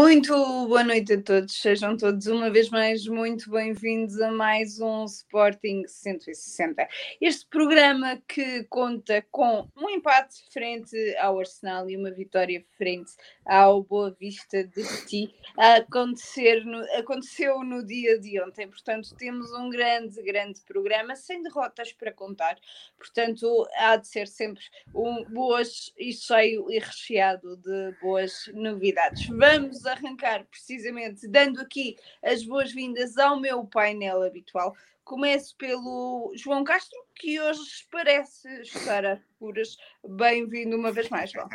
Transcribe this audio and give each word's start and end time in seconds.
Muito 0.00 0.32
boa 0.66 0.82
noite 0.82 1.12
a 1.12 1.20
todos, 1.20 1.60
sejam 1.60 1.94
todos 1.94 2.26
uma 2.26 2.48
vez 2.48 2.70
mais 2.70 3.06
muito 3.06 3.50
bem-vindos 3.50 4.18
a 4.18 4.32
mais 4.32 4.80
um 4.80 5.04
Sporting 5.04 5.82
160. 5.86 6.88
Este 7.20 7.46
programa 7.50 8.18
que 8.26 8.64
conta 8.70 9.22
com 9.30 9.68
um 9.76 9.90
empate 9.90 10.36
frente 10.50 10.96
ao 11.18 11.38
Arsenal 11.38 11.90
e 11.90 11.98
uma 11.98 12.10
vitória 12.10 12.64
frente 12.78 13.12
ao 13.44 13.82
Boa 13.82 14.10
Vista 14.10 14.64
de 14.64 15.06
Ti 15.06 15.34
acontecer 15.56 16.64
no, 16.64 16.80
aconteceu 16.98 17.62
no 17.64 17.84
dia 17.84 18.18
de 18.18 18.40
ontem, 18.40 18.68
portanto 18.68 19.14
temos 19.16 19.50
um 19.52 19.68
grande, 19.70 20.22
grande 20.22 20.60
programa 20.62 21.16
sem 21.16 21.42
derrotas 21.42 21.92
para 21.92 22.12
contar, 22.12 22.56
portanto 22.96 23.66
há 23.76 23.96
de 23.96 24.06
ser 24.06 24.26
sempre 24.26 24.62
um 24.94 25.24
boas 25.24 25.92
e 25.98 26.12
cheio 26.12 26.70
e 26.70 26.78
recheado 26.78 27.56
de 27.56 27.94
boas 28.00 28.50
novidades. 28.54 29.26
Vamos 29.26 29.84
arrancar 29.86 30.44
precisamente 30.44 31.26
dando 31.28 31.60
aqui 31.60 31.96
as 32.22 32.44
boas-vindas 32.44 33.16
ao 33.18 33.40
meu 33.40 33.64
painel 33.64 34.22
habitual. 34.22 34.74
Começo 35.04 35.56
pelo 35.56 36.32
João 36.36 36.62
Castro, 36.62 36.96
que 37.16 37.40
hoje 37.40 37.60
parece 37.90 38.48
estar 38.62 39.04
a 39.04 39.18
curas. 39.40 39.76
Bem-vindo 40.06 40.76
uma 40.76 40.92
vez 40.92 41.08
mais, 41.08 41.30
João. 41.30 41.48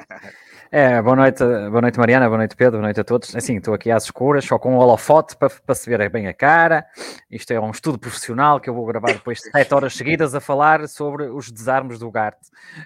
É, 0.72 1.00
boa 1.02 1.16
noite, 1.16 1.44
boa 1.44 1.82
noite 1.82 2.00
Mariana, 2.00 2.28
boa 2.28 2.40
noite 2.40 2.56
Pedro, 2.56 2.74
boa 2.74 2.84
noite 2.84 3.00
a 3.00 3.04
todos. 3.04 3.36
Assim, 3.36 3.58
estou 3.58 3.74
aqui 3.74 3.92
às 3.92 4.06
escuras, 4.06 4.44
só 4.44 4.58
com 4.58 4.74
um 4.74 4.78
holofote 4.78 5.38
para, 5.38 5.50
para 5.50 5.76
se 5.76 5.88
ver 5.88 6.10
bem 6.10 6.28
a 6.28 6.34
cara. 6.34 6.86
Isto 7.30 7.52
é 7.52 7.60
um 7.60 7.70
estudo 7.70 8.00
profissional 8.00 8.60
que 8.60 8.70
eu 8.70 8.74
vou 8.74 8.86
gravar 8.86 9.14
depois 9.14 9.40
de 9.40 9.52
7 9.52 9.74
horas 9.74 9.94
seguidas 9.94 10.34
a 10.34 10.40
falar 10.40 10.88
sobre 10.88 11.26
os 11.26 11.52
desarmes 11.52 12.00
do 12.00 12.10
GART. 12.10 12.38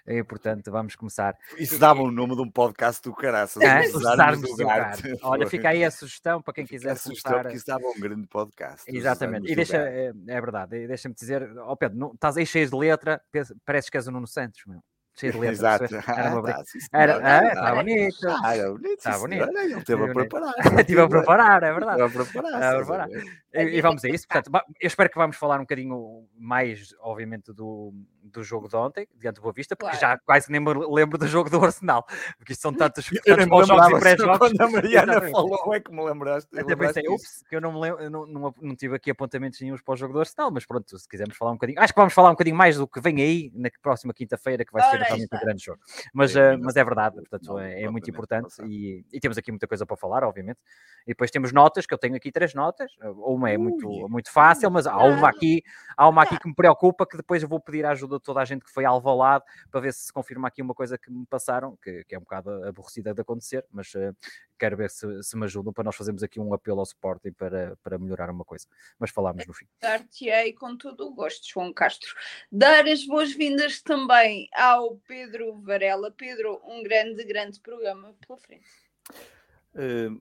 E, 0.05 0.21
portanto, 0.23 0.69
vamos 0.69 0.95
começar. 0.95 1.35
Isso 1.57 1.79
dava 1.79 2.01
o 2.01 2.11
nome 2.11 2.35
de 2.35 2.41
um 2.41 2.51
podcast 2.51 3.01
do 3.01 3.13
caraças. 3.13 3.61
É, 3.63 3.81
os 3.81 3.93
desarmes 3.93 4.41
do, 4.41 4.55
do 4.57 4.67
GART. 4.67 4.99
Olha, 5.23 5.47
fica 5.47 5.69
aí 5.69 5.83
a 5.83 5.91
sugestão 5.91 6.41
para 6.41 6.53
quem 6.53 6.65
fica 6.65 6.77
quiser. 6.77 6.91
A 6.91 6.95
sugestão, 6.95 7.41
porque 7.41 7.55
isso 7.55 7.65
dava 7.65 7.87
um 7.87 7.99
grande 7.99 8.27
podcast. 8.27 8.83
Exatamente. 8.87 9.49
E 9.49 9.55
deixa, 9.55 9.77
é, 9.77 10.11
é, 10.27 10.41
verdade, 10.51 10.87
deixa-me 10.87 11.15
dizer, 11.15 11.57
ó 11.59 11.71
oh 11.71 11.77
Pedro, 11.77 11.97
não, 11.97 12.13
estás 12.13 12.37
aí 12.37 12.45
cheio 12.45 12.69
de 12.69 12.75
letra, 12.75 13.21
pareces 13.65 13.89
que 13.89 13.97
és 13.97 14.07
o 14.07 14.11
Nuno 14.11 14.27
Santos, 14.27 14.61
meu 14.65 14.83
cheio 15.19 15.33
de 15.33 15.39
letras. 15.39 15.59
Exato. 15.59 16.11
Era, 16.11 16.39
uma... 16.39 16.49
ah, 16.49 16.63
era, 16.93 17.13
era, 17.13 17.47
está 17.47 17.75
bonito. 17.75 18.17
Ah, 18.43 18.55
era 18.55 18.71
bonito. 18.71 18.97
Está 18.97 19.17
bonito. 19.17 19.49
Ele 19.59 19.73
esteve 19.77 20.03
a 20.03 20.13
preparar. 20.13 20.53
Estive 20.79 21.01
a 21.01 21.07
preparar, 21.07 21.63
é 21.63 21.73
verdade. 21.73 22.01
Estive 22.01 22.21
a 22.21 22.25
preparar. 22.25 22.63
A 22.63 22.77
preparar. 22.77 23.09
E, 23.53 23.61
e, 23.61 23.81
vamos 23.81 24.03
a 24.05 24.09
isso. 24.09 24.27
Portanto, 24.27 24.65
eu 24.79 24.87
espero 24.87 25.09
que 25.09 25.17
vamos 25.17 25.35
falar 25.35 25.57
um 25.57 25.63
bocadinho 25.63 26.27
mais, 26.37 26.95
obviamente, 27.01 27.51
do, 27.51 27.93
do 28.23 28.43
jogo 28.43 28.67
de 28.67 28.75
ontem, 28.75 29.07
diante 29.15 29.35
do 29.35 29.41
Boa 29.41 29.53
Vista, 29.53 29.75
porque 29.75 29.97
claro. 29.97 30.17
já 30.17 30.19
quase 30.23 30.51
nem 30.51 30.61
me 30.61 30.73
lembro 30.73 31.17
do 31.17 31.27
jogo 31.27 31.49
do 31.49 31.63
Arsenal, 31.63 32.05
porque 32.37 32.53
isto 32.53 32.61
são 32.61 32.73
tantos, 32.73 33.09
tantos 33.25 33.45
bons 33.45 33.67
jogos 33.67 33.87
e 33.87 33.99
pré-jogos. 33.99 34.37
Quando 34.37 34.61
a 34.61 34.69
Mariana 34.69 35.11
Exatamente. 35.13 35.31
falou, 35.31 35.73
é 35.73 35.79
que 35.79 35.91
me 35.91 36.03
lembraste. 36.03 36.59
Até 36.59 36.75
pensei, 36.75 37.03
ups, 37.07 37.43
que 37.49 37.55
eu 37.55 37.61
não 37.61 37.73
me 37.73 37.79
lembro, 37.79 38.09
não, 38.09 38.25
não, 38.25 38.55
não, 38.61 38.75
tive 38.75 38.95
aqui 38.95 39.11
apontamentos 39.11 39.59
nenhums 39.59 39.81
para 39.81 39.93
o 39.93 39.97
jogo 39.97 40.13
do 40.13 40.19
Arsenal, 40.19 40.51
mas 40.51 40.65
pronto, 40.65 40.97
se 40.97 41.07
quisermos 41.07 41.35
falar 41.35 41.51
um 41.51 41.55
bocadinho, 41.55 41.79
acho 41.79 41.93
que 41.93 41.99
vamos 41.99 42.13
falar 42.13 42.29
um 42.29 42.33
bocadinho 42.33 42.55
mais 42.55 42.77
do 42.77 42.87
que 42.87 43.01
vem 43.01 43.21
aí 43.21 43.51
na 43.55 43.69
próxima 43.81 44.13
quinta-feira, 44.13 44.63
que 44.63 44.71
vai 44.71 44.89
ser 44.89 45.01
realmente 45.09 45.35
um 45.35 45.39
grande 45.39 45.63
jogo. 45.63 45.79
Mas, 46.13 46.35
é, 46.35 46.55
uh, 46.55 46.59
mas 46.61 46.75
é 46.75 46.83
verdade, 46.83 47.15
portanto, 47.15 47.45
não, 47.45 47.59
é, 47.59 47.83
é 47.83 47.89
muito 47.89 48.09
importante 48.09 48.61
e, 48.65 49.05
e, 49.11 49.19
temos 49.19 49.37
aqui 49.37 49.51
muita 49.51 49.67
coisa 49.67 49.85
para 49.85 49.95
falar, 49.95 50.23
obviamente. 50.23 50.59
E 51.05 51.11
depois 51.11 51.31
temos 51.31 51.53
notas, 51.53 51.85
que 51.85 51.93
eu 51.93 51.97
tenho 51.97 52.15
aqui 52.15 52.31
três 52.31 52.53
notas, 52.53 52.91
uma 53.17 53.49
é 53.49 53.57
muito, 53.57 53.87
muito 54.09 54.31
fácil, 54.31 54.69
mas 54.69 54.85
há 54.85 54.97
uma 54.97 55.29
aqui, 55.29 55.63
há 55.95 56.07
uma 56.07 56.23
aqui 56.23 56.37
que 56.37 56.47
me 56.47 56.53
preocupa, 56.53 57.05
que 57.05 57.17
depois 57.17 57.41
eu 57.41 57.49
vou 57.49 57.59
pedir 57.59 57.85
a 57.85 57.91
ajuda 57.91 58.17
de 58.17 58.23
toda 58.23 58.41
a 58.41 58.45
gente 58.45 58.65
que 58.65 58.71
foi 58.71 58.85
ao 58.85 58.95
Alvalade 58.95 59.45
para 59.71 59.79
ver 59.79 59.93
se 59.93 60.09
se 60.09 60.13
confirma 60.13 60.47
aqui 60.47 60.61
uma 60.61 60.73
coisa 60.73 60.97
que 60.97 61.09
me 61.11 61.25
passaram, 61.25 61.77
que, 61.81 62.03
que 62.03 62.15
é 62.15 62.17
um 62.17 62.21
bocado 62.21 62.49
aborrecida 62.65 63.13
de 63.13 63.21
acontecer, 63.21 63.65
mas 63.71 63.93
uh, 63.93 64.15
quero 64.57 64.75
ver 64.75 64.89
se, 64.89 65.23
se 65.23 65.37
me 65.37 65.45
ajudam 65.45 65.71
para 65.71 65.83
nós 65.83 65.95
fazermos 65.95 66.23
aqui 66.23 66.39
um 66.39 66.53
apelo 66.53 66.79
ao 66.79 66.83
Sporting 66.83 67.31
para, 67.31 67.77
para 67.81 67.97
melhorar 67.97 68.29
uma 68.29 68.43
coisa. 68.43 68.67
Mas 68.97 69.11
falámos 69.11 69.45
no 69.45 69.53
fim. 69.53 69.65
Dar-te-ei 69.79 70.53
com 70.53 70.75
todo 70.75 71.07
o 71.07 71.13
gosto, 71.13 71.47
João 71.47 71.71
Castro. 71.71 72.13
Dar 72.51 72.87
as 72.87 73.05
boas-vindas 73.05 73.81
também 73.81 74.49
ao 74.53 74.98
Pedro 75.07 75.59
Varela. 75.61 76.11
Pedro, 76.11 76.61
um 76.65 76.83
grande, 76.83 77.23
grande 77.23 77.59
programa 77.59 78.15
pela 78.25 78.37
frente. 78.37 78.69
Uh, 79.75 80.19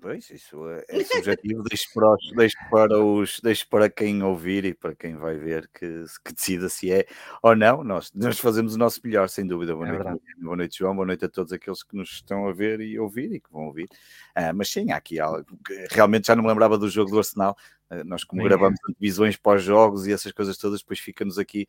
Pois, 0.00 0.30
isso 0.30 0.68
é, 0.68 0.84
é 0.88 1.04
subjetivo, 1.04 1.64
deixo 1.64 1.88
para, 1.92 2.14
os, 2.14 2.32
deixo, 2.32 2.56
para 2.70 2.98
os, 3.02 3.40
deixo 3.40 3.68
para 3.68 3.90
quem 3.90 4.22
ouvir 4.22 4.64
e 4.64 4.72
para 4.72 4.94
quem 4.94 5.16
vai 5.16 5.36
ver 5.36 5.68
que, 5.74 6.04
que 6.24 6.32
decida 6.32 6.68
se 6.68 6.92
é 6.92 7.04
ou 7.42 7.56
não. 7.56 7.82
Nós, 7.82 8.12
nós 8.14 8.38
fazemos 8.38 8.76
o 8.76 8.78
nosso 8.78 9.00
melhor, 9.02 9.28
sem 9.28 9.44
dúvida. 9.44 9.74
Boa, 9.74 9.88
é 9.88 9.92
noite, 9.92 10.24
boa 10.38 10.56
noite, 10.56 10.78
João. 10.78 10.94
Boa 10.94 11.06
noite 11.06 11.24
a 11.24 11.28
todos 11.28 11.52
aqueles 11.52 11.82
que 11.82 11.96
nos 11.96 12.10
estão 12.10 12.46
a 12.46 12.52
ver 12.52 12.80
e 12.80 12.98
ouvir 13.00 13.32
e 13.32 13.40
que 13.40 13.50
vão 13.50 13.66
ouvir. 13.66 13.88
Ah, 14.34 14.52
mas 14.52 14.70
sim, 14.70 14.92
há 14.92 14.96
aqui 14.96 15.18
algo 15.18 15.44
que 15.66 15.86
realmente 15.90 16.28
já 16.28 16.36
não 16.36 16.44
me 16.44 16.48
lembrava 16.48 16.78
do 16.78 16.88
jogo 16.88 17.10
do 17.10 17.18
Arsenal. 17.18 17.56
Ah, 17.90 18.04
nós, 18.04 18.22
como 18.22 18.42
sim, 18.42 18.48
gravamos 18.48 18.78
divisões 19.00 19.36
pós-jogos 19.36 20.06
e 20.06 20.12
essas 20.12 20.30
coisas 20.30 20.56
todas, 20.56 20.80
depois 20.80 21.00
fica-nos 21.00 21.38
aqui 21.38 21.66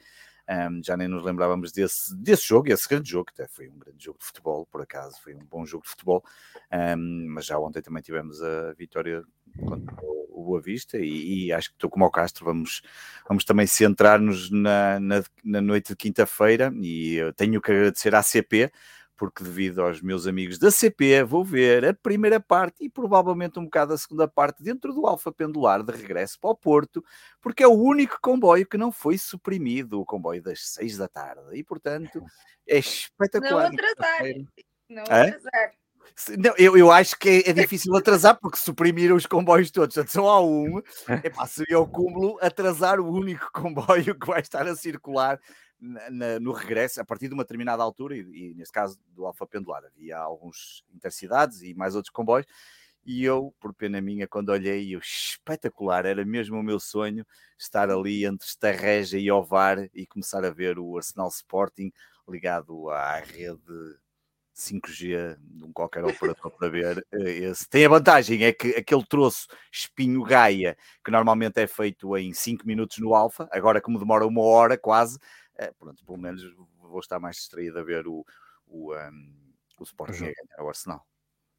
um, 0.50 0.82
já 0.84 0.98
nem 0.98 1.08
nos 1.08 1.24
lembrávamos 1.24 1.72
desse, 1.72 2.16
desse 2.16 2.48
jogo, 2.48 2.72
esse 2.72 2.90
grande 2.90 3.10
jogo, 3.10 3.26
que 3.26 3.42
até 3.42 3.48
foi 3.48 3.70
um 3.70 3.78
grande 3.78 4.04
jogo 4.04 4.18
de 4.18 4.26
futebol, 4.26 4.66
por 4.66 4.82
acaso, 4.82 5.22
foi 5.22 5.36
um 5.36 5.46
bom 5.46 5.66
jogo 5.66 5.84
de 5.84 5.90
futebol, 5.92 6.24
um, 6.98 7.28
mas 7.30 7.46
já 7.46 7.60
ontem 7.60 7.82
também 7.82 8.02
tivemos 8.02 8.42
a 8.42 8.74
vitória 8.74 9.24
contra 9.60 9.96
o 10.30 10.44
Boa 10.44 10.62
Vista 10.62 10.98
e, 10.98 11.46
e 11.46 11.54
acho 11.54 11.70
que 11.70 11.76
estou 11.76 11.90
como 11.90 12.06
ao 12.06 12.12
Castro, 12.12 12.46
vamos, 12.46 12.82
vamos 13.28 13.44
também 13.44 13.68
centrar-nos 13.68 14.50
na, 14.50 15.00
na, 15.00 15.24
na 15.44 15.62
noite 15.62 15.90
de 15.90 15.96
quinta-feira 15.96 16.72
e 16.82 17.16
eu 17.16 17.34
tenho 17.34 17.62
que 17.62 17.72
agradecer 17.72 18.16
à 18.16 18.24
CP 18.24 18.72
porque 19.20 19.44
devido 19.44 19.82
aos 19.82 20.02
meus 20.02 20.26
amigos 20.26 20.58
da 20.58 20.72
CP 20.72 21.24
vou 21.24 21.44
ver 21.44 21.86
a 21.86 21.94
primeira 21.94 22.40
parte 22.40 22.86
e 22.86 22.90
provavelmente 22.90 23.60
um 23.60 23.66
bocado 23.66 23.94
a 23.94 23.98
segunda 23.98 24.30
parte 24.30 24.64
dentro 24.64 24.94
do 24.94 25.06
Alfa 25.06 25.30
Pendular 25.30 25.84
de 25.84 25.92
regresso 25.92 26.40
para 26.40 26.52
o 26.52 26.56
Porto, 26.56 27.04
porque 27.42 27.62
é 27.62 27.68
o 27.68 27.74
único 27.74 28.18
comboio 28.22 28.66
que 28.66 28.78
não 28.78 28.94
foi 28.94 29.18
suprimido, 29.18 30.00
o 30.00 30.06
comboio 30.06 30.42
das 30.42 30.62
seis 30.70 30.96
da 30.96 31.10
tarde, 31.10 31.42
e 31.52 31.62
portanto 31.66 32.24
é 32.66 32.80
espetacular. 32.80 33.70
Não 33.70 33.78
atrasar, 33.78 34.24
não 34.90 35.04
atrasar. 35.04 35.72
Não, 36.38 36.54
eu, 36.58 36.78
eu 36.78 36.92
acho 36.92 37.18
que 37.18 37.30
é, 37.30 37.50
é, 37.50 37.54
difícil 37.54 37.96
atrasar 37.96 38.38
porque 38.40 38.58
suprimiram 38.58 39.16
os 39.16 39.26
comboios 39.26 39.70
todos, 39.70 39.96
portanto 39.96 40.12
só 40.14 40.28
há 40.30 40.42
um. 40.42 40.82
Epá, 41.24 41.46
seria 41.46 41.80
o 41.80 41.88
cúmulo 41.88 42.38
atrasar 42.42 43.00
o 43.00 43.12
único 43.12 43.50
comboio 43.54 44.18
que 44.18 44.28
vai 44.28 44.40
estar 44.40 44.66
a 44.66 44.76
circular 44.76 45.40
na, 45.80 46.40
no 46.40 46.52
regresso, 46.52 47.02
a 47.02 47.06
partir 47.06 47.28
de 47.28 47.34
uma 47.34 47.44
determinada 47.44 47.84
altura, 47.84 48.16
e, 48.16 48.22
e 48.22 48.54
neste 48.56 48.74
caso 48.74 49.00
do 49.10 49.26
Alfa 49.26 49.48
Pendular, 49.48 49.84
havia 49.86 50.18
alguns 50.18 50.84
intercidades 50.94 51.62
e 51.62 51.74
mais 51.74 51.96
outros 51.96 52.12
comboios, 52.12 52.48
e 53.06 53.24
eu, 53.24 53.54
por 53.60 53.74
pena 53.74 54.02
minha, 54.02 54.28
quando 54.28 54.50
olhei, 54.50 54.94
eu, 54.94 55.00
espetacular, 55.00 56.06
era 56.06 56.24
mesmo 56.26 56.60
o 56.60 56.64
meu 56.64 56.80
sonho 56.80 57.26
estar 57.58 57.90
ali 57.90 58.26
entre 58.26 58.46
Estarreja 58.46 59.18
e 59.18 59.32
Ovar 59.32 59.90
e 59.94 60.06
começar 60.06 60.46
a 60.46 60.52
ver 60.52 60.78
o 60.78 60.98
Arsenal 60.98 61.30
Sporting 61.30 61.92
ligado 62.28 62.90
à 62.90 63.20
rede 63.20 63.98
5G 64.60 65.38
de 65.40 65.64
um 65.64 65.72
qualquer 65.72 66.04
operador 66.04 66.52
para 66.52 66.70
ver 66.70 67.06
eh, 67.14 67.30
esse. 67.50 67.68
Tem 67.68 67.86
a 67.86 67.90
vantagem, 67.90 68.44
é 68.44 68.52
que 68.52 68.76
aquele 68.76 69.06
troço 69.06 69.48
espinho 69.72 70.24
Gaia, 70.24 70.78
que 71.04 71.10
normalmente 71.10 71.60
é 71.60 71.68
feito 71.68 72.16
em 72.18 72.34
5 72.34 72.68
minutos 72.68 72.98
no 73.00 73.16
Alfa, 73.16 73.48
agora 73.52 73.82
como 73.82 73.98
demora 73.98 74.28
uma 74.28 74.42
hora 74.42 74.78
quase, 74.78 75.18
é, 75.60 75.72
pronto, 75.74 76.04
pelo 76.06 76.18
menos 76.18 76.42
vou 76.78 77.00
estar 77.00 77.20
mais 77.20 77.36
distraído 77.36 77.78
a 77.78 77.84
ver 77.84 78.08
o, 78.08 78.26
o, 78.66 78.96
um, 78.96 79.54
o 79.78 79.84
Sporting 79.84 80.24
a 80.24 80.34
ganhar 80.34 80.64
o 80.64 80.70
Arsenal 80.70 81.06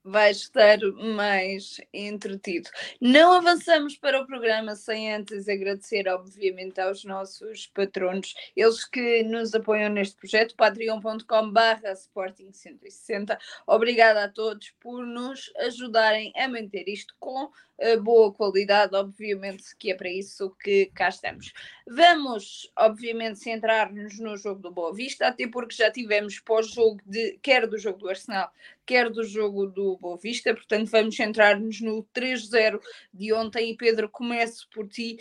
vai 0.04 0.30
estar 0.30 0.78
mais 1.14 1.80
entretido. 1.92 2.70
Não 3.00 3.32
avançamos 3.32 3.96
para 3.96 4.20
o 4.20 4.26
programa 4.26 4.74
sem 4.74 5.12
antes 5.12 5.48
agradecer, 5.48 6.08
obviamente, 6.08 6.80
aos 6.80 7.04
nossos 7.04 7.66
patronos, 7.66 8.34
eles 8.56 8.84
que 8.84 9.22
nos 9.22 9.54
apoiam 9.54 9.90
neste 9.90 10.16
projeto, 10.16 10.56
patreon.com.br 10.56 11.86
Sporting 11.94 12.52
160. 12.52 13.38
Obrigada 13.66 14.24
a 14.24 14.28
todos 14.28 14.70
por 14.80 15.06
nos 15.06 15.52
ajudarem 15.56 16.32
a 16.36 16.48
manter 16.48 16.88
isto 16.88 17.14
com 17.18 17.50
boa 18.02 18.32
qualidade, 18.32 18.94
obviamente 18.94 19.74
que 19.78 19.90
é 19.90 19.94
para 19.94 20.10
isso 20.10 20.54
que 20.62 20.86
cá 20.94 21.08
estamos. 21.08 21.52
Vamos, 21.86 22.70
obviamente, 22.76 23.38
centrar-nos 23.38 24.18
no 24.18 24.36
jogo 24.36 24.60
do 24.60 24.70
Boa 24.70 24.94
Vista, 24.94 25.28
até 25.28 25.48
porque 25.48 25.74
já 25.74 25.90
tivemos 25.90 26.38
pós-jogo 26.40 27.00
de 27.06 27.38
quer 27.42 27.66
do 27.66 27.78
jogo 27.78 27.98
do 27.98 28.08
Arsenal, 28.08 28.52
quer 28.90 29.08
do 29.08 29.22
jogo 29.22 29.66
do 29.66 29.96
Boa 29.98 30.16
Vista, 30.16 30.52
portanto 30.52 30.90
vamos 30.90 31.14
centrar-nos 31.14 31.80
no 31.80 32.02
3-0 32.12 32.80
de 33.14 33.32
ontem 33.32 33.70
e 33.70 33.76
Pedro, 33.76 34.08
começo 34.08 34.68
por 34.74 34.88
ti. 34.88 35.16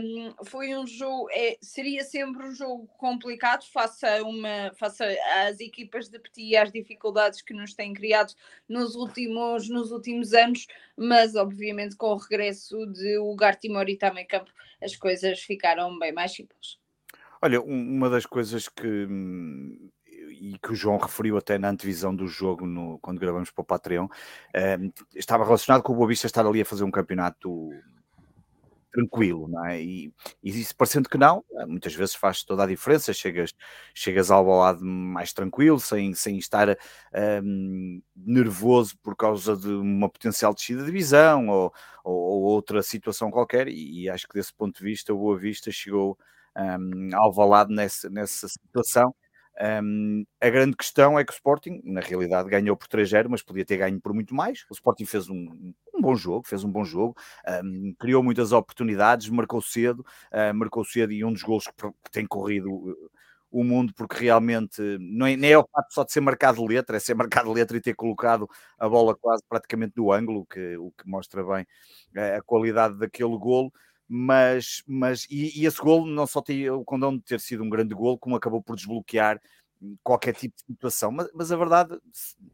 Um, 0.00 0.46
foi 0.46 0.74
um 0.74 0.86
jogo, 0.86 1.28
é, 1.30 1.58
seria 1.60 2.04
sempre 2.04 2.42
um 2.42 2.54
jogo 2.54 2.86
complicado 2.96 3.64
face 3.70 4.06
a 4.06 4.22
uma, 4.22 4.72
face 4.76 5.04
às 5.46 5.60
equipas 5.60 6.08
de 6.08 6.18
Petit 6.18 6.52
e 6.52 6.56
às 6.56 6.72
dificuldades 6.72 7.42
que 7.42 7.52
nos 7.52 7.74
têm 7.74 7.92
criado 7.92 8.32
nos 8.66 8.94
últimos, 8.94 9.68
nos 9.68 9.92
últimos 9.92 10.32
anos, 10.32 10.66
mas 10.96 11.34
obviamente 11.34 11.94
com 11.96 12.14
o 12.14 12.16
regresso 12.16 12.86
de 12.86 13.18
Ugarte 13.18 13.68
Morita 13.68 14.08
em 14.16 14.26
campo 14.26 14.50
as 14.82 14.96
coisas 14.96 15.40
ficaram 15.40 15.98
bem 15.98 16.12
mais 16.12 16.32
simples. 16.32 16.78
Olha, 17.42 17.60
uma 17.60 18.08
das 18.08 18.24
coisas 18.24 18.70
que 18.70 18.86
hum, 18.86 19.90
e 20.32 20.58
que 20.58 20.72
o 20.72 20.74
João 20.74 20.98
referiu 20.98 21.36
até 21.36 21.58
na 21.58 21.70
antevisão 21.70 22.14
do 22.14 22.26
jogo 22.26 22.66
no, 22.66 22.98
quando 23.00 23.20
gravamos 23.20 23.50
para 23.50 23.62
o 23.62 23.64
Patreon, 23.64 24.06
uh, 24.06 24.92
estava 25.14 25.44
relacionado 25.44 25.82
com 25.82 25.92
o 25.92 25.96
Boa 25.96 26.08
Vista 26.08 26.26
estar 26.26 26.46
ali 26.46 26.60
a 26.60 26.64
fazer 26.64 26.84
um 26.84 26.90
campeonato 26.90 27.70
tranquilo, 28.92 29.48
não 29.48 29.64
é? 29.64 29.82
E, 29.82 30.12
e 30.42 30.50
isso 30.60 30.76
parecendo 30.76 31.08
que 31.08 31.16
não, 31.16 31.42
eh, 31.58 31.66
muitas 31.66 31.94
vezes 31.94 32.14
faz 32.14 32.44
toda 32.44 32.62
a 32.64 32.66
diferença, 32.66 33.12
chegas, 33.12 33.54
chegas 33.94 34.30
ao 34.30 34.44
lado 34.46 34.84
mais 34.84 35.32
tranquilo, 35.32 35.80
sem, 35.80 36.12
sem 36.14 36.36
estar 36.36 36.68
um, 36.68 36.74
ehm, 37.14 38.02
nervoso 38.14 38.96
por 39.02 39.16
causa 39.16 39.56
de 39.56 39.68
uma 39.68 40.10
potencial 40.10 40.52
descida 40.54 40.80
de 40.80 40.86
divisão 40.86 41.48
ou, 41.48 41.72
ou, 42.04 42.14
ou, 42.14 42.42
outra 42.42 42.82
situação 42.82 43.30
qualquer, 43.30 43.66
e, 43.68 44.02
e, 44.02 44.10
acho 44.10 44.28
que 44.28 44.34
desse 44.34 44.52
ponto 44.54 44.78
de 44.78 44.84
vista 44.84 45.12
o 45.14 45.18
Boa 45.18 45.38
Vista 45.38 45.70
chegou 45.72 46.18
um, 46.56 46.60
ehm, 46.60 47.14
ao 47.14 47.32
valado 47.32 47.72
nessa, 47.72 48.10
nessa 48.10 48.46
situação 48.48 49.14
um, 49.60 50.24
a 50.40 50.50
grande 50.50 50.76
questão 50.76 51.18
é 51.18 51.24
que 51.24 51.32
o 51.32 51.34
Sporting, 51.34 51.80
na 51.84 52.00
realidade, 52.00 52.48
ganhou 52.48 52.76
por 52.76 52.88
3-0, 52.88 53.28
mas 53.28 53.42
podia 53.42 53.64
ter 53.64 53.76
ganho 53.76 54.00
por 54.00 54.14
muito 54.14 54.34
mais. 54.34 54.64
O 54.70 54.72
Sporting 54.72 55.04
fez 55.04 55.28
um, 55.28 55.74
um 55.94 56.00
bom 56.00 56.16
jogo, 56.16 56.46
fez 56.46 56.64
um 56.64 56.70
bom 56.70 56.84
jogo, 56.84 57.16
um, 57.64 57.94
criou 57.98 58.22
muitas 58.22 58.52
oportunidades, 58.52 59.28
marcou 59.28 59.60
cedo, 59.60 60.00
uh, 60.32 60.54
marcou 60.54 60.84
cedo 60.84 61.12
e 61.12 61.24
um 61.24 61.32
dos 61.32 61.42
gols 61.42 61.66
que, 61.66 61.74
que 61.74 62.10
tem 62.10 62.26
corrido 62.26 62.96
o 63.50 63.62
mundo, 63.62 63.92
porque 63.94 64.24
realmente 64.24 64.80
não 64.98 65.26
é, 65.26 65.36
nem 65.36 65.52
é 65.52 65.58
o 65.58 65.68
fato 65.70 65.92
só 65.92 66.04
de 66.04 66.12
ser 66.12 66.20
marcado 66.22 66.64
letra, 66.64 66.96
é 66.96 67.00
ser 67.00 67.14
marcado 67.44 67.52
letra 67.52 67.76
e 67.76 67.80
ter 67.80 67.94
colocado 67.94 68.48
a 68.78 68.88
bola 68.88 69.14
quase 69.14 69.42
praticamente 69.48 69.92
no 69.96 70.10
ângulo, 70.10 70.46
que, 70.46 70.76
o 70.78 70.90
que 70.92 71.06
mostra 71.06 71.44
bem 71.44 71.66
uh, 72.16 72.38
a 72.38 72.42
qualidade 72.42 72.98
daquele 72.98 73.36
golo 73.36 73.70
mas, 74.14 74.82
mas 74.86 75.26
e, 75.30 75.58
e 75.58 75.64
esse 75.64 75.80
gol 75.80 76.04
não 76.04 76.26
só 76.26 76.42
tem 76.42 76.68
o 76.68 76.84
condão 76.84 77.16
de 77.16 77.22
ter 77.22 77.40
sido 77.40 77.64
um 77.64 77.70
grande 77.70 77.94
gol, 77.94 78.18
como 78.18 78.36
acabou 78.36 78.62
por 78.62 78.76
desbloquear 78.76 79.40
qualquer 80.02 80.34
tipo 80.34 80.54
de 80.54 80.74
situação. 80.74 81.10
Mas, 81.10 81.30
mas, 81.32 81.50
a 81.50 81.56
verdade, 81.56 81.98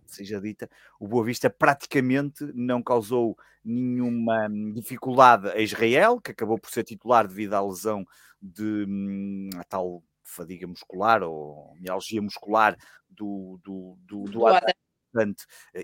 seja 0.06 0.40
dita, 0.40 0.70
o 1.00 1.08
Boa 1.08 1.24
Vista 1.24 1.50
praticamente 1.50 2.44
não 2.54 2.80
causou 2.80 3.36
nenhuma 3.64 4.48
dificuldade 4.72 5.48
a 5.48 5.58
Israel, 5.58 6.20
que 6.20 6.30
acabou 6.30 6.60
por 6.60 6.70
ser 6.70 6.84
titular 6.84 7.26
devido 7.26 7.54
à 7.54 7.60
lesão 7.60 8.06
de 8.40 8.86
hum, 8.88 9.50
a 9.56 9.64
tal 9.64 10.00
fadiga 10.22 10.64
muscular 10.64 11.24
ou 11.24 11.74
mialgia 11.80 12.22
muscular 12.22 12.76
do, 13.10 13.58
do, 13.64 13.98
do, 14.06 14.24
do, 14.26 14.48
do. 15.12 15.24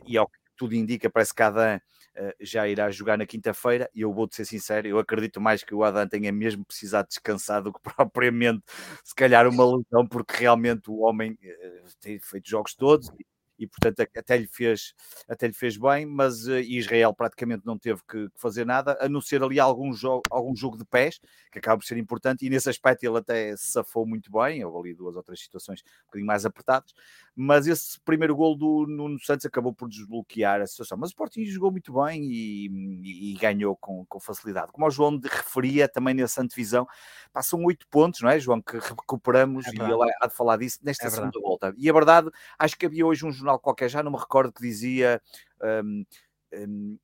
E 0.06 0.17
ao 0.17 0.29
que 0.29 0.38
tudo 0.56 0.75
indica, 0.75 1.11
parece 1.11 1.35
que 1.35 1.43
Adam 1.43 1.81
eh, 2.17 2.37
já 2.41 2.69
irá 2.69 2.91
jogar 2.91 3.19
na 3.19 3.27
quinta-feira 3.27 3.91
e 3.95 4.03
eu 4.03 4.12
vou-te 4.12 4.37
ser 4.37 4.45
sincero, 4.45 4.87
eu 4.87 4.99
acredito 4.99 5.41
mais 5.41 5.65
que 5.65 5.75
o 5.75 5.83
Adam 5.83 6.06
tenha 6.06 6.31
mesmo 6.33 6.65
precisado 6.65 7.09
descansar 7.09 7.62
do 7.62 7.73
que 7.73 7.81
propriamente 7.97 8.62
se 9.03 9.15
calhar 9.15 9.49
uma 9.49 9.65
lesão, 9.65 10.06
porque 10.09 10.37
realmente 10.37 10.91
o 10.91 11.01
homem 11.01 11.37
eh, 11.43 11.83
tem 12.01 12.19
feito 12.19 12.49
jogos 12.49 12.75
todos 12.75 13.11
e 13.59 13.67
portanto 13.67 14.01
até 14.17 14.37
lhe 14.37 14.47
fez, 14.47 14.95
até 15.29 15.47
lhe 15.47 15.53
fez 15.53 15.77
bem, 15.77 16.06
mas 16.06 16.47
uh, 16.47 16.59
Israel 16.59 17.15
praticamente 17.15 17.65
não 17.65 17.79
teve 17.79 18.01
que, 18.09 18.29
que, 18.29 18.41
fazer 18.41 18.65
nada, 18.65 18.97
a 19.01 19.09
não 19.09 19.21
ser 19.21 19.43
ali 19.43 19.61
algum 19.61 19.93
jogo, 19.93 20.23
algum 20.31 20.55
jogo 20.55 20.77
de 20.77 20.85
pés, 20.85 21.21
que 21.53 21.59
acaba 21.59 21.79
por 21.79 21.85
ser 21.85 21.97
importante, 21.97 22.45
e 22.45 22.51
nesse 22.51 22.69
aspecto 22.69 23.05
ele 23.05 23.19
até 23.19 23.56
se 23.56 23.73
safou 23.73 24.06
muito 24.06 24.31
bem, 24.31 24.65
houve 24.65 24.89
ali 24.91 24.97
duas 24.97 25.17
ou 25.17 25.23
três 25.23 25.41
situações 25.41 25.81
um 25.81 26.06
bocadinho 26.06 26.27
mais 26.27 26.45
apertadas, 26.45 26.93
mas 27.37 27.67
esse 27.67 28.01
primeiro 28.01 28.37
gol 28.37 28.57
do 28.57 28.87
Nuno 28.87 29.19
Santos 29.19 29.45
acabou 29.45 29.73
por 29.73 29.89
desbloquear 29.89 30.61
a 30.61 30.67
situação. 30.67 30.97
Mas 30.97 31.11
o 31.11 31.13
Sporting 31.13 31.45
jogou 31.47 31.71
muito 31.71 31.93
bem 31.93 32.23
e, 32.23 32.67
e, 33.03 33.33
e 33.33 33.39
ganhou 33.39 33.77
com, 33.77 34.05
com, 34.07 34.21
facilidade. 34.21 34.71
Como 34.71 34.87
o 34.87 34.91
João 34.91 35.19
referia 35.23 35.89
também 35.89 36.15
nessa 36.15 36.43
antevisão, 36.43 36.87
passam 37.33 37.63
oito 37.65 37.87
pontos, 37.89 38.21
não 38.21 38.31
é, 38.31 38.39
João? 38.39 38.63
Que 38.63 38.79
recuperamos 38.79 39.67
é 39.67 39.71
e 39.71 39.81
ele 39.81 40.15
há 40.21 40.27
de 40.27 40.35
falar 40.35 40.59
disso 40.59 40.79
nesta 40.83 41.07
é 41.07 41.11
segunda 41.11 41.41
volta. 41.41 41.75
E 41.77 41.91
a 41.91 41.93
verdade, 41.93 42.31
acho 42.59 42.79
que 42.79 42.87
havia 42.87 43.05
hoje 43.05 43.27
um 43.27 43.33
jornal 43.33 43.59
qualquer, 43.59 43.89
já 43.89 44.03
não 44.03 44.13
me 44.13 44.19
recordo, 44.19 44.53
que 44.53 44.63
dizia. 44.63 45.21
Um, 45.63 46.05
um, 46.53 46.99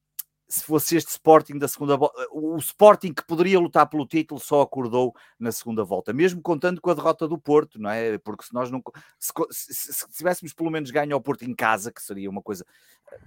se 0.51 0.65
fosse 0.65 0.97
este 0.97 1.11
Sporting 1.11 1.59
da 1.59 1.69
segunda 1.69 1.97
volta, 1.97 2.27
o 2.33 2.57
Sporting 2.57 3.15
que 3.15 3.25
poderia 3.25 3.61
lutar 3.61 3.89
pelo 3.89 4.05
título 4.05 4.41
só 4.41 4.63
acordou 4.63 5.15
na 5.39 5.53
segunda 5.53 5.85
volta, 5.85 6.13
mesmo 6.13 6.43
contando 6.43 6.81
com 6.81 6.91
a 6.91 6.95
derrota 6.95 7.29
do 7.29 7.39
Porto, 7.39 7.81
não 7.81 7.89
é? 7.89 8.19
Porque 8.19 8.45
se 8.45 8.53
nós 8.53 8.69
não 8.69 8.83
se, 9.17 9.33
se, 9.51 9.93
se 9.93 10.09
tivéssemos 10.11 10.53
pelo 10.53 10.71
menos 10.71 10.91
ganho 10.91 11.15
ao 11.15 11.21
Porto 11.21 11.45
em 11.45 11.55
casa, 11.55 11.93
que 11.93 12.03
seria 12.03 12.29
uma 12.29 12.43
coisa 12.43 12.67
eh, 13.13 13.21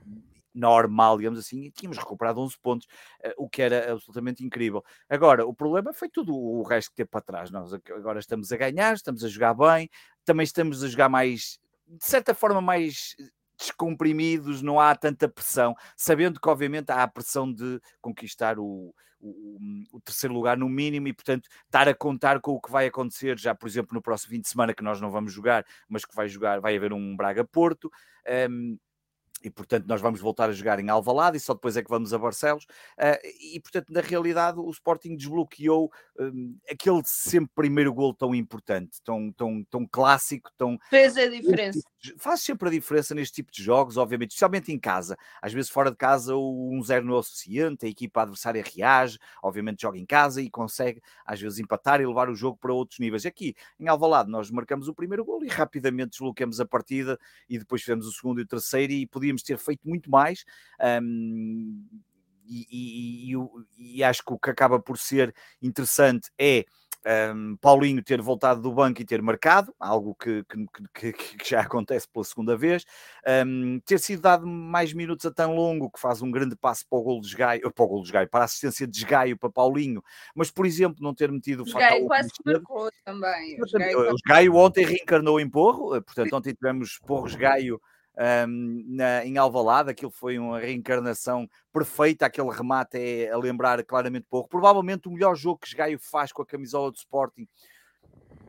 normal, 0.54 1.18
digamos 1.18 1.40
assim, 1.40 1.62
e 1.62 1.72
tínhamos 1.72 1.98
recuperado 1.98 2.42
11 2.42 2.60
pontos, 2.60 2.88
eh, 3.22 3.34
o 3.38 3.48
que 3.48 3.62
era 3.62 3.94
absolutamente 3.94 4.44
incrível. 4.44 4.84
Agora, 5.08 5.46
o 5.46 5.54
problema 5.54 5.94
foi 5.94 6.10
tudo 6.10 6.36
o 6.36 6.62
resto 6.64 6.90
que 6.90 6.98
teve 6.98 7.10
para 7.10 7.22
trás. 7.22 7.50
Nós 7.50 7.72
agora 7.74 8.20
estamos 8.20 8.52
a 8.52 8.58
ganhar, 8.58 8.94
estamos 8.96 9.24
a 9.24 9.30
jogar 9.30 9.54
bem, 9.54 9.90
também 10.25 10.44
estamos 10.44 10.84
a 10.84 10.88
jogar 10.90 11.08
mais, 11.08 11.58
de 11.88 12.06
certa 12.06 12.34
forma, 12.34 12.60
mais 12.60 13.16
descomprimidos, 13.63 14.62
não 14.62 14.80
há 14.80 14.95
tanta 14.95 15.27
pressão, 15.27 15.75
sabendo 15.95 16.39
que, 16.39 16.50
obviamente, 16.50 16.92
há 16.92 17.04
a 17.04 17.07
pressão 17.07 17.51
de 17.51 17.80
conquistar 18.01 18.60
o, 18.60 18.94
o, 19.19 19.57
o, 19.94 20.01
terceiro 20.01 20.33
lugar 20.33 20.57
no 20.57 20.68
mínimo 20.68 21.08
e, 21.08 21.13
portanto, 21.13 21.48
estar 21.65 21.88
a 21.88 21.93
contar 21.93 22.41
com 22.41 22.51
o 22.51 22.62
que 22.62 22.72
vai 22.72 22.88
acontecer 22.88 23.39
já, 23.39 23.55
por 23.55 23.67
exemplo, 23.67 23.93
no 23.93 24.01
próximo 24.01 24.32
fim 24.32 24.41
de 24.41 24.50
semana, 24.50 24.74
que 24.74 24.84
nós 24.84 25.00
não 25.00 25.10
vamos 25.10 25.32
jogar, 25.32 25.65
mas 25.88 26.05
que 26.05 26.15
vai 26.15 26.27
jogar, 26.27 26.60
vai 26.60 26.75
haver 26.75 26.93
um 26.93 27.15
Braga-Porto. 27.15 27.89
Um, 28.50 28.77
e 29.44 29.50
portanto 29.50 29.86
nós 29.88 30.02
vamos 30.02 30.20
voltar 30.20 30.50
a 30.50 30.54
jogar 30.54 30.80
em 30.80 30.90
Alvalade 30.90 31.38
e 31.38 31.40
só 31.40 31.54
depois 31.54 31.76
é 31.78 31.84
que 31.84 31.90
vamos 31.90 32.14
a 32.14 32.18
Barcelos 32.18 32.64
uh, 32.64 33.28
e 33.54 33.60
portanto 33.60 33.90
na 33.90 34.02
realidade 34.02 34.60
o 34.60 34.70
Sporting 34.70 35.16
desbloqueou 35.16 35.92
um, 36.20 36.58
aquele 36.70 37.02
sempre 37.06 37.52
primeiro 37.54 37.94
gol 37.94 38.14
tão 38.14 38.34
importante, 38.34 39.02
tão, 39.04 39.32
tão, 39.32 39.64
tão 39.70 39.86
clássico, 39.86 40.50
tão... 40.58 40.78
Fez 40.90 41.18
a 41.18 41.28
diferença. 41.28 41.80
Tipo 41.80 41.94
faz 42.18 42.42
sempre 42.42 42.68
a 42.68 42.72
diferença 42.72 43.16
neste 43.16 43.36
tipo 43.36 43.52
de 43.52 43.64
jogos, 43.64 43.98
obviamente, 43.98 44.32
especialmente 44.32 44.72
em 44.72 44.80
casa. 44.80 45.18
Às 45.42 45.54
vezes 45.54 45.70
fora 45.70 45.90
de 45.90 45.98
casa 45.98 46.36
o 46.36 46.72
1-0 46.74 47.02
não 47.04 47.16
é 47.16 47.18
o 47.18 47.24
suficiente, 47.24 47.86
a 47.86 47.90
equipa 47.90 48.22
adversária 48.22 48.64
reage, 48.64 49.18
obviamente 49.42 49.82
joga 49.82 49.98
em 49.98 50.06
casa 50.06 50.42
e 50.42 50.50
consegue 50.50 51.02
às 51.26 51.40
vezes 51.40 51.60
empatar 51.60 52.02
e 52.02 52.06
levar 52.06 52.30
o 52.30 52.36
jogo 52.36 52.58
para 52.58 52.74
outros 52.74 53.00
níveis. 53.00 53.26
Aqui 53.26 53.56
em 53.80 53.88
Alvalade 53.88 54.30
nós 54.30 54.52
marcamos 54.52 54.88
o 54.88 54.94
primeiro 54.94 55.24
gol 55.24 55.44
e 55.44 55.48
rapidamente 55.48 56.12
desbloqueamos 56.12 56.60
a 56.60 56.66
partida 56.66 57.18
e 57.50 57.58
depois 57.58 57.82
fizemos 57.82 58.06
o 58.06 58.12
segundo 58.12 58.40
e 58.40 58.44
o 58.44 58.48
terceiro 58.48 58.92
e 58.92 59.08
podíamos 59.08 59.33
ter 59.42 59.58
feito 59.58 59.88
muito 59.88 60.12
mais. 60.12 60.44
Um, 61.02 61.86
e, 62.46 62.68
e, 62.70 63.34
e, 63.34 63.98
e, 63.98 64.04
acho 64.04 64.24
que 64.24 64.34
o 64.34 64.38
que 64.38 64.50
acaba 64.50 64.78
por 64.78 64.98
ser 64.98 65.34
interessante 65.62 66.30
é 66.38 66.66
um, 67.36 67.56
Paulinho 67.58 68.02
ter 68.02 68.22
voltado 68.22 68.62
do 68.62 68.72
banco 68.72 69.02
e 69.02 69.06
ter 69.06 69.22
marcado, 69.22 69.74
algo 69.80 70.16
que, 70.16 70.44
que, 70.94 71.13
que, 71.13 71.38
que 71.38 71.50
já 71.50 71.62
acontece 71.62 72.08
pela 72.08 72.24
segunda 72.24 72.56
vez, 72.56 72.86
um, 73.46 73.80
ter 73.86 74.00
sido 74.00 74.22
dado 74.22 74.48
mais 74.48 74.94
minutos 74.94 75.25
a 75.25 75.32
tão 75.32 75.54
longo, 75.54 75.92
que 75.92 76.00
faz 76.00 76.22
um 76.22 76.32
grande 76.32 76.56
passo 76.56 76.86
para 76.88 77.00
o 77.00 77.04
gol 77.04 77.22
de 77.22 77.28
esgaio, 77.28 77.72
para 77.72 77.84
o 77.86 77.88
gol 77.88 78.02
de 78.02 78.08
esgaio, 78.08 78.30
para 78.30 78.42
a 78.42 78.46
assistência 78.46 78.88
de 78.88 78.98
esgaio 78.98 79.38
para 79.38 79.50
Paulinho, 79.50 80.04
mas 80.36 80.50
por 80.50 80.66
exemplo, 80.66 80.98
não 81.02 81.13
ter 81.13 81.32
metido 81.32 81.63
o 81.63 81.68
Esgaio 81.68 82.06
quase 82.06 82.30
marcou 82.46 82.90
também. 83.04 83.60
O 83.62 84.16
esgaio 84.16 84.56
ontem 84.56 84.86
reencarnou 84.86 85.40
em 85.40 85.50
Porro, 85.50 86.02
portanto, 86.02 86.34
ontem 86.34 86.54
tivemos 86.54 87.00
Porro 87.06 87.28
esgaio 87.28 87.82
um, 88.48 88.84
na, 88.88 89.25
em 89.25 89.38
Alvalade, 89.38 89.89
aquilo 89.89 90.12
foi 90.12 90.38
uma 90.38 90.60
reencarnação 90.60 91.50
perfeita, 91.72 92.25
aquele 92.25 92.51
remate 92.51 92.98
é 92.98 93.32
a 93.32 93.38
lembrar 93.38 93.84
claramente 93.84 94.27
pouco. 94.29 94.50
Provavelmente 94.50 95.08
o 95.08 95.12
melhor 95.12 95.36
jogo 95.36 95.60
que 95.60 95.75
Gaio 95.75 95.98
faz 96.00 96.32
com 96.32 96.41
a 96.41 96.46
camisola 96.46 96.91
do 96.91 96.98
Sporting, 96.98 97.48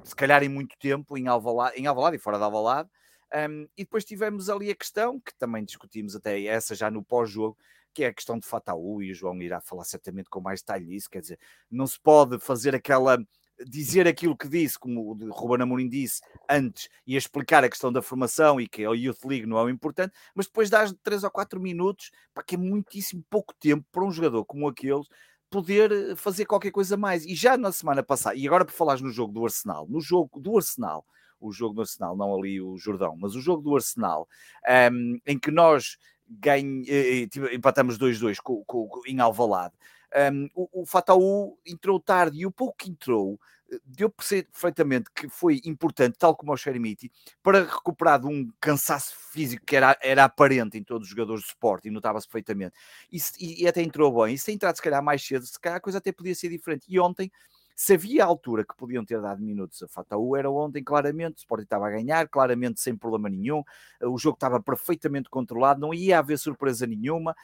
se 0.02 0.14
calhar 0.14 0.42
em 0.42 0.48
muito 0.48 0.76
tempo, 0.78 1.16
em 1.16 1.28
Alvalade, 1.28 1.80
em 1.80 1.86
Alvalade 1.86 2.16
e 2.16 2.20
fora 2.20 2.36
de 2.36 2.44
Alvalade. 2.44 2.90
Um, 3.34 3.66
e 3.76 3.84
depois 3.84 4.04
tivemos 4.04 4.48
ali 4.48 4.70
a 4.70 4.74
questão, 4.76 5.18
que 5.18 5.34
também 5.36 5.64
discutimos 5.64 6.14
até 6.14 6.44
essa 6.44 6.74
já 6.74 6.90
no 6.90 7.02
pós-jogo, 7.02 7.56
que 7.92 8.04
é 8.04 8.08
a 8.08 8.14
questão 8.14 8.38
de 8.38 8.46
Fataú, 8.46 9.02
e 9.02 9.12
o 9.12 9.14
João 9.14 9.40
irá 9.40 9.60
falar 9.60 9.84
certamente 9.84 10.28
com 10.28 10.40
mais 10.40 10.60
detalhe 10.60 10.86
disso, 10.86 11.08
quer 11.08 11.20
dizer, 11.20 11.38
não 11.70 11.86
se 11.86 11.98
pode 11.98 12.38
fazer 12.38 12.74
aquela 12.74 13.18
dizer 13.66 14.06
aquilo 14.06 14.36
que 14.36 14.48
disse, 14.48 14.78
como 14.78 15.00
o 15.00 15.30
Ruben 15.30 15.62
Amorim 15.62 15.88
disse 15.88 16.20
antes, 16.48 16.88
e 17.06 17.16
explicar 17.16 17.64
a 17.64 17.68
questão 17.68 17.92
da 17.92 18.02
formação 18.02 18.60
e 18.60 18.66
que 18.66 18.84
a 18.84 18.90
Youth 18.90 19.24
League 19.24 19.46
não 19.46 19.58
é 19.58 19.62
o 19.64 19.70
importante, 19.70 20.12
mas 20.34 20.46
depois 20.46 20.68
dás 20.70 20.92
3 21.02 21.24
ou 21.24 21.30
4 21.30 21.60
minutos, 21.60 22.10
para 22.32 22.42
que 22.42 22.54
é 22.54 22.58
muitíssimo 22.58 23.24
pouco 23.30 23.54
tempo 23.54 23.84
para 23.92 24.04
um 24.04 24.10
jogador 24.10 24.44
como 24.44 24.68
aquele 24.68 25.02
poder 25.50 25.92
eh, 25.92 26.16
fazer 26.16 26.46
qualquer 26.46 26.72
coisa 26.72 26.96
mais. 26.96 27.24
E 27.24 27.34
já 27.34 27.56
na 27.56 27.70
semana 27.70 28.02
passada, 28.02 28.36
e 28.36 28.46
agora 28.46 28.64
por 28.64 28.72
falares 28.72 29.02
no 29.02 29.10
jogo 29.10 29.32
do 29.32 29.44
Arsenal, 29.44 29.86
no 29.88 30.00
jogo 30.00 30.40
do 30.40 30.56
Arsenal, 30.56 31.04
o 31.40 31.52
jogo 31.52 31.74
do 31.74 31.80
Arsenal, 31.82 32.16
não 32.16 32.34
ali 32.34 32.60
o 32.60 32.76
Jordão, 32.76 33.16
mas 33.16 33.34
o 33.34 33.40
jogo 33.40 33.62
do 33.62 33.76
Arsenal, 33.76 34.26
um, 34.66 34.70
ehm, 34.70 35.20
em 35.26 35.38
que 35.38 35.50
nós 35.50 35.96
ganhe, 36.28 36.84
eh, 36.88 37.22
eh, 37.22 37.54
empatamos 37.54 37.98
2-2 37.98 38.38
em 39.06 39.20
Alvalade, 39.20 39.74
um, 40.32 40.48
o, 40.54 40.82
o 40.82 40.86
Fataú 40.86 41.58
entrou 41.66 41.98
tarde 41.98 42.38
e 42.38 42.46
o 42.46 42.50
pouco 42.50 42.76
que 42.76 42.90
entrou 42.90 43.38
eh, 43.70 43.78
deu 43.84 44.10
perfeitamente 44.10 45.10
que 45.14 45.28
foi 45.28 45.60
importante, 45.64 46.16
tal 46.18 46.36
como 46.36 46.52
o 46.52 46.56
Xerimiti, 46.56 47.10
para 47.42 47.64
recuperar 47.64 48.20
de 48.20 48.26
um 48.26 48.50
cansaço 48.60 49.14
físico 49.32 49.64
que 49.66 49.76
era, 49.76 49.96
era 50.02 50.24
aparente 50.24 50.78
em 50.78 50.84
todos 50.84 51.06
os 51.06 51.10
jogadores 51.10 51.42
de 51.42 51.50
suporte 51.50 51.88
e 51.88 51.90
notava-se 51.90 52.26
perfeitamente. 52.26 52.74
E, 53.10 53.18
e, 53.62 53.68
até 53.68 53.82
entrou 53.82 54.24
bem. 54.24 54.34
E 54.34 54.38
se 54.38 54.52
entrado 54.52 54.76
se 54.76 54.82
calhar 54.82 55.02
mais 55.02 55.24
cedo, 55.24 55.44
se 55.44 55.58
calhar 55.58 55.78
a 55.78 55.80
coisa 55.80 55.98
até 55.98 56.12
podia 56.12 56.34
ser 56.34 56.48
diferente. 56.48 56.86
E 56.88 56.98
ontem 57.00 57.30
se 57.74 57.94
havia 57.94 58.24
altura 58.24 58.64
que 58.64 58.76
podiam 58.76 59.04
ter 59.04 59.20
dado 59.20 59.42
minutos 59.42 59.82
a 59.82 59.88
Fataú, 59.88 60.36
era 60.36 60.50
ontem, 60.50 60.82
claramente. 60.82 61.36
O 61.36 61.38
Sporting 61.38 61.64
estava 61.64 61.88
a 61.88 61.90
ganhar, 61.90 62.28
claramente, 62.28 62.80
sem 62.80 62.96
problema 62.96 63.28
nenhum. 63.28 63.62
O 64.02 64.16
jogo 64.16 64.36
estava 64.36 64.62
perfeitamente 64.62 65.28
controlado, 65.28 65.80
não 65.80 65.92
ia 65.92 66.18
haver 66.18 66.38
surpresa 66.38 66.86
nenhuma. 66.86 67.34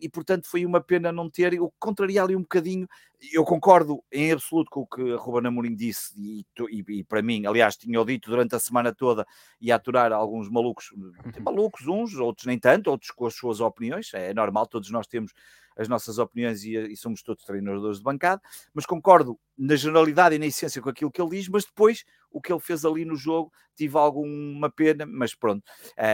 E, 0.00 0.08
portanto, 0.08 0.46
foi 0.48 0.66
uma 0.66 0.80
pena 0.80 1.10
não 1.10 1.30
ter. 1.30 1.54
Eu 1.54 1.72
contraria 1.78 2.22
ali 2.22 2.36
um 2.36 2.42
bocadinho. 2.42 2.86
Eu 3.32 3.42
concordo 3.42 4.04
em 4.12 4.32
absoluto 4.32 4.70
com 4.70 4.80
o 4.80 4.86
que 4.86 5.14
a 5.14 5.16
Ruben 5.16 5.48
Amorim 5.48 5.74
disse, 5.74 6.12
e, 6.14 6.44
e, 6.70 6.84
e 6.98 7.04
para 7.04 7.22
mim, 7.22 7.46
aliás, 7.46 7.74
tinha 7.74 8.04
dito 8.04 8.28
durante 8.28 8.54
a 8.54 8.58
semana 8.58 8.94
toda, 8.94 9.26
e 9.58 9.72
aturar 9.72 10.12
alguns 10.12 10.50
malucos, 10.50 10.92
malucos 11.40 11.86
uns, 11.86 12.14
outros 12.16 12.46
nem 12.46 12.58
tanto, 12.58 12.90
outros 12.90 13.10
com 13.10 13.24
as 13.24 13.34
suas 13.34 13.60
opiniões. 13.60 14.12
É 14.12 14.34
normal, 14.34 14.66
todos 14.66 14.90
nós 14.90 15.06
temos 15.06 15.32
as 15.76 15.88
nossas 15.88 16.18
opiniões 16.18 16.64
e, 16.64 16.76
e, 16.76 16.96
somos 16.96 17.22
todos 17.22 17.44
treinadores 17.44 17.98
de 17.98 18.04
bancada, 18.04 18.40
mas 18.72 18.86
concordo 18.86 19.38
na 19.56 19.76
generalidade 19.76 20.34
e 20.34 20.38
na 20.38 20.46
essência 20.46 20.80
com 20.80 20.88
aquilo 20.88 21.10
que 21.10 21.20
ele 21.20 21.30
diz, 21.30 21.48
mas 21.48 21.64
depois 21.64 22.04
o 22.30 22.40
que 22.40 22.52
ele 22.52 22.60
fez 22.60 22.84
ali 22.84 23.04
no 23.04 23.16
jogo 23.16 23.52
tive 23.76 23.96
alguma 23.96 24.70
pena, 24.70 25.06
mas 25.06 25.34
pronto, 25.34 25.64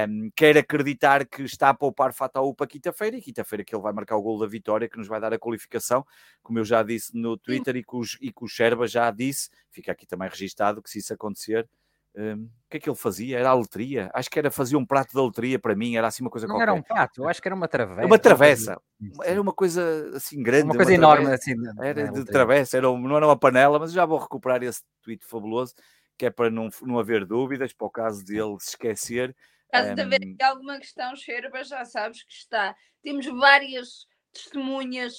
um, 0.09 0.31
quero 0.37 0.59
acreditar 0.59 1.27
que 1.27 1.43
está 1.43 1.71
a 1.71 1.75
poupar 1.75 2.13
Fataú 2.13 2.55
para 2.55 2.67
quinta-feira 2.67 3.17
e 3.17 3.23
quinta-feira 3.23 3.65
que 3.65 3.75
ele 3.75 3.83
vai 3.83 3.93
marcar 3.93 4.17
o 4.17 4.23
gol 4.23 4.39
da 4.39 4.47
vitória 4.47 4.89
que 4.89 4.99
nos 4.99 5.09
vai 5.09 5.21
dar 5.21 5.33
a 5.33 5.39
qualificação, 5.39 6.05
como 6.43 6.59
eu 6.59 6.65
já 6.65 6.83
disse 6.83 7.17
no 7.17 7.37
Twitter 7.37 7.77
e 7.77 7.85
que, 7.85 7.97
os, 7.97 8.19
e 8.21 8.33
que 8.33 8.45
o 8.45 8.49
Sherba 8.49 8.87
já 8.87 9.11
disse, 9.11 9.51
fica 9.71 9.93
aqui 9.93 10.07
também 10.07 10.29
registado 10.29 10.83
que 10.83 10.91
se 10.91 10.99
isso 10.99 11.13
acontecer 11.13 11.69
um, 12.17 12.45
o 12.45 12.71
que 12.71 12.77
é 12.77 12.81
que 12.81 12.89
ele 12.89 12.97
fazia? 12.97 13.39
Era 13.39 13.51
a 13.51 13.55
letria? 13.55 14.11
Acho 14.13 14.31
que 14.31 14.39
era 14.39 14.51
fazer 14.51 14.77
um 14.77 14.85
prato 14.85 15.13
de 15.13 15.21
letria 15.21 15.59
para 15.59 15.77
mim, 15.77 15.97
era 15.97 16.09
assim 16.09 16.23
uma 16.23 16.31
coisa 16.31 16.47
não 16.47 16.55
qualquer. 16.55 16.71
era 16.71 16.75
um 16.75 16.83
prato, 16.83 17.23
eu 17.23 17.29
acho 17.29 17.41
que 17.41 17.49
era 17.49 17.55
uma 17.55 17.69
travessa. 17.69 18.07
Uma 18.07 18.19
travessa, 18.19 18.81
era 19.25 19.41
uma 19.41 19.53
coisa 19.53 20.11
assim 20.15 20.43
grande. 20.43 20.65
Uma 20.65 20.77
coisa 20.77 20.91
uma 20.91 20.97
enorme 20.97 21.33
assim. 21.33 21.55
Era 21.81 22.11
de 22.11 22.25
travessa, 22.25 22.77
era, 22.77 22.87
não 22.87 23.17
era 23.17 23.27
uma 23.27 23.39
panela, 23.39 23.79
mas 23.79 23.93
já 23.93 24.05
vou 24.05 24.19
recuperar 24.19 24.63
esse 24.63 24.83
tweet 25.03 25.25
fabuloso, 25.25 25.75
que 26.19 26.27
é 26.27 26.31
para 26.31 26.51
não, 26.51 26.69
não 26.83 26.99
haver 26.99 27.25
dúvidas, 27.25 27.73
para 27.73 27.87
o 27.87 27.91
caso 27.91 28.25
dele 28.25 28.57
se 28.61 28.71
esquecer. 28.71 29.35
Caso 29.71 29.93
um... 29.93 29.95
de 29.95 30.03
haver 30.03 30.37
alguma 30.43 30.79
questão, 30.79 31.15
Xerba, 31.15 31.63
já 31.63 31.85
sabes 31.85 32.25
que 32.25 32.33
está. 32.33 32.75
Temos 33.03 33.27
várias 33.27 34.07
testemunhas 34.33 35.15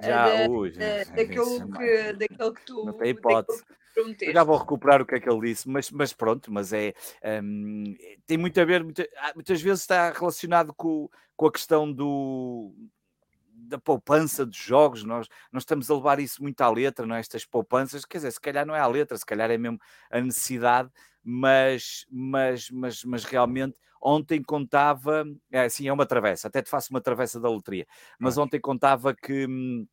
já, 0.00 0.46
da, 0.46 0.50
ui, 0.50 0.72
da, 0.72 1.04
daquilo, 1.14 1.70
que, 1.72 2.12
daquilo 2.14 2.54
que 2.54 2.64
tu. 2.66 2.84
Não 2.84 2.92
tem 2.94 3.10
hipótese. 3.10 3.62
Eu 4.26 4.32
já 4.32 4.44
vou 4.44 4.56
recuperar 4.56 5.02
o 5.02 5.06
que 5.06 5.14
é 5.14 5.20
que 5.20 5.28
ele 5.28 5.48
disse, 5.48 5.68
mas, 5.68 5.90
mas 5.90 6.12
pronto, 6.12 6.52
mas 6.52 6.72
é 6.72 6.94
um, 7.42 7.94
tem 8.26 8.38
muito 8.38 8.60
a 8.60 8.64
ver, 8.64 8.82
muita, 8.82 9.06
muitas 9.34 9.60
vezes 9.60 9.80
está 9.82 10.10
relacionado 10.10 10.72
com, 10.74 11.08
com 11.36 11.46
a 11.46 11.52
questão 11.52 11.92
do 11.92 12.74
da 13.72 13.78
poupança 13.78 14.44
dos 14.44 14.56
jogos, 14.56 15.02
nós, 15.02 15.28
nós 15.50 15.62
estamos 15.62 15.90
a 15.90 15.94
levar 15.94 16.20
isso 16.20 16.42
muito 16.42 16.60
à 16.60 16.68
letra, 16.70 17.06
não 17.06 17.14
é? 17.14 17.20
Estas 17.20 17.46
poupanças, 17.46 18.04
quer 18.04 18.18
dizer, 18.18 18.30
se 18.32 18.40
calhar 18.40 18.66
não 18.66 18.74
é 18.74 18.80
à 18.80 18.86
letra, 18.86 19.16
se 19.16 19.24
calhar 19.24 19.50
é 19.50 19.56
mesmo 19.56 19.78
a 20.10 20.20
necessidade, 20.20 20.90
mas, 21.24 22.04
mas, 22.10 22.68
mas, 22.70 23.04
mas 23.04 23.24
realmente 23.24 23.76
ontem 24.00 24.42
contava, 24.42 25.24
é 25.50 25.60
assim, 25.62 25.86
é 25.88 25.92
uma 25.92 26.04
travessa, 26.04 26.48
até 26.48 26.60
te 26.60 26.68
faço 26.68 26.92
uma 26.92 27.00
travessa 27.00 27.40
da 27.40 27.48
loteria, 27.48 27.86
mas 28.18 28.36
ontem 28.36 28.60
contava 28.60 29.14
que 29.14 29.46
hum, 29.46 29.86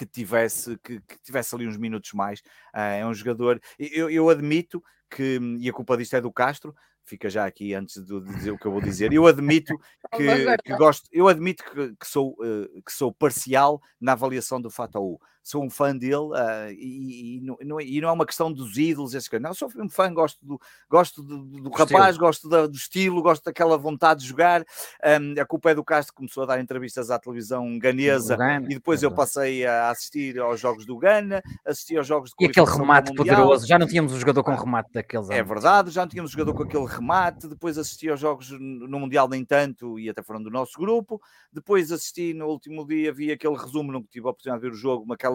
que 0.00 0.06
tivesse, 0.06 0.78
que, 0.78 0.98
que, 1.00 1.18
tivesse 1.22 1.54
ali 1.54 1.68
uns 1.68 1.76
minutos 1.76 2.12
mais. 2.14 2.40
Uh, 2.74 3.00
é 3.00 3.06
um 3.06 3.12
jogador. 3.12 3.60
Eu, 3.78 4.08
eu 4.08 4.30
admito 4.30 4.82
que, 5.10 5.38
e 5.58 5.68
a 5.68 5.72
culpa 5.74 5.94
disto 5.94 6.16
é 6.16 6.22
do 6.22 6.32
Castro, 6.32 6.74
fica 7.04 7.28
já 7.28 7.44
aqui 7.44 7.74
antes 7.74 8.02
de 8.02 8.20
dizer 8.22 8.50
o 8.50 8.58
que 8.58 8.64
eu 8.64 8.72
vou 8.72 8.80
dizer. 8.80 9.12
Eu 9.12 9.26
admito 9.26 9.74
que, 10.16 10.56
que 10.64 10.76
gosto, 10.76 11.06
eu 11.12 11.28
admito 11.28 11.62
que, 11.64 11.94
que 11.96 12.06
sou, 12.06 12.30
uh, 12.40 12.82
que 12.82 12.92
sou 12.92 13.12
parcial 13.12 13.78
na 14.00 14.12
avaliação 14.12 14.58
do 14.58 14.70
Fataú 14.70 15.20
sou 15.42 15.64
um 15.64 15.70
fã 15.70 15.96
dele 15.96 16.14
uh, 16.14 16.70
e, 16.70 17.38
e, 17.38 17.40
não, 17.40 17.80
e, 17.80 18.00
não, 18.00 18.08
é 18.08 18.12
uma 18.12 18.26
questão 18.26 18.52
dos 18.52 18.76
ídolos, 18.76 19.14
essas 19.14 19.28
coisas. 19.28 19.42
Não, 19.42 19.54
sou 19.54 19.70
um 19.76 19.88
fã, 19.88 20.12
gosto 20.12 20.44
do, 20.44 20.60
gosto 20.88 21.22
do, 21.22 21.44
do 21.44 21.70
rapaz, 21.70 22.16
gosto 22.16 22.48
da, 22.48 22.66
do 22.66 22.76
estilo, 22.76 23.22
gosto 23.22 23.44
daquela 23.44 23.76
vontade 23.78 24.20
de 24.20 24.26
jogar. 24.26 24.64
Um, 25.04 25.40
a 25.40 25.44
culpa 25.44 25.70
é 25.70 25.74
do 25.74 25.84
Castro, 25.84 26.14
começou 26.14 26.42
a 26.42 26.46
dar 26.46 26.60
entrevistas 26.60 27.10
à 27.10 27.18
televisão 27.18 27.78
ganesa 27.78 28.36
e 28.64 28.74
depois 28.74 29.02
eu 29.02 29.10
passei 29.10 29.66
a 29.66 29.90
assistir 29.90 30.38
aos 30.38 30.60
jogos 30.60 30.84
do 30.84 30.98
Gana, 30.98 31.42
assisti 31.64 31.96
aos 31.96 32.06
jogos 32.06 32.30
de 32.30 32.44
E 32.44 32.48
aquele 32.48 32.66
remate 32.66 33.14
poderoso, 33.14 33.66
já 33.66 33.78
não 33.78 33.86
tínhamos 33.86 34.12
um 34.12 34.18
jogador 34.18 34.42
com 34.42 34.54
remate 34.54 34.90
daqueles 34.92 35.30
É 35.30 35.38
anos. 35.38 35.48
verdade, 35.48 35.90
já 35.90 36.02
não 36.02 36.08
tínhamos 36.08 36.30
um 36.30 36.32
jogador 36.32 36.54
com 36.54 36.62
aquele 36.62 36.86
remate, 36.86 37.48
depois 37.48 37.78
assisti 37.78 38.08
aos 38.08 38.20
jogos 38.20 38.50
no 38.50 39.00
Mundial 39.00 39.28
nem 39.28 39.44
tanto 39.44 39.98
e 39.98 40.08
até 40.08 40.22
foram 40.22 40.42
do 40.42 40.50
nosso 40.50 40.78
grupo, 40.78 41.20
depois 41.52 41.90
assisti 41.90 42.34
no 42.34 42.46
último 42.46 42.86
dia, 42.86 43.12
vi 43.12 43.32
aquele 43.32 43.56
resumo, 43.56 43.92
não 43.92 44.02
tive 44.02 44.26
a 44.26 44.30
oportunidade 44.30 44.62
de 44.62 44.68
ver 44.68 44.74
o 44.74 44.78
jogo, 44.78 45.04
uma 45.04 45.14
aquela 45.14 45.29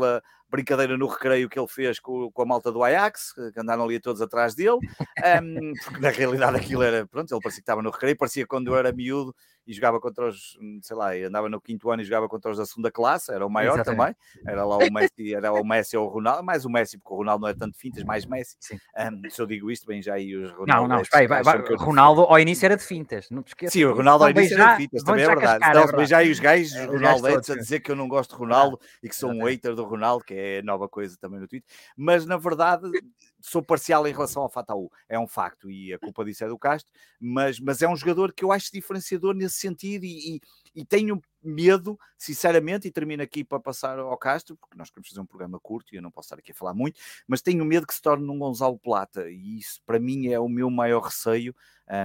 brincadeira 0.50 0.98
no 0.98 1.08
recreio 1.08 1.50
que 1.50 1.60
ele 1.60 1.68
fez 1.68 2.00
com, 2.00 2.32
com 2.32 2.42
a 2.42 2.46
malta 2.46 2.72
do 2.72 2.84
Ajax, 2.84 3.34
que 3.54 3.60
andaram 3.60 3.84
ali 3.84 4.00
todos 4.00 4.22
atrás 4.22 4.56
dele, 4.56 4.78
um, 5.44 5.74
porque 5.84 6.00
na 6.00 6.10
realidade 6.10 6.58
aquilo 6.58 6.84
era, 6.84 7.06
pronto, 7.08 7.34
ele 7.34 7.42
parecia 7.42 7.62
que 7.62 7.64
estava 7.64 7.82
no 7.82 7.90
recreio, 7.90 8.18
parecia 8.18 8.48
quando 8.48 8.68
eu 8.68 8.78
era 8.78 8.92
miúdo 8.92 9.36
e 9.68 9.74
jogava 9.74 10.00
contra 10.00 10.28
os, 10.28 10.58
sei 10.82 10.96
lá, 10.96 11.14
andava 11.14 11.50
no 11.50 11.60
quinto 11.60 11.90
ano 11.90 12.02
e 12.02 12.06
jogava 12.06 12.30
contra 12.30 12.52
os 12.52 12.58
da 12.58 12.66
segunda 12.66 12.92
classe, 12.92 13.32
era 13.32 13.46
o 13.46 13.50
maior 13.50 13.76
Exatamente. 13.76 14.16
também, 14.16 14.54
era 14.54 14.66
lá 14.66 14.78
o 14.78 14.92
Messi, 14.92 15.34
era 15.34 15.52
o 15.52 15.64
Messi 15.64 15.98
ou 15.98 16.06
o 16.06 16.10
Ronaldo, 16.10 16.44
mais 16.44 16.66
o 16.66 16.70
Messi, 16.70 16.98
porque 16.98 17.14
o 17.14 17.18
Ronaldo 17.18 17.42
não 17.42 17.50
é 17.50 17.54
tanto 17.54 17.78
fintas, 17.78 18.04
mais 18.04 18.26
Messi. 18.26 18.58
Um, 18.98 19.30
se 19.30 19.42
eu 19.42 19.46
digo 19.46 19.72
isto, 19.72 19.88
bem 19.88 20.02
já 20.02 20.14
aí 20.14 20.36
os 20.36 20.52
Ronaldo. 20.52 20.88
Não, 20.88 20.96
não, 20.96 21.02
espera 21.02 21.28
vai, 21.28 21.44
vai, 21.44 21.76
Ronaldo 21.76 22.22
ao 22.22 22.40
início 22.40 22.66
era 22.66 22.78
de 22.78 22.84
fintas, 22.84 23.30
não 23.30 23.42
te 23.42 23.50
esqueças. 23.50 23.74
Sim, 23.74 23.86
o 23.86 23.94
Ronaldo 23.94 24.26
ao 24.26 24.30
início 24.30 24.60
era 24.60 24.72
de 24.72 24.78
fintas, 24.78 25.04
também 25.04 25.24
é 25.24 25.28
verdade. 25.28 25.66
Então, 25.68 26.02
é 26.02 26.06
já 26.06 26.18
aí 26.20 26.32
os 26.32 26.40
gajos, 26.40 26.72
os 26.74 26.86
Ronaldo 26.86 27.28
a 27.28 27.56
dizer 27.56 27.80
que 27.80 27.92
eu 27.92 27.96
não 27.96 28.08
gosto 28.08 28.32
de 28.32 28.38
Ronaldo 28.38 28.80
e 29.02 29.10
que 29.10 29.16
sou 29.16 29.32
um 29.32 29.46
hater 29.46 29.76
do 29.76 29.84
Ronaldo, 29.84 30.24
que 30.24 30.34
é 30.34 30.62
nova 30.62 30.88
coisa 30.88 31.18
também 31.20 31.40
no 31.40 31.48
Twitter, 31.48 31.70
mas 31.98 32.26
na 32.26 32.38
verdade 32.38 32.90
sou 33.42 33.62
parcial 33.62 34.08
em 34.08 34.12
relação 34.12 34.42
ao 34.42 34.50
Fataú, 34.50 34.92
é 35.08 35.20
um 35.20 35.28
facto 35.28 35.70
e 35.70 35.94
a 35.94 36.00
culpa 36.00 36.26
disso 36.26 36.44
é 36.44 36.48
do 36.48 36.58
Castro, 36.58 36.92
mas, 37.20 37.60
mas 37.60 37.82
é 37.82 37.88
um 37.88 37.96
jogador 37.96 38.34
que 38.34 38.44
eu 38.44 38.52
acho 38.52 38.72
diferenciador 38.72 39.36
nesse 39.36 39.55
sentido 39.56 40.04
e, 40.04 40.36
e, 40.36 40.42
e 40.76 40.86
tenho 40.86 41.22
medo, 41.42 42.00
sinceramente, 42.18 42.88
e 42.88 42.92
termino 42.92 43.22
aqui 43.22 43.44
para 43.44 43.60
passar 43.60 44.00
ao 44.00 44.18
Castro, 44.18 44.58
porque 44.58 44.78
nós 44.78 44.90
queremos 44.90 45.10
fazer 45.10 45.22
um 45.22 45.26
programa 45.26 45.60
curto 45.60 45.94
e 45.94 45.98
eu 45.98 46.02
não 46.02 46.12
posso 46.12 46.28
estar 46.28 46.40
aqui 46.40 46.52
a 46.52 46.56
falar 46.56 46.74
muito, 46.74 47.00
mas 47.28 47.42
tenho 47.42 47.64
medo 47.64 47.86
que 47.86 47.94
se 47.94 48.02
torne 48.02 48.28
um 48.30 48.40
Gonzalo 48.40 48.78
Plata 48.78 49.30
e 49.30 49.60
isso 49.60 49.82
para 49.86 50.00
mim 50.00 50.28
é 50.28 50.40
o 50.40 50.50
meu 50.50 50.70
maior 50.70 51.02
receio 51.02 51.56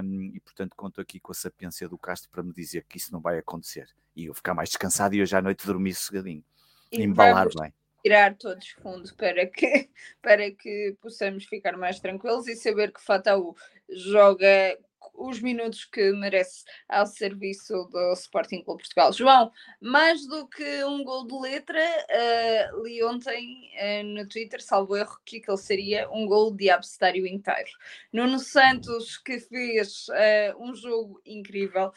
um, 0.05 0.31
e 0.35 0.41
portanto 0.41 0.77
conto 0.77 1.01
aqui 1.01 1.19
com 1.19 1.33
a 1.33 1.35
sapiência 1.35 1.89
do 1.89 1.97
Castro 1.97 2.31
para 2.31 2.43
me 2.43 2.53
dizer 2.53 2.85
que 2.89 2.99
isso 2.99 3.13
não 3.13 3.21
vai 3.21 3.39
acontecer 3.39 3.89
e 4.15 4.27
eu 4.27 4.35
ficar 4.35 4.55
mais 4.55 4.69
descansado 4.69 5.15
e 5.15 5.23
hoje 5.23 5.35
à 5.35 5.41
noite 5.41 5.67
dormir 5.67 5.95
sossegadinho, 5.95 6.45
embalar 6.93 7.49
bem. 7.59 7.73
tirar 8.03 8.37
todos 8.37 8.69
fundo 8.83 9.15
para 9.17 9.47
que, 9.47 9.89
para 10.21 10.51
que 10.51 10.97
possamos 11.01 11.45
ficar 11.45 11.77
mais 11.77 11.99
tranquilos 11.99 12.47
e 12.47 12.57
saber 12.57 12.93
que 12.93 13.01
Fataú 13.01 13.57
joga 13.89 14.79
os 15.21 15.41
minutos 15.41 15.85
que 15.85 16.13
merece 16.13 16.65
ao 16.89 17.07
serviço 17.07 17.89
do 17.93 18.13
Sporting 18.15 18.63
Clube 18.63 18.83
Portugal. 18.83 19.13
João, 19.13 19.53
mais 19.81 20.27
do 20.27 20.49
que 20.49 20.85
um 20.85 21.05
gol 21.05 21.27
de 21.27 21.35
letra, 21.39 21.81
uh, 21.81 22.83
li 22.83 23.05
ontem 23.05 23.71
uh, 23.77 24.05
no 24.05 24.27
Twitter, 24.27 24.63
salvo 24.63 24.97
erro, 24.97 25.19
que 25.25 25.37
aquele 25.37 25.59
seria 25.59 26.11
um 26.11 26.27
gol 26.27 26.55
de 26.55 26.71
abcedário 26.71 27.27
inteiro. 27.27 27.71
Nuno 28.13 28.39
Santos, 28.39 29.19
que 29.19 29.39
fez 29.39 30.07
uh, 30.09 30.63
um 30.63 30.75
jogo 30.75 31.21
incrível, 31.25 31.93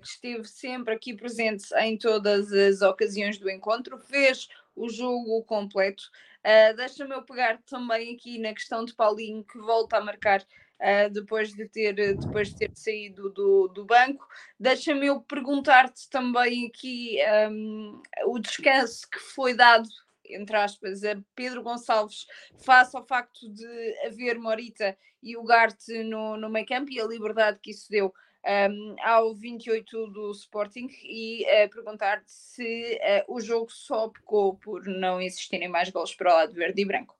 que 0.00 0.06
esteve 0.06 0.44
sempre 0.44 0.94
aqui 0.94 1.12
presente 1.12 1.64
em 1.78 1.98
todas 1.98 2.52
as 2.52 2.82
ocasiões 2.82 3.36
do 3.36 3.50
encontro, 3.50 3.98
fez 3.98 4.46
o 4.76 4.88
jogo 4.88 5.42
completo. 5.42 6.04
Uh, 6.46 6.76
Deixa-me 6.76 7.12
eu 7.12 7.22
pegar 7.22 7.60
também 7.62 8.14
aqui 8.14 8.38
na 8.38 8.54
questão 8.54 8.84
de 8.84 8.94
Paulinho, 8.94 9.42
que 9.42 9.58
volta 9.58 9.96
a 9.96 10.00
marcar 10.00 10.46
uh, 10.80 11.10
depois, 11.10 11.52
de 11.52 11.68
ter, 11.68 11.94
depois 11.94 12.48
de 12.48 12.56
ter 12.56 12.70
saído 12.74 13.30
do, 13.30 13.68
do 13.68 13.84
banco. 13.84 14.26
Deixa-me 14.58 15.06
eu 15.06 15.20
perguntar-te 15.20 16.08
também 16.10 16.66
aqui 16.66 17.18
um, 17.50 18.00
o 18.26 18.38
descanso 18.38 19.08
que 19.10 19.18
foi 19.18 19.54
dado 19.54 19.88
entre 20.28 20.56
aspas, 20.56 21.04
a 21.04 21.16
Pedro 21.36 21.62
Gonçalves 21.62 22.26
face 22.58 22.96
ao 22.96 23.06
facto 23.06 23.48
de 23.48 23.94
haver 24.04 24.38
Morita 24.38 24.96
e 25.22 25.36
o 25.36 25.44
Garte 25.44 26.02
no, 26.02 26.36
no 26.36 26.50
meio 26.50 26.66
campo 26.66 26.90
e 26.90 27.00
a 27.00 27.06
liberdade 27.06 27.58
que 27.62 27.70
isso 27.70 27.88
deu 27.90 28.12
um, 28.46 28.96
ao 29.02 29.34
28 29.34 30.06
do 30.08 30.30
Sporting 30.30 30.88
e 31.02 31.44
uh, 31.44 31.68
perguntar-te 31.68 32.30
se 32.30 32.94
uh, 32.94 33.34
o 33.34 33.40
jogo 33.40 33.70
só 33.70 34.08
pecou 34.08 34.56
por 34.56 34.84
não 34.86 35.20
existirem 35.20 35.68
mais 35.68 35.90
gols 35.90 36.14
para 36.14 36.32
o 36.32 36.36
lado 36.36 36.52
verde 36.52 36.80
e 36.80 36.84
branco. 36.84 37.15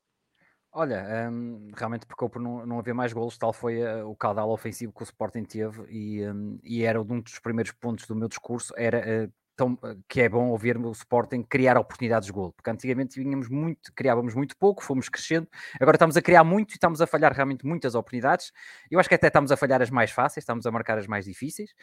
Olha, 0.78 1.30
um, 1.30 1.70
realmente 1.74 2.04
pecou 2.04 2.28
por 2.28 2.38
não, 2.40 2.66
não 2.66 2.78
haver 2.78 2.92
mais 2.92 3.10
gols, 3.10 3.38
tal 3.38 3.50
foi 3.50 3.82
uh, 3.82 4.06
o 4.10 4.14
caudal 4.14 4.50
ofensivo 4.50 4.92
que 4.92 5.02
o 5.02 5.04
Sporting 5.04 5.42
teve 5.44 5.84
e, 5.90 6.28
um, 6.28 6.58
e 6.62 6.82
era 6.84 7.00
um 7.00 7.18
dos 7.20 7.38
primeiros 7.38 7.72
pontos 7.72 8.06
do 8.06 8.14
meu 8.14 8.28
discurso, 8.28 8.74
era 8.76 9.32
tão, 9.56 9.78
que 10.06 10.20
é 10.20 10.28
bom 10.28 10.50
ouvir 10.50 10.76
o 10.76 10.92
Sporting 10.92 11.42
criar 11.42 11.78
oportunidades 11.78 12.26
de 12.26 12.32
gol, 12.32 12.52
porque 12.52 12.70
antigamente 12.70 13.20
tínhamos 13.20 13.48
muito, 13.48 13.92
criávamos 13.94 14.34
muito 14.34 14.56
pouco, 14.56 14.84
fomos 14.84 15.08
crescendo, 15.08 15.48
agora 15.80 15.96
estamos 15.96 16.16
a 16.16 16.22
criar 16.22 16.44
muito 16.44 16.72
e 16.72 16.74
estamos 16.74 17.00
a 17.00 17.06
falhar 17.06 17.32
realmente 17.32 17.64
muitas 17.66 17.94
oportunidades. 17.94 18.52
Eu 18.90 19.00
acho 19.00 19.08
que 19.08 19.14
até 19.14 19.28
estamos 19.28 19.50
a 19.50 19.56
falhar 19.56 19.80
as 19.80 19.90
mais 19.90 20.10
fáceis, 20.10 20.42
estamos 20.42 20.66
a 20.66 20.70
marcar 20.70 20.98
as 20.98 21.06
mais 21.06 21.24
difíceis, 21.24 21.74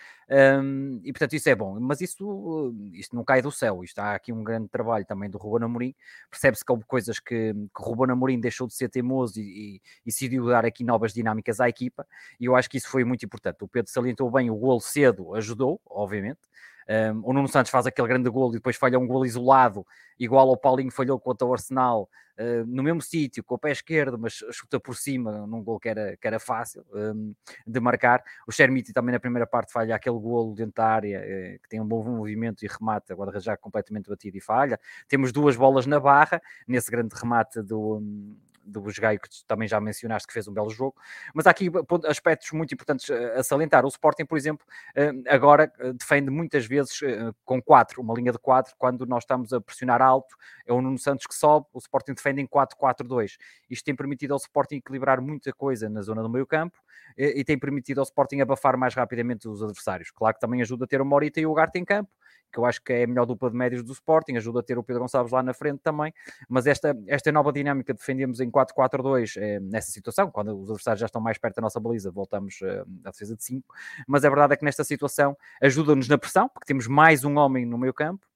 um, 0.62 1.02
e 1.04 1.12
portanto 1.12 1.34
isso 1.34 1.50
é 1.50 1.56
bom, 1.56 1.80
mas 1.80 2.00
isso, 2.00 2.74
isto 2.94 3.16
não 3.16 3.24
cai 3.24 3.42
do 3.42 3.52
céu, 3.52 3.84
isto 3.84 4.00
há 4.00 4.14
aqui 4.14 4.32
um 4.32 4.44
grande 4.44 4.68
trabalho 4.70 5.06
também 5.06 5.30
do 5.30 5.38
Ruben 5.38 5.66
Amorim, 5.66 5.96
percebe-se 6.30 6.64
que 6.64 6.72
houve 6.72 6.86
coisas 6.86 7.20
que, 7.20 7.54
que 7.54 7.82
o 7.82 7.84
Ruben 7.84 8.12
Amorim 8.12 8.40
deixou 8.40 8.68
de 8.68 8.76
ser 8.76 8.90
teimoso 8.90 9.40
e, 9.40 9.44
e, 9.44 9.76
e 9.76 10.06
decidiu 10.06 10.46
dar 10.46 10.66
aqui 10.66 10.84
novas 10.84 11.14
dinâmicas 11.14 11.60
à 11.60 11.68
equipa, 11.68 12.06
e 12.40 12.46
eu 12.46 12.56
acho 12.56 12.70
que 12.70 12.78
isso 12.78 12.88
foi 12.88 13.04
muito 13.04 13.26
importante. 13.26 13.64
O 13.64 13.68
Pedro 13.68 13.92
salientou 13.92 14.30
bem 14.30 14.50
o 14.50 14.56
gol 14.56 14.80
cedo, 14.80 15.34
ajudou, 15.36 15.82
obviamente, 15.86 16.40
um, 16.90 17.22
o 17.24 17.34
Nuno 17.34 17.48
Santos 17.48 17.72
faz 17.72 17.86
aquele 17.86 18.08
grande 18.08 18.30
gol 18.30 18.50
e 18.50 18.54
depois 18.54 18.76
falha 18.76 19.00
um 19.00 19.08
gol 19.08 19.26
isolado, 19.26 19.86
igual 20.20 20.50
ao 20.50 20.58
Paulinho 20.58 20.92
falhou 20.92 21.20
contra 21.20 21.48
o 21.48 21.54
Arsenal, 21.54 22.10
uh, 22.38 22.66
no 22.66 22.84
mesmo 22.84 23.02
sítio, 23.02 23.44
com 23.44 23.56
o 23.56 23.58
pé 23.58 23.72
esquerdo, 23.72 24.18
mas 24.18 24.34
chuta 24.52 24.80
por 24.80 24.96
cima, 24.96 25.46
num 25.48 25.64
gol 25.64 25.80
que 25.80 25.90
era, 25.90 26.18
que 26.18 26.28
era 26.28 26.40
fácil 26.40 26.86
um, 26.94 27.34
de 27.66 27.80
marcar. 27.80 28.24
O 28.48 28.52
Shermiti 28.52 28.94
também 28.94 29.14
na 29.14 29.20
primeira 29.20 29.48
parte 29.48 29.72
falha 29.72 29.96
aquele 29.96 30.20
golo 30.20 30.54
dentro 30.54 30.74
da 30.76 30.88
área, 30.88 31.20
uh, 31.20 31.60
que 31.62 31.70
tem 31.70 31.80
um 31.80 31.88
bom 31.88 32.04
movimento 32.04 32.64
e 32.64 32.68
remata, 32.68 33.14
agora 33.14 33.40
já 33.40 33.56
completamente 33.58 34.10
batido 34.10 34.38
e 34.38 34.42
falha. 34.42 34.80
Temos 35.08 35.32
duas 35.32 35.56
bolas 35.56 35.86
na 35.86 36.00
barra, 36.00 36.42
nesse 36.68 36.92
grande 36.92 37.16
remate 37.16 37.62
do. 37.62 37.98
Um, 37.98 38.36
do 38.64 38.82
Busgaio, 38.82 39.20
que 39.20 39.30
também 39.48 39.68
já 39.68 39.80
mencionaste, 39.80 40.28
que 40.28 40.34
fez 40.34 40.48
um 40.48 40.54
belo 40.54 40.70
jogo. 40.70 40.96
Mas 41.34 41.48
há 41.48 41.52
aqui 41.52 41.70
aspectos 42.06 42.52
muito 42.52 42.74
importantes 42.74 43.10
a 43.10 43.44
salientar. 43.44 43.86
O 43.86 43.88
Sporting, 43.88 44.26
por 44.26 44.38
exemplo, 44.38 44.66
eh, 44.96 45.12
agora 45.28 45.72
eh, 45.80 45.94
defende 45.94 46.30
muitas 46.30 46.66
vezes 46.66 47.02
eh, 47.04 47.32
com 47.46 47.62
4, 47.62 48.02
uma 48.02 48.14
linha 48.14 48.32
de 48.32 48.40
4, 48.40 48.76
quando 48.78 49.06
nós 49.06 49.24
estamos 49.24 49.54
a 49.54 49.62
pressionar 49.62 50.02
alto, 50.02 50.36
é 50.66 50.74
o 50.74 50.82
Nuno 50.82 50.98
Santos 50.98 51.26
que 51.28 51.36
sobe, 51.36 51.68
o 51.74 51.80
Sporting 51.80 52.14
defende 52.14 52.42
em 52.42 52.48
4-4-2. 52.48 53.38
Isto 53.70 53.86
tem 53.86 53.96
permitido 53.96 54.34
ao 54.34 54.38
Sporting 54.38 54.78
equilibrar 54.78 55.22
muita 55.22 55.52
coisa 55.54 55.90
na 55.90 56.02
zona 56.02 56.22
do 56.22 56.30
meio 56.30 56.46
campo 56.46 56.78
e 57.18 57.44
tem 57.44 57.60
permitido 57.60 58.00
ao 58.00 58.04
Sporting 58.04 58.40
abafar 58.42 58.78
mais 58.78 58.96
rapidamente 58.96 59.48
os 59.48 59.62
adversários. 59.62 60.10
Claro 60.12 60.34
que 60.34 60.40
também 60.40 60.62
ajuda 60.62 60.86
a 60.86 60.88
ter 60.88 61.02
o 61.02 61.06
Morita 61.06 61.40
e 61.40 61.46
o 61.46 61.52
Ugarte 61.52 61.78
em 61.78 61.86
campo, 61.86 62.10
que 62.54 62.60
eu 62.60 62.66
acho 62.66 62.82
que 62.82 62.94
é 62.94 63.04
a 63.04 63.08
melhor 63.08 63.26
dupla 63.26 63.50
de 63.50 63.58
médios 63.58 63.84
do 63.84 63.92
Sporting, 63.92 64.36
ajuda 64.38 64.60
a 64.60 64.64
ter 64.64 64.78
o 64.78 64.84
Pedro 64.84 65.02
Gonçalves 65.02 65.34
lá 65.34 65.42
na 65.42 65.54
frente 65.54 65.80
também, 65.80 66.14
mas 66.48 66.68
esta, 66.68 66.96
esta 67.08 67.32
nova 67.32 67.52
dinâmica 67.52 67.94
defendemos 67.94 68.40
em 68.40 68.50
4-4-2 68.52 69.42
é, 69.42 69.60
nessa 69.60 69.92
situação, 69.92 70.30
quando 70.30 70.56
os 70.56 70.70
adversários 70.70 71.00
já 71.00 71.08
estão 71.08 71.22
mais 71.22 71.38
perto 71.38 71.56
da 71.56 71.64
nossa 71.64 71.80
baliza, 71.80 72.12
voltamos 72.12 72.60
uh, 72.62 72.86
à 73.04 73.10
defesa 73.10 73.36
de 73.36 73.44
5, 73.44 73.68
mas 74.08 74.24
a 74.24 74.30
verdade 74.30 74.54
é 74.54 74.56
que 74.58 74.64
nesta 74.64 74.84
situação 74.84 75.36
ajuda-nos 75.62 76.08
na 76.08 76.18
pressão, 76.18 76.48
porque 76.48 76.68
temos 76.68 76.88
mais 76.88 77.26
um 77.26 77.38
homem 77.38 77.66
no 77.66 77.78
meio 77.78 77.94
campo, 77.94 78.28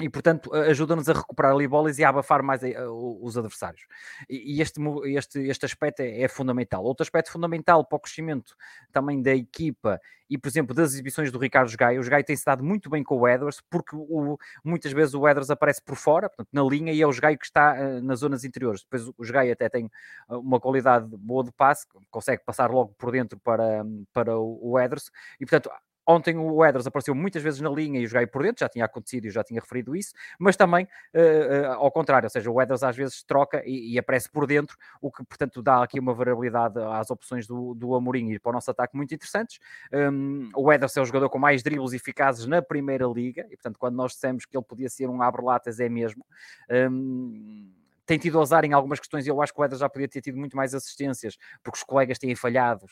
e 0.00 0.08
portanto 0.08 0.52
ajuda-nos 0.54 1.08
a 1.08 1.12
recuperar 1.12 1.52
ali 1.52 1.68
bolas 1.68 1.98
e 1.98 2.04
a 2.04 2.08
abafar 2.08 2.42
mais 2.42 2.62
eh, 2.62 2.74
os 2.88 3.36
adversários. 3.36 3.86
E, 4.28 4.60
este, 4.60 4.80
este, 5.06 5.38
este 5.40 5.66
aspecto 5.66 6.00
é, 6.00 6.22
é, 6.22 6.28
fundamental. 6.28 6.82
Outro 6.82 7.02
aspecto 7.02 7.30
fundamental 7.30 7.84
para 7.84 7.96
o 7.96 8.00
crescimento 8.00 8.56
também 8.90 9.20
da 9.22 9.34
equipa 9.34 10.00
e, 10.30 10.38
por 10.38 10.48
exemplo, 10.48 10.74
das 10.74 10.94
exibições 10.94 11.30
do 11.30 11.38
Ricardo 11.38 11.70
Gaio. 11.76 12.00
O 12.00 12.08
Gaio 12.08 12.24
tem-se 12.24 12.44
dado 12.44 12.64
muito 12.64 12.88
bem 12.88 13.04
com 13.04 13.18
o 13.18 13.28
Edwards, 13.28 13.60
porque 13.68 13.94
o, 13.94 14.38
muitas 14.64 14.90
vezes 14.92 15.12
o 15.14 15.28
Edwards 15.28 15.50
aparece 15.50 15.82
por 15.82 15.94
fora, 15.94 16.30
portanto, 16.30 16.48
na 16.52 16.62
linha, 16.62 16.90
e 16.90 17.02
é 17.02 17.06
o 17.06 17.12
Gaio 17.12 17.38
que 17.38 17.44
está 17.44 17.74
uh, 17.74 18.02
nas 18.02 18.20
zonas 18.20 18.42
interiores. 18.42 18.82
Depois 18.82 19.08
o 19.08 19.32
Gaio 19.32 19.52
até 19.52 19.68
tem 19.68 19.90
eh, 20.30 20.34
uma 20.36 20.58
qualidade 20.58 21.06
boa 21.18 21.44
de 21.44 21.52
passe, 21.52 21.86
consegue 22.10 22.42
passar 22.46 22.70
logo 22.70 22.94
por 22.96 23.12
dentro 23.12 23.38
para, 23.40 23.84
para 24.10 24.38
o 24.38 24.80
Edwards, 24.80 25.10
e 25.38 25.44
portanto 25.44 25.70
Ontem 26.12 26.36
o 26.36 26.64
Eders 26.64 26.86
apareceu 26.86 27.14
muitas 27.14 27.42
vezes 27.42 27.60
na 27.60 27.70
linha 27.70 28.00
e 28.00 28.04
o 28.04 28.08
joguei 28.08 28.26
por 28.26 28.42
dentro, 28.42 28.60
já 28.60 28.68
tinha 28.68 28.84
acontecido 28.84 29.26
e 29.26 29.30
já 29.30 29.42
tinha 29.42 29.60
referido 29.60 29.96
isso, 29.96 30.12
mas 30.38 30.56
também 30.56 30.84
uh, 30.84 31.18
uh, 31.18 31.72
ao 31.74 31.90
contrário, 31.90 32.26
ou 32.26 32.30
seja, 32.30 32.50
o 32.50 32.60
Eders 32.60 32.82
às 32.82 32.96
vezes 32.96 33.22
troca 33.22 33.62
e, 33.64 33.94
e, 33.94 33.98
aparece 33.98 34.30
por 34.30 34.46
dentro, 34.46 34.76
o 35.00 35.10
que 35.10 35.24
portanto 35.24 35.62
dá 35.62 35.82
aqui 35.82 35.98
uma 35.98 36.12
variabilidade 36.12 36.78
às 36.78 37.10
opções 37.10 37.46
do, 37.46 37.74
do 37.74 37.94
Amorim 37.94 38.30
e 38.32 38.38
para 38.38 38.50
o 38.50 38.52
nosso 38.52 38.70
ataque 38.70 38.96
muito 38.96 39.14
interessantes. 39.14 39.58
Um, 39.92 40.50
o 40.54 40.72
Eders 40.72 40.96
é 40.96 41.00
o 41.00 41.04
jogador 41.04 41.28
com 41.30 41.38
mais 41.38 41.62
dribles 41.62 41.92
eficazes 41.92 42.46
na 42.46 42.60
primeira 42.60 43.06
liga 43.06 43.46
e 43.50 43.56
portanto 43.56 43.78
quando 43.78 43.96
nós 43.96 44.12
dissemos 44.12 44.44
que 44.44 44.56
ele 44.56 44.64
podia 44.64 44.88
ser 44.88 45.08
um 45.08 45.22
abre-latas 45.22 45.80
é 45.80 45.88
mesmo. 45.88 46.24
Um, 46.70 47.81
tem 48.06 48.18
tido 48.18 48.40
azar 48.40 48.64
em 48.64 48.72
algumas 48.72 48.98
questões 48.98 49.26
e 49.26 49.30
eu 49.30 49.40
acho 49.40 49.52
que 49.52 49.60
o 49.60 49.64
Eder 49.64 49.78
já 49.78 49.88
podia 49.88 50.08
ter 50.08 50.20
tido 50.20 50.36
muito 50.38 50.56
mais 50.56 50.74
assistências, 50.74 51.36
porque 51.62 51.78
os 51.78 51.84
colegas 51.84 52.18
têm 52.18 52.34
falhado, 52.34 52.86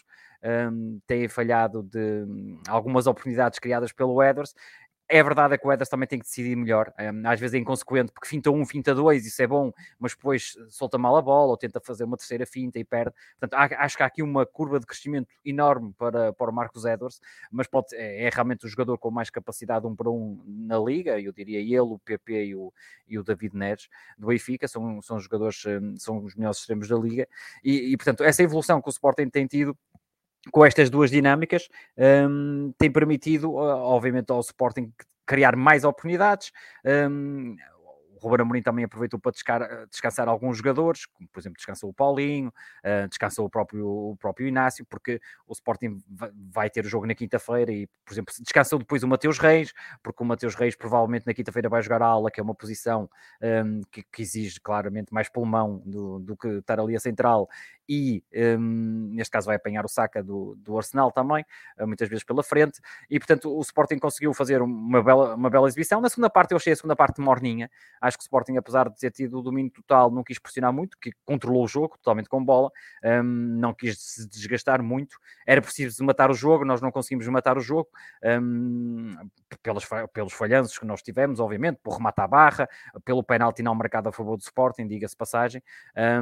um, 0.72 1.00
têm 1.06 1.28
falhado 1.28 1.82
de 1.82 2.24
um, 2.24 2.60
algumas 2.68 3.06
oportunidades 3.06 3.58
criadas 3.58 3.92
pelo 3.92 4.22
Eders 4.22 4.54
é 5.10 5.22
verdade 5.24 5.58
que 5.58 5.66
o 5.66 5.72
Eders 5.72 5.88
também 5.88 6.06
tem 6.06 6.20
que 6.20 6.24
decidir 6.24 6.54
melhor. 6.56 6.94
Às 7.26 7.40
vezes 7.40 7.54
é 7.54 7.58
inconsequente, 7.58 8.12
porque 8.12 8.28
finta 8.28 8.50
um, 8.50 8.64
finta 8.64 8.94
dois, 8.94 9.26
isso 9.26 9.42
é 9.42 9.46
bom, 9.46 9.72
mas 9.98 10.14
depois 10.14 10.56
solta 10.68 10.96
mal 10.96 11.16
a 11.16 11.22
bola 11.22 11.50
ou 11.50 11.56
tenta 11.56 11.80
fazer 11.80 12.04
uma 12.04 12.16
terceira 12.16 12.46
finta 12.46 12.78
e 12.78 12.84
perde. 12.84 13.12
Portanto, 13.38 13.54
acho 13.54 13.96
que 13.96 14.02
há 14.04 14.06
aqui 14.06 14.22
uma 14.22 14.46
curva 14.46 14.78
de 14.78 14.86
crescimento 14.86 15.28
enorme 15.44 15.92
para, 15.98 16.32
para 16.32 16.50
o 16.50 16.54
Marcos 16.54 16.84
Edwards, 16.84 17.20
mas 17.50 17.66
pode, 17.66 17.94
é, 17.94 18.24
é, 18.24 18.30
realmente 18.32 18.64
o 18.64 18.68
jogador 18.68 18.96
com 18.98 19.10
mais 19.10 19.30
capacidade 19.30 19.84
um 19.84 19.96
para 19.96 20.08
um 20.08 20.40
na 20.46 20.78
liga. 20.78 21.20
Eu 21.20 21.32
diria 21.32 21.58
ele, 21.58 21.80
o 21.80 21.98
PP 21.98 22.44
e 22.44 22.54
o, 22.54 22.72
e 23.08 23.18
o 23.18 23.24
David 23.24 23.56
Neres 23.56 23.88
do 24.16 24.28
Benfica, 24.28 24.68
são, 24.68 25.02
são 25.02 25.18
jogadores, 25.18 25.64
hum, 25.66 25.96
são 25.98 26.22
os 26.22 26.36
melhores 26.36 26.58
extremos 26.58 26.88
da 26.88 26.96
liga. 26.96 27.26
E, 27.64 27.92
e 27.92 27.96
portanto, 27.96 28.22
essa 28.22 28.42
evolução 28.44 28.80
que 28.80 28.88
o 28.88 28.90
Sporting 28.90 29.28
tem 29.28 29.46
tido 29.46 29.76
com 30.50 30.64
estas 30.64 30.88
duas 30.88 31.10
dinâmicas, 31.10 31.68
um, 32.28 32.72
tem 32.78 32.90
permitido, 32.90 33.54
obviamente, 33.54 34.30
ao 34.30 34.40
Sporting 34.40 34.92
criar 35.26 35.54
mais 35.54 35.84
oportunidades. 35.84 36.50
Um, 36.84 37.56
Ruben 38.20 38.42
Amorim 38.42 38.62
também 38.62 38.84
aproveitou 38.84 39.18
para 39.18 39.32
descar, 39.32 39.86
descansar 39.88 40.28
alguns 40.28 40.58
jogadores, 40.58 41.06
como 41.06 41.28
por 41.28 41.40
exemplo 41.40 41.56
descansou 41.56 41.90
o 41.90 41.94
Paulinho, 41.94 42.48
uh, 42.48 43.08
descansou 43.08 43.46
o 43.46 43.50
próprio, 43.50 43.86
o 43.86 44.16
próprio 44.16 44.46
Inácio, 44.46 44.84
porque 44.86 45.20
o 45.46 45.52
Sporting 45.52 46.02
vai 46.52 46.70
ter 46.70 46.84
o 46.84 46.88
jogo 46.88 47.06
na 47.06 47.14
quinta-feira 47.14 47.72
e, 47.72 47.86
por 48.04 48.12
exemplo, 48.12 48.34
descansou 48.40 48.78
depois 48.78 49.02
o 49.02 49.08
Mateus 49.08 49.38
Reis, 49.38 49.72
porque 50.02 50.22
o 50.22 50.26
Mateus 50.26 50.54
Reis 50.54 50.76
provavelmente 50.76 51.26
na 51.26 51.34
quinta-feira 51.34 51.68
vai 51.68 51.82
jogar 51.82 52.02
a 52.02 52.06
aula, 52.06 52.30
que 52.30 52.40
é 52.40 52.42
uma 52.42 52.54
posição 52.54 53.08
um, 53.42 53.80
que, 53.90 54.02
que, 54.02 54.22
exige 54.22 54.60
claramente 54.60 55.12
mais 55.12 55.28
pulmão 55.28 55.82
do, 55.84 56.18
do 56.18 56.36
que 56.36 56.48
estar 56.48 56.78
ali 56.78 56.96
a 56.96 57.00
central, 57.00 57.48
e 57.88 58.22
um, 58.58 59.10
neste 59.14 59.32
caso 59.32 59.46
vai 59.46 59.56
apanhar 59.56 59.84
o 59.84 59.88
saca 59.88 60.22
do, 60.22 60.54
do 60.58 60.76
Arsenal 60.76 61.10
também, 61.10 61.44
uh, 61.78 61.86
muitas 61.86 62.08
vezes 62.08 62.22
pela 62.22 62.42
frente, 62.42 62.80
e 63.10 63.18
portanto 63.18 63.52
o 63.52 63.60
Sporting 63.60 63.98
conseguiu 63.98 64.32
fazer 64.32 64.62
uma 64.62 65.02
bela, 65.02 65.34
uma 65.34 65.50
bela 65.50 65.66
exibição. 65.66 66.00
Na 66.00 66.08
segunda 66.08 66.30
parte 66.30 66.52
eu 66.52 66.56
achei 66.56 66.72
a 66.72 66.76
segunda 66.76 66.94
parte 66.94 67.20
morninha, 67.20 67.70
acho 68.10 68.18
que 68.18 68.22
o 68.22 68.26
Sporting 68.26 68.56
apesar 68.56 68.88
de 68.88 68.96
ter 68.96 69.10
tido 69.10 69.38
o 69.38 69.42
domínio 69.42 69.70
total 69.72 70.10
não 70.10 70.22
quis 70.22 70.38
pressionar 70.38 70.72
muito, 70.72 70.98
que 70.98 71.12
controlou 71.24 71.64
o 71.64 71.68
jogo 71.68 71.96
totalmente 71.96 72.28
com 72.28 72.44
bola, 72.44 72.70
um, 73.04 73.22
não 73.22 73.72
quis 73.72 73.98
se 73.98 74.28
desgastar 74.28 74.82
muito, 74.82 75.16
era 75.46 75.62
preciso 75.62 76.04
matar 76.04 76.30
o 76.30 76.34
jogo, 76.34 76.64
nós 76.64 76.80
não 76.80 76.90
conseguimos 76.90 77.26
matar 77.28 77.56
o 77.56 77.60
jogo, 77.60 77.88
um, 78.22 79.14
pelos, 79.62 79.86
pelos 80.12 80.32
falhanços 80.32 80.78
que 80.78 80.84
nós 80.84 81.02
tivemos, 81.02 81.40
obviamente, 81.40 81.78
por 81.82 81.94
remate 81.94 82.20
à 82.20 82.26
barra, 82.26 82.68
pelo 83.04 83.22
penalti 83.22 83.62
não 83.62 83.74
marcado 83.74 84.08
a 84.08 84.12
favor 84.12 84.36
do 84.36 84.42
Sporting, 84.42 84.86
diga-se 84.86 85.16
passagem, 85.16 85.62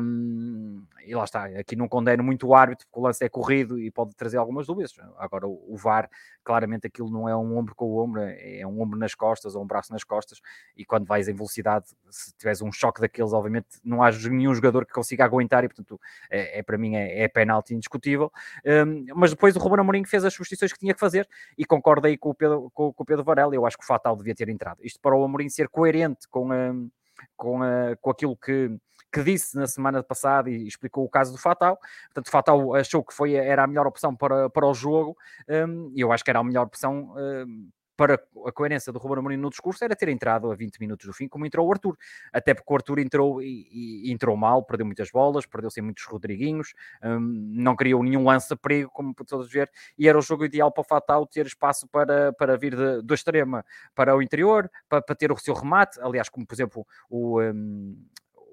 um, 0.01 0.85
e 1.05 1.15
lá 1.15 1.25
está, 1.25 1.45
aqui 1.45 1.75
não 1.75 1.89
condeno 1.89 2.23
muito 2.23 2.47
o 2.47 2.55
árbitro, 2.55 2.87
porque 2.87 3.01
o 3.01 3.03
lance 3.03 3.25
é 3.25 3.29
corrido 3.29 3.79
e 3.79 3.91
pode 3.91 4.15
trazer 4.15 4.37
algumas 4.37 4.67
dúvidas. 4.67 4.93
Agora, 5.17 5.47
o, 5.47 5.77
VAR, 5.77 6.09
claramente 6.49 6.87
aquilo 6.87 7.11
não 7.11 7.29
é 7.29 7.37
um 7.37 7.59
ombro 7.59 7.75
com 7.75 7.85
o 7.85 8.03
ombro, 8.03 8.23
é 8.23 8.67
um 8.67 8.81
ombro 8.81 8.99
nas 8.99 9.15
costas 9.15 9.55
ou 9.55 9.63
um 9.63 9.67
braço 9.67 9.93
nas 9.93 10.03
costas, 10.03 10.41
e 10.75 10.83
quando 10.83 11.05
vais 11.05 11.29
em 11.29 11.35
velocidade, 11.35 11.89
se 12.09 12.33
tiveres 12.39 12.63
um 12.63 12.73
choque 12.73 13.03
daqueles, 13.03 13.35
obviamente 13.35 13.67
não 13.85 14.03
há 14.03 14.11
nenhum 14.11 14.55
jogador 14.55 14.87
que 14.87 14.93
consiga 14.95 15.27
aguentar, 15.27 15.63
e 15.63 15.69
portanto, 15.69 16.01
é, 16.31 16.61
é 16.61 16.63
para 16.63 16.79
mim 16.79 16.97
é, 16.97 17.25
é 17.25 17.29
penalti 17.29 17.75
indiscutível. 17.75 18.33
Um, 18.65 19.05
mas 19.15 19.33
depois 19.33 19.55
o 19.57 19.59
Ruben 19.59 19.81
Amorim 19.81 20.07
fez 20.07 20.25
as 20.25 20.33
substituições 20.33 20.73
que 20.73 20.79
tinha 20.79 20.95
que 20.95 21.01
fazer, 21.01 21.29
e 21.59 21.67
concordo 21.67 22.07
aí 22.07 22.17
com 22.17 22.31
o 22.31 22.35
Pedro, 22.35 22.71
com, 22.73 22.95
com 22.95 23.03
o 23.03 23.07
Pedro 23.07 23.23
Varela, 23.23 23.55
eu 23.55 23.67
acho 23.67 23.77
que 23.77 23.85
o 23.85 23.87
Fatal 23.87 24.17
devia 24.17 24.35
ter 24.35 24.49
entrado. 24.49 24.79
Isto 24.83 24.99
para 25.01 25.15
o 25.15 25.23
Amorim 25.23 25.51
ser 25.51 25.69
coerente 25.69 26.27
com, 26.31 26.51
um, 26.51 26.91
com, 27.37 27.61
uh, 27.61 27.97
com 28.01 28.11
aquilo 28.11 28.37
que 28.37 28.71
que 29.13 29.23
disse 29.23 29.57
na 29.57 29.67
semana 29.67 30.03
passada 30.03 30.51
e 30.51 30.67
explicou 30.67 31.05
o 31.05 31.09
caso 31.09 31.33
do 31.33 31.39
Fatal. 31.39 31.79
Portanto, 32.07 32.31
Fatal 32.31 32.75
achou 32.75 33.03
que 33.03 33.15
foi, 33.15 33.35
era 33.35 33.65
a 33.65 33.67
melhor 33.67 33.87
opção 33.87 34.15
para, 34.15 34.51
para 34.51 34.67
o 34.67 34.75
jogo 34.75 35.17
um, 35.49 35.91
e 35.95 36.01
eu 36.01 36.13
acho 36.13 36.23
que 36.23 36.31
era 36.31 36.39
a 36.39 36.45
melhor 36.45 36.67
opção 36.67 37.15
um, 37.17 37.71
para 37.99 38.15
a 38.47 38.53
coerência 38.53 38.93
do 38.93 38.99
Ruben 39.01 39.19
Amorim 39.19 39.37
no 39.37 39.51
discurso 39.51 39.85
era 39.85 39.97
ter 39.97 40.09
entrado 40.09 40.53
a 40.53 40.55
20 40.55 40.79
minutos 40.79 41.05
do 41.05 41.13
fim, 41.13 41.27
como 41.27 41.45
entrou 41.45 41.67
o 41.67 41.73
Arthur. 41.73 41.99
Até 42.33 42.55
porque 42.55 42.73
o 42.73 42.77
Arthur 42.77 43.01
entrou 43.01 43.43
e, 43.43 44.05
e 44.05 44.13
entrou 44.13 44.37
mal, 44.37 44.63
perdeu 44.63 44.87
muitas 44.87 45.11
bolas, 45.11 45.45
perdeu 45.45 45.69
sem 45.69 45.83
muitos 45.83 46.05
Rodriguinhos, 46.05 46.75
um, 47.03 47.19
não 47.19 47.75
criou 47.75 48.01
nenhum 48.05 48.25
lance 48.25 48.55
a 48.55 48.57
perigo, 48.57 48.89
como 48.93 49.13
todos 49.13 49.51
ver, 49.51 49.69
e 49.99 50.09
era 50.09 50.17
o 50.17 50.23
jogo 50.23 50.45
ideal 50.45 50.71
para 50.71 50.83
o 50.83 50.85
Fatal 50.85 51.27
ter 51.27 51.45
espaço 51.45 51.89
para, 51.89 52.33
para 52.35 52.57
vir 52.57 52.77
de, 52.77 53.03
do 53.03 53.13
extrema 53.13 53.65
para 53.97 54.15
o 54.15 54.23
interior, 54.23 54.71
para, 54.89 55.03
para 55.03 55.17
ter 55.17 55.33
o 55.33 55.37
seu 55.37 55.53
remate. 55.53 55.99
Aliás, 56.01 56.29
como 56.29 56.47
por 56.47 56.55
exemplo 56.55 56.87
o. 57.11 57.43
Um, 57.43 57.97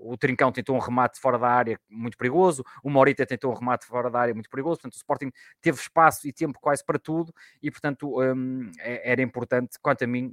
o 0.05 0.17
Trincão 0.17 0.51
tentou 0.51 0.75
um 0.75 0.79
remate 0.79 1.19
fora 1.19 1.37
da 1.37 1.47
área 1.47 1.79
muito 1.89 2.17
perigoso, 2.17 2.63
o 2.83 2.89
Morita 2.89 3.25
tentou 3.25 3.51
um 3.51 3.55
remate 3.55 3.85
fora 3.85 4.09
da 4.09 4.19
área 4.19 4.33
muito 4.33 4.49
perigoso, 4.49 4.77
portanto 4.77 4.93
o 4.93 4.97
Sporting 4.97 5.31
teve 5.61 5.79
espaço 5.79 6.27
e 6.27 6.33
tempo 6.33 6.59
quase 6.59 6.83
para 6.83 6.99
tudo 6.99 7.33
e 7.61 7.71
portanto 7.71 8.21
um, 8.21 8.71
é, 8.79 9.11
era 9.11 9.21
importante, 9.21 9.77
quanto 9.81 10.03
a 10.03 10.07
mim, 10.07 10.31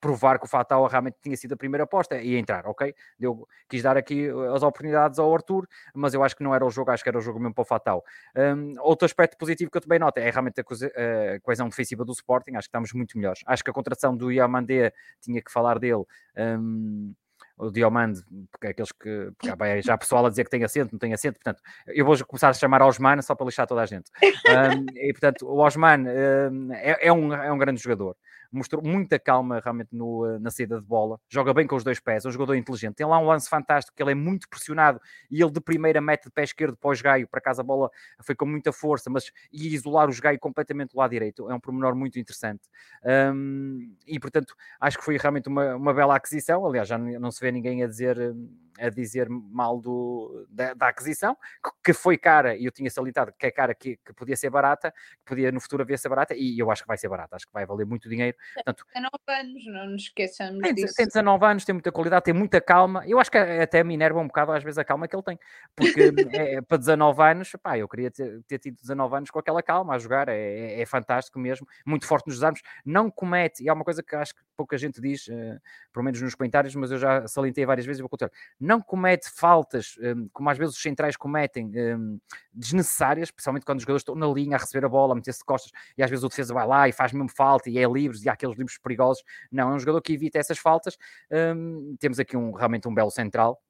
provar 0.00 0.38
que 0.38 0.44
o 0.44 0.48
Fatal 0.48 0.86
realmente 0.86 1.16
tinha 1.20 1.36
sido 1.36 1.54
a 1.54 1.56
primeira 1.56 1.84
aposta 1.84 2.20
e 2.20 2.36
entrar, 2.36 2.66
ok? 2.66 2.94
Eu 3.18 3.46
quis 3.68 3.82
dar 3.82 3.96
aqui 3.96 4.28
as 4.54 4.62
oportunidades 4.62 5.18
ao 5.18 5.32
Arthur, 5.34 5.66
mas 5.94 6.14
eu 6.14 6.22
acho 6.22 6.36
que 6.36 6.42
não 6.42 6.54
era 6.54 6.64
o 6.64 6.70
jogo, 6.70 6.90
acho 6.90 7.02
que 7.02 7.08
era 7.08 7.18
o 7.18 7.20
jogo 7.20 7.38
mesmo 7.38 7.54
para 7.54 7.62
o 7.62 7.64
Fatal. 7.64 8.04
Um, 8.36 8.74
outro 8.80 9.06
aspecto 9.06 9.36
positivo 9.36 9.70
que 9.70 9.76
eu 9.76 9.82
também 9.82 9.98
noto 9.98 10.18
é 10.18 10.30
realmente 10.30 10.60
a 10.60 11.40
coesão 11.42 11.68
defensiva 11.68 12.04
do 12.04 12.12
Sporting, 12.12 12.52
acho 12.52 12.68
que 12.68 12.68
estamos 12.68 12.92
muito 12.92 13.16
melhores. 13.18 13.40
Acho 13.46 13.64
que 13.64 13.70
a 13.70 13.72
contratação 13.72 14.16
do 14.16 14.30
Iamandé, 14.30 14.92
tinha 15.20 15.42
que 15.42 15.50
falar 15.50 15.78
dele. 15.78 16.04
Um, 16.36 17.14
o 17.58 17.70
Diomande, 17.70 18.22
porque 18.52 18.68
é 18.68 18.70
aqueles 18.70 18.92
que 18.92 19.30
porque 19.36 19.50
há 19.50 19.80
já 19.80 19.98
pessoal 19.98 20.26
a 20.26 20.30
dizer 20.30 20.44
que 20.44 20.50
tem 20.50 20.64
assento, 20.64 20.92
não 20.92 20.98
tem 20.98 21.12
assento, 21.12 21.34
portanto, 21.34 21.62
eu 21.88 22.04
vou 22.04 22.16
começar 22.26 22.50
a 22.50 22.52
chamar 22.52 22.82
Osman 22.82 23.20
só 23.22 23.34
para 23.34 23.46
lixar 23.46 23.66
toda 23.66 23.82
a 23.82 23.86
gente. 23.86 24.10
Um, 24.48 24.86
e 24.96 25.12
portanto, 25.12 25.46
o 25.46 25.58
Osman 25.58 26.04
um, 26.06 26.72
é, 26.72 26.96
é, 27.06 27.12
um, 27.12 27.32
é 27.32 27.52
um 27.52 27.58
grande 27.58 27.82
jogador 27.82 28.16
mostrou 28.50 28.82
muita 28.82 29.18
calma 29.18 29.60
realmente 29.60 29.90
no, 29.92 30.26
eh, 30.26 30.38
na 30.38 30.50
saída 30.50 30.80
de 30.80 30.86
bola, 30.86 31.20
joga 31.28 31.52
bem 31.52 31.66
com 31.66 31.76
os 31.76 31.84
dois 31.84 32.00
pés, 32.00 32.24
é 32.24 32.28
um 32.28 32.32
jogador 32.32 32.54
inteligente, 32.54 32.96
tem 32.96 33.06
lá 33.06 33.18
um 33.18 33.26
lance 33.26 33.48
fantástico, 33.48 33.96
que 33.96 34.02
ele 34.02 34.12
é 34.12 34.14
muito 34.14 34.48
pressionado 34.48 35.00
e 35.30 35.42
ele 35.42 35.50
de 35.50 35.60
primeira 35.60 36.00
mete 36.00 36.24
de 36.24 36.30
pé 36.30 36.44
esquerdo 36.44 36.76
para 36.76 36.88
o 36.88 36.92
esgaio, 36.92 37.28
para 37.28 37.40
casa 37.40 37.62
a 37.62 37.64
bola 37.64 37.90
foi 38.22 38.34
com 38.34 38.46
muita 38.46 38.72
força, 38.72 39.10
mas 39.10 39.30
ia 39.52 39.74
isolar 39.74 40.08
o 40.08 40.10
esgaio 40.10 40.38
completamente 40.38 40.92
do 40.92 40.98
lado 40.98 41.10
direito, 41.10 41.50
é 41.50 41.54
um 41.54 41.60
pormenor 41.60 41.94
muito 41.94 42.18
interessante. 42.18 42.62
Um, 43.04 43.94
e 44.06 44.18
portanto, 44.18 44.54
acho 44.80 44.98
que 44.98 45.04
foi 45.04 45.16
realmente 45.16 45.48
uma, 45.48 45.76
uma 45.76 45.94
bela 45.94 46.16
aquisição, 46.16 46.66
aliás, 46.66 46.88
já 46.88 46.98
não 46.98 47.30
se 47.30 47.40
vê 47.40 47.52
ninguém 47.52 47.82
a 47.82 47.86
dizer 47.86 48.34
a 48.78 48.88
dizer 48.88 49.28
mal 49.28 49.80
do, 49.80 50.46
da, 50.48 50.74
da, 50.74 50.88
aquisição, 50.88 51.36
que 51.84 51.92
foi 51.92 52.16
cara, 52.16 52.56
e 52.56 52.64
eu 52.64 52.72
tinha 52.72 52.90
salientado 52.90 53.32
que 53.38 53.46
é 53.46 53.50
cara, 53.50 53.74
que, 53.74 53.98
que 54.04 54.12
podia 54.12 54.36
ser 54.36 54.50
barata, 54.50 54.90
que 54.90 55.24
podia 55.26 55.50
no 55.52 55.60
futuro 55.60 55.82
haver 55.82 55.98
ser 55.98 56.08
barata, 56.08 56.34
e 56.34 56.58
eu 56.58 56.70
acho 56.70 56.82
que 56.82 56.88
vai 56.88 56.96
ser 56.96 57.08
barata, 57.08 57.36
acho 57.36 57.46
que 57.46 57.52
vai 57.52 57.66
valer 57.66 57.86
muito 57.86 58.08
dinheiro. 58.08 58.36
Portanto, 58.54 58.84
19 58.94 59.12
anos, 59.28 59.66
não 59.66 59.86
nos 59.90 60.02
esqueçamos 60.02 60.62
tem, 60.62 60.74
disso. 60.74 60.94
Tem 60.94 61.06
19 61.06 61.44
anos, 61.44 61.64
tem 61.64 61.72
muita 61.72 61.92
qualidade, 61.92 62.24
tem 62.24 62.34
muita 62.34 62.60
calma, 62.60 63.04
eu 63.06 63.18
acho 63.18 63.30
que 63.30 63.38
até 63.38 63.82
me 63.82 63.94
enerva 63.94 64.20
um 64.20 64.26
bocado 64.26 64.52
às 64.52 64.62
vezes 64.62 64.78
a 64.78 64.84
calma 64.84 65.08
que 65.08 65.16
ele 65.16 65.22
tem, 65.22 65.38
porque 65.74 66.12
é, 66.32 66.54
é 66.56 66.62
para 66.62 66.78
19 66.78 67.22
anos, 67.22 67.52
pá, 67.62 67.76
eu 67.76 67.88
queria 67.88 68.10
ter, 68.10 68.42
ter, 68.44 68.58
tido 68.58 68.76
19 68.80 69.16
anos 69.16 69.30
com 69.30 69.38
aquela 69.38 69.62
calma 69.62 69.94
a 69.94 69.98
jogar, 69.98 70.28
é, 70.28 70.38
é, 70.38 70.80
é 70.80 70.86
fantástico 70.86 71.38
mesmo, 71.38 71.66
muito 71.84 72.06
forte 72.06 72.26
nos 72.26 72.36
desarmes, 72.36 72.62
não 72.84 73.10
comete, 73.10 73.62
e 73.62 73.68
há 73.68 73.74
uma 73.74 73.84
coisa 73.84 74.02
que 74.02 74.14
acho 74.14 74.34
que 74.34 74.47
pouca 74.58 74.76
gente 74.76 75.00
diz, 75.00 75.28
uh, 75.28 75.60
pelo 75.92 76.04
menos 76.04 76.20
nos 76.20 76.34
comentários, 76.34 76.74
mas 76.74 76.90
eu 76.90 76.98
já 76.98 77.28
salientei 77.28 77.64
várias 77.64 77.86
vezes 77.86 78.00
e 78.00 78.02
vou 78.02 78.08
contar, 78.08 78.28
não 78.58 78.80
comete 78.80 79.30
faltas, 79.30 79.94
um, 80.00 80.28
como 80.32 80.50
às 80.50 80.58
vezes 80.58 80.74
os 80.74 80.82
centrais 80.82 81.16
cometem, 81.16 81.70
um, 81.96 82.18
desnecessárias, 82.52 83.28
especialmente 83.28 83.64
quando 83.64 83.78
os 83.78 83.82
jogadores 83.84 84.00
estão 84.02 84.16
na 84.16 84.26
linha 84.26 84.56
a 84.56 84.58
receber 84.58 84.84
a 84.84 84.88
bola, 84.88 85.12
a 85.12 85.14
meter-se 85.14 85.38
de 85.38 85.44
costas, 85.44 85.70
e 85.96 86.02
às 86.02 86.10
vezes 86.10 86.24
o 86.24 86.28
defesa 86.28 86.52
vai 86.52 86.66
lá 86.66 86.88
e 86.88 86.92
faz 86.92 87.12
mesmo 87.12 87.30
falta, 87.30 87.70
e 87.70 87.78
é 87.78 87.86
livres, 87.86 88.24
e 88.24 88.28
há 88.28 88.32
aqueles 88.32 88.58
livros 88.58 88.76
perigosos. 88.78 89.22
Não, 89.52 89.70
é 89.70 89.74
um 89.74 89.78
jogador 89.78 90.02
que 90.02 90.12
evita 90.12 90.38
essas 90.38 90.58
faltas. 90.58 90.98
Um, 91.30 91.96
temos 92.00 92.18
aqui 92.18 92.36
um, 92.36 92.50
realmente 92.52 92.88
um 92.88 92.94
belo 92.94 93.10
central, 93.10 93.62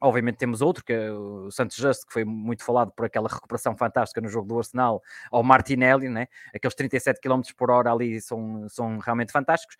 Obviamente 0.00 0.36
temos 0.36 0.62
outro, 0.62 0.84
que 0.84 0.92
é 0.92 1.12
o 1.12 1.50
Santos 1.50 1.76
Just, 1.76 2.06
que 2.06 2.12
foi 2.12 2.24
muito 2.24 2.64
falado 2.64 2.90
por 2.92 3.04
aquela 3.04 3.28
recuperação 3.28 3.76
fantástica 3.76 4.20
no 4.20 4.28
jogo 4.28 4.48
do 4.48 4.58
Arsenal, 4.58 5.02
ao 5.30 5.42
Martinelli, 5.42 6.08
né? 6.08 6.26
aqueles 6.54 6.74
37 6.74 7.20
km 7.20 7.42
por 7.56 7.70
hora 7.70 7.92
ali 7.92 8.20
são, 8.20 8.66
são 8.68 8.98
realmente 8.98 9.32
fantásticos, 9.32 9.76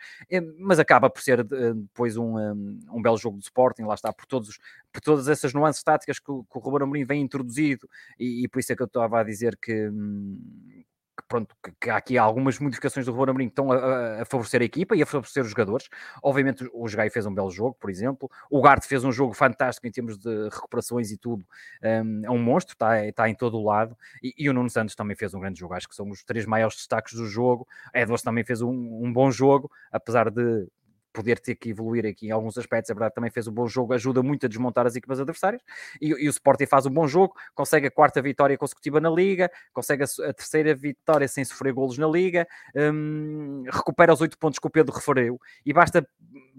mas 0.58 0.78
acaba 0.78 1.08
por 1.08 1.22
ser 1.22 1.40
eh, 1.40 1.74
depois 1.74 2.16
um, 2.16 2.36
um 2.92 3.00
belo 3.00 3.16
jogo 3.16 3.38
de 3.38 3.44
Sporting, 3.44 3.82
lá 3.82 3.94
está, 3.94 4.12
por, 4.12 4.26
todos, 4.26 4.58
por 4.92 5.00
todas 5.00 5.28
essas 5.28 5.54
nuances 5.54 5.82
táticas 5.82 6.18
que 6.18 6.30
o, 6.30 6.44
que 6.44 6.58
o 6.58 6.60
Ruben 6.60 6.84
Amorim 6.84 7.04
vem 7.04 7.22
introduzido, 7.22 7.88
e, 8.18 8.44
e, 8.44 8.48
por 8.48 8.60
isso 8.60 8.72
é 8.72 8.76
que 8.76 8.82
eu 8.82 8.86
estava 8.86 9.20
a 9.20 9.24
dizer 9.24 9.56
que, 9.56 9.88
hum, 9.88 10.38
que, 10.70 10.86
pronto, 11.30 11.54
que, 11.80 11.88
há 11.88 11.96
aqui 11.96 12.18
algumas 12.18 12.58
modificações 12.58 13.06
do 13.06 13.12
Ruben 13.12 13.30
Amorim 13.30 13.46
que 13.46 13.52
estão 13.52 13.70
a, 13.70 14.22
a, 14.22 14.24
favorecer 14.24 14.60
a 14.60 14.64
equipa 14.64 14.96
e 14.96 15.02
a 15.02 15.06
favorecer 15.06 15.44
os 15.44 15.50
jogadores. 15.50 15.88
Obviamente 16.22 16.68
o 16.74 16.88
Jogai 16.88 17.08
fez 17.08 17.24
um 17.24 17.32
belo 17.32 17.50
jogo, 17.52 17.76
por 17.80 17.88
exemplo. 17.88 18.28
O 18.50 18.60
Garte 18.60 18.88
fez 18.88 19.04
um 19.04 19.12
jogo 19.12 19.32
fantástico 19.32 19.86
em 19.86 19.92
termos 19.92 20.18
de 20.18 20.48
recuperações 20.48 21.12
e 21.12 21.16
tudo. 21.16 21.46
Um, 21.82 22.22
é 22.24 22.30
um 22.30 22.38
monstro, 22.38 22.74
está, 22.74 23.06
está 23.06 23.28
em 23.28 23.34
todo 23.34 23.56
o 23.56 23.64
lado. 23.64 23.96
E, 24.20 24.34
e, 24.36 24.50
o 24.50 24.52
Nuno 24.52 24.68
Santos 24.68 24.96
também 24.96 25.16
fez 25.16 25.32
um 25.32 25.40
grande 25.40 25.60
jogo. 25.60 25.72
Acho 25.72 25.88
que 25.88 25.94
são 25.94 26.10
os 26.10 26.24
três 26.24 26.44
maiores 26.46 26.76
destaques 26.76 27.14
do 27.14 27.26
jogo. 27.26 27.66
Edwards 27.94 28.22
também 28.22 28.42
fez 28.42 28.60
um, 28.60 28.68
um 28.68 29.12
bom 29.12 29.30
jogo, 29.30 29.70
apesar 29.92 30.30
de 30.30 30.66
poder 31.12 31.38
ter 31.38 31.54
que 31.54 31.70
evoluir 31.70 32.06
aqui 32.06 32.28
em 32.28 32.30
alguns 32.30 32.56
aspectos, 32.56 32.90
é 32.90 32.94
verdade, 32.94 33.14
também 33.14 33.30
fez 33.30 33.46
um 33.46 33.52
bom 33.52 33.66
jogo, 33.66 33.92
ajuda 33.92 34.22
muito 34.22 34.46
a 34.46 34.48
desmontar 34.48 34.86
as 34.86 34.96
equipas 34.96 35.20
adversárias, 35.20 35.62
e, 36.00 36.08
e 36.08 36.28
o 36.28 36.30
Sporting 36.30 36.66
faz 36.66 36.86
um 36.86 36.90
bom 36.90 37.06
jogo, 37.06 37.34
consegue 37.54 37.86
a 37.86 37.90
quarta 37.90 38.22
vitória 38.22 38.56
consecutiva 38.56 39.00
na 39.00 39.10
Liga, 39.10 39.50
consegue 39.72 40.04
a, 40.04 40.28
a 40.28 40.32
terceira 40.32 40.74
vitória 40.74 41.26
sem 41.28 41.44
sofrer 41.44 41.72
golos 41.72 41.98
na 41.98 42.06
Liga, 42.06 42.46
um, 42.74 43.64
recupera 43.70 44.12
os 44.12 44.20
oito 44.20 44.38
pontos 44.38 44.58
que 44.58 44.66
o 44.66 44.70
Pedro 44.70 44.94
referiu, 44.94 45.40
e 45.64 45.72
basta, 45.72 46.06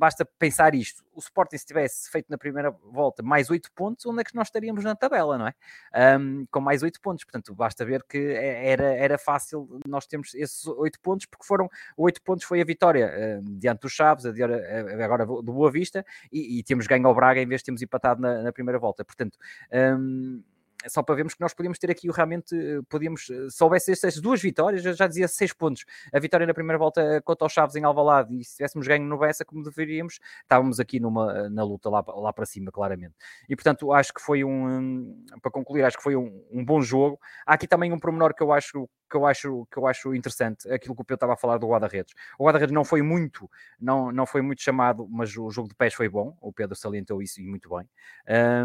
basta 0.02 0.26
pensar 0.26 0.74
isto, 0.74 1.04
o 1.14 1.20
Sporting 1.20 1.60
se 1.60 1.66
tivesse 1.68 2.10
feito 2.10 2.26
na 2.28 2.36
primeira 2.36 2.72
volta 2.72 3.22
mais 3.22 3.52
oito 3.52 3.72
pontos, 3.72 4.04
onde 4.08 4.22
é 4.22 4.24
que 4.24 4.34
nós 4.34 4.48
estaríamos 4.48 4.84
na 4.84 4.96
tabela, 4.96 5.38
não 5.38 5.46
é? 5.48 6.18
Um, 6.18 6.44
com 6.50 6.60
mais 6.60 6.82
oito 6.82 7.00
pontos, 7.00 7.24
portanto, 7.24 7.54
basta 7.54 7.86
ver 7.86 8.04
que 8.10 8.18
é, 8.18 8.72
era, 8.72 8.96
era 8.96 9.18
fácil 9.20 9.80
nós 9.88 10.08
termos 10.08 10.34
esses 10.34 10.66
oito 10.66 11.00
pontos, 11.02 11.28
porque 11.28 11.46
foram, 11.46 11.70
oito 11.96 12.20
pontos 12.24 12.46
foi 12.46 12.60
a 12.60 12.66
vitória 12.66 13.14
um, 13.44 13.60
diante 13.60 13.82
dos 13.82 13.92
Chaves, 13.92 14.26
agora 14.26 15.24
do 15.24 15.44
Boa 15.44 15.70
Vista 15.70 16.04
e, 16.32 16.58
e 16.58 16.64
temos 16.64 16.88
ganho 16.88 17.06
ao 17.06 17.14
Braga 17.14 17.40
em 17.40 17.46
vez 17.48 17.62
de 17.62 17.66
termos 17.66 17.84
empatado 17.84 18.20
na, 18.20 18.42
na 18.42 18.52
primeira 18.52 18.80
volta. 18.80 19.06
Portanto, 19.06 19.38
um, 19.72 20.42
só 20.88 21.04
para 21.04 21.16
vermos 21.16 21.34
que 21.34 21.42
nós 21.42 21.54
podíamos 21.54 21.78
ter 21.80 21.92
aqui 21.92 22.10
realmente, 22.12 22.56
eh, 22.56 22.82
podíamos, 22.90 23.30
eh, 23.30 23.50
se 23.50 23.64
houvesse 23.64 23.92
estas 23.92 24.20
duas 24.20 24.42
vitórias, 24.42 24.86
eu 24.86 24.94
já 24.94 25.08
dizia 25.08 25.28
seis 25.28 25.54
pontos, 25.54 25.86
a 26.14 26.20
vitória 26.20 26.46
na 26.46 26.54
primeira 26.54 26.78
volta 26.78 27.22
contra 27.24 27.46
os 27.46 27.54
Chaves 27.54 27.76
em 27.76 27.84
Alvalade 27.84 28.36
e 28.36 28.44
se 28.44 28.58
tivéssemos 28.58 28.88
ganho 28.88 29.06
no 29.06 29.18
Bessa 29.18 29.46
como 29.46 29.64
deveríamos, 29.64 30.20
estávamos 30.42 30.80
aqui 30.80 31.00
numa, 31.00 31.50
na 31.50 31.64
luta 31.64 31.90
lá, 31.90 32.04
lá 32.08 32.34
para 32.34 32.46
cima, 32.46 32.72
claramente. 32.72 33.16
E 33.48 33.56
portanto, 33.56 33.92
acho 33.92 34.14
que 34.14 34.22
foi 34.22 34.44
um, 34.44 35.26
para 35.42 35.52
concluir, 35.52 35.84
acho 35.84 35.98
que 35.98 36.04
foi 36.04 36.16
um, 36.16 36.44
um 36.52 36.64
bom 36.64 36.82
jogo. 36.82 37.20
Há 37.46 37.54
aqui 37.54 37.68
também 37.68 37.92
um 37.92 38.00
pormenor 38.00 38.34
que 38.34 38.44
eu 38.44 38.52
acho 38.52 38.90
que 39.12 39.18
eu 39.18 39.26
acho, 39.26 39.68
que 39.70 39.78
eu 39.78 39.86
acho 39.86 40.16
interessante, 40.16 40.72
aquilo 40.72 40.96
que 40.96 41.02
o 41.02 41.04
Pedro 41.04 41.16
estava 41.16 41.34
a 41.34 41.38
falar 41.38 41.58
do 41.58 41.68
guarda-redes. 41.68 42.16
O 42.40 42.46
guarda-redes 42.46 42.74
não 42.74 42.86
foi 42.86 43.02
muito, 43.02 43.52
não, 43.80 44.10
não 44.10 44.26
foi 44.26 44.42
muito 44.42 44.62
chamado, 44.62 45.06
mas 45.12 45.36
o 45.36 45.52
jogo 45.52 45.68
de 45.68 45.76
pés 45.76 45.94
foi 45.94 46.08
bom, 46.08 46.36
o 46.40 46.54
Pedro 46.54 46.76
salientou 46.78 47.22
isso 47.22 47.42
e 47.42 47.46
muito 47.46 47.70
bem. 47.70 47.90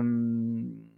Um, 0.01 0.96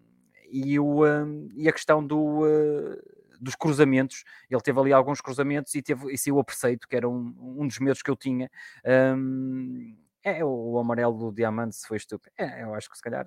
e, 0.51 0.79
o, 0.79 1.05
um, 1.07 1.49
e 1.55 1.69
a 1.69 1.73
questão 1.73 2.05
do, 2.05 2.45
uh, 2.45 2.97
dos 3.41 3.55
cruzamentos, 3.55 4.25
ele 4.51 4.61
teve 4.61 4.79
ali 4.81 4.93
alguns 4.93 5.21
cruzamentos 5.21 5.75
e, 5.75 5.83
teve, 5.83 6.13
e 6.13 6.19
saiu 6.19 6.39
a 6.39 6.45
preceito, 6.45 6.89
que 6.89 6.97
era 6.97 7.09
um, 7.09 7.35
um 7.59 7.67
dos 7.67 7.79
medos 7.79 8.03
que 8.03 8.11
eu 8.11 8.17
tinha. 8.17 8.51
Um, 9.17 9.97
é, 10.23 10.45
o, 10.45 10.79
amarelo 10.79 11.17
do 11.17 11.33
Diamante 11.33 11.77
se 11.77 11.87
foi 11.87 11.97
estúpido. 11.97 12.33
É, 12.37 12.63
eu 12.63 12.75
acho 12.75 12.91
que 12.91 12.97
se 12.97 13.03
calhar 13.03 13.27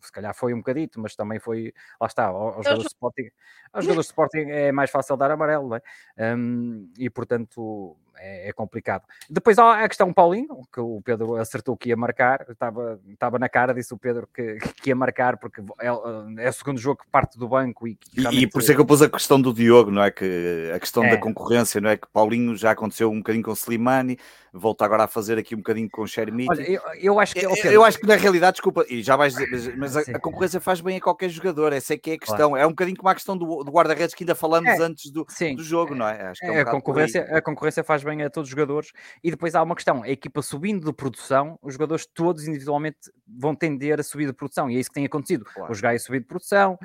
se 0.00 0.12
calhar 0.12 0.34
foi 0.34 0.54
um 0.54 0.58
bocadito, 0.58 1.00
mas 1.00 1.16
também 1.16 1.38
foi, 1.38 1.72
lá 2.00 2.06
está, 2.06 2.26
aos 2.26 2.64
jogadores 2.64 2.82
de 2.82 2.88
Sporting, 2.88 3.30
aos 3.72 3.84
jogadores 3.84 4.06
de 4.06 4.10
Sporting 4.10 4.50
é 4.50 4.72
mais 4.72 4.90
fácil 4.90 5.16
dar 5.16 5.30
amarelo, 5.30 5.68
não 5.68 5.76
é? 5.76 6.36
Um, 6.36 6.92
e 6.96 7.10
portanto 7.10 7.96
é, 8.20 8.48
é, 8.48 8.52
complicado. 8.52 9.02
Depois 9.28 9.58
há 9.58 9.84
a 9.84 9.88
questão 9.88 10.12
Paulinho, 10.12 10.62
que 10.72 10.80
o 10.80 11.00
Pedro 11.02 11.36
acertou 11.36 11.76
que 11.76 11.88
ia 11.88 11.96
marcar, 11.96 12.46
estava, 12.48 13.00
estava 13.08 13.38
na 13.38 13.48
cara, 13.48 13.74
disse 13.74 13.92
o 13.94 13.98
Pedro 13.98 14.28
que, 14.32 14.58
que 14.82 14.90
ia 14.90 14.96
marcar, 14.96 15.36
porque 15.38 15.60
é, 15.80 15.86
é 15.86 16.48
o 16.48 16.52
segundo 16.52 16.78
jogo 16.78 17.02
que 17.02 17.10
parte 17.10 17.38
do 17.38 17.48
banco. 17.48 17.86
E, 17.86 17.98
e, 18.32 18.46
por 18.46 18.62
isso 18.62 18.72
é 18.72 18.74
que 18.74 18.80
eu 18.80 18.86
pus 18.86 19.02
a 19.02 19.08
questão 19.08 19.40
do 19.40 19.52
Diogo, 19.52 19.90
não 19.90 20.02
é? 20.02 20.10
Que 20.10 20.70
a 20.74 20.78
questão 20.78 21.04
é. 21.04 21.10
da 21.10 21.16
concorrência, 21.18 21.80
não 21.80 21.90
é? 21.90 21.96
Que 21.96 22.08
Paulinho 22.08 22.56
já 22.56 22.72
aconteceu 22.72 23.10
um 23.10 23.18
bocadinho 23.18 23.44
com 23.44 23.52
Slimani, 23.52 24.18
volta 24.52 24.84
agora 24.84 25.04
a 25.04 25.08
fazer 25.08 25.38
aqui 25.38 25.54
um 25.54 25.58
bocadinho 25.58 25.88
com 25.90 26.02
o 26.02 26.06
Shermit. 26.06 26.50
Olha, 26.50 26.62
eu, 26.62 26.80
eu, 27.00 27.20
acho 27.20 27.34
que. 27.34 27.44
Eu, 27.44 27.54
eu, 27.64 27.84
acho 27.84 27.98
que 27.98 28.06
na 28.06 28.16
realidade, 28.16 28.54
desculpa, 28.54 28.84
e 28.88 29.02
já 29.02 29.16
vais 29.16 29.34
dizer, 29.34 29.76
mas, 29.76 29.96
a, 29.96 30.00
a, 30.00 30.18
concorrência 30.18 30.60
faz 30.60 30.80
bem 30.80 30.96
a 30.96 31.00
qualquer 31.00 31.28
jogador, 31.28 31.72
essa 31.72 31.94
é 31.94 31.98
que 31.98 32.12
é 32.12 32.14
a 32.14 32.18
questão. 32.18 32.50
Claro. 32.50 32.56
É 32.56 32.66
um 32.66 32.70
bocadinho 32.70 32.96
como 32.96 33.08
a 33.08 33.14
questão 33.14 33.36
do, 33.36 33.64
do 33.64 33.70
guarda-redes 33.70 34.14
que 34.14 34.24
ainda 34.24 34.34
falamos 34.34 34.68
é, 34.68 34.82
antes 34.82 35.10
do, 35.10 35.26
do 35.56 35.62
jogo, 35.62 35.94
não 35.94 36.08
é? 36.08 36.28
Acho 36.28 36.40
que 36.40 36.46
é 36.46 36.52
um 36.52 36.60
a, 36.60 36.64
concorrência, 36.64 37.22
a 37.30 37.42
concorrência 37.42 37.84
faz 37.84 38.02
bem 38.02 38.07
a 38.26 38.30
todos 38.30 38.48
os 38.48 38.50
jogadores. 38.50 38.92
E 39.22 39.30
depois 39.30 39.54
há 39.54 39.62
uma 39.62 39.74
questão: 39.74 40.02
a 40.02 40.08
equipa 40.08 40.42
subindo 40.42 40.86
de 40.86 40.92
produção, 40.92 41.58
os 41.62 41.74
jogadores 41.74 42.06
todos 42.06 42.46
individualmente 42.46 42.98
vão 43.28 43.54
tender 43.54 44.00
a 44.00 44.02
subir 44.02 44.26
de 44.26 44.32
produção, 44.32 44.70
e 44.70 44.76
é 44.76 44.80
isso 44.80 44.90
que 44.90 44.94
tem 44.94 45.04
acontecido. 45.04 45.44
Claro. 45.44 45.72
O 45.72 45.80
Gaia 45.80 45.98
subir 45.98 46.20
de 46.20 46.26
produção, 46.26 46.78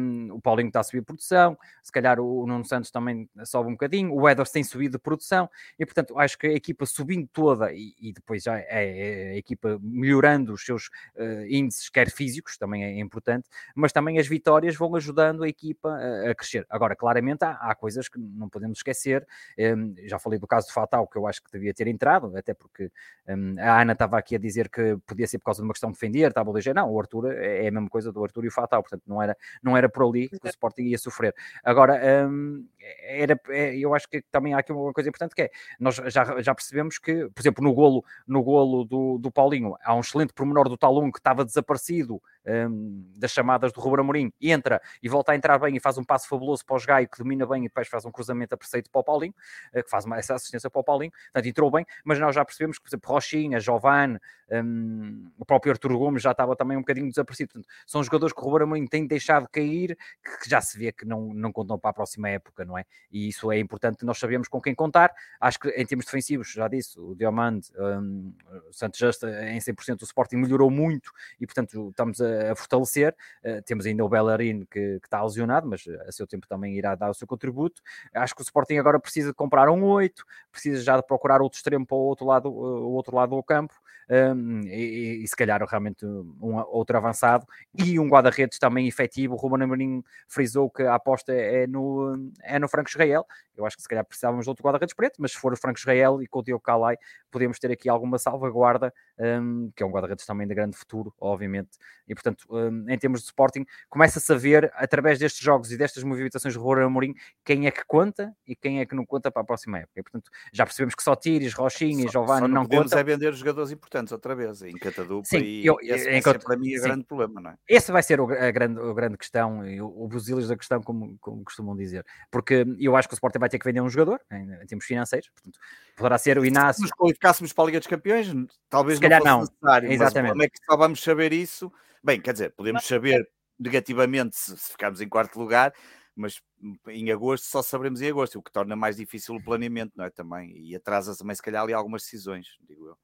um, 0.00 0.34
o 0.34 0.40
Paulinho 0.40 0.68
está 0.68 0.80
a 0.80 0.82
subir 0.82 1.00
de 1.00 1.06
produção, 1.06 1.56
se 1.82 1.90
calhar 1.90 2.20
o 2.20 2.46
Nuno 2.46 2.64
Santos 2.64 2.90
também 2.90 3.28
sobe 3.44 3.68
um 3.68 3.72
bocadinho, 3.72 4.12
o 4.12 4.28
Edwards 4.28 4.52
tem 4.52 4.62
subido 4.62 4.92
de 4.92 5.02
produção, 5.02 5.48
e 5.78 5.86
portanto 5.86 6.18
acho 6.18 6.38
que 6.38 6.46
a 6.46 6.52
equipa 6.52 6.84
subindo 6.86 7.28
toda 7.32 7.72
e, 7.72 7.94
e 8.00 8.12
depois 8.12 8.42
já 8.42 8.58
é, 8.58 8.66
é, 8.68 9.30
a 9.30 9.36
equipa 9.36 9.78
melhorando 9.80 10.52
os 10.52 10.64
seus 10.64 10.88
uh, 11.16 11.46
índices, 11.48 11.88
quer 11.88 12.10
físicos, 12.10 12.56
também 12.56 12.84
é 12.84 12.98
importante, 13.00 13.48
mas 13.74 13.92
também 13.92 14.18
as 14.18 14.26
vitórias 14.26 14.76
vão 14.76 14.94
ajudando 14.96 15.42
a 15.42 15.48
equipa 15.48 15.88
a, 15.88 16.30
a 16.30 16.34
crescer. 16.34 16.66
Agora, 16.68 16.94
claramente 16.94 17.44
há, 17.44 17.52
há, 17.52 17.74
coisas 17.74 18.08
que 18.08 18.18
não 18.18 18.48
podemos 18.48 18.78
esquecer, 18.78 19.26
um, 19.58 19.94
já 20.06 20.18
falei 20.18 20.38
do 20.38 20.46
caso 20.46 20.66
do 20.66 20.72
Fatal, 20.72 21.06
que 21.06 21.16
eu 21.16 21.26
acho 21.26 21.42
que 21.42 21.50
devia 21.50 21.72
ter 21.72 21.86
entrado, 21.86 22.36
até 22.36 22.54
porque 22.54 22.90
um, 23.28 23.56
a 23.58 23.80
Ana 23.80 23.92
estava 23.92 24.18
aqui 24.18 24.34
a 24.34 24.38
dizer 24.38 24.68
que 24.68 24.96
podia 25.06 25.26
ser 25.26 25.38
por 25.38 25.46
causa 25.46 25.62
de 25.62 25.66
uma 25.66 25.72
questão 25.72 25.85
questão 25.86 25.90
de 25.90 25.94
defender, 25.94 26.28
estava 26.28 26.50
ligeiro. 26.52 26.78
Não, 26.78 26.90
o 26.90 27.00
Arthur 27.00 27.32
é, 27.32 27.64
é 27.64 27.68
a 27.68 27.70
mesma 27.70 27.88
coisa 27.88 28.12
do 28.12 28.22
Arthur 28.22 28.44
e 28.44 28.48
o 28.48 28.52
Fatal, 28.52 28.82
portanto 28.82 29.02
não 29.06 29.22
era, 29.22 29.36
não 29.62 29.76
era 29.76 29.88
por 29.88 30.04
ali 30.04 30.28
que 30.28 30.36
o 30.42 30.48
Sporting 30.48 30.82
ia 30.82 30.98
sofrer. 30.98 31.34
Agora, 31.64 32.00
um, 32.28 32.66
era, 33.02 33.38
é, 33.48 33.76
eu 33.76 33.94
acho 33.94 34.08
que 34.08 34.22
também 34.30 34.54
há 34.54 34.58
aqui 34.58 34.72
uma 34.72 34.92
coisa 34.92 35.08
importante 35.08 35.34
que 35.34 35.42
é, 35.42 35.50
nós 35.78 35.96
já, 35.96 36.40
já 36.40 36.54
percebemos 36.54 36.98
que, 36.98 37.28
por 37.30 37.40
exemplo, 37.40 37.62
no 37.62 37.72
golo, 37.72 38.04
no 38.26 38.42
golo 38.42 38.84
do, 38.84 39.18
do 39.18 39.30
Paulinho, 39.30 39.76
há 39.82 39.94
um 39.94 40.00
excelente 40.00 40.32
pormenor 40.32 40.68
do 40.68 40.76
Talon 40.76 41.10
que 41.10 41.18
estava 41.18 41.44
desaparecido 41.44 42.20
um, 42.46 43.12
das 43.16 43.32
chamadas 43.32 43.72
do 43.72 43.80
Ruben 43.80 44.00
Amorim, 44.00 44.32
entra 44.40 44.80
e 45.02 45.08
volta 45.08 45.32
a 45.32 45.36
entrar 45.36 45.58
bem 45.58 45.76
e 45.76 45.80
faz 45.80 45.98
um 45.98 46.04
passo 46.04 46.28
fabuloso 46.28 46.64
para 46.64 46.76
o 46.76 46.86
Gaio, 46.86 47.08
que 47.08 47.18
domina 47.18 47.46
bem 47.46 47.64
e 47.64 47.68
depois 47.68 47.88
faz 47.88 48.04
um 48.04 48.10
cruzamento 48.10 48.54
a 48.54 48.58
preceito 48.58 48.90
para 48.90 49.00
o 49.00 49.04
Paulinho, 49.04 49.34
uh, 49.74 49.82
que 49.82 49.90
faz 49.90 50.04
uma, 50.04 50.18
essa 50.18 50.34
assistência 50.34 50.70
para 50.70 50.80
o 50.80 50.84
Paulinho, 50.84 51.12
portanto 51.32 51.46
entrou 51.46 51.70
bem, 51.70 51.84
mas 52.04 52.18
nós 52.18 52.34
já 52.34 52.44
percebemos 52.44 52.78
que, 52.78 52.84
por 52.84 52.88
exemplo, 52.90 53.10
Rochinha, 53.10 53.60
Giovanni, 53.60 54.18
um, 54.50 55.30
o 55.38 55.44
próprio 55.44 55.72
Arturo 55.76 55.98
Gomes 55.98 56.22
já 56.22 56.30
estava 56.30 56.54
também 56.54 56.76
um 56.76 56.80
bocadinho 56.80 57.08
desaparecido, 57.08 57.52
portanto, 57.52 57.68
são 57.86 58.02
jogadores 58.02 58.32
que 58.32 58.40
o 58.40 58.44
Ruben 58.44 58.64
Amorim 58.64 58.86
tem 58.86 59.06
deixado 59.06 59.48
cair, 59.48 59.96
que 60.42 60.48
já 60.48 60.60
se 60.60 60.78
vê 60.78 60.92
que 60.92 61.04
não, 61.04 61.32
não 61.34 61.52
contam 61.52 61.78
para 61.78 61.90
a 61.90 61.94
próxima 61.94 62.28
época, 62.28 62.64
não 62.64 62.78
é? 62.78 62.84
E 63.10 63.28
isso 63.28 63.50
é 63.50 63.58
importante, 63.58 64.04
nós 64.04 64.18
sabemos 64.18 64.48
com 64.48 64.60
quem 64.60 64.74
contar, 64.74 65.12
acho 65.40 65.58
que 65.58 65.68
em 65.70 65.84
termos 65.84 66.06
defensivos, 66.06 66.52
já 66.52 66.68
disse, 66.68 66.98
o 66.98 67.14
Diamante, 67.14 67.72
um, 67.76 68.32
o 68.68 68.72
Santos 68.72 68.98
Justa 68.98 69.28
em 69.50 69.58
100% 69.58 70.02
o 70.02 70.04
Sporting 70.04 70.36
melhorou 70.36 70.70
muito 70.70 71.10
e, 71.40 71.46
portanto, 71.46 71.88
estamos 71.90 72.20
a 72.20 72.36
a, 72.50 72.54
fortalecer. 72.54 73.14
Uh, 73.44 73.62
temos 73.62 73.86
ainda 73.86 74.04
o 74.04 74.08
Bellerin 74.08 74.64
que, 74.70 75.00
que, 75.00 75.06
está 75.06 75.22
lesionado, 75.22 75.68
mas 75.68 75.84
a 76.06 76.12
seu 76.12 76.26
tempo 76.26 76.46
também 76.46 76.76
irá 76.76 76.94
dar 76.94 77.10
o 77.10 77.14
seu 77.14 77.26
contributo. 77.26 77.80
Acho 78.14 78.34
que 78.34 78.42
o 78.42 78.44
Sporting 78.44 78.76
agora 78.76 78.98
precisa 78.98 79.28
de 79.28 79.34
comprar 79.34 79.68
um 79.68 79.84
8, 79.84 80.24
precisa 80.50 80.82
já 80.82 80.96
de 80.96 81.06
procurar 81.06 81.40
outro 81.40 81.56
extremo 81.56 81.86
para 81.86 81.96
o 81.96 82.00
outro 82.00 82.26
lado, 82.26 82.48
o 82.48 82.92
outro 82.92 83.14
lado 83.16 83.36
do 83.36 83.42
campo. 83.42 83.74
Um, 84.08 84.60
e, 84.66 85.24
e, 85.24 85.28
se 85.28 85.34
calhar 85.34 85.60
realmente 85.68 86.06
um 86.06 86.56
outro 86.68 86.96
avançado 86.96 87.44
e 87.74 87.98
um 87.98 88.08
guarda-redes 88.08 88.58
também 88.58 88.86
efetivo. 88.86 89.34
O 89.34 89.36
Ruben 89.36 89.64
Amorim 89.64 90.02
frisou 90.28 90.70
que 90.70 90.84
a 90.84 90.94
aposta 90.94 91.32
é 91.32 91.66
no, 91.66 92.30
é 92.42 92.58
no 92.58 92.68
Franco 92.68 92.88
Israel. 92.88 93.26
Eu 93.56 93.66
acho 93.66 93.76
que 93.76 93.82
se 93.82 93.88
calhar 93.88 94.04
precisávamos 94.04 94.44
de 94.44 94.50
outro 94.50 94.64
guarda-redes 94.64 94.94
preto, 94.94 95.16
mas 95.18 95.32
se 95.32 95.38
for 95.38 95.52
o 95.52 95.56
Franco 95.56 95.78
Israel 95.78 96.22
e 96.22 96.26
com 96.26 96.40
o 96.40 96.42
Diogo 96.42 96.62
Calai, 96.62 96.96
podemos 97.30 97.58
ter 97.58 97.70
aqui 97.70 97.88
alguma 97.88 98.18
salvaguarda, 98.18 98.92
um, 99.18 99.70
que 99.74 99.82
é 99.82 99.86
um 99.86 99.90
guarda-redes 99.90 100.24
também 100.26 100.46
de 100.46 100.54
grande 100.54 100.76
futuro, 100.76 101.14
obviamente. 101.20 101.78
E 102.08 102.14
portanto, 102.14 102.46
um, 102.50 102.88
em 102.88 102.98
termos 102.98 103.20
de 103.20 103.26
Sporting, 103.26 103.64
começa-se 103.88 104.32
a 104.32 104.36
ver, 104.36 104.70
através 104.74 105.18
destes 105.18 105.42
jogos 105.42 105.72
e 105.72 105.76
destas 105.76 106.02
movimentações 106.02 106.54
de 106.54 106.60
Ruben 106.60 106.84
Amorim, 106.84 107.14
quem 107.44 107.66
é 107.66 107.70
que 107.70 107.84
conta 107.86 108.34
e 108.46 108.54
quem 108.54 108.80
é 108.80 108.86
que 108.86 108.94
não 108.94 109.04
conta 109.04 109.30
para 109.30 109.42
a 109.42 109.44
próxima 109.44 109.78
época. 109.78 110.00
E, 110.00 110.02
portanto, 110.02 110.30
já 110.52 110.64
percebemos 110.64 110.94
que 110.94 111.02
só 111.02 111.16
Tires, 111.16 111.52
Rochinha 111.52 112.06
e 112.06 112.08
Giovanni 112.08 112.42
não, 112.42 112.62
não 112.62 112.66
contam. 112.66 112.98
é 112.98 113.04
vender 113.04 113.32
os 113.32 113.38
jogadores 113.38 113.70
importantes 113.70 114.12
outra 114.12 114.34
vez, 114.34 114.62
em 114.62 114.74
Catadupa 114.74 115.26
Sim, 115.26 115.38
e, 115.38 115.66
eu, 115.66 115.76
esse 115.80 116.08
em, 116.08 116.22
ser, 116.22 116.38
para 116.38 116.56
mim 116.56 116.74
é 116.74 116.80
grande 116.80 117.04
problema, 117.04 117.40
não 117.40 117.50
é? 117.50 117.56
Esse 117.68 117.90
vai 117.90 118.02
ser 118.02 118.20
o, 118.20 118.30
a, 118.30 118.50
grande, 118.50 118.80
a 118.80 118.92
grande 118.92 119.16
questão, 119.16 119.66
e 119.66 119.80
o, 119.80 119.86
o 119.86 120.08
busilis 120.08 120.48
da 120.48 120.56
questão, 120.56 120.82
como, 120.82 121.16
como 121.20 121.44
costumam 121.44 121.76
dizer, 121.76 122.04
porque 122.30 122.64
eu 122.78 122.96
acho 122.96 123.08
que 123.08 123.14
o 123.14 123.16
Sporting 123.16 123.38
vai 123.38 123.45
ter 123.48 123.58
que 123.58 123.64
vender 123.64 123.80
um 123.80 123.88
jogador, 123.88 124.20
em, 124.30 124.52
em 124.62 124.66
termos 124.66 124.84
financeiros, 124.84 125.28
portanto, 125.30 125.58
poderá 125.96 126.18
ser 126.18 126.38
o 126.38 126.44
Inácio. 126.44 126.76
Se 126.76 126.82
nos 126.82 126.92
qualificássemos 126.92 127.52
para 127.52 127.64
a 127.64 127.66
Liga 127.66 127.78
dos 127.78 127.88
Campeões, 127.88 128.26
talvez 128.68 129.00
não 129.00 129.08
fosse 129.10 129.24
não. 129.24 129.40
necessário, 129.40 129.92
Exatamente. 129.92 130.22
mas 130.22 130.30
como 130.30 130.42
é 130.42 130.48
que 130.48 130.58
só 130.64 130.76
vamos 130.76 131.02
saber 131.02 131.32
isso? 131.32 131.72
Bem, 132.02 132.20
quer 132.20 132.32
dizer, 132.32 132.52
podemos 132.56 132.84
saber 132.86 133.28
negativamente 133.58 134.36
se, 134.36 134.56
se 134.56 134.72
ficarmos 134.72 135.00
em 135.00 135.08
quarto 135.08 135.38
lugar, 135.38 135.72
mas 136.14 136.40
em 136.88 137.10
agosto 137.10 137.44
só 137.44 137.62
saberemos 137.62 138.00
em 138.00 138.08
agosto, 138.08 138.38
o 138.38 138.42
que 138.42 138.50
torna 138.50 138.74
mais 138.74 138.96
difícil 138.96 139.34
o 139.34 139.42
planeamento, 139.42 139.92
não 139.96 140.04
é? 140.04 140.10
Também, 140.10 140.56
e 140.56 140.74
atrasa 140.74 141.16
também, 141.16 141.36
se 141.36 141.42
calhar, 141.42 141.62
ali 141.62 141.72
algumas 141.72 142.02
decisões, 142.02 142.56
digo 142.66 142.88
eu. 142.88 142.98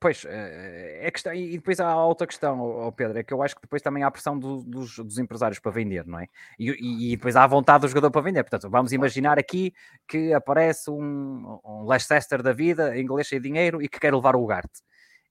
Pois, 0.00 0.24
eh, 0.24 1.00
é 1.06 1.10
questão, 1.10 1.32
e 1.32 1.52
depois 1.52 1.78
há 1.78 1.96
outra 2.04 2.26
questão, 2.26 2.60
oh 2.60 2.90
Pedro, 2.90 3.18
é 3.18 3.22
que 3.22 3.32
eu 3.32 3.40
acho 3.40 3.54
que 3.54 3.62
depois 3.62 3.80
também 3.80 4.02
há 4.02 4.08
a 4.08 4.10
pressão 4.10 4.36
do, 4.36 4.62
dos, 4.64 4.96
dos, 4.96 5.18
empresários 5.18 5.60
para 5.60 5.70
vender, 5.70 6.04
não 6.06 6.18
é? 6.18 6.26
E, 6.58 6.70
e, 6.70 7.12
e, 7.12 7.16
depois 7.16 7.36
há 7.36 7.44
a 7.44 7.46
vontade 7.46 7.82
do 7.82 7.88
jogador 7.88 8.10
para 8.10 8.20
vender. 8.20 8.42
Portanto, 8.42 8.68
vamos 8.68 8.92
imaginar 8.92 9.38
aqui 9.38 9.72
que 10.08 10.32
aparece 10.32 10.90
um, 10.90 11.58
um 11.64 11.86
Leicester 11.88 12.42
da 12.42 12.52
vida, 12.52 12.98
inglês 12.98 13.28
sem 13.28 13.40
dinheiro, 13.40 13.80
e 13.80 13.88
que 13.88 14.00
quer 14.00 14.12
levar 14.12 14.34
o 14.34 14.42
Ugarte 14.42 14.82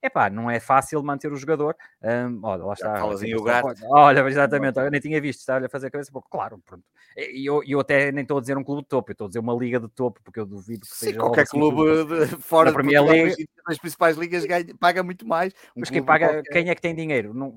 epá, 0.05 0.29
não 0.29 0.49
é 0.49 0.59
fácil 0.59 1.01
manter 1.03 1.31
o 1.31 1.35
jogador. 1.35 1.75
Um, 2.01 2.39
olha, 2.43 2.63
lá 2.63 2.73
está. 2.73 2.95
Falas 2.97 3.23
em 3.23 3.43
gato. 3.43 3.73
Olha, 3.89 4.27
exatamente, 4.27 4.79
eu 4.79 4.91
nem 4.91 5.01
tinha 5.01 5.19
visto, 5.21 5.39
está-lhe 5.39 5.65
a 5.65 5.69
fazer 5.69 5.87
a 5.87 5.91
cabeça, 5.91 6.11
claro, 6.29 6.59
pronto. 6.65 6.83
E 7.17 7.45
eu, 7.49 7.63
eu 7.65 7.79
até 7.79 8.11
nem 8.11 8.23
estou 8.23 8.37
a 8.37 8.41
dizer 8.41 8.57
um 8.57 8.63
clube 8.63 8.81
de 8.81 8.89
topo, 8.89 9.11
eu 9.11 9.13
estou 9.13 9.25
a 9.25 9.27
dizer 9.29 9.39
uma 9.39 9.53
liga 9.53 9.79
de 9.79 9.87
topo, 9.87 10.19
porque 10.23 10.39
eu 10.39 10.45
duvido 10.45 10.81
que 10.81 10.87
Sim, 10.87 11.05
seja. 11.07 11.19
qualquer 11.19 11.43
assim, 11.43 11.57
clube 11.57 12.05
de, 12.05 12.35
fora 12.41 12.71
da 12.71 12.73
Premier 12.73 13.03
League, 13.03 13.47
das 13.65 13.77
principais 13.77 14.17
ligas 14.17 14.45
ganha, 14.45 14.75
paga 14.77 15.01
muito 15.01 15.25
mais. 15.25 15.53
Um 15.75 15.79
Mas 15.79 15.89
quem 15.89 16.03
paga, 16.03 16.27
qualquer... 16.27 16.51
quem 16.51 16.69
é 16.69 16.75
que 16.75 16.81
tem 16.81 16.93
dinheiro? 16.93 17.33
Não, 17.33 17.55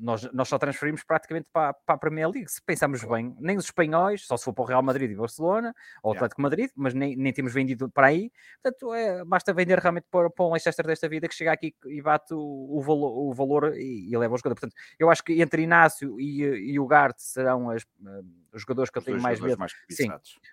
nós, 0.00 0.30
nós 0.32 0.48
só 0.48 0.58
transferimos 0.58 1.02
praticamente 1.02 1.48
para, 1.52 1.72
para 1.74 1.94
a 1.96 1.98
Premier 1.98 2.28
League, 2.28 2.50
se 2.50 2.62
pensamos 2.62 3.02
bem, 3.02 3.34
nem 3.40 3.56
os 3.56 3.64
espanhóis, 3.64 4.26
só 4.26 4.36
se 4.36 4.44
for 4.44 4.52
para 4.52 4.62
o 4.62 4.66
Real 4.66 4.82
Madrid 4.82 5.10
e 5.10 5.14
Barcelona, 5.14 5.74
ou 6.02 6.12
Atlético 6.12 6.40
yeah. 6.40 6.50
Madrid, 6.50 6.70
mas 6.76 6.94
nem, 6.94 7.16
nem 7.16 7.32
temos 7.32 7.52
vendido 7.52 7.90
para 7.90 8.08
aí. 8.08 8.30
Portanto, 8.62 8.94
é, 8.94 9.24
basta 9.24 9.52
vender 9.52 9.78
realmente 9.78 10.06
para, 10.10 10.30
para 10.30 10.44
um 10.44 10.52
Leicester 10.52 10.86
desta 10.86 11.08
vida 11.08 11.28
que 11.28 11.34
chega 11.34 11.52
aqui 11.52 11.74
e 11.90 12.00
bate 12.00 12.34
o, 12.34 12.38
o 12.38 12.80
valor, 12.80 13.30
o 13.30 13.32
valor 13.32 13.76
e, 13.76 14.10
e 14.10 14.16
leva 14.16 14.34
o 14.34 14.38
jogador. 14.38 14.54
Portanto, 14.54 14.74
eu 14.98 15.10
acho 15.10 15.22
que 15.22 15.40
entre 15.40 15.62
Inácio 15.62 16.20
e, 16.20 16.42
e 16.42 16.78
o 16.78 16.86
Gart 16.86 17.16
serão 17.18 17.70
as, 17.70 17.82
uh, 17.82 18.24
os 18.52 18.62
jogadores 18.62 18.90
que 18.90 18.98
eu 18.98 19.02
tenho 19.02 19.20
mais 19.20 19.40
medo. 19.40 19.58
Mais 19.58 19.72
Sim, 19.90 20.10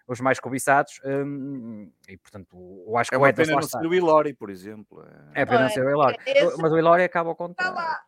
os 0.07 0.19
mais 0.19 0.39
cobiçados. 0.39 0.99
Um, 1.03 1.91
e 2.07 2.17
portanto, 2.17 2.83
eu 2.87 2.97
acho 2.97 3.09
que 3.09 3.15
é 3.15 3.17
uma 3.17 3.33
pena 3.33 3.53
não 3.53 3.61
ser 3.61 3.85
o 3.85 3.93
Ilori, 3.93 4.33
por 4.33 4.49
exemplo. 4.49 5.03
É, 5.33 5.41
é 5.41 5.45
pena 5.45 5.63
não 5.63 5.69
ser 5.69 5.85
o 5.85 5.89
Ilori. 5.89 6.17
Mas 6.59 6.71
o 6.71 6.77
Ilori 6.77 7.03
acaba 7.03 7.29
o 7.29 7.35
contrato. 7.35 7.75
Tá 7.75 8.03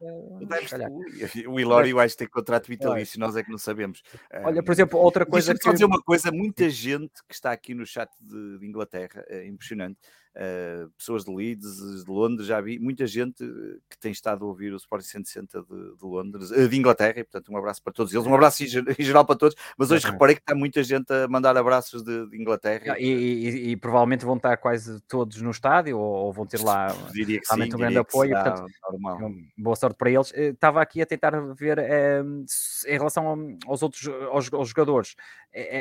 o 1.47 1.59
Ilori 1.59 1.89
eu 1.89 1.99
acho 1.99 2.15
que 2.15 2.19
tem 2.19 2.27
contrato 2.27 2.67
vitalício, 2.67 3.19
nós 3.19 3.35
é 3.35 3.43
que 3.43 3.51
não 3.51 3.57
sabemos. 3.57 4.03
Olha, 4.43 4.63
por 4.63 4.71
exemplo, 4.71 4.99
outra 4.99 5.25
coisa. 5.25 5.53
Deixa-me 5.53 5.59
que... 5.59 5.65
só 5.65 5.71
dizer 5.73 5.85
uma 5.85 6.01
coisa: 6.01 6.31
muita 6.31 6.69
gente 6.69 7.23
que 7.27 7.33
está 7.33 7.51
aqui 7.51 7.73
no 7.73 7.85
chat 7.85 8.09
de, 8.19 8.59
de 8.59 8.67
Inglaterra, 8.67 9.25
é 9.27 9.47
impressionante 9.47 9.99
uh, 10.35 10.89
pessoas 10.97 11.25
de 11.25 11.33
Leeds, 11.33 12.03
de 12.03 12.11
Londres, 12.11 12.47
já 12.47 12.59
vi 12.61 12.79
muita 12.79 13.05
gente 13.07 13.43
eh, 13.43 13.77
que 13.89 13.97
tem 13.97 14.11
estado 14.11 14.45
a 14.45 14.47
ouvir 14.47 14.73
o 14.73 14.77
Sporting 14.77 15.07
160 15.07 15.61
de, 15.61 15.97
de 15.97 16.05
Londres, 16.05 16.51
uh, 16.51 16.67
de 16.67 16.77
Inglaterra, 16.77 17.19
e 17.19 17.23
portanto 17.23 17.51
um 17.51 17.57
abraço 17.57 17.81
para 17.81 17.93
todos 17.93 18.13
eles, 18.13 18.25
um 18.25 18.33
abraço 18.33 18.63
em, 18.63 18.67
geral 18.67 19.25
para 19.25 19.35
todos, 19.35 19.55
mas 19.77 19.91
hoje 19.91 20.05
reparei 20.05 20.35
que 20.35 20.41
está 20.41 20.55
muita 20.55 20.83
gente 20.83 21.11
a 21.11 21.27
mandar 21.27 21.57
abraços 21.57 22.03
de, 22.03 22.27
de 22.27 22.39
Inglaterra. 22.39 22.99
E, 22.99 23.07
e, 23.07 23.71
e, 23.71 23.75
provavelmente 23.77 24.25
vão 24.25 24.37
estar 24.37 24.57
quase 24.57 24.99
todos 25.01 25.41
no 25.41 25.51
estádio 25.51 25.97
ou, 25.97 26.25
ou 26.25 26.33
vão 26.33 26.45
ter 26.45 26.61
lá 26.61 26.87
realmente 27.13 27.71
sim, 27.71 27.75
um 27.75 27.79
grande 27.79 27.97
apoio, 27.97 28.31
portanto, 28.31 28.65
normal. 28.91 29.31
boa 29.57 29.75
sorte 29.75 29.97
para 29.97 30.09
eles. 30.09 30.31
Estava 30.33 30.81
aqui 30.81 31.01
a 31.01 31.05
tentar 31.05 31.31
ver 31.53 31.79
em 31.79 32.97
relação 32.97 33.57
aos 33.65 33.81
outros 33.81 34.07
aos, 34.31 34.51
aos 34.53 34.69
jogadores, 34.69 35.15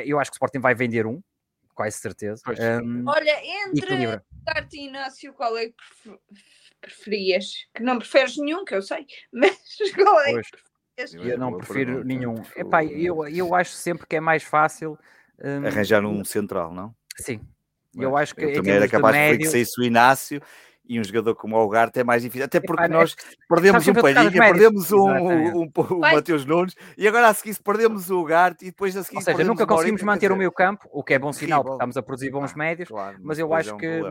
eu 0.05 0.19
acho 0.19 0.31
que 0.31 0.35
o 0.35 0.37
Sporting 0.37 0.59
vai 0.59 0.73
vender 0.73 1.05
um, 1.05 1.21
quase 1.79 1.97
certeza. 1.97 2.41
Um, 2.83 3.05
Olha, 3.07 3.39
entre 3.69 4.21
Darte 4.43 4.75
e 4.75 4.87
Inácio, 4.87 5.31
qual 5.31 5.57
é 5.57 5.67
que 5.67 6.19
preferias? 6.81 7.45
Que 7.73 7.81
não 7.81 7.97
preferes 7.97 8.35
nenhum, 8.35 8.65
que 8.65 8.75
eu 8.75 8.81
sei, 8.81 9.05
mas 9.31 9.57
qual 9.95 10.19
é 10.19 10.41
que 10.41 10.49
preferias? 10.97 11.31
Eu 11.31 11.37
não 11.37 11.57
prefiro 11.57 12.03
nenhum. 12.03 12.35
Epá, 12.53 12.83
eu, 12.83 13.25
eu 13.29 13.55
acho 13.55 13.71
sempre 13.71 14.05
que 14.05 14.17
é 14.17 14.19
mais 14.19 14.43
fácil 14.43 14.99
um, 15.41 15.65
arranjar 15.65 16.03
um 16.03 16.25
central, 16.25 16.73
não? 16.73 16.93
Sim. 17.15 17.39
Eu 17.95 18.17
acho 18.17 18.35
que 18.35 18.43
eu 18.43 18.53
também 18.55 18.73
era 18.73 18.89
capaz 18.89 19.15
de, 19.15 19.21
médio... 19.21 19.39
que 19.45 19.47
saísse 19.47 19.79
o 19.79 19.83
Inácio 19.85 20.41
e 20.89 20.99
um 20.99 21.03
jogador 21.03 21.35
como 21.35 21.55
o 21.55 21.59
Algarve 21.59 21.99
é 21.99 22.03
mais 22.03 22.23
difícil, 22.23 22.45
até 22.45 22.59
porque 22.59 22.87
nós 22.87 23.15
perdemos 23.47 23.87
um 23.87 23.93
Palhinha, 23.93 24.31
perdemos 24.31 24.91
um, 24.91 25.07
um, 25.07 25.61
um, 25.61 25.71
um 25.91 25.99
Mateus 25.99 26.45
Nunes 26.45 26.75
e 26.97 27.07
agora 27.07 27.27
a 27.27 27.33
seguir 27.35 27.55
perdemos 27.63 28.09
o 28.09 28.17
Algarve 28.17 28.57
e 28.63 28.65
depois 28.65 28.97
a 28.97 29.03
seguir 29.03 29.17
Ou 29.17 29.21
seja, 29.21 29.43
nunca 29.43 29.67
conseguimos 29.67 30.01
manter 30.01 30.31
o 30.31 30.35
meio 30.35 30.51
campo, 30.51 30.89
o 30.91 31.03
que 31.03 31.13
é 31.13 31.19
bom 31.19 31.31
sinal, 31.31 31.61
porque 31.61 31.75
estamos 31.75 31.95
a 31.95 32.01
produzir 32.01 32.31
bons 32.31 32.53
ah, 32.53 32.57
médios, 32.57 32.89
claro, 32.89 33.17
mas, 33.21 33.37
eu 33.37 33.53
acho 33.53 33.75
é 33.75 33.77
que 33.77 34.01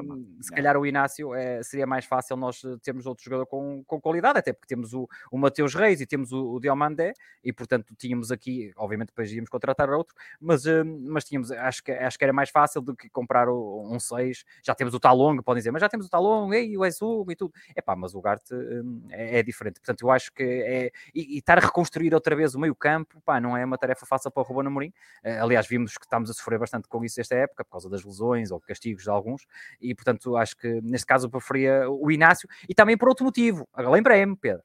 se 0.40 0.52
calhar 0.52 0.76
o 0.76 0.86
Inácio 0.86 1.34
é, 1.34 1.60
seria 1.64 1.86
mais 1.86 2.04
fácil 2.04 2.36
nós 2.36 2.62
termos 2.80 3.06
outro 3.06 3.24
jogador 3.24 3.46
com, 3.46 3.82
com 3.84 4.00
qualidade, 4.00 4.38
até 4.38 4.52
porque 4.52 4.72
temos 4.72 4.94
o, 4.94 5.08
o 5.32 5.36
Mateus 5.36 5.74
Reis 5.74 6.00
e 6.00 6.06
temos 6.06 6.30
o, 6.30 6.52
o 6.54 6.60
Diomandé 6.60 7.12
e 7.42 7.52
portanto 7.52 7.92
tínhamos 7.98 8.30
aqui, 8.30 8.72
obviamente 8.76 9.08
depois 9.08 9.32
íamos 9.32 9.50
contratar 9.50 9.90
outro, 9.90 10.14
mas, 10.40 10.64
eh, 10.64 10.84
mas 10.84 11.24
tínhamos, 11.24 11.50
acho 11.50 11.82
que, 11.82 11.90
acho 11.90 12.16
que 12.16 12.24
era 12.24 12.32
mais 12.32 12.50
fácil 12.50 12.80
do 12.80 12.94
que 12.94 13.10
comprar 13.10 13.48
um 13.50 13.98
6, 13.98 14.44
já 14.62 14.76
temos 14.76 14.94
o 14.94 15.00
Talong, 15.00 15.42
podem 15.42 15.58
dizer, 15.58 15.72
mas 15.72 15.80
já 15.80 15.88
temos 15.88 16.06
o 16.06 16.10
Talong, 16.10 16.54
ei, 16.54 16.67
o 16.76 16.84
Exugo 16.84 17.30
e 17.30 17.36
tudo. 17.36 17.52
É 17.74 17.80
pá, 17.80 17.94
mas 17.96 18.14
o 18.14 18.20
Garte 18.20 18.54
hum, 18.54 19.06
é, 19.10 19.38
é, 19.38 19.42
diferente. 19.42 19.80
Portanto, 19.80 20.02
eu 20.02 20.10
acho 20.10 20.32
que 20.32 20.42
é. 20.42 20.90
E, 21.14 21.36
e, 21.36 21.38
estar 21.38 21.58
a 21.58 21.60
reconstruir 21.60 22.14
outra 22.14 22.34
vez 22.34 22.54
o 22.54 22.58
meio-campo, 22.58 23.20
pá, 23.22 23.40
não 23.40 23.56
é 23.56 23.64
uma 23.64 23.78
tarefa 23.78 24.04
fácil 24.04 24.30
para 24.30 24.42
o 24.42 24.44
Ruben 24.44 24.66
Amorim. 24.66 24.92
Uh, 25.24 25.42
aliás, 25.42 25.66
vimos 25.66 25.96
que 25.96 26.04
estamos 26.04 26.30
a 26.30 26.34
sofrer 26.34 26.58
bastante 26.58 26.88
com 26.88 27.04
isso 27.04 27.20
esta 27.20 27.34
época, 27.34 27.64
por 27.64 27.70
causa 27.72 27.88
das 27.88 28.04
lesões 28.04 28.50
ou 28.50 28.60
castigos 28.60 29.04
de 29.04 29.10
alguns. 29.10 29.46
E, 29.80 29.94
portanto, 29.94 30.36
acho 30.36 30.56
que 30.56 30.80
neste 30.82 31.06
caso 31.06 31.26
eu 31.26 31.30
preferia 31.30 31.88
o 31.88 32.10
Inácio 32.10 32.48
e 32.68 32.74
também 32.74 32.96
por 32.96 33.08
outro 33.08 33.24
motivo. 33.24 33.68
Lembrei-me, 33.76 34.36
Pedro. 34.36 34.62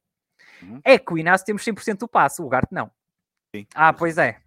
Uhum. 0.62 0.82
É 0.84 0.98
que 0.98 1.14
o 1.14 1.18
Inácio 1.18 1.46
temos 1.46 1.64
100% 1.64 2.00
do 2.00 2.08
passe, 2.08 2.42
o 2.42 2.50
Garte 2.50 2.74
não. 2.74 2.92
Sim. 3.56 3.68
Ah, 3.76 3.94
pois 3.94 4.18
é. 4.18 4.40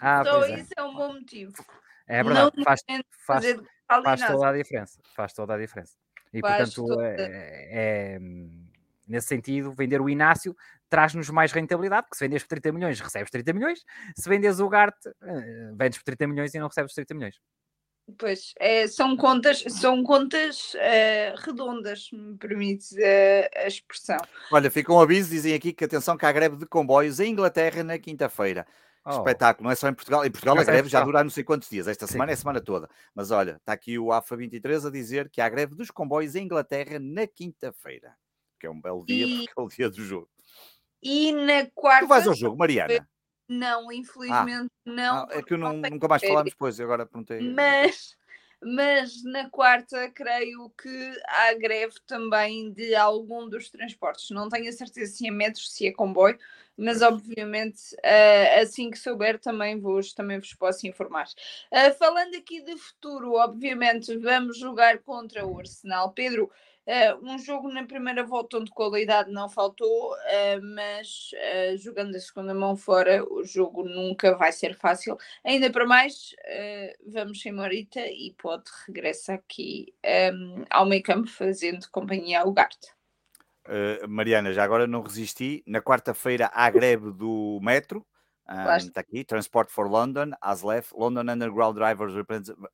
Ah, 0.00 0.20
então, 0.20 0.40
pois 0.40 0.50
é. 0.50 0.60
isso 0.60 0.72
é 0.76 0.82
um 0.82 0.94
bom 0.94 1.12
motivo. 1.14 1.64
É 2.06 2.24
verdade, 2.24 2.56
não 2.56 2.64
faz, 2.64 2.80
faz, 3.24 3.44
faz 3.86 4.26
toda 4.26 4.48
a 4.48 4.52
diferença. 4.52 5.00
Faz 5.14 5.32
toda 5.32 5.54
a 5.54 5.58
diferença. 5.58 5.96
E 6.32 6.40
portanto, 6.40 7.00
é, 7.00 7.68
é, 7.70 8.18
nesse 9.08 9.26
sentido, 9.26 9.72
vender 9.72 10.00
o 10.00 10.08
Inácio 10.08 10.56
traz-nos 10.88 11.30
mais 11.30 11.52
rentabilidade, 11.52 12.02
porque 12.02 12.18
se 12.18 12.24
vendes 12.24 12.42
por 12.42 12.48
30 12.48 12.72
milhões, 12.72 13.00
recebes 13.00 13.30
30 13.30 13.52
milhões, 13.52 13.84
se 14.16 14.28
vendes 14.28 14.58
o 14.60 14.68
Garte, 14.68 15.08
uh, 15.08 15.76
vendes 15.76 15.98
por 15.98 16.04
30 16.04 16.26
milhões 16.26 16.54
e 16.54 16.58
não 16.58 16.66
recebes 16.66 16.92
30 16.94 17.14
milhões. 17.14 17.36
Pois, 18.18 18.52
é, 18.58 18.88
são 18.88 19.16
contas, 19.16 19.62
são 19.68 20.02
contas 20.02 20.74
uh, 20.74 21.36
redondas, 21.44 22.08
me 22.12 22.36
permite 22.36 22.94
uh, 22.96 23.64
a 23.64 23.66
expressão. 23.68 24.18
Olha, 24.50 24.70
fica 24.70 24.92
um 24.92 25.00
aviso, 25.00 25.30
dizem 25.30 25.54
aqui 25.54 25.72
que 25.72 25.84
atenção 25.84 26.16
que 26.16 26.26
há 26.26 26.32
greve 26.32 26.56
de 26.56 26.66
comboios 26.66 27.20
em 27.20 27.30
Inglaterra 27.30 27.84
na 27.84 27.98
quinta-feira. 27.98 28.66
Oh. 29.04 29.10
Espetáculo, 29.10 29.64
não 29.64 29.70
é 29.70 29.74
só 29.74 29.88
em 29.88 29.94
Portugal. 29.94 30.24
Em 30.24 30.30
Portugal 30.30 30.58
a 30.58 30.64
greve 30.64 30.88
já 30.88 31.02
dura 31.02 31.22
não 31.24 31.30
sei 31.30 31.42
quantos 31.42 31.70
dias. 31.70 31.88
Esta 31.88 32.06
Sim. 32.06 32.12
semana 32.12 32.32
é 32.32 32.34
a 32.34 32.36
semana 32.36 32.60
toda. 32.60 32.88
Mas 33.14 33.30
olha, 33.30 33.56
está 33.56 33.72
aqui 33.72 33.98
o 33.98 34.12
AFA 34.12 34.36
23 34.36 34.86
a 34.86 34.90
dizer 34.90 35.30
que 35.30 35.40
há 35.40 35.48
greve 35.48 35.74
dos 35.74 35.90
comboios 35.90 36.34
em 36.34 36.44
Inglaterra 36.44 36.98
na 37.00 37.26
quinta-feira. 37.26 38.14
Que 38.58 38.66
é 38.66 38.70
um 38.70 38.80
belo 38.80 39.04
dia, 39.06 39.26
e... 39.26 39.46
porque 39.54 39.58
é 39.58 39.62
o 39.62 39.68
dia 39.68 39.90
do 39.90 40.04
jogo. 40.04 40.28
E 41.02 41.32
na 41.32 41.66
quarta. 41.74 42.04
Tu 42.04 42.08
vais 42.08 42.26
ao 42.26 42.34
jogo, 42.34 42.58
Mariana? 42.58 43.08
Não, 43.48 43.90
ah. 43.90 43.94
infelizmente 43.94 44.70
ah. 44.86 44.90
não. 44.90 45.26
é 45.30 45.42
que 45.42 45.54
eu 45.54 45.58
não, 45.58 45.72
nunca 45.72 46.06
mais 46.06 46.22
falámos 46.22 46.52
depois, 46.52 46.78
agora 46.78 47.04
perguntei. 47.04 47.40
Mas, 47.40 48.14
mas 48.62 49.24
na 49.24 49.50
quarta 49.50 50.08
creio 50.10 50.70
que 50.80 51.12
há 51.26 51.54
greve 51.54 51.94
também 52.06 52.72
de 52.72 52.94
algum 52.94 53.48
dos 53.48 53.68
transportes. 53.68 54.30
Não 54.30 54.48
tenho 54.48 54.68
a 54.68 54.72
certeza 54.72 55.12
se 55.12 55.26
é 55.26 55.30
metros, 55.32 55.72
se 55.72 55.86
é 55.86 55.92
comboio, 55.92 56.38
mas 56.80 57.02
obviamente 57.02 57.94
uh, 57.96 58.62
assim 58.62 58.90
que 58.90 58.98
souber 58.98 59.38
também 59.38 59.78
vos, 59.78 60.12
também 60.12 60.38
vos 60.38 60.54
posso 60.54 60.86
informar. 60.86 61.26
Uh, 61.70 61.94
falando 61.98 62.34
aqui 62.34 62.62
de 62.62 62.76
futuro, 62.76 63.34
obviamente 63.34 64.16
vamos 64.16 64.58
jogar 64.58 64.98
contra 65.00 65.46
o 65.46 65.58
Arsenal. 65.58 66.12
Pedro, 66.12 66.50
Uh, 66.86 67.24
um 67.24 67.38
jogo 67.38 67.68
na 67.70 67.84
primeira 67.84 68.24
volta 68.24 68.56
onde 68.56 68.70
qualidade 68.70 69.30
não 69.30 69.48
faltou, 69.48 70.16
mas 70.74 71.30
jogando 71.78 72.16
a 72.16 72.18
segunda 72.18 72.52
mão 72.52 72.74
fora, 72.74 73.22
o 73.30 73.44
jogo 73.44 73.84
nunca 73.84 74.34
vai 74.36 74.50
ser 74.50 74.74
fácil. 74.74 75.16
Ainda 75.44 75.70
para 75.70 75.86
mais, 75.86 76.34
vamos 77.06 77.42
sem 77.42 77.52
Morita 77.52 78.00
e 78.00 78.34
pode 78.36 78.64
regressar 78.88 79.36
aqui 79.36 79.94
ao 80.68 80.86
meio 80.86 81.02
campo 81.02 81.28
fazendo 81.28 81.88
companhia 81.92 82.40
ao 82.40 82.50
Garte. 82.50 82.99
Mariana, 84.08 84.52
já 84.52 84.64
agora 84.64 84.86
não 84.86 85.02
resisti. 85.02 85.62
Na 85.66 85.80
quarta-feira 85.80 86.50
há 86.52 86.70
greve 86.70 87.12
do 87.12 87.60
metro. 87.62 88.06
Um, 88.48 88.76
está 88.76 89.00
aqui, 89.00 89.24
Transport 89.24 89.70
for 89.70 89.88
London, 89.88 90.32
ASLEF, 90.40 90.92
London 90.92 91.32
Underground 91.32 91.76
Drivers 91.76 92.14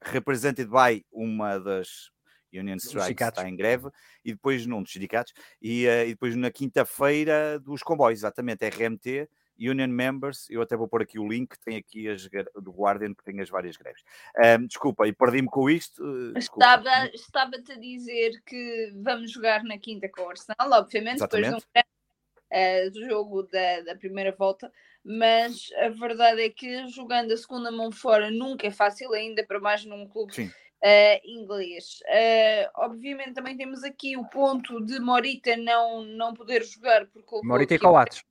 represented 0.01 0.71
by 0.71 1.05
uma 1.13 1.59
das 1.59 2.11
Union 2.51 2.77
Strikes 2.77 3.29
está 3.29 3.47
em 3.47 3.55
greve, 3.55 3.91
e 4.25 4.33
depois 4.33 4.67
num 4.67 4.83
dos 4.83 4.93
sindicatos, 4.93 5.35
e, 5.61 5.87
uh, 5.87 6.07
e 6.07 6.09
depois 6.09 6.35
na 6.35 6.51
quinta-feira 6.51 7.59
dos 7.59 7.83
comboios, 7.83 8.21
exatamente, 8.21 8.65
RMT, 8.65 9.29
Union 9.59 9.89
Members, 9.89 10.49
eu 10.51 10.63
até 10.63 10.77
vou 10.77 10.89
pôr 10.89 11.03
aqui 11.03 11.19
o 11.19 11.29
link, 11.29 11.59
tem 11.59 11.77
aqui 11.77 12.09
as 12.09 12.29
do 12.63 12.71
Guardian 12.71 13.15
que 13.15 13.25
tem 13.25 13.41
as 13.41 13.49
várias 13.49 13.77
greves. 13.77 14.03
Um, 14.37 14.67
desculpa, 14.67 15.07
e 15.07 15.13
perdi-me 15.13 15.49
com 15.49 15.69
isto. 15.71 16.03
Uh, 16.03 16.39
estava, 16.39 17.07
estava-te 17.15 17.73
a 17.73 17.79
dizer 17.79 18.43
que 18.45 18.93
vamos 18.97 19.31
jogar 19.31 19.65
na 19.65 19.79
quinta 19.79 20.09
com 20.09 20.23
o 20.23 20.31
Arsenal, 20.31 20.81
obviamente, 20.81 21.17
exatamente. 21.17 21.45
depois 21.45 21.63
de 21.63 21.79
um 21.79 22.87
uh, 22.87 22.91
do 22.91 23.09
jogo 23.09 23.43
da, 23.45 23.81
da 23.83 23.97
primeira 23.97 24.33
volta, 24.33 24.73
mas 25.05 25.69
a 25.79 25.89
verdade 25.89 26.43
é 26.43 26.51
que 26.51 26.89
jogando 26.89 27.33
a 27.33 27.37
segunda 27.37 27.71
mão 27.71 27.91
fora 27.91 28.31
nunca 28.31 28.67
é 28.67 28.71
fácil, 28.71 29.13
ainda 29.13 29.45
para 29.45 29.61
mais 29.61 29.85
num 29.85 30.07
clube 30.07 30.35
Sim 30.35 30.51
uh, 30.83 31.21
inglês. 31.25 32.01
Uh, 32.07 32.71
obviamente 32.77 33.35
também 33.35 33.57
temos 33.57 33.83
aqui 33.85 34.17
o 34.17 34.25
ponto 34.25 34.85
de 34.85 34.99
Morita 34.99 35.57
não, 35.57 36.03
não 36.03 36.35
poder 36.35 36.65
jogar 36.65 37.07
porque 37.07 37.41
Morita 37.43 37.75
e 37.75 37.79
Coates. 37.79 38.23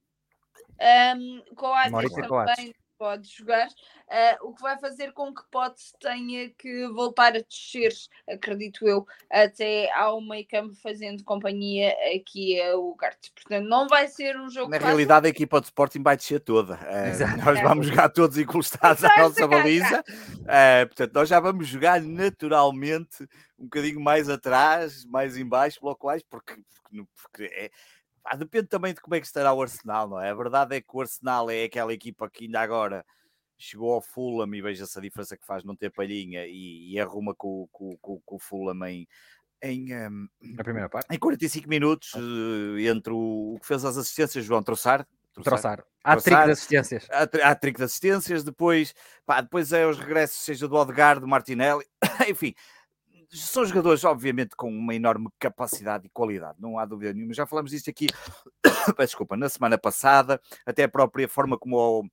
Um, 0.80 1.56
Coates 1.56 1.92
Morita 1.92 2.16
também 2.16 2.30
Coates. 2.30 2.74
pode 2.98 3.30
jogar, 3.30 3.68
uh, 3.68 4.48
o 4.48 4.54
que 4.54 4.62
vai 4.62 4.78
fazer 4.80 5.12
com 5.14 5.34
que 5.34 5.42
Potts 5.52 5.94
tenha 6.00 6.50
que 6.50 6.88
voltar 6.90 7.36
a 7.36 7.42
descer, 7.42 7.94
acredito 8.30 8.88
eu, 8.88 9.06
até 9.30 9.92
ao 9.94 10.22
meio 10.22 10.48
campo 10.48 10.74
fazendo 10.76 11.24
companhia 11.24 11.94
aqui 12.16 12.62
a 12.62 12.78
Ugarte. 12.78 13.32
Portanto, 13.34 13.68
não 13.68 13.88
vai 13.88 14.08
ser 14.08 14.38
um 14.38 14.50
jogo 14.50 14.70
Na 14.70 14.78
fácil. 14.78 14.88
realidade, 14.88 15.28
a 15.28 15.30
equipa 15.30 15.60
de 15.60 15.68
Sporting 15.68 16.04
vai 16.04 16.18
descer 16.18 16.40
toda. 16.40 16.76
Uh, 16.76 17.46
nós 17.46 17.62
vamos 17.62 17.88
jogar 17.88 18.10
todos 18.10 18.38
encostados 18.38 19.04
à 19.04 19.18
nossa 19.18 19.48
baliza. 19.48 20.04
Uh, 20.42 20.88
portanto, 20.88 21.14
nós 21.14 21.30
já 21.30 21.40
vamos 21.40 21.68
jogar 21.68 22.02
naturalmente 22.02 23.24
um 23.58 23.66
bocadinho 23.66 24.00
mais 24.00 24.30
atrás, 24.30 25.06
mais 25.06 25.38
embaixo, 25.38 25.80
blocos 25.82 26.24
porque, 26.30 26.54
porque, 26.54 27.04
porque 27.22 27.44
é, 27.54 27.72
depende 28.38 28.68
também 28.68 28.94
de 28.94 29.02
como 29.02 29.16
é 29.16 29.20
que 29.20 29.28
estará 29.28 29.54
o 29.54 29.62
Arsenal, 29.62 30.08
não 30.08 30.20
é? 30.20 30.30
A 30.30 30.34
verdade 30.34 30.76
é 30.76 30.82
que 30.82 30.88
o 30.92 31.02
Arsenal 31.02 31.50
é 31.50 31.64
aquela 31.64 31.94
equipa 31.94 32.30
que 32.30 32.46
ainda 32.46 32.60
agora 32.60 33.06
chegou 33.58 33.94
ao 33.94 34.02
Fulham 34.02 34.54
e 34.54 34.62
veja-se 34.62 34.98
a 34.98 35.02
diferença 35.02 35.38
que 35.38 35.46
faz 35.46 35.64
não 35.64 35.76
ter 35.76 35.92
palhinha 35.92 36.46
e, 36.46 36.94
e 36.94 37.00
arruma 37.00 37.34
com, 37.36 37.68
com, 37.72 37.98
com, 37.98 38.20
com 38.26 38.36
o 38.36 38.40
Fulham 38.40 38.86
em, 38.86 39.08
em, 39.62 39.96
um, 39.96 40.28
Na 40.42 40.64
primeira 40.64 40.90
parte. 40.90 41.14
em 41.14 41.20
45 41.20 41.70
minutos 41.70 42.14
uh, 42.14 42.80
entre 42.80 43.14
o, 43.14 43.54
o, 43.56 43.60
que 43.60 43.68
fez 43.68 43.86
as 43.86 43.98
assistências, 43.98 44.44
João 44.44 44.64
Troçar. 44.64 45.08
Troçar. 45.44 45.84
Há 46.04 46.16
trick 46.16 46.46
de 46.46 46.52
assistências. 46.52 47.08
Há 47.10 47.56
trick 47.56 47.78
de 47.78 47.84
assistências, 47.84 48.44
depois, 48.44 48.94
pá, 49.26 49.42
depois 49.42 49.74
é 49.74 49.86
os 49.86 50.00
regressos, 50.00 50.44
seja 50.44 50.68
do 50.68 50.76
Odegaard, 50.76 51.20
do 51.20 51.28
Martinelli, 51.28 51.86
enfim, 52.30 52.54
são 53.32 53.66
jogadores, 53.66 54.04
obviamente, 54.04 54.56
com 54.56 54.70
uma 54.70 54.94
enorme 54.94 55.28
capacidade 55.40 56.08
e 56.08 56.10
qualidade, 56.10 56.60
não 56.60 56.78
há 56.78 56.86
dúvida 56.86 57.14
nenhuma. 57.14 57.34
Já 57.34 57.46
falamos 57.46 57.72
disto 57.72 57.90
aqui, 57.90 58.08
desculpa, 59.00 59.36
na 59.38 59.50
semana 59.50 59.78
passada, 59.78 60.40
até 60.66 60.84
a 60.84 60.90
própria 60.90 61.28
forma 61.28 61.58
como 61.58 61.78
o, 61.78 62.10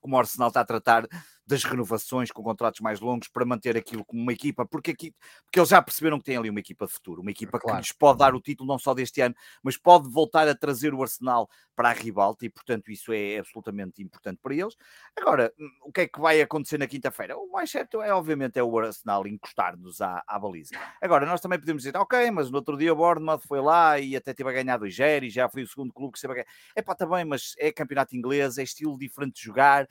como 0.00 0.16
o 0.16 0.18
Arsenal 0.18 0.48
está 0.48 0.60
a 0.60 0.64
tratar 0.64 1.06
das 1.46 1.62
renovações 1.64 2.30
com 2.30 2.42
contratos 2.42 2.80
mais 2.80 3.00
longos 3.00 3.28
para 3.28 3.44
manter 3.44 3.76
aquilo 3.76 4.04
como 4.04 4.20
uma 4.20 4.32
equipa, 4.32 4.66
porque, 4.66 4.90
aqui, 4.90 5.14
porque 5.44 5.58
eles 5.58 5.68
já 5.68 5.80
perceberam 5.80 6.18
que 6.18 6.24
tem 6.24 6.36
ali 6.36 6.50
uma 6.50 6.60
equipa 6.60 6.86
de 6.86 6.92
futuro, 6.92 7.22
uma 7.22 7.30
equipa 7.30 7.58
claro. 7.58 7.76
que 7.78 7.82
lhes 7.82 7.92
pode 7.92 8.18
dar 8.18 8.34
o 8.34 8.40
título 8.40 8.68
não 8.68 8.78
só 8.78 8.94
deste 8.94 9.20
ano, 9.20 9.34
mas 9.62 9.76
pode 9.76 10.08
voltar 10.10 10.48
a 10.48 10.54
trazer 10.54 10.92
o 10.92 11.02
Arsenal 11.02 11.48
para 11.76 11.90
a 11.90 11.92
ribalta 11.92 12.46
e, 12.46 12.48
portanto, 12.48 12.90
isso 12.90 13.12
é 13.12 13.38
absolutamente 13.38 14.02
importante 14.02 14.40
para 14.42 14.54
eles. 14.54 14.74
Agora, 15.14 15.52
hum, 15.60 15.70
o 15.82 15.92
que 15.92 16.00
é 16.00 16.08
que 16.08 16.18
vai 16.18 16.40
acontecer 16.40 16.78
na 16.78 16.86
quinta-feira? 16.86 17.36
O 17.36 17.52
mais 17.52 17.70
certo 17.70 18.00
é, 18.00 18.12
obviamente, 18.12 18.58
é 18.58 18.62
o 18.62 18.78
Arsenal 18.78 19.26
encostar-nos 19.26 20.00
à, 20.00 20.24
à, 20.26 20.38
baliza. 20.38 20.74
Agora, 21.02 21.26
nós 21.26 21.40
também 21.40 21.60
podemos 21.60 21.82
dizer, 21.82 21.96
ok, 21.96 22.30
mas 22.30 22.50
no 22.50 22.56
outro 22.56 22.78
dia 22.78 22.92
o 22.92 22.96
Bournemouth 22.96 23.40
foi 23.46 23.60
lá 23.60 24.00
e 24.00 24.16
até 24.16 24.32
teve 24.32 24.48
a 24.48 24.52
ganhar 24.52 24.80
2-0 24.80 25.24
e 25.24 25.30
já 25.30 25.48
foi 25.48 25.62
o 25.62 25.66
segundo 25.68 25.92
clube 25.92 26.12
que 26.12 26.18
esteve 26.18 26.32
a 26.32 26.36
ganhar. 26.36 26.48
É 26.74 26.80
pá, 26.80 26.94
também, 26.94 27.24
mas 27.26 27.54
é 27.58 27.70
campeonato 27.70 28.16
inglês, 28.16 28.56
é 28.56 28.62
estilo 28.62 28.96
diferente 28.98 29.34
de 29.34 29.42
jogar, 29.42 29.86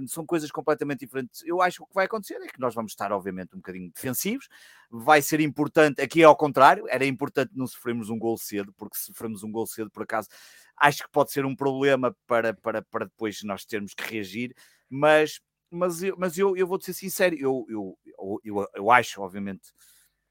hum, 0.00 0.08
são 0.08 0.26
coisas 0.26 0.50
completamente 0.50 0.97
diferentes. 1.00 1.42
Eu 1.44 1.60
acho 1.62 1.78
que 1.78 1.82
o 1.84 1.86
que 1.86 1.94
vai 1.94 2.06
acontecer 2.06 2.34
é 2.34 2.46
que 2.46 2.60
nós 2.60 2.74
vamos 2.74 2.92
estar, 2.92 3.12
obviamente, 3.12 3.54
um 3.54 3.58
bocadinho 3.58 3.90
defensivos. 3.92 4.48
Vai 4.90 5.22
ser 5.22 5.40
importante, 5.40 6.00
aqui 6.00 6.22
é 6.22 6.24
ao 6.24 6.36
contrário, 6.36 6.86
era 6.88 7.04
importante 7.04 7.52
não 7.54 7.66
sofrermos 7.66 8.10
um 8.10 8.18
gol 8.18 8.36
cedo, 8.38 8.72
porque 8.76 8.96
se 8.96 9.04
sofremos 9.06 9.42
um 9.42 9.50
gol 9.50 9.66
cedo, 9.66 9.90
por 9.90 10.02
acaso, 10.02 10.28
acho 10.76 11.02
que 11.02 11.10
pode 11.10 11.32
ser 11.32 11.44
um 11.44 11.54
problema 11.54 12.16
para, 12.26 12.54
para, 12.54 12.82
para 12.82 13.04
depois 13.06 13.42
nós 13.42 13.64
termos 13.64 13.94
que 13.94 14.02
reagir, 14.04 14.54
mas, 14.88 15.40
mas, 15.70 16.02
eu, 16.02 16.16
mas 16.18 16.38
eu, 16.38 16.56
eu 16.56 16.66
vou 16.66 16.80
ser 16.80 16.94
sincero, 16.94 17.36
eu, 17.36 17.66
eu, 17.68 17.98
eu, 18.44 18.66
eu 18.74 18.90
acho, 18.90 19.20
obviamente, 19.20 19.72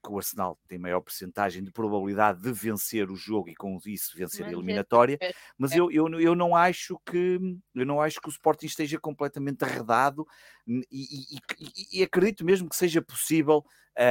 que 0.02 0.10
o 0.10 0.16
Arsenal 0.16 0.58
tem 0.68 0.78
maior 0.78 1.00
porcentagem 1.00 1.62
de 1.62 1.72
probabilidade 1.72 2.40
de 2.40 2.52
vencer 2.52 3.10
o 3.10 3.16
jogo 3.16 3.48
e 3.48 3.54
com 3.54 3.78
isso 3.86 4.16
vencer 4.16 4.46
a 4.46 4.52
eliminatória, 4.52 5.18
mas 5.56 5.72
eu, 5.72 5.90
eu, 5.90 6.08
eu 6.20 6.34
não 6.34 6.54
acho 6.54 6.98
que 7.04 7.38
eu 7.74 7.86
não 7.86 8.00
acho 8.00 8.20
que 8.20 8.28
o 8.28 8.30
Sporting 8.30 8.66
esteja 8.66 8.98
completamente 8.98 9.64
arredado 9.64 10.26
e, 10.68 11.38
e, 11.60 12.00
e, 12.00 12.02
acredito 12.02 12.44
mesmo 12.44 12.68
que 12.68 12.76
seja 12.76 13.00
possível 13.00 13.64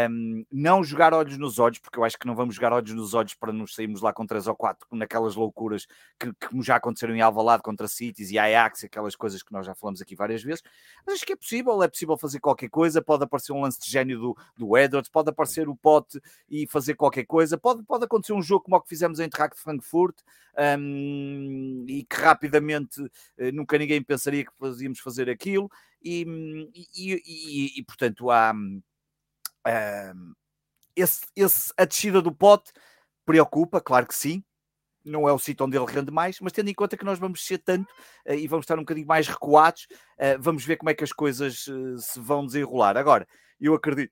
um, 0.09 0.45
não 0.51 0.83
jogar 0.83 1.13
olhos 1.13 1.37
nos 1.37 1.59
olhos, 1.59 1.79
porque 1.79 1.97
eu 1.97 2.03
acho 2.03 2.19
que 2.19 2.27
não 2.27 2.35
vamos 2.35 2.55
jogar 2.55 2.73
olhos 2.73 2.91
nos 2.93 3.13
olhos 3.13 3.33
para 3.35 3.53
nos 3.53 3.73
sairmos 3.73 4.01
lá 4.01 4.11
com 4.11 4.25
3 4.25 4.47
ou 4.47 4.55
4 4.55 4.85
naquelas 4.91 5.35
loucuras 5.35 5.87
que, 6.19 6.33
que 6.33 6.61
já 6.61 6.75
aconteceram 6.75 7.15
em 7.15 7.21
Alvalade 7.21 7.63
contra 7.63 7.87
Cities 7.87 8.31
e 8.31 8.37
Ajax, 8.37 8.83
aquelas 8.83 9.15
coisas 9.15 9.41
que 9.41 9.53
nós 9.53 9.65
já 9.65 9.73
falamos 9.73 10.01
aqui 10.01 10.15
várias 10.15 10.43
vezes, 10.43 10.61
mas 11.05 11.15
acho 11.15 11.25
que 11.25 11.33
é 11.33 11.37
possível, 11.37 11.81
é 11.81 11.87
possível 11.87 12.17
fazer 12.17 12.39
qualquer 12.39 12.69
coisa, 12.69 13.01
pode 13.01 13.23
aparecer 13.23 13.53
um 13.53 13.61
lance 13.61 13.79
de 13.79 13.89
gênio 13.89 14.19
do, 14.19 14.37
do 14.57 14.77
Edwards, 14.77 15.09
pode 15.09 15.29
aparecer 15.29 15.69
o 15.69 15.75
Pote 15.75 16.19
e 16.49 16.67
fazer 16.67 16.95
qualquer 16.95 17.25
coisa, 17.25 17.57
pode, 17.57 17.81
pode 17.83 18.03
acontecer 18.03 18.33
um 18.33 18.41
jogo 18.41 18.65
como 18.65 18.75
o 18.75 18.81
que 18.81 18.89
fizemos 18.89 19.19
em 19.19 19.23
Eintracht 19.23 19.57
Frankfurt 19.57 20.17
um, 20.79 21.85
e 21.87 22.03
que 22.03 22.15
rapidamente 22.17 22.99
uh, 23.01 23.09
nunca 23.53 23.77
ninguém 23.77 24.01
pensaria 24.01 24.43
que 24.43 24.51
fazíamos 24.59 24.99
fazer 24.99 25.29
aquilo 25.29 25.69
e, 26.01 26.25
e, 26.73 27.21
e, 27.25 27.79
e 27.79 27.83
portanto 27.83 28.29
há 28.29 28.53
esse, 30.95 31.21
esse, 31.35 31.73
a 31.77 31.85
descida 31.85 32.21
do 32.21 32.33
pote 32.33 32.71
preocupa, 33.25 33.79
claro 33.79 34.07
que 34.07 34.15
sim. 34.15 34.43
Não 35.05 35.27
é 35.29 35.31
o 35.31 35.39
sítio 35.39 35.65
onde 35.65 35.77
ele 35.77 35.85
rende 35.85 36.11
mais, 36.11 36.39
mas 36.41 36.51
tendo 36.51 36.69
em 36.69 36.73
conta 36.73 36.97
que 36.97 37.05
nós 37.05 37.17
vamos 37.17 37.45
ser 37.45 37.59
tanto 37.59 37.89
uh, 38.27 38.33
e 38.33 38.45
vamos 38.47 38.63
estar 38.63 38.75
um 38.75 38.81
bocadinho 38.81 39.07
mais 39.07 39.25
recuados, 39.25 39.87
uh, 40.19 40.41
vamos 40.41 40.65
ver 40.65 40.75
como 40.75 40.89
é 40.89 40.93
que 40.93 41.03
as 41.03 41.13
coisas 41.13 41.65
uh, 41.67 41.97
se 41.97 42.19
vão 42.19 42.45
desenrolar. 42.45 42.97
Agora, 42.97 43.25
eu 43.59 43.73
acredito, 43.73 44.11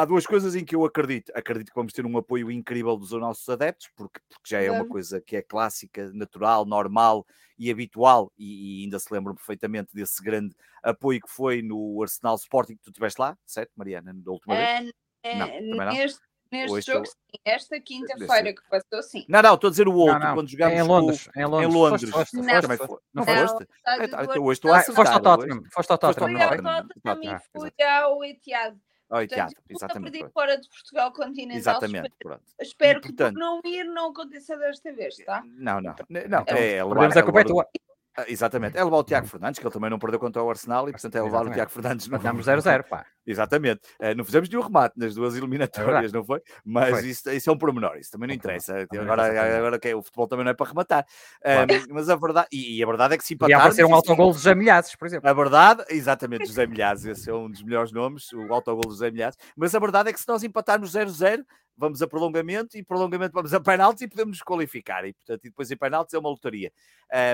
há 0.00 0.04
duas 0.04 0.26
coisas 0.26 0.54
em 0.54 0.64
que 0.64 0.74
eu 0.74 0.84
acredito. 0.84 1.30
Acredito 1.34 1.68
que 1.68 1.74
vamos 1.74 1.92
ter 1.92 2.06
um 2.06 2.16
apoio 2.16 2.50
incrível 2.50 2.96
dos 2.96 3.10
nossos 3.12 3.48
adeptos, 3.48 3.88
porque, 3.94 4.20
porque 4.28 4.48
já 4.48 4.60
é 4.60 4.70
uma 4.70 4.86
coisa 4.86 5.20
que 5.20 5.36
é 5.36 5.42
clássica, 5.42 6.10
natural, 6.12 6.64
normal 6.64 7.26
e 7.58 7.70
habitual, 7.70 8.32
e, 8.38 8.80
e 8.80 8.84
ainda 8.84 8.98
se 8.98 9.12
lembram 9.12 9.34
perfeitamente 9.34 9.94
desse 9.94 10.22
grande 10.22 10.56
apoio 10.82 11.20
que 11.20 11.28
foi 11.28 11.60
no 11.60 12.02
Arsenal 12.02 12.36
Sporting 12.36 12.74
que 12.74 12.82
tu 12.82 12.90
estiveste 12.90 13.20
lá, 13.20 13.36
certo, 13.44 13.72
Mariana, 13.76 14.14
da 14.14 14.30
última 14.30 14.56
vez? 14.56 14.92
É, 15.22 15.36
não, 15.36 15.92
neste, 15.92 16.20
Neste 16.50 16.90
jogo, 16.90 17.04
estou... 17.04 17.06
sim. 17.06 17.38
Esta 17.44 17.80
quinta-feira 17.80 18.52
que 18.52 18.62
passou, 18.68 19.02
sim. 19.02 19.24
Não, 19.28 19.40
não, 19.40 19.54
estou 19.54 19.68
a 19.68 19.70
dizer 19.70 19.86
o 19.86 19.94
outro, 19.94 20.18
não, 20.18 20.26
não. 20.26 20.34
quando 20.34 20.48
jogámos 20.48 20.74
é 20.74 20.78
em 20.78 20.82
Londres. 20.82 21.28
Com... 21.28 21.40
Em 21.40 21.44
Londres. 21.44 21.70
Em 21.70 21.74
Londres. 21.74 22.10
Foste, 22.10 22.36
foste, 22.36 22.36
não, 22.36 22.60
também 22.60 22.76
foi. 22.76 22.88
Não, 22.88 22.98
não 23.14 23.24
foste? 23.24 23.68
Ah, 23.86 24.04
então, 24.04 24.42
hoje 24.42 24.58
estou 24.58 24.72
a 24.72 24.78
acertar. 24.78 24.96
Foste 24.96 25.12
ao 25.12 25.20
Tottenham. 25.20 25.62
Foste 25.72 25.90
ao 25.92 25.98
Tottenham. 25.98 26.38
Fui 26.38 26.42
ao 26.42 27.14
Tottenham 27.14 27.36
e 27.36 27.60
fui 27.60 27.84
ao 27.84 28.20
Oh, 29.12 29.20
Etihad, 29.20 29.52
exatamente. 29.68 30.12
perdi 30.12 30.32
fora 30.32 30.56
de 30.56 30.68
Portugal 30.68 31.12
continental. 31.12 31.58
Exatamente, 31.58 32.12
pronto. 32.20 32.42
Espero 32.60 33.00
que 33.00 33.12
por 33.12 33.32
não 33.32 33.60
ir 33.64 33.84
não 33.84 34.10
aconteça 34.10 34.56
desta 34.56 34.92
vez, 34.92 35.16
tá? 35.16 35.42
Não, 35.44 35.80
não. 35.80 35.96
Não, 36.08 36.44
é, 36.46 36.76
é 36.76 36.84
levar, 36.84 37.18
a 37.18 37.22
culpa 37.22 37.40
é 37.40 37.44
tua. 37.44 37.66
Exatamente, 38.28 38.76
é 38.76 38.84
levar 38.84 38.98
o 38.98 39.04
Tiago 39.04 39.26
Fernandes, 39.26 39.58
que 39.58 39.66
ele 39.66 39.72
também 39.72 39.90
não 39.90 39.98
perdeu 39.98 40.20
contra 40.20 40.42
o 40.42 40.48
Arsenal 40.48 40.88
e 40.88 40.92
portanto 40.92 41.14
é 41.16 41.22
levar 41.22 41.28
Exatamente. 41.28 41.50
o 41.50 41.54
Tiago 41.54 41.70
Fernandes. 41.70 42.08
No... 42.08 42.18
Damos 42.18 42.46
0-0, 42.46 42.84
pá. 42.84 43.06
Exatamente, 43.30 43.80
uh, 44.00 44.14
não 44.16 44.24
fizemos 44.24 44.48
nenhum 44.48 44.62
remate 44.62 44.98
nas 44.98 45.14
duas 45.14 45.36
eliminatórias, 45.36 46.12
é 46.12 46.16
não 46.16 46.24
foi? 46.24 46.42
Mas 46.64 46.90
foi. 46.90 47.08
Isso, 47.08 47.30
isso, 47.30 47.50
é 47.50 47.52
um 47.52 47.58
pormenor, 47.58 47.96
isso 47.96 48.10
também 48.10 48.28
não 48.28 48.34
interessa. 48.34 48.86
Agora, 48.92 49.56
agora 49.56 49.78
que 49.78 49.88
é, 49.88 49.96
o 49.96 50.02
futebol 50.02 50.26
também 50.28 50.44
não 50.44 50.52
é 50.52 50.54
para 50.54 50.68
rematar. 50.68 51.06
Claro. 51.42 51.86
mas 51.90 52.08
a 52.08 52.16
verdade, 52.16 52.48
e, 52.52 52.78
e, 52.78 52.82
a 52.82 52.86
verdade 52.86 53.14
é 53.14 53.18
que 53.18 53.24
se 53.24 53.34
empatarmos... 53.34 53.62
Podia 53.64 53.76
ser 53.76 53.84
um 53.84 53.94
autogol 53.94 54.30
de 54.30 54.38
José 54.38 54.54
Milhazes, 54.54 54.94
por 54.96 55.06
exemplo. 55.06 55.28
A 55.28 55.32
verdade, 55.32 55.84
exatamente, 55.88 56.46
José 56.46 56.66
Milhazes, 56.66 57.06
esse 57.06 57.30
é 57.30 57.34
um 57.34 57.50
dos 57.50 57.62
melhores 57.62 57.92
nomes, 57.92 58.32
o 58.32 58.52
autogol 58.52 58.82
de 58.82 58.90
José 58.90 59.10
Milhazes. 59.10 59.38
Mas 59.56 59.74
a 59.74 59.78
verdade 59.78 60.10
é 60.10 60.12
que 60.12 60.20
se 60.20 60.28
nós 60.28 60.42
empatarmos 60.42 60.92
0-0, 60.92 61.44
vamos 61.80 62.02
a 62.02 62.06
prolongamento 62.06 62.76
e 62.76 62.82
prolongamento 62.82 63.32
vamos 63.32 63.54
a 63.54 63.60
penaltis 63.60 64.02
e 64.02 64.08
podemos 64.08 64.38
nos 64.38 64.42
qualificar 64.42 65.06
e 65.06 65.14
portanto 65.14 65.46
e 65.46 65.48
depois 65.48 65.70
em 65.70 65.76
penaltis 65.76 66.12
é 66.12 66.18
uma 66.18 66.28
lotaria 66.28 66.70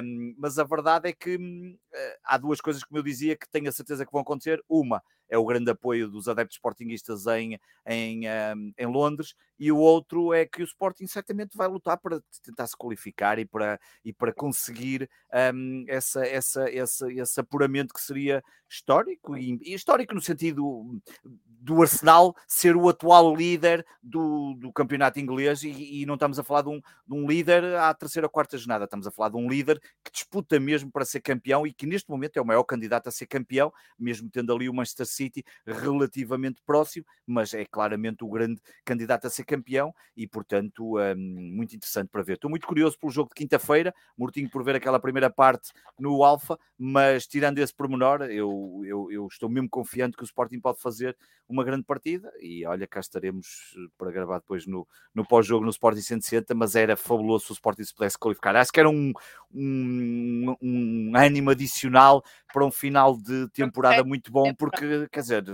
um, 0.04 0.34
mas 0.38 0.56
a 0.56 0.62
verdade 0.62 1.08
é 1.08 1.12
que 1.12 1.36
uh, 1.36 2.18
há 2.24 2.38
duas 2.38 2.60
coisas 2.60 2.84
como 2.84 2.98
eu 2.98 3.02
dizia 3.02 3.36
que 3.36 3.48
tenho 3.48 3.68
a 3.68 3.72
certeza 3.72 4.06
que 4.06 4.12
vão 4.12 4.22
acontecer 4.22 4.62
uma 4.68 5.02
é 5.28 5.38
o 5.38 5.44
grande 5.44 5.70
apoio 5.70 6.08
dos 6.08 6.28
adeptos 6.28 6.56
sportinguistas 6.56 7.26
em, 7.26 7.58
em, 7.86 8.28
um, 8.28 8.72
em 8.78 8.86
Londres 8.86 9.34
e 9.58 9.72
o 9.72 9.78
outro 9.78 10.34
é 10.34 10.44
que 10.44 10.62
o 10.62 10.64
Sporting 10.64 11.06
certamente 11.06 11.56
vai 11.56 11.66
lutar 11.66 11.98
para 11.98 12.20
tentar 12.42 12.66
se 12.66 12.76
qualificar 12.76 13.38
e 13.38 13.46
para, 13.46 13.80
e 14.04 14.12
para 14.12 14.32
conseguir 14.32 15.08
um, 15.54 15.84
essa, 15.88 16.26
essa, 16.26 16.70
essa, 16.70 17.10
esse 17.10 17.40
apuramento 17.40 17.94
que 17.94 18.00
seria 18.00 18.42
histórico 18.68 19.36
e, 19.36 19.58
histórico 19.74 20.14
no 20.14 20.20
sentido 20.20 21.00
do 21.22 21.80
Arsenal 21.80 22.34
ser 22.46 22.76
o 22.76 22.88
atual 22.88 23.34
líder 23.34 23.84
do, 24.02 24.54
do 24.58 24.72
campeonato 24.72 25.18
inglês 25.18 25.62
e, 25.62 26.02
e, 26.02 26.06
não 26.06 26.14
estamos 26.14 26.38
a 26.38 26.44
falar 26.44 26.62
de 26.62 26.68
um, 26.68 26.80
de 26.80 27.14
um 27.14 27.26
líder 27.26 27.64
à 27.76 27.94
terceira 27.94 28.26
ou 28.26 28.30
quarta 28.30 28.58
jornada, 28.58 28.84
estamos 28.84 29.06
a 29.06 29.10
falar 29.10 29.30
de 29.30 29.36
um 29.36 29.48
líder 29.48 29.80
que 30.04 30.12
disputa 30.12 30.60
mesmo 30.60 30.90
para 30.90 31.04
ser 31.04 31.20
campeão 31.20 31.66
e 31.66 31.72
que 31.72 31.86
neste 31.86 32.10
momento 32.10 32.36
é 32.36 32.42
o 32.42 32.46
maior 32.46 32.64
candidato 32.64 33.08
a 33.08 33.12
ser 33.12 33.26
campeão, 33.26 33.72
mesmo 33.98 34.28
tendo 34.30 34.52
ali 34.52 34.68
o 34.68 34.74
Manchester 34.74 35.06
City 35.16 35.44
relativamente 35.66 36.60
próximo, 36.64 37.06
mas 37.26 37.54
é 37.54 37.64
claramente 37.64 38.24
o 38.24 38.28
grande 38.28 38.60
candidato 38.84 39.26
a 39.26 39.30
ser 39.30 39.44
campeão 39.44 39.94
e 40.16 40.26
portanto 40.26 40.98
um, 40.98 41.14
muito 41.16 41.74
interessante 41.74 42.08
para 42.08 42.22
ver. 42.22 42.34
Estou 42.34 42.50
muito 42.50 42.66
curioso 42.66 42.98
pelo 42.98 43.10
jogo 43.10 43.30
de 43.30 43.34
quinta-feira, 43.34 43.94
mortinho 44.16 44.50
por 44.50 44.62
ver 44.62 44.76
aquela 44.76 45.00
primeira 45.00 45.30
parte 45.30 45.72
no 45.98 46.22
Alfa, 46.22 46.58
mas 46.78 47.26
tirando 47.26 47.58
esse 47.58 47.74
pormenor, 47.74 48.22
eu, 48.22 48.82
eu, 48.84 49.10
eu 49.10 49.26
estou 49.26 49.48
mesmo 49.48 49.68
confiante 49.68 50.16
que 50.16 50.22
o 50.22 50.24
Sporting 50.24 50.60
pode 50.60 50.80
fazer 50.80 51.16
uma 51.48 51.64
grande 51.64 51.84
partida 51.84 52.32
e 52.40 52.66
olha, 52.66 52.86
cá 52.86 53.00
estaremos 53.00 53.74
eh, 53.76 53.88
para 53.96 54.10
gravar 54.10 54.38
depois 54.38 54.66
no, 54.66 54.86
no 55.14 55.24
pós-jogo 55.24 55.64
no 55.64 55.70
Sporting 55.70 56.00
160, 56.00 56.54
mas 56.54 56.74
era 56.74 56.96
fabuloso 56.96 57.46
se 57.46 57.52
o 57.52 57.54
Sporting 57.54 57.84
se 57.84 57.94
pudesse 57.94 58.18
qualificar. 58.18 58.56
Acho 58.56 58.72
que 58.72 58.80
era 58.80 58.90
um, 58.90 59.12
um, 59.54 60.56
um 60.60 61.12
ânimo 61.14 61.50
adicional 61.50 62.24
para 62.52 62.64
um 62.64 62.70
final 62.70 63.16
de 63.16 63.48
temporada 63.50 64.02
muito 64.02 64.32
bom, 64.32 64.52
porque, 64.54 65.05
quer 65.08 65.20
dizer, 65.20 65.44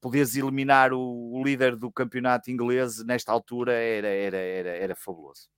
podias 0.00 0.36
eliminar 0.36 0.92
o, 0.92 1.00
o 1.00 1.42
líder 1.44 1.76
do 1.76 1.90
campeonato 1.90 2.50
inglês 2.50 3.04
nesta 3.04 3.32
altura 3.32 3.72
era, 3.72 4.08
era, 4.08 4.36
era, 4.36 4.70
era 4.70 4.94
fabuloso. 4.94 5.48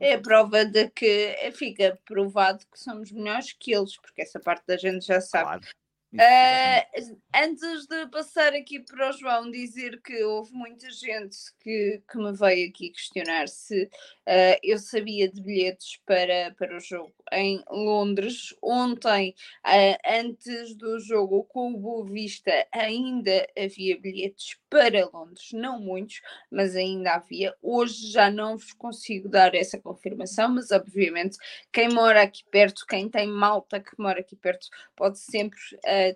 É 0.00 0.14
a 0.14 0.20
prova 0.20 0.64
de 0.64 0.88
que 0.90 1.36
fica 1.52 1.98
provado 2.04 2.64
que 2.70 2.78
somos 2.78 3.10
melhores 3.10 3.52
que 3.52 3.74
eles, 3.74 3.96
porque 3.96 4.22
essa 4.22 4.38
parte 4.38 4.64
da 4.66 4.76
gente 4.76 5.04
já 5.06 5.20
sabe. 5.20 5.44
Claro. 5.44 5.66
Uh, 6.14 7.18
antes 7.34 7.86
de 7.86 8.06
passar 8.06 8.54
aqui 8.54 8.80
para 8.80 9.10
o 9.10 9.12
João, 9.12 9.50
dizer 9.50 10.00
que 10.00 10.24
houve 10.24 10.54
muita 10.54 10.90
gente 10.90 11.36
que, 11.60 12.02
que 12.10 12.16
me 12.16 12.32
veio 12.32 12.70
aqui 12.70 12.88
questionar 12.88 13.46
se 13.46 13.84
uh, 13.84 14.58
eu 14.62 14.78
sabia 14.78 15.30
de 15.30 15.42
bilhetes 15.42 16.00
para, 16.06 16.54
para 16.56 16.74
o 16.74 16.80
jogo 16.80 17.12
em 17.30 17.62
Londres. 17.68 18.54
Ontem, 18.62 19.34
uh, 19.66 19.98
antes 20.18 20.74
do 20.76 20.98
jogo 20.98 21.44
com 21.44 21.74
o 21.74 21.78
Boa 21.78 22.06
Vista, 22.06 22.66
ainda 22.72 23.46
havia 23.54 24.00
bilhetes 24.00 24.58
para 24.70 25.10
Londres, 25.12 25.50
não 25.52 25.78
muitos, 25.78 26.22
mas 26.50 26.74
ainda 26.74 27.12
havia. 27.16 27.54
Hoje 27.62 28.10
já 28.10 28.30
não 28.30 28.56
vos 28.56 28.72
consigo 28.72 29.28
dar 29.28 29.54
essa 29.54 29.78
confirmação, 29.78 30.48
mas 30.48 30.70
obviamente 30.70 31.36
quem 31.70 31.90
mora 31.90 32.22
aqui 32.22 32.44
perto, 32.50 32.86
quem 32.86 33.10
tem 33.10 33.26
malta 33.26 33.78
que 33.78 33.92
mora 33.98 34.20
aqui 34.20 34.36
perto, 34.36 34.68
pode 34.96 35.18
sempre 35.18 35.58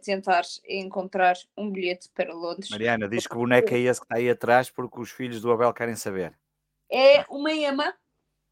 tentar 0.02 0.42
encontrar 0.68 1.34
um 1.56 1.70
bilhete 1.70 2.08
para 2.14 2.34
Londres. 2.34 2.70
Mariana, 2.70 3.08
diz 3.08 3.26
que 3.26 3.34
o 3.34 3.38
boneco 3.38 3.74
é 3.74 3.78
esse 3.78 4.00
que 4.00 4.06
está 4.06 4.16
aí 4.16 4.30
atrás 4.30 4.70
porque 4.70 5.00
os 5.00 5.10
filhos 5.10 5.40
do 5.40 5.52
Abel 5.52 5.72
querem 5.72 5.96
saber. 5.96 6.36
É 6.90 7.24
uma 7.28 7.52
ema. 7.52 7.94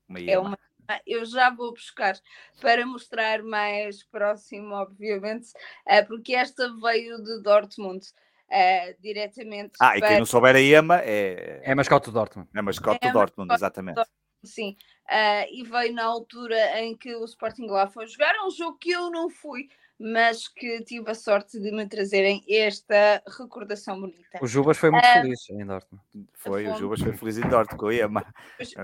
Uma 0.08 0.20
ema. 0.20 0.30
É 0.30 0.38
uma 0.38 0.58
eu 1.06 1.24
já 1.24 1.50
vou 1.50 1.72
buscar 1.72 2.18
para 2.60 2.84
mostrar 2.86 3.42
mais 3.42 4.02
próximo, 4.04 4.74
obviamente, 4.74 5.50
uh, 5.86 6.06
porque 6.06 6.34
esta 6.34 6.72
veio 6.80 7.22
de 7.22 7.42
Dortmund 7.42 8.04
uh, 8.06 9.00
diretamente. 9.00 9.74
Ah, 9.80 9.96
e 9.96 10.00
quem 10.00 10.18
não 10.18 10.26
souber 10.26 10.56
a 10.56 10.60
EMA 10.60 11.00
é. 11.02 11.60
É 11.62 11.74
mascote 11.74 12.06
do 12.06 12.12
Dortmund. 12.12 12.48
É 12.54 12.62
mascote 12.62 12.98
é 13.02 13.08
do 13.08 13.12
Dortmund, 13.12 13.52
exatamente. 13.54 13.96
Dortmund, 13.96 14.20
sim, 14.44 14.76
uh, 15.08 15.46
e 15.50 15.62
veio 15.62 15.94
na 15.94 16.04
altura 16.04 16.80
em 16.80 16.96
que 16.96 17.14
o 17.14 17.24
Sporting 17.24 17.66
lá 17.66 17.86
foi 17.86 18.06
jogar. 18.06 18.34
É 18.34 18.42
um 18.42 18.50
jogo 18.50 18.78
que 18.78 18.90
eu 18.90 19.10
não 19.10 19.30
fui, 19.30 19.68
mas 20.00 20.48
que 20.48 20.82
tive 20.82 21.10
a 21.10 21.14
sorte 21.14 21.60
de 21.60 21.70
me 21.70 21.86
trazerem 21.86 22.42
esta 22.48 23.22
recordação 23.38 24.00
bonita. 24.00 24.38
O 24.40 24.46
Jubas 24.46 24.78
foi 24.78 24.90
muito 24.90 25.04
uh, 25.04 25.12
feliz 25.12 25.50
em 25.50 25.66
Dortmund. 25.66 26.02
Foi, 26.32 26.66
o 26.68 26.76
Jubas 26.78 27.00
foi 27.00 27.12
feliz 27.14 27.36
em 27.36 27.42
Dortmund 27.42 27.76
com 27.78 27.88
a 27.88 27.94
EMA. 27.94 28.34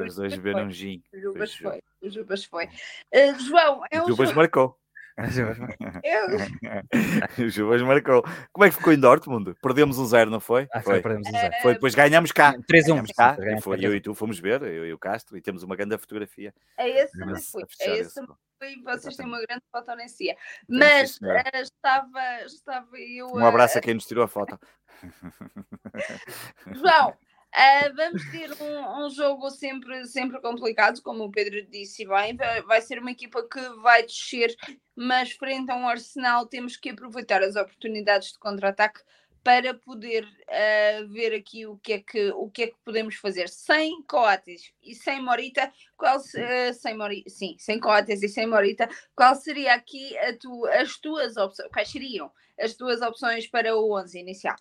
Os 0.07 0.15
dois 0.15 0.37
beberam 0.37 0.67
um 0.67 0.71
gin. 0.71 1.03
O 1.15 1.19
Jubas 1.19 1.55
foi, 1.55 1.81
o 2.03 2.11
Jubas 2.11 2.45
foi. 2.45 2.67
Uh, 2.67 3.41
João, 3.41 3.81
é 3.91 4.03
um 4.03 4.05
o 4.05 4.09
Jubas 4.09 4.29
jogo... 4.29 4.41
marcou. 4.41 4.79
o 7.39 7.49
Jubas 7.49 7.81
marcou. 7.83 8.23
Como 8.53 8.65
é 8.65 8.69
que 8.69 8.77
ficou 8.77 8.93
em 8.93 9.01
Dortmund? 9.01 9.55
Perdemos 9.63 9.99
um 9.99 10.05
zero, 10.05 10.31
não 10.31 10.41
foi? 10.41 10.69
Ah, 10.71 10.83
foi, 10.83 11.01
perdemos 11.01 11.27
um 11.29 11.33
zero. 11.33 11.55
Foi, 11.63 11.73
depois 11.75 11.95
ganhamos 11.95 12.33
cá. 12.33 12.55
3-1. 12.71 13.07
Cá. 13.17 13.35
Foi, 13.63 13.79
eu 13.81 13.97
e 13.97 14.01
tu 14.01 14.15
fomos 14.15 14.39
ver, 14.39 14.61
eu 14.63 14.87
e 14.87 14.93
o 14.93 14.99
Castro, 14.99 15.39
e 15.39 15.41
temos 15.41 15.63
uma 15.63 15.75
grande 15.75 15.97
fotografia. 15.97 16.53
É 16.77 17.03
esse 17.03 17.19
também 17.19 17.41
foi. 17.41 17.63
É 17.81 17.99
esse 17.99 18.15
também 18.15 18.37
foi. 18.59 18.77
Vocês 18.83 19.17
têm 19.17 19.25
uma 19.27 19.41
grande 19.41 19.63
fotonencia. 19.73 20.37
Mas 20.69 21.17
uh, 21.19 21.29
estava, 21.63 22.43
estava 22.45 22.99
eu. 22.99 23.29
Um 23.29 23.47
abraço 23.47 23.79
a 23.79 23.81
quem 23.81 23.95
nos 23.95 24.07
tirou 24.07 24.23
a 24.23 24.29
foto. 24.29 24.61
João, 26.75 27.17
Uh, 27.55 27.95
vamos 27.97 28.23
ter 28.31 28.51
um, 28.61 29.07
um, 29.07 29.11
jogo 29.11 29.51
sempre, 29.51 30.05
sempre 30.05 30.41
complicado, 30.41 31.01
como 31.01 31.25
o 31.25 31.31
Pedro 31.31 31.65
disse 31.67 32.07
bem. 32.07 32.37
Vai 32.67 32.83
ser 32.83 32.99
uma 32.99 33.11
equipa 33.11 33.43
que 33.49 33.61
vai 33.81 34.03
descer, 34.03 34.55
mas 34.95 35.33
frente 35.33 35.71
a 35.71 35.77
um 35.77 35.89
Arsenal 35.89 36.47
temos 36.47 36.77
que 36.77 36.91
aproveitar 36.91 37.43
as 37.43 37.57
oportunidades 37.57 38.33
de 38.33 38.39
contra-ataque 38.39 39.01
para 39.43 39.73
poder 39.75 40.25
uh, 40.25 41.09
ver 41.09 41.33
aqui 41.33 41.67
o 41.67 41.79
que, 41.79 41.93
é 41.93 42.01
que, 42.01 42.31
o 42.33 42.51
que 42.51 42.65
é 42.65 42.67
que 42.67 42.77
podemos 42.85 43.15
fazer. 43.15 43.49
Sem 43.49 44.03
Coates 44.03 44.73
e 44.83 44.93
sem 44.93 45.23
Morita, 45.23 45.73
qual, 45.97 46.19
uh, 46.19 46.75
sem 46.75 46.97
Mori, 46.97 47.23
sim, 47.29 47.55
sem 47.59 47.79
Coates 47.79 48.25
e 48.25 48.29
sem 48.29 48.47
Morita, 48.47 48.89
qual 49.15 49.37
seria 49.37 49.75
aqui 49.75 50.15
tu, 50.41 50.67
as 50.67 50.99
tuas 50.99 51.37
opções? 51.37 51.71
Quais 51.73 51.89
seriam 51.89 52.31
as 52.59 52.75
tuas 52.75 53.01
opções 53.01 53.47
para 53.47 53.77
o 53.77 53.97
11 53.97 54.19
inicial? 54.19 54.57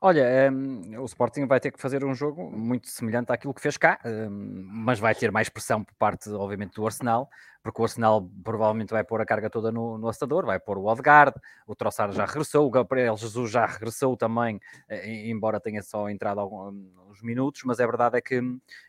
Olha, 0.00 0.50
um, 0.52 1.00
o 1.00 1.04
Sporting 1.06 1.46
vai 1.46 1.58
ter 1.58 1.70
que 1.70 1.80
fazer 1.80 2.04
um 2.04 2.14
jogo 2.14 2.50
muito 2.50 2.88
semelhante 2.88 3.32
àquilo 3.32 3.54
que 3.54 3.60
fez 3.60 3.76
cá, 3.76 3.98
um, 4.04 4.66
mas 4.70 4.98
vai 4.98 5.14
ter 5.14 5.32
mais 5.32 5.48
pressão 5.48 5.82
por 5.82 5.94
parte, 5.94 6.28
obviamente, 6.30 6.74
do 6.74 6.84
Arsenal, 6.84 7.30
porque 7.66 7.82
o 7.82 7.84
Arsenal 7.84 8.30
provavelmente 8.44 8.90
vai 8.90 9.02
pôr 9.02 9.20
a 9.20 9.26
carga 9.26 9.50
toda 9.50 9.72
no, 9.72 9.98
no 9.98 10.08
vai 10.44 10.60
pôr 10.60 10.78
o 10.78 10.84
Odegaard, 10.84 11.34
o 11.66 11.74
Trossard 11.74 12.14
já 12.14 12.24
regressou, 12.24 12.64
o 12.64 12.70
Gabriel 12.70 13.16
Jesus 13.16 13.50
já 13.50 13.66
regressou 13.66 14.16
também, 14.16 14.60
eh, 14.88 15.28
embora 15.28 15.58
tenha 15.58 15.82
só 15.82 16.08
entrado 16.08 16.38
alguns 16.38 17.20
minutos, 17.22 17.62
mas 17.64 17.80
a 17.80 17.86
verdade 17.86 18.18
é 18.18 18.20
que, 18.20 18.40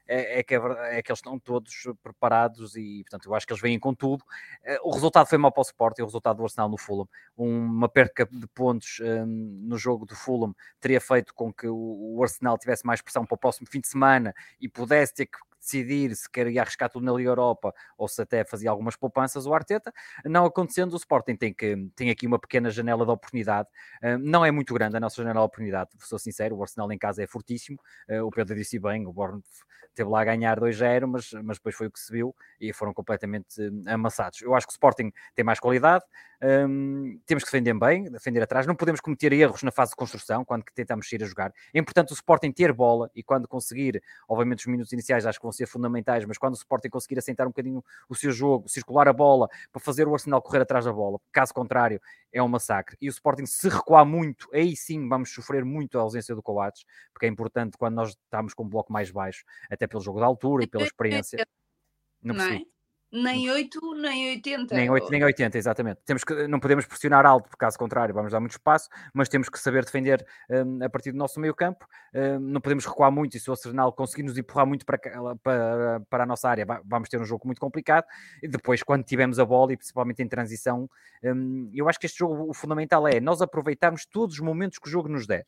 é, 0.07 0.39
é, 0.39 0.43
que, 0.43 0.53
é, 0.53 1.01
que 1.01 1.11
eles 1.11 1.17
estão 1.17 1.39
todos 1.39 1.87
preparados 2.03 2.75
e, 2.75 3.03
portanto, 3.03 3.27
eu 3.27 3.33
acho 3.33 3.47
que 3.47 3.53
eles 3.53 3.61
vêm 3.61 3.79
com 3.79 3.95
tudo. 3.95 4.23
Eh, 4.63 4.77
o 4.83 4.91
resultado 4.91 5.25
foi 5.25 5.39
mau 5.39 5.51
para 5.51 5.61
o 5.61 5.63
Sport 5.63 5.97
e 5.97 6.03
o 6.03 6.05
resultado 6.05 6.37
do 6.37 6.43
Arsenal 6.43 6.69
no 6.69 6.77
Fulham, 6.77 7.09
uma 7.35 7.89
perca 7.89 8.27
de 8.31 8.45
pontos 8.45 8.99
um, 9.01 9.25
no 9.25 9.77
jogo 9.79 10.05
do 10.05 10.15
Fulham 10.15 10.55
teria 10.79 11.01
feito 11.01 11.33
com 11.33 11.51
que 11.51 11.67
o, 11.67 12.15
o 12.15 12.21
Arsenal 12.21 12.59
tivesse 12.59 12.85
mais 12.85 13.01
pressão 13.01 13.25
para 13.25 13.33
o 13.33 13.39
próximo 13.39 13.67
fim 13.67 13.79
de 13.79 13.87
semana 13.87 14.35
e 14.61 14.69
pudesse 14.69 15.15
ter 15.15 15.25
que 15.25 15.39
decidir 15.59 16.15
se 16.15 16.29
queria 16.29 16.61
arriscar 16.61 16.89
tudo 16.89 17.05
na 17.05 17.13
Liga 17.13 17.29
Europa 17.29 17.73
ou 17.97 18.07
se 18.07 18.21
até 18.21 18.43
fazia 18.43 18.69
algumas 18.69 18.95
poupanças 18.95 19.45
o 19.45 19.53
Arteta. 19.53 19.93
Não 20.25 20.45
acontecendo, 20.45 20.93
o 20.93 20.97
Sporting 20.97 21.35
tem, 21.35 21.53
que, 21.53 21.75
tem 21.95 22.09
aqui 22.09 22.27
uma 22.27 22.39
pequena 22.39 22.69
janela 22.69 23.05
de 23.05 23.11
oportunidade. 23.11 23.67
Uh, 24.03 24.17
não 24.19 24.45
é 24.45 24.51
muito 24.51 24.73
grande 24.73 24.97
a 24.97 24.99
nossa 24.99 25.15
janela 25.17 25.39
de 25.39 25.45
oportunidade, 25.45 25.89
sou 25.99 26.19
sincero. 26.19 26.55
O 26.55 26.61
Arsenal 26.61 26.91
em 26.91 26.97
casa 26.97 27.23
é 27.23 27.27
fortíssimo. 27.27 27.79
Uh, 28.09 28.23
o 28.23 28.31
Pedro 28.31 28.55
disse 28.55 28.79
bem, 28.79 29.05
o 29.05 29.13
Bournemouth 29.13 29.43
teve 29.93 30.09
lá 30.09 30.21
a 30.21 30.25
ganhar 30.25 30.59
2-0, 30.59 31.07
mas, 31.07 31.31
mas 31.43 31.57
depois 31.57 31.75
foi 31.75 31.87
o 31.87 31.91
que 31.91 31.99
se 31.99 32.11
viu 32.11 32.35
e 32.61 32.71
foram 32.71 32.93
completamente 32.93 33.59
uh, 33.59 33.83
amassados. 33.87 34.41
Eu 34.41 34.55
acho 34.55 34.67
que 34.67 34.71
o 34.71 34.75
Sporting 34.75 35.11
tem 35.35 35.43
mais 35.43 35.59
qualidade, 35.59 36.05
um, 36.39 37.19
temos 37.25 37.43
que 37.43 37.51
defender 37.51 37.73
bem, 37.73 38.11
defender 38.11 38.41
atrás, 38.43 38.67
não 38.67 38.75
podemos 38.75 39.01
cometer 39.01 39.33
erros 39.33 39.63
na 39.63 39.71
fase 39.71 39.91
de 39.91 39.95
construção 39.95 40.45
quando 40.45 40.63
tentamos 40.75 41.09
sair 41.09 41.23
a 41.23 41.25
jogar. 41.25 41.51
É 41.73 41.79
importante 41.79 42.11
o 42.11 42.13
Sporting 42.13 42.51
ter 42.51 42.71
bola 42.71 43.09
e 43.15 43.23
quando 43.23 43.47
conseguir, 43.47 44.01
obviamente 44.27 44.59
os 44.59 44.65
minutos 44.67 44.93
iniciais 44.93 45.25
acho 45.25 45.39
que 45.39 45.43
vão 45.43 45.51
ser 45.57 45.65
fundamentais, 45.65 46.25
mas 46.25 46.37
quando 46.37 46.53
o 46.53 46.57
Sporting 46.57 46.89
conseguir 46.89 47.19
assentar 47.19 47.45
um 47.47 47.49
bocadinho 47.49 47.83
o 48.07 48.15
seu 48.15 48.31
jogo, 48.31 48.69
circular 48.69 49.07
a 49.07 49.13
bola 49.13 49.49
para 49.71 49.81
fazer 49.81 50.07
o 50.07 50.13
Arsenal 50.13 50.41
correr 50.41 50.61
atrás 50.61 50.85
da 50.85 50.93
bola, 50.93 51.19
caso 51.31 51.53
contrário 51.53 52.01
é 52.31 52.41
um 52.41 52.47
massacre. 52.47 52.97
E 53.01 53.07
o 53.07 53.11
Sporting 53.11 53.45
se 53.45 53.67
recuar 53.69 54.05
muito, 54.05 54.49
aí 54.53 54.75
sim 54.75 55.07
vamos 55.07 55.33
sofrer 55.33 55.65
muito 55.65 55.97
a 55.97 56.01
ausência 56.01 56.35
do 56.35 56.41
Coates, 56.41 56.85
porque 57.13 57.25
é 57.25 57.29
importante 57.29 57.77
quando 57.77 57.95
nós 57.95 58.09
estamos 58.09 58.53
com 58.53 58.63
um 58.63 58.69
bloco 58.69 58.93
mais 58.93 59.11
baixo, 59.11 59.43
até 59.69 59.87
pelo 59.87 60.01
jogo 60.01 60.19
da 60.19 60.25
altura 60.25 60.63
e 60.63 60.67
pela 60.67 60.83
experiência. 60.83 61.45
Não, 62.21 62.35
não 62.35 62.43
é? 62.43 62.61
Nem 63.09 63.49
8, 63.49 63.79
nem 63.95 64.29
80. 64.31 64.75
Nem 64.75 64.89
8, 64.89 65.09
nem 65.09 65.23
80, 65.23 65.57
exatamente. 65.57 66.01
Temos 66.05 66.25
que, 66.25 66.45
não 66.47 66.59
podemos 66.59 66.85
pressionar 66.85 67.25
alto, 67.25 67.49
por 67.49 67.55
caso 67.55 67.77
contrário, 67.77 68.13
vamos 68.13 68.33
dar 68.33 68.41
muito 68.41 68.51
espaço, 68.51 68.89
mas 69.13 69.29
temos 69.29 69.47
que 69.47 69.57
saber 69.57 69.85
defender 69.85 70.25
um, 70.49 70.83
a 70.83 70.89
partir 70.89 71.13
do 71.13 71.17
nosso 71.17 71.39
meio 71.39 71.55
campo. 71.55 71.87
Um, 72.13 72.39
não 72.39 72.59
podemos 72.59 72.85
recuar 72.85 73.09
muito 73.09 73.37
e 73.37 73.39
se 73.39 73.49
o 73.49 73.53
Arsenal 73.53 73.93
conseguir 73.93 74.23
nos 74.23 74.37
empurrar 74.37 74.67
muito 74.67 74.85
para, 74.85 74.99
para, 75.41 76.01
para 76.09 76.23
a 76.23 76.25
nossa 76.25 76.49
área, 76.49 76.65
vamos 76.83 77.07
ter 77.07 77.19
um 77.19 77.25
jogo 77.25 77.45
muito 77.45 77.61
complicado. 77.61 78.05
E 78.43 78.47
depois, 78.47 78.83
quando 78.83 79.05
tivermos 79.05 79.39
a 79.39 79.45
bola 79.45 79.71
e 79.71 79.77
principalmente 79.77 80.21
em 80.21 80.27
transição, 80.27 80.89
um, 81.23 81.71
eu 81.73 81.87
acho 81.87 81.99
que 81.99 82.07
este 82.07 82.19
jogo, 82.19 82.49
o 82.49 82.53
fundamental 82.53 83.07
é 83.07 83.21
nós 83.21 83.41
aproveitarmos 83.41 84.05
todos 84.05 84.35
os 84.35 84.41
momentos 84.41 84.79
que 84.79 84.87
o 84.87 84.91
jogo 84.91 85.07
nos 85.07 85.25
der. 85.25 85.45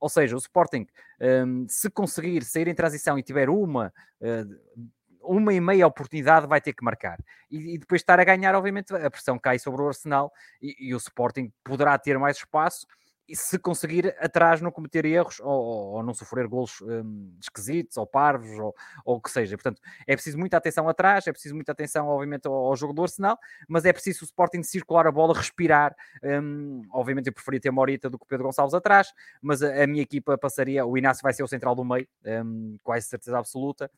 Ou 0.00 0.08
seja, 0.08 0.36
o 0.36 0.38
Sporting, 0.38 0.86
um, 1.20 1.66
se 1.68 1.90
conseguir 1.90 2.44
sair 2.44 2.68
em 2.68 2.74
transição 2.74 3.18
e 3.18 3.22
tiver 3.22 3.48
uma, 3.48 3.92
uh, 4.20 4.88
uma 5.28 5.52
e 5.52 5.60
meia 5.60 5.86
oportunidade 5.86 6.46
vai 6.46 6.60
ter 6.60 6.72
que 6.72 6.84
marcar. 6.84 7.18
E, 7.50 7.74
e, 7.74 7.78
depois 7.78 8.00
estar 8.00 8.18
a 8.18 8.24
ganhar, 8.24 8.54
obviamente, 8.54 8.94
a 8.94 9.10
pressão 9.10 9.38
cai 9.38 9.58
sobre 9.58 9.82
o 9.82 9.88
Arsenal 9.88 10.32
e, 10.60 10.88
e 10.88 10.94
o 10.94 10.96
Sporting 10.96 11.52
poderá 11.64 11.98
ter 11.98 12.18
mais 12.18 12.38
espaço 12.38 12.86
e 13.28 13.36
se 13.36 13.58
conseguir 13.58 14.16
atrás 14.18 14.62
não 14.62 14.70
cometer 14.70 15.04
erros 15.04 15.38
ou, 15.40 15.96
ou 15.96 16.02
não 16.02 16.14
sofrer 16.14 16.48
golos 16.48 16.80
um, 16.80 17.36
esquisitos 17.40 17.98
ou 17.98 18.06
parvos 18.06 18.58
ou, 18.58 18.74
ou, 19.04 19.16
o 19.16 19.20
que 19.20 19.30
seja. 19.30 19.54
Portanto, 19.54 19.82
é 20.06 20.14
preciso 20.16 20.38
muita 20.38 20.56
atenção 20.56 20.88
atrás, 20.88 21.26
é 21.26 21.32
preciso 21.32 21.54
muita 21.54 21.72
atenção, 21.72 22.08
obviamente, 22.08 22.46
ao, 22.46 22.54
ao 22.54 22.74
jogo 22.74 22.94
do 22.94 23.02
Arsenal, 23.02 23.38
mas 23.68 23.84
é 23.84 23.92
preciso 23.92 24.22
o 24.22 24.24
Sporting 24.24 24.62
circular 24.62 25.06
a 25.06 25.12
bola, 25.12 25.34
respirar. 25.34 25.94
Um, 26.22 26.80
obviamente, 26.90 27.26
eu 27.26 27.32
preferia 27.32 27.60
ter 27.60 27.70
Morita 27.70 28.08
do 28.08 28.18
que 28.18 28.26
Pedro 28.26 28.46
Gonçalves 28.46 28.74
atrás, 28.74 29.12
mas 29.42 29.62
a, 29.62 29.84
a, 29.84 29.86
minha 29.86 30.02
equipa 30.02 30.38
passaria. 30.38 30.86
O 30.86 30.96
Inácio 30.96 31.22
vai 31.22 31.34
ser 31.34 31.42
o 31.42 31.48
central 31.48 31.74
do 31.74 31.84
meio, 31.84 32.08
um, 32.24 32.76
quase 32.82 33.06
certeza 33.06 33.38
absoluta. 33.38 33.90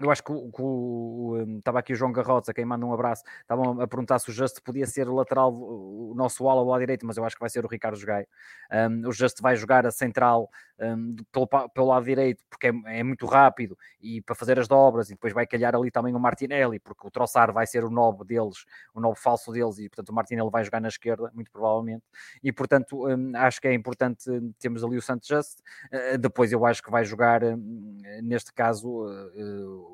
Eu 0.00 0.10
acho 0.12 0.22
que, 0.22 0.30
o, 0.30 0.50
o, 0.56 1.36
hum, 1.36 1.58
estava 1.58 1.80
aqui 1.80 1.92
o 1.92 1.96
João 1.96 2.12
Garrotes, 2.12 2.48
a 2.48 2.54
quem 2.54 2.64
manda 2.64 2.86
um 2.86 2.92
abraço, 2.92 3.24
estavam 3.40 3.80
a 3.80 3.88
perguntar 3.88 4.18
se 4.20 4.30
o 4.30 4.32
Just 4.32 4.60
podia 4.62 4.86
ser 4.86 5.08
o 5.08 5.14
lateral, 5.14 5.52
o 5.52 6.14
nosso 6.14 6.48
ala 6.48 6.60
ao 6.60 6.78
direito, 6.78 7.04
mas 7.04 7.16
eu 7.16 7.24
acho 7.24 7.34
que 7.34 7.40
vai 7.40 7.50
ser 7.50 7.64
o 7.64 7.68
Ricardo 7.68 7.98
Jogai. 7.98 8.24
Um, 8.72 9.08
o 9.08 9.12
Just 9.12 9.40
vai 9.40 9.56
jogar 9.56 9.84
a 9.86 9.90
central 9.90 10.48
um, 10.80 11.16
pelo, 11.32 11.46
pelo 11.46 11.86
lado 11.88 12.04
direito, 12.04 12.44
porque 12.48 12.68
é, 12.68 12.98
é, 13.00 13.02
muito 13.02 13.26
rápido 13.26 13.76
e 14.00 14.22
para 14.22 14.36
fazer 14.36 14.58
as 14.60 14.68
dobras, 14.68 15.10
e 15.10 15.14
depois 15.14 15.32
vai 15.32 15.46
calhar 15.46 15.74
ali 15.74 15.90
também 15.90 16.14
o 16.14 16.20
Martinelli, 16.20 16.78
porque 16.78 17.04
o 17.04 17.10
Troçar 17.10 17.52
vai 17.52 17.66
ser 17.66 17.82
o 17.84 17.90
novo 17.90 18.24
deles, 18.24 18.64
o 18.94 19.00
novo 19.00 19.18
falso 19.18 19.50
deles, 19.50 19.78
e 19.78 19.88
portanto 19.88 20.10
o 20.10 20.14
Martinelli 20.14 20.50
vai 20.50 20.62
jogar 20.62 20.80
na 20.80 20.88
esquerda, 20.88 21.28
muito 21.34 21.50
provavelmente, 21.50 22.04
e 22.40 22.52
portanto 22.52 23.08
um, 23.08 23.32
acho 23.34 23.60
que 23.60 23.66
é 23.66 23.74
importante 23.74 24.30
termos 24.60 24.84
ali 24.84 24.96
o 24.96 25.02
Santos 25.02 25.26
Just. 25.26 25.58
Uh, 25.92 26.18
depois 26.18 26.52
eu 26.52 26.64
acho 26.64 26.82
que 26.82 26.90
vai 26.90 27.04
jogar, 27.04 27.42
hum, 27.42 27.98
neste 28.22 28.52
caso. 28.52 28.88
Uh, 28.88 29.87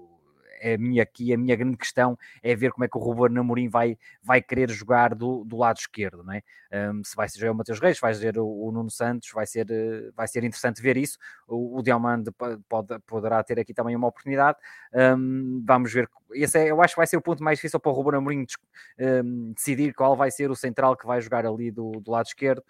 é 0.64 0.74
a 0.74 0.78
minha 0.78 1.02
aqui, 1.02 1.32
a 1.34 1.36
minha 1.36 1.54
grande 1.54 1.76
questão 1.76 2.18
é 2.42 2.56
ver 2.56 2.72
como 2.72 2.84
é 2.86 2.88
que 2.88 2.96
o 2.96 3.00
Ruben 3.00 3.38
Amorim 3.38 3.68
vai, 3.68 3.98
vai 4.22 4.40
querer 4.40 4.70
jogar 4.70 5.14
do, 5.14 5.44
do 5.44 5.58
lado 5.58 5.76
esquerdo, 5.76 6.24
não 6.24 6.32
é? 6.32 6.42
Um, 6.74 7.04
se 7.04 7.14
vai 7.14 7.28
ser 7.28 7.48
o 7.48 7.54
Matheus 7.54 7.78
Reis, 7.78 8.00
vai 8.00 8.12
ser 8.14 8.36
o, 8.36 8.46
o, 8.46 8.72
Nuno 8.72 8.90
Santos, 8.90 9.30
vai 9.32 9.46
ser, 9.46 9.70
eh, 9.70 10.10
vai 10.16 10.26
ser 10.26 10.42
interessante 10.42 10.82
ver 10.82 10.96
isso. 10.96 11.18
O, 11.46 11.78
o 11.78 11.82
Diamante 11.82 12.32
pode, 12.68 12.98
poderá 13.06 13.44
ter 13.44 13.60
aqui 13.60 13.72
também 13.72 13.94
uma 13.94 14.08
oportunidade. 14.08 14.58
Um, 14.92 15.62
vamos 15.64 15.92
ver. 15.92 16.08
Esse 16.32 16.58
é, 16.58 16.70
eu 16.72 16.82
acho 16.82 16.94
que 16.94 16.98
vai 16.98 17.06
ser 17.06 17.16
o 17.16 17.22
ponto 17.22 17.44
mais 17.44 17.58
difícil 17.58 17.78
para 17.78 17.92
o 17.92 17.94
Ruben 17.94 18.18
Amorim 18.18 18.44
um, 18.98 19.52
decidir 19.52 19.94
qual 19.94 20.16
vai 20.16 20.32
ser 20.32 20.50
o 20.50 20.56
central 20.56 20.96
que 20.96 21.06
vai 21.06 21.20
jogar 21.20 21.46
ali 21.46 21.70
do, 21.70 21.92
do 22.00 22.10
lado 22.10 22.26
esquerdo, 22.26 22.64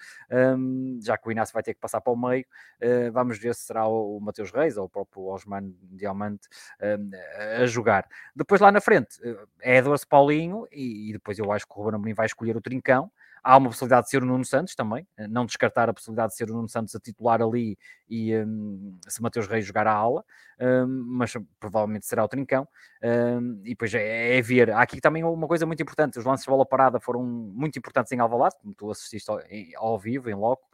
já 1.01 1.17
que 1.17 1.27
o 1.27 1.33
Inácio 1.33 1.55
vai 1.55 1.63
ter 1.63 1.73
que 1.73 1.81
passar 1.81 2.03
para 2.03 2.13
o 2.13 2.17
meio. 2.17 2.45
Uh, 2.83 3.11
vamos 3.11 3.39
ver 3.39 3.55
se 3.55 3.63
será 3.63 3.87
o, 3.87 4.19
o 4.19 4.21
Matheus 4.21 4.51
Reis 4.53 4.77
ou 4.77 4.85
o 4.85 4.89
próprio 4.89 5.25
Osman 5.25 5.73
Diamante 5.83 6.47
a 7.59 7.65
jogar 7.65 7.84
jogar. 7.85 8.09
Depois 8.35 8.61
lá 8.61 8.73
na 8.73 8.81
frente 8.81 9.19
é 9.61 9.77
Edwards 9.77 10.05
Paulinho 10.05 10.67
e, 10.73 11.11
e, 11.11 11.13
depois 11.13 11.39
eu 11.39 11.53
acho 11.53 11.67
que 11.67 11.73
o 11.73 11.83
Ruben 11.83 11.97
Amorim 11.97 12.15
vai 12.15 12.27
escolher 12.27 12.57
o 12.57 12.61
Trincão. 12.61 13.11
Há 13.47 13.59
uma 13.59 13.69
possibilidade 13.69 14.07
de 14.07 14.11
ser 14.11 14.23
o 14.23 14.27
Nuno 14.27 14.45
Santos 14.45 14.75
também, 14.75 15.07
eh, 15.19 15.29
não 15.29 15.45
descartar 15.45 15.91
a 15.91 15.93
possibilidade 15.93 16.31
de 16.31 16.37
ser 16.39 16.51
o 16.51 16.55
Nuno 16.55 16.69
Santos 16.69 16.95
a 16.95 16.99
titular 16.99 17.43
ali 17.43 17.77
e 18.09 18.35
um, 18.39 18.99
se 19.07 19.21
Mateus 19.21 19.47
Reis 19.47 19.67
jogar 19.67 19.87
a 19.87 19.93
aula, 19.93 20.25
um, 20.59 21.05
mas 21.07 21.35
provavelmente 21.61 22.07
será 22.07 22.25
o 22.25 22.29
Trincão. 22.29 22.67
Um, 23.03 23.61
e 23.65 23.71
depois 23.71 23.93
é, 23.93 24.39
é, 24.39 24.41
ver. 24.41 24.71
Há 24.71 24.81
aqui 24.81 24.99
também 24.99 25.23
uma 25.23 25.47
coisa 25.47 25.67
muito 25.67 25.83
importante: 25.83 26.19
os 26.19 26.25
lances 26.25 26.45
de 26.45 26.51
bola 26.51 26.65
parada 26.65 26.99
foram 26.99 27.23
muito 27.23 27.79
importantes 27.79 28.13
em 28.13 28.19
Alvalade, 28.19 28.57
como 28.63 28.73
tu 28.73 28.91
assististe 28.91 29.31
ao, 29.31 29.39
ao 29.77 29.99
vivo, 29.99 30.31
em 30.31 30.35
loco. 30.35 30.67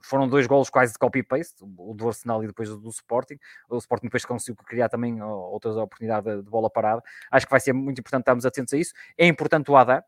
foram 0.00 0.26
dois 0.26 0.46
golos 0.46 0.70
quase 0.70 0.94
de 0.94 0.98
copy-paste, 0.98 1.62
o 1.62 1.92
do 1.92 2.08
Arsenal 2.08 2.42
e 2.42 2.46
depois 2.46 2.70
o 2.70 2.78
do 2.78 2.88
Sporting. 2.88 3.38
O 3.68 3.76
Sporting 3.76 4.06
depois 4.06 4.24
conseguiu 4.24 4.56
criar 4.64 4.88
também 4.88 5.20
outras 5.22 5.76
oportunidades 5.76 6.44
de 6.44 6.50
bola 6.50 6.70
parada. 6.70 7.02
Acho 7.30 7.44
que 7.44 7.50
vai 7.50 7.60
ser 7.60 7.74
muito 7.74 7.98
importante 7.98 8.22
estarmos 8.22 8.46
atentos 8.46 8.72
a 8.72 8.78
isso. 8.78 8.94
É 9.18 9.26
importante 9.26 9.70
o 9.70 9.76
Adam 9.76 10.02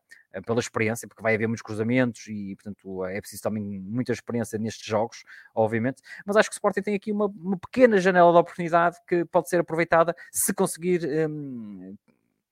pela 0.45 0.59
experiência, 0.59 1.07
porque 1.07 1.21
vai 1.21 1.35
haver 1.35 1.47
muitos 1.47 1.61
cruzamentos 1.61 2.27
e, 2.27 2.55
portanto, 2.55 3.05
é 3.05 3.19
preciso 3.19 3.41
também 3.41 3.63
muita 3.63 4.13
experiência 4.13 4.57
nestes 4.57 4.85
jogos, 4.85 5.23
obviamente. 5.53 6.01
Mas 6.25 6.37
acho 6.37 6.49
que 6.49 6.53
o 6.53 6.57
Sporting 6.57 6.81
tem 6.81 6.95
aqui 6.95 7.11
uma, 7.11 7.25
uma 7.25 7.57
pequena 7.57 7.99
janela 7.99 8.31
de 8.31 8.37
oportunidade 8.37 8.97
que 9.07 9.25
pode 9.25 9.49
ser 9.49 9.59
aproveitada 9.59 10.15
se 10.31 10.53
conseguir 10.53 11.01
um, 11.27 11.95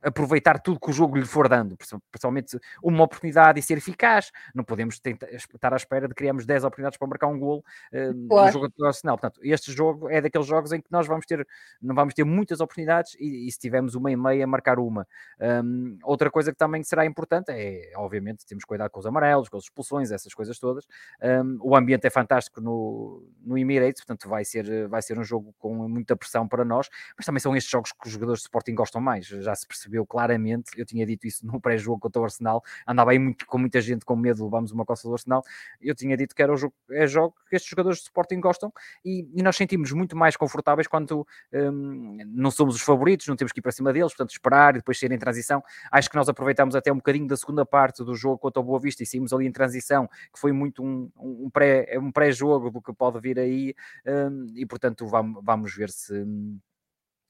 aproveitar 0.01 0.59
tudo 0.59 0.79
que 0.79 0.89
o 0.89 0.93
jogo 0.93 1.17
lhe 1.17 1.25
for 1.25 1.47
dando, 1.47 1.75
principalmente 2.11 2.57
uma 2.83 3.03
oportunidade 3.03 3.59
e 3.59 3.63
ser 3.63 3.77
eficaz. 3.77 4.31
Não 4.53 4.63
podemos 4.63 4.99
tentar, 4.99 5.27
estar 5.31 5.73
à 5.73 5.77
espera 5.77 6.07
de 6.07 6.13
criarmos 6.13 6.45
10 6.45 6.63
oportunidades 6.63 6.97
para 6.97 7.07
marcar 7.07 7.27
um 7.27 7.39
gol 7.39 7.59
uh, 7.93 8.27
claro. 8.27 8.45
no 8.47 8.51
jogo 8.51 8.85
Arsenal. 8.85 9.17
Portanto, 9.17 9.39
este 9.43 9.71
jogo 9.71 10.09
é 10.09 10.21
daqueles 10.21 10.47
jogos 10.47 10.71
em 10.71 10.81
que 10.81 10.91
nós 10.91 11.07
vamos 11.07 11.25
ter, 11.25 11.45
não 11.81 11.93
vamos 11.93 12.13
ter 12.13 12.23
muitas 12.23 12.59
oportunidades 12.59 13.15
e, 13.19 13.47
e 13.47 13.51
se 13.51 13.59
tivermos 13.59 13.95
uma 13.95 14.11
e 14.11 14.15
meia, 14.15 14.47
marcar 14.47 14.79
uma. 14.79 15.07
Um, 15.39 15.97
outra 16.03 16.29
coisa 16.31 16.51
que 16.51 16.57
também 16.57 16.83
será 16.83 17.05
importante 17.05 17.51
é, 17.51 17.91
obviamente, 17.95 18.45
temos 18.45 18.63
cuidado 18.63 18.89
com 18.89 18.99
os 18.99 19.05
amarelos, 19.05 19.49
com 19.49 19.57
as 19.57 19.63
expulsões, 19.63 20.11
essas 20.11 20.33
coisas 20.33 20.57
todas. 20.59 20.85
Um, 21.21 21.57
o 21.61 21.75
ambiente 21.75 22.05
é 22.05 22.09
fantástico 22.09 22.61
no, 22.61 23.23
no 23.41 23.57
Emirates, 23.57 24.03
portanto, 24.03 24.29
vai 24.29 24.45
ser, 24.45 24.87
vai 24.87 25.01
ser 25.01 25.19
um 25.19 25.23
jogo 25.23 25.53
com 25.59 25.87
muita 25.87 26.15
pressão 26.15 26.47
para 26.47 26.63
nós, 26.63 26.89
mas 27.17 27.25
também 27.25 27.39
são 27.39 27.55
estes 27.55 27.71
jogos 27.71 27.91
que 27.91 28.07
os 28.07 28.13
jogadores 28.13 28.39
de 28.41 28.45
Sporting 28.45 28.75
gostam 28.75 29.01
mais. 29.01 29.25
Já 29.25 29.53
se 29.55 29.67
percebeu 29.67 29.88
percebeu 29.89 30.05
claramente, 30.05 30.71
eu 30.77 30.85
tinha 30.85 31.05
dito 31.05 31.25
isso 31.25 31.45
no 31.45 31.59
pré-jogo 31.59 31.99
contra 31.99 32.21
o 32.21 32.23
Arsenal, 32.23 32.63
andava 32.87 33.11
aí 33.11 33.19
muito, 33.19 33.45
com 33.45 33.57
muita 33.57 33.81
gente 33.81 34.05
com 34.05 34.15
medo 34.15 34.37
de 34.37 34.43
levarmos 34.43 34.71
uma 34.71 34.85
costa 34.85 35.07
do 35.07 35.13
Arsenal, 35.13 35.43
eu 35.81 35.95
tinha 35.95 36.15
dito 36.15 36.35
que 36.35 36.41
era 36.41 36.53
o 36.53 36.57
jogo, 36.57 36.73
é 36.91 37.07
jogo 37.07 37.35
que 37.49 37.55
estes 37.55 37.69
jogadores 37.69 37.99
de 37.99 38.03
Sporting 38.03 38.39
gostam 38.39 38.71
e, 39.03 39.27
e 39.33 39.41
nós 39.41 39.55
sentimos 39.55 39.91
muito 39.91 40.15
mais 40.15 40.37
confortáveis 40.37 40.87
quando 40.87 41.25
um, 41.51 42.17
não 42.27 42.51
somos 42.51 42.75
os 42.75 42.81
favoritos, 42.81 43.27
não 43.27 43.35
temos 43.35 43.51
que 43.51 43.59
ir 43.59 43.63
para 43.63 43.71
cima 43.71 43.91
deles, 43.91 44.11
portanto 44.13 44.31
esperar 44.31 44.75
e 44.75 44.79
depois 44.79 44.99
sair 44.99 45.11
em 45.11 45.17
transição, 45.17 45.63
acho 45.91 46.09
que 46.09 46.15
nós 46.15 46.29
aproveitamos 46.29 46.75
até 46.75 46.91
um 46.91 46.97
bocadinho 46.97 47.27
da 47.27 47.35
segunda 47.35 47.65
parte 47.65 48.03
do 48.03 48.15
jogo 48.15 48.37
contra 48.37 48.59
o 48.59 48.63
Boa 48.63 48.79
Vista 48.79 49.03
e 49.03 49.05
saímos 49.05 49.33
ali 49.33 49.47
em 49.47 49.51
transição, 49.51 50.07
que 50.07 50.39
foi 50.39 50.51
muito 50.51 50.83
um, 50.83 51.09
um, 51.17 51.49
pré, 51.49 51.97
um 51.97 52.11
pré-jogo 52.11 52.69
do 52.69 52.81
que 52.81 52.93
pode 52.93 53.19
vir 53.19 53.39
aí 53.39 53.73
um, 54.05 54.47
e 54.55 54.65
portanto 54.65 55.07
vamos, 55.07 55.41
vamos 55.43 55.75
ver 55.75 55.89
se 55.89 56.13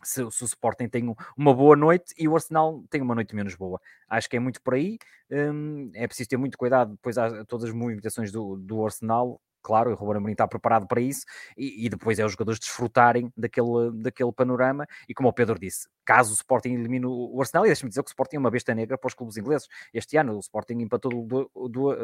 se, 0.04 0.30
se, 0.32 0.44
o 0.44 0.46
Sporting 0.46 0.88
tem 0.88 1.16
uma 1.38 1.54
boa 1.54 1.76
noite 1.76 2.14
e 2.18 2.28
o 2.28 2.36
Arsenal 2.36 2.84
tem 2.90 3.02
uma 3.02 3.16
noite 3.16 3.36
menos 3.36 3.56
boa. 3.56 3.80
Acho 4.08 4.30
que 4.30 4.38
é 4.38 4.40
muito 4.40 4.62
por 4.62 4.74
aí. 4.74 4.98
Hum, 5.32 5.92
é 5.94 6.08
preciso 6.08 6.30
ter 6.30 6.38
muito 6.38 6.58
cuidado 6.58 6.92
depois 6.92 7.18
a 7.18 7.44
todas 7.46 7.70
as 7.70 7.76
movimentações 7.76 8.32
do, 8.32 8.56
do 8.58 8.84
Arsenal. 8.84 9.40
Claro, 9.62 9.92
o 9.92 9.96
Ruben 9.96 10.18
Amorim 10.18 10.32
está 10.32 10.48
preparado 10.48 10.88
para 10.88 11.02
isso 11.02 11.26
e, 11.58 11.86
e, 11.86 11.90
depois 11.90 12.18
é 12.18 12.26
os 12.26 12.32
jogadores 12.32 12.60
desfrutarem 12.60 13.32
daquele, 13.36 13.92
daquele 13.94 14.32
panorama 14.32 14.88
e 15.08 15.14
como 15.14 15.28
o 15.28 15.34
Pedro 15.34 15.60
disse, 15.60 15.90
caso 16.06 16.32
o 16.32 16.34
Sporting 16.34 16.70
elimine 16.70 17.06
o 17.06 17.38
Arsenal, 17.42 17.66
e 17.66 17.70
deixa-me 17.70 17.90
dizer 17.90 18.02
que 18.02 18.08
o 18.08 18.12
Sporting 18.12 18.38
é 18.38 18.40
uma 18.40 18.50
besta 18.50 18.74
negra 18.74 18.98
para 18.98 19.08
os 19.10 19.14
clubes 19.14 19.36
ingleses. 19.36 19.68
Este 19.94 20.16
ano 20.16 20.38
o 20.38 20.40
Sporting 20.40 20.76
empatou 20.80 21.12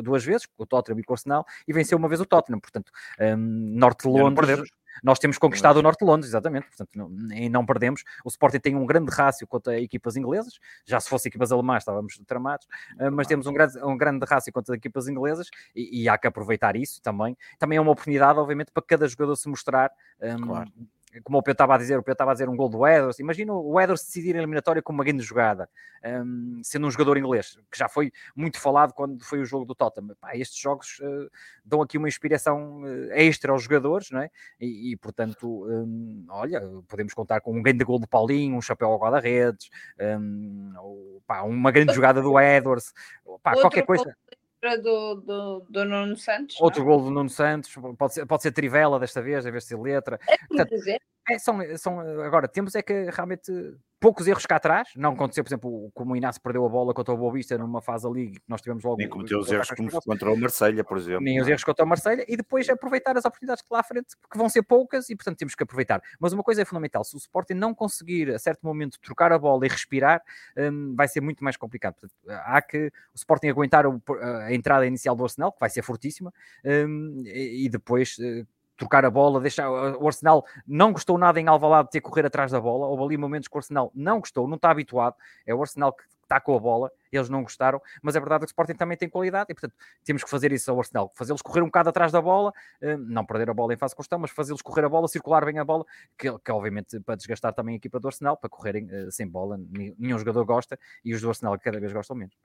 duas 0.03 0.25
vezes, 0.25 0.45
com 0.45 0.63
o 0.63 0.65
Tottenham 0.65 0.99
e 0.99 1.03
com 1.03 1.13
o 1.13 1.15
Arsenal, 1.15 1.45
e 1.65 1.71
venceu 1.71 1.97
uma 1.97 2.09
vez 2.09 2.19
o 2.19 2.25
Tottenham, 2.25 2.59
portanto, 2.59 2.91
um, 3.21 3.37
Norte 3.37 4.05
Londres 4.05 4.69
nós 5.03 5.19
temos 5.19 5.37
conquistado 5.37 5.77
o 5.77 5.81
Norte 5.81 5.99
de 5.99 6.05
Londres, 6.05 6.29
exatamente, 6.29 6.67
portanto, 6.67 6.89
não, 6.95 7.35
e 7.35 7.49
não 7.49 7.65
perdemos. 7.65 8.03
O 8.23 8.29
Sporting 8.29 8.59
tem 8.59 8.75
um 8.75 8.85
grande 8.85 9.11
rácio 9.11 9.47
contra 9.47 9.79
equipas 9.79 10.15
inglesas, 10.15 10.59
já 10.85 10.99
se 10.99 11.09
fosse 11.09 11.27
equipas 11.27 11.51
alemãs 11.51 11.79
estávamos 11.79 12.17
tramados, 12.25 12.67
eh, 12.99 13.09
mas 13.09 13.27
temos 13.27 13.47
um 13.47 13.53
grande, 13.53 13.83
um 13.83 13.97
grande 13.97 14.25
rácio 14.25 14.51
contra 14.51 14.75
equipas 14.75 15.07
inglesas 15.07 15.49
e, 15.75 16.03
e, 16.03 16.09
há 16.09 16.17
que 16.17 16.27
aproveitar 16.27 16.75
isso 16.75 17.01
também. 17.01 17.37
Também 17.59 17.77
é 17.77 17.81
uma 17.81 17.91
oportunidade, 17.91 18.39
obviamente, 18.39 18.71
para 18.71 18.83
cada 18.83 19.07
jogador 19.07 19.35
se 19.35 19.47
mostrar. 19.49 19.91
Um, 20.21 20.47
claro 20.47 20.71
como 21.23 21.37
o 21.37 21.43
Pedro 21.43 21.53
estava 21.53 21.75
a 21.75 21.77
dizer, 21.77 21.97
o 21.97 22.03
Pedro 22.03 22.13
estava 22.13 22.31
a 22.31 22.33
dizer 22.33 22.49
um 22.49 22.55
gol 22.55 22.69
do 22.69 22.85
Edwards. 22.85 23.19
Imagina 23.19 23.53
o 23.53 23.79
Edwards 23.79 24.05
decidir 24.05 24.35
a 24.35 24.39
eliminatória 24.39 24.81
com 24.81 24.91
uma 24.91 25.03
grande 25.03 25.23
jogada, 25.23 25.69
um, 26.03 26.61
sendo 26.63 26.87
um 26.87 26.91
jogador 26.91 27.17
inglês, 27.17 27.57
que 27.71 27.77
já 27.77 27.87
foi 27.87 28.11
muito 28.35 28.59
falado 28.59 28.93
quando 28.93 29.23
foi 29.23 29.39
o 29.39 29.45
jogo 29.45 29.65
do 29.65 29.75
Tottenham. 29.75 30.15
Pá, 30.19 30.35
estes 30.35 30.59
jogos 30.59 30.99
uh, 30.99 31.29
dão 31.63 31.81
aqui 31.81 31.97
uma 31.97 32.07
inspiração 32.07 32.81
uh, 32.81 33.11
extra 33.11 33.51
aos 33.51 33.63
jogadores, 33.63 34.11
não 34.11 34.21
é? 34.21 34.29
E, 34.59 34.91
e 34.91 34.97
portanto, 34.97 35.65
um, 35.65 36.25
olha, 36.29 36.61
podemos 36.87 37.13
contar 37.13 37.41
com 37.41 37.57
um 37.57 37.61
grande 37.61 37.83
gol 37.83 37.99
do 37.99 38.07
Paulinho, 38.07 38.55
um 38.55 38.61
chapéu 38.61 38.89
ao 38.89 38.99
guarda-redes, 38.99 39.69
um, 40.19 40.73
uma 41.45 41.71
grande 41.71 41.93
jogada 41.93 42.21
do 42.21 42.39
Edwards, 42.39 42.93
pá, 43.41 43.53
qualquer 43.53 43.85
coisa 43.85 44.15
do, 44.81 45.15
do, 45.15 45.65
do 45.69 45.85
Nuno 45.85 46.17
Santos. 46.17 46.59
Outro 46.59 46.81
não? 46.81 46.87
gol 46.87 47.03
do 47.03 47.09
Nuno 47.11 47.29
Santos, 47.29 47.73
pode 47.97 48.13
ser, 48.13 48.25
pode 48.25 48.43
ser 48.43 48.51
Trivela 48.51 48.99
desta 48.99 49.21
vez, 49.21 49.45
em 49.45 49.51
vez 49.51 49.63
de 49.63 49.69
ser 49.69 49.79
letra. 49.79 50.19
É, 50.27 50.37
Portanto, 50.47 50.75
é, 51.29 51.39
são, 51.39 51.59
são, 51.77 51.99
agora, 52.21 52.47
temos 52.47 52.75
é 52.75 52.81
que 52.81 53.09
realmente 53.09 53.51
poucos 53.99 54.27
erros 54.27 54.45
cá 54.45 54.57
atrás. 54.57 54.89
Não 54.95 55.13
aconteceu, 55.13 55.43
por 55.43 55.49
exemplo, 55.49 55.91
como 55.93 56.13
o 56.13 56.15
Inácio 56.15 56.39
perdeu 56.41 56.63
a 56.63 56.69
bola 56.69 56.93
contra 56.93 57.11
o 57.13 57.17
Boa 57.17 57.33
Vista 57.33 57.57
numa 57.57 57.81
fase 57.81 58.05
ali 58.05 58.31
que 58.31 58.41
nós 58.47 58.61
tivemos 58.61 58.83
logo. 58.83 58.97
Nem 58.97 59.09
cometeu 59.09 59.39
os 59.39 59.51
erros 59.51 59.69
contra 60.05 60.31
o 60.31 60.37
Marselha 60.37 60.83
por 60.83 60.97
exemplo. 60.97 61.23
Nem 61.23 61.41
os 61.41 61.47
erros 61.47 61.63
contra 61.63 61.83
o 61.83 61.87
Marselha 61.87 62.23
e 62.27 62.37
depois 62.37 62.69
aproveitar 62.69 63.17
as 63.17 63.25
oportunidades 63.25 63.63
que 63.63 63.67
lá 63.71 63.79
à 63.79 63.83
frente, 63.83 64.15
que 64.31 64.37
vão 64.37 64.47
ser 64.47 64.61
poucas 64.61 65.09
e, 65.09 65.15
portanto, 65.15 65.37
temos 65.37 65.55
que 65.55 65.63
aproveitar. 65.63 66.01
Mas 66.19 66.33
uma 66.33 66.43
coisa 66.43 66.61
é 66.61 66.65
fundamental: 66.65 67.03
se 67.03 67.15
o 67.15 67.17
Sporting 67.17 67.53
não 67.53 67.73
conseguir 67.73 68.29
a 68.31 68.37
certo 68.37 68.63
momento 68.63 68.99
trocar 68.99 69.31
a 69.31 69.39
bola 69.39 69.65
e 69.65 69.69
respirar, 69.69 70.21
um, 70.55 70.93
vai 70.95 71.07
ser 71.07 71.21
muito 71.21 71.43
mais 71.43 71.57
complicado. 71.57 71.95
Portanto, 71.95 72.13
há 72.45 72.61
que 72.61 72.87
o 72.87 73.15
Sporting 73.15 73.47
aguentar 73.47 73.85
a 73.87 74.53
entrada 74.53 74.85
inicial 74.85 75.15
do 75.15 75.23
Arsenal, 75.23 75.51
que 75.51 75.59
vai 75.59 75.69
ser 75.69 75.81
fortíssima, 75.81 76.31
um, 76.63 77.23
e 77.25 77.67
depois 77.69 78.17
eh, 78.19 78.45
trocar 78.77 79.05
a 79.05 79.09
bola, 79.09 79.39
deixar 79.39 79.69
o 79.69 80.05
Arsenal 80.05 80.45
não 80.67 80.91
gostou 80.91 81.17
nada 81.17 81.39
em 81.39 81.47
Alvalade 81.47 81.87
de 81.87 81.91
ter 81.91 82.01
que 82.01 82.09
correr 82.09 82.25
atrás 82.25 82.51
da 82.51 82.59
bola, 82.59 82.87
houve 82.87 83.03
ali 83.03 83.17
momentos 83.17 83.47
que 83.47 83.55
o 83.55 83.59
Arsenal 83.59 83.91
não 83.95 84.19
gostou, 84.19 84.47
não 84.47 84.55
está 84.55 84.69
habituado, 84.71 85.15
é 85.45 85.53
o 85.53 85.61
Arsenal 85.61 85.93
que 85.93 86.03
está 86.25 86.39
com 86.39 86.55
a 86.55 86.59
bola, 86.59 86.91
eles 87.11 87.29
não 87.29 87.43
gostaram, 87.43 87.81
mas 88.01 88.15
é 88.15 88.19
verdade 88.19 88.41
que 88.41 88.45
o 88.45 88.51
Sporting 88.51 88.73
também 88.73 88.97
tem 88.97 89.07
qualidade 89.07 89.45
e 89.49 89.53
portanto 89.53 89.75
temos 90.03 90.23
que 90.23 90.29
fazer 90.29 90.51
isso 90.51 90.69
ao 90.69 90.79
Arsenal, 90.79 91.11
fazê-los 91.15 91.41
correr 91.41 91.61
um 91.61 91.65
bocado 91.65 91.89
atrás 91.89 92.11
da 92.11 92.21
bola, 92.21 92.51
eh, 92.81 92.97
não 92.97 93.25
perder 93.25 93.49
a 93.49 93.53
bola 93.53 93.73
em 93.73 93.77
fase 93.77 93.95
constante, 93.95 94.21
mas 94.21 94.31
fazê-los 94.31 94.61
correr 94.61 94.85
a 94.85 94.89
bola, 94.89 95.07
circular 95.07 95.45
bem 95.45 95.59
a 95.59 95.63
bola, 95.63 95.85
que, 96.17 96.35
que 96.39 96.51
obviamente 96.51 96.99
para 96.99 97.15
desgastar 97.15 97.53
também 97.53 97.75
a 97.75 97.77
equipa 97.77 97.99
do 97.99 98.07
Arsenal, 98.07 98.35
para 98.37 98.49
correrem 98.49 98.85
uh, 98.85 99.11
sem 99.11 99.27
bola, 99.27 99.57
nenhum 99.97 100.17
jogador 100.17 100.43
gosta 100.45 100.79
e 101.03 101.13
os 101.13 101.21
do 101.21 101.29
Arsenal 101.29 101.57
cada 101.59 101.79
vez 101.79 101.93
gostam 101.93 102.15
menos. 102.15 102.35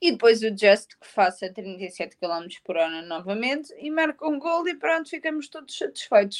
E 0.00 0.12
depois 0.12 0.42
o 0.42 0.56
Just 0.56 0.96
que 1.00 1.06
faça 1.06 1.52
37 1.52 2.16
km 2.16 2.46
por 2.64 2.76
hora 2.76 3.02
novamente 3.02 3.72
e 3.78 3.90
marca 3.90 4.26
um 4.26 4.38
gol 4.38 4.66
e 4.68 4.74
pronto, 4.74 5.10
ficamos 5.10 5.48
todos 5.48 5.76
satisfeitos. 5.76 6.38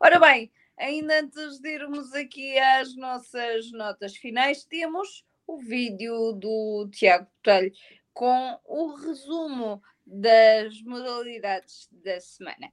Ora 0.00 0.18
bem, 0.18 0.52
ainda 0.76 1.20
antes 1.20 1.58
de 1.58 1.68
irmos 1.70 2.12
aqui 2.12 2.58
às 2.58 2.94
nossas 2.96 3.70
notas 3.72 4.16
finais, 4.16 4.64
temos 4.64 5.24
o 5.46 5.58
vídeo 5.58 6.32
do 6.32 6.88
Tiago 6.92 7.26
Botelho 7.36 7.72
com 8.12 8.58
o 8.64 8.94
resumo 8.94 9.82
das 10.06 10.80
modalidades 10.82 11.88
da 11.90 12.20
semana. 12.20 12.72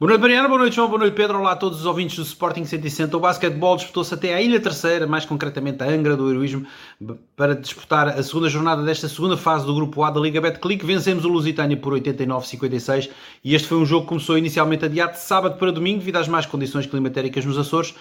Boa 0.00 0.08
noite, 0.08 0.22
Mariana. 0.22 0.48
Boa 0.48 0.60
noite, 0.60 0.76
João. 0.76 0.88
Boa 0.88 1.00
noite, 1.00 1.12
Pedro. 1.12 1.38
Olá 1.38 1.52
a 1.52 1.56
todos 1.56 1.80
os 1.80 1.84
ouvintes 1.84 2.16
do 2.16 2.22
Sporting 2.22 2.64
160. 2.64 3.14
O 3.14 3.20
basquetebol 3.20 3.76
disputou-se 3.76 4.14
até 4.14 4.32
à 4.32 4.40
Ilha 4.40 4.58
Terceira, 4.58 5.06
mais 5.06 5.26
concretamente 5.26 5.82
a 5.82 5.86
Angra 5.90 6.16
do 6.16 6.30
Heroísmo, 6.30 6.66
para 7.36 7.54
disputar 7.54 8.08
a 8.08 8.22
segunda 8.22 8.48
jornada 8.48 8.82
desta 8.82 9.06
segunda 9.10 9.36
fase 9.36 9.66
do 9.66 9.74
Grupo 9.74 10.02
A 10.02 10.10
da 10.10 10.18
Liga 10.18 10.40
Betclic. 10.40 10.86
Vencemos 10.86 11.26
o 11.26 11.28
Lusitânia 11.28 11.76
por 11.76 11.92
89-56 11.92 13.10
e 13.44 13.54
este 13.54 13.68
foi 13.68 13.76
um 13.76 13.84
jogo 13.84 14.04
que 14.04 14.08
começou 14.08 14.38
inicialmente 14.38 14.86
adiado 14.86 15.12
de 15.12 15.20
sábado 15.20 15.58
para 15.58 15.70
domingo 15.70 15.98
devido 15.98 16.16
às 16.16 16.28
más 16.28 16.46
condições 16.46 16.86
climatéricas 16.86 17.44
nos 17.44 17.58
Açores 17.58 17.94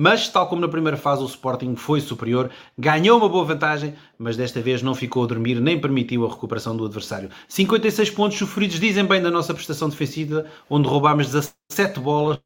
mas 0.00 0.28
tal 0.28 0.46
como 0.46 0.60
na 0.60 0.68
primeira 0.68 0.96
fase 0.96 1.24
o 1.24 1.26
Sporting 1.26 1.74
foi 1.74 2.00
superior, 2.00 2.50
ganhou 2.78 3.18
uma 3.18 3.28
boa 3.28 3.44
vantagem, 3.44 3.94
mas 4.16 4.36
desta 4.36 4.60
vez 4.60 4.80
não 4.80 4.94
ficou 4.94 5.24
a 5.24 5.26
dormir 5.26 5.60
nem 5.60 5.76
permitiu 5.76 6.24
a 6.24 6.30
recuperação 6.30 6.76
do 6.76 6.84
adversário. 6.84 7.30
56 7.48 8.10
pontos 8.10 8.38
sofridos 8.38 8.78
dizem 8.78 9.04
bem 9.04 9.20
da 9.20 9.28
nossa 9.28 9.52
prestação 9.52 9.88
defensiva, 9.88 10.46
onde 10.70 10.86
roubámos 10.86 11.26
17 11.40 12.00
bolas, 12.00 12.40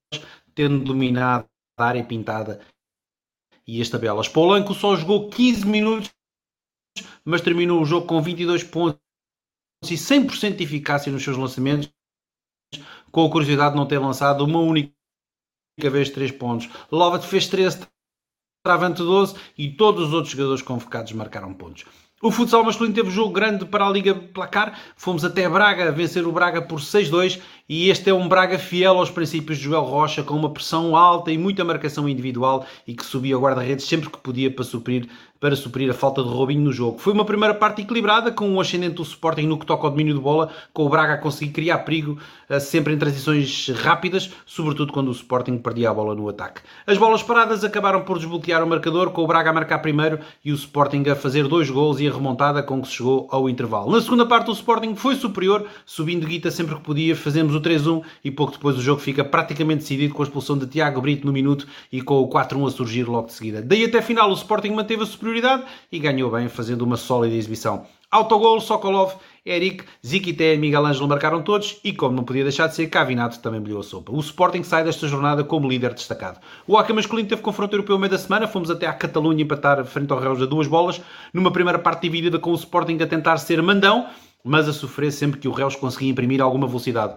tendo 0.54 0.84
dominado 0.84 1.48
a 1.78 1.84
área 1.84 2.04
pintada 2.04 2.64
e 3.66 3.80
as 3.80 3.88
tabelas. 3.88 4.28
Polanco 4.28 4.74
só 4.74 4.96
jogou 4.96 5.30
15 5.30 5.66
minutos, 5.66 6.10
mas 7.24 7.40
terminou 7.40 7.80
o 7.80 7.84
jogo 7.84 8.06
com 8.06 8.20
22 8.20 8.64
pontos 8.64 9.00
e 9.84 9.94
100% 9.94 10.56
de 10.56 10.64
eficácia 10.64 11.10
nos 11.10 11.22
seus 11.22 11.36
lançamentos, 11.36 11.92
com 13.10 13.26
a 13.26 13.30
curiosidade 13.30 13.72
de 13.72 13.76
não 13.76 13.86
ter 13.86 13.98
lançado 13.98 14.44
uma 14.44 14.60
única 14.60 14.92
vez 15.78 16.10
3 16.10 16.32
pontos. 16.32 16.68
Lovat 16.90 17.26
fez 17.26 17.48
13, 17.48 17.86
Travante 18.64 18.98
12 18.98 19.34
e 19.58 19.72
todos 19.72 20.08
os 20.08 20.14
outros 20.14 20.32
jogadores 20.32 20.62
convocados 20.62 21.12
marcaram 21.12 21.52
pontos. 21.52 21.84
O 22.24 22.30
futsal 22.30 22.62
masculino 22.62 22.94
teve 22.94 23.10
jogo 23.10 23.32
grande 23.32 23.64
para 23.64 23.84
a 23.84 23.90
Liga 23.90 24.14
Placar. 24.14 24.78
Fomos 24.94 25.24
até 25.24 25.48
Braga 25.48 25.90
vencer 25.90 26.24
o 26.24 26.30
Braga 26.30 26.62
por 26.62 26.78
6-2 26.78 27.40
e 27.68 27.90
este 27.90 28.10
é 28.10 28.14
um 28.14 28.28
Braga 28.28 28.60
fiel 28.60 28.96
aos 28.96 29.10
princípios 29.10 29.58
de 29.58 29.64
Joel 29.64 29.82
Rocha, 29.82 30.22
com 30.22 30.34
uma 30.34 30.52
pressão 30.52 30.94
alta 30.94 31.32
e 31.32 31.36
muita 31.36 31.64
marcação 31.64 32.08
individual 32.08 32.64
e 32.86 32.94
que 32.94 33.04
subia 33.04 33.36
o 33.36 33.40
guarda-redes 33.40 33.86
sempre 33.86 34.08
que 34.08 34.18
podia 34.18 34.54
para 34.54 34.62
suprir 34.62 35.08
para 35.42 35.56
suprir 35.56 35.90
a 35.90 35.92
falta 35.92 36.22
de 36.22 36.28
Robinho 36.28 36.60
no 36.60 36.72
jogo. 36.72 37.00
Foi 37.00 37.12
uma 37.12 37.24
primeira 37.24 37.52
parte 37.52 37.82
equilibrada, 37.82 38.30
com 38.30 38.48
um 38.48 38.60
ascendente 38.60 38.94
do 38.94 39.02
Sporting 39.02 39.42
no 39.42 39.58
que 39.58 39.66
toca 39.66 39.84
ao 39.84 39.90
domínio 39.90 40.14
de 40.14 40.20
bola, 40.20 40.48
com 40.72 40.86
o 40.86 40.88
Braga 40.88 41.14
a 41.14 41.18
conseguir 41.18 41.50
criar 41.50 41.78
perigo 41.78 42.16
eh, 42.48 42.60
sempre 42.60 42.94
em 42.94 42.96
transições 42.96 43.68
rápidas, 43.70 44.30
sobretudo 44.46 44.92
quando 44.92 45.08
o 45.08 45.10
Sporting 45.10 45.58
perdia 45.58 45.90
a 45.90 45.94
bola 45.94 46.14
no 46.14 46.28
ataque. 46.28 46.60
As 46.86 46.96
bolas 46.96 47.24
paradas 47.24 47.64
acabaram 47.64 48.02
por 48.02 48.20
desbloquear 48.20 48.62
o 48.62 48.68
marcador, 48.68 49.10
com 49.10 49.24
o 49.24 49.26
Braga 49.26 49.50
a 49.50 49.52
marcar 49.52 49.80
primeiro 49.80 50.20
e 50.44 50.52
o 50.52 50.54
Sporting 50.54 51.02
a 51.10 51.16
fazer 51.16 51.48
dois 51.48 51.68
gols 51.68 51.98
e 51.98 52.06
a 52.06 52.12
remontada 52.12 52.62
com 52.62 52.80
que 52.80 52.86
se 52.86 52.94
chegou 52.94 53.26
ao 53.28 53.48
intervalo. 53.48 53.90
Na 53.90 54.00
segunda 54.00 54.24
parte 54.24 54.48
o 54.48 54.52
Sporting 54.52 54.94
foi 54.94 55.16
superior, 55.16 55.66
subindo 55.84 56.24
guita 56.24 56.52
sempre 56.52 56.76
que 56.76 56.82
podia, 56.82 57.16
fazemos 57.16 57.52
o 57.52 57.60
3-1 57.60 58.00
e 58.22 58.30
pouco 58.30 58.52
depois 58.52 58.78
o 58.78 58.80
jogo 58.80 59.00
fica 59.00 59.24
praticamente 59.24 59.80
decidido 59.80 60.14
com 60.14 60.22
a 60.22 60.24
expulsão 60.24 60.56
de 60.56 60.68
Tiago 60.68 61.00
Brito 61.00 61.26
no 61.26 61.32
minuto 61.32 61.66
e 61.90 62.00
com 62.00 62.20
o 62.20 62.28
4-1 62.28 62.68
a 62.68 62.70
surgir 62.70 63.08
logo 63.08 63.26
de 63.26 63.32
seguida. 63.32 63.60
Daí 63.60 63.84
até 63.84 64.00
final 64.00 64.30
o 64.30 64.34
Sporting 64.34 64.70
manteve 64.70 65.02
a 65.02 65.06
superioridade 65.06 65.31
superioridade 65.32 65.64
e 65.90 65.98
ganhou 65.98 66.30
bem, 66.30 66.48
fazendo 66.48 66.82
uma 66.82 66.96
sólida 66.96 67.34
exibição. 67.34 67.86
Autogol, 68.10 68.60
Sokolov, 68.60 69.14
Eric, 69.44 69.84
Zikité 70.06 70.54
e 70.54 70.58
Miguel 70.58 70.84
Ângelo 70.84 71.08
marcaram 71.08 71.42
todos 71.42 71.80
e, 71.82 71.94
como 71.94 72.14
não 72.14 72.24
podia 72.24 72.42
deixar 72.42 72.66
de 72.66 72.74
ser, 72.74 72.88
Cavinato 72.88 73.40
também 73.40 73.60
brilhou 73.60 73.80
a 73.80 73.82
sopa. 73.82 74.12
O 74.12 74.20
Sporting 74.20 74.62
sai 74.62 74.84
desta 74.84 75.08
jornada 75.08 75.42
como 75.42 75.68
líder 75.68 75.94
destacado. 75.94 76.38
O 76.66 76.76
Hockey 76.76 76.92
masculino 76.92 77.28
teve 77.28 77.40
confronto 77.40 77.74
europeu 77.74 77.98
meio 77.98 78.10
da 78.10 78.18
semana, 78.18 78.46
fomos 78.46 78.70
até 78.70 78.86
à 78.86 78.92
Catalunha 78.92 79.42
empatar 79.42 79.82
frente 79.86 80.12
ao 80.12 80.20
Reus 80.20 80.42
a 80.42 80.46
duas 80.46 80.66
bolas, 80.66 81.00
numa 81.32 81.50
primeira 81.50 81.78
parte 81.78 82.02
dividida 82.02 82.38
com 82.38 82.50
o 82.50 82.54
Sporting 82.54 82.98
a 83.00 83.06
tentar 83.06 83.38
ser 83.38 83.62
mandão, 83.62 84.06
mas 84.44 84.68
a 84.68 84.72
sofrer 84.72 85.10
sempre 85.10 85.40
que 85.40 85.48
o 85.48 85.52
Reus 85.52 85.74
conseguia 85.74 86.10
imprimir 86.10 86.42
alguma 86.42 86.66
velocidade. 86.66 87.14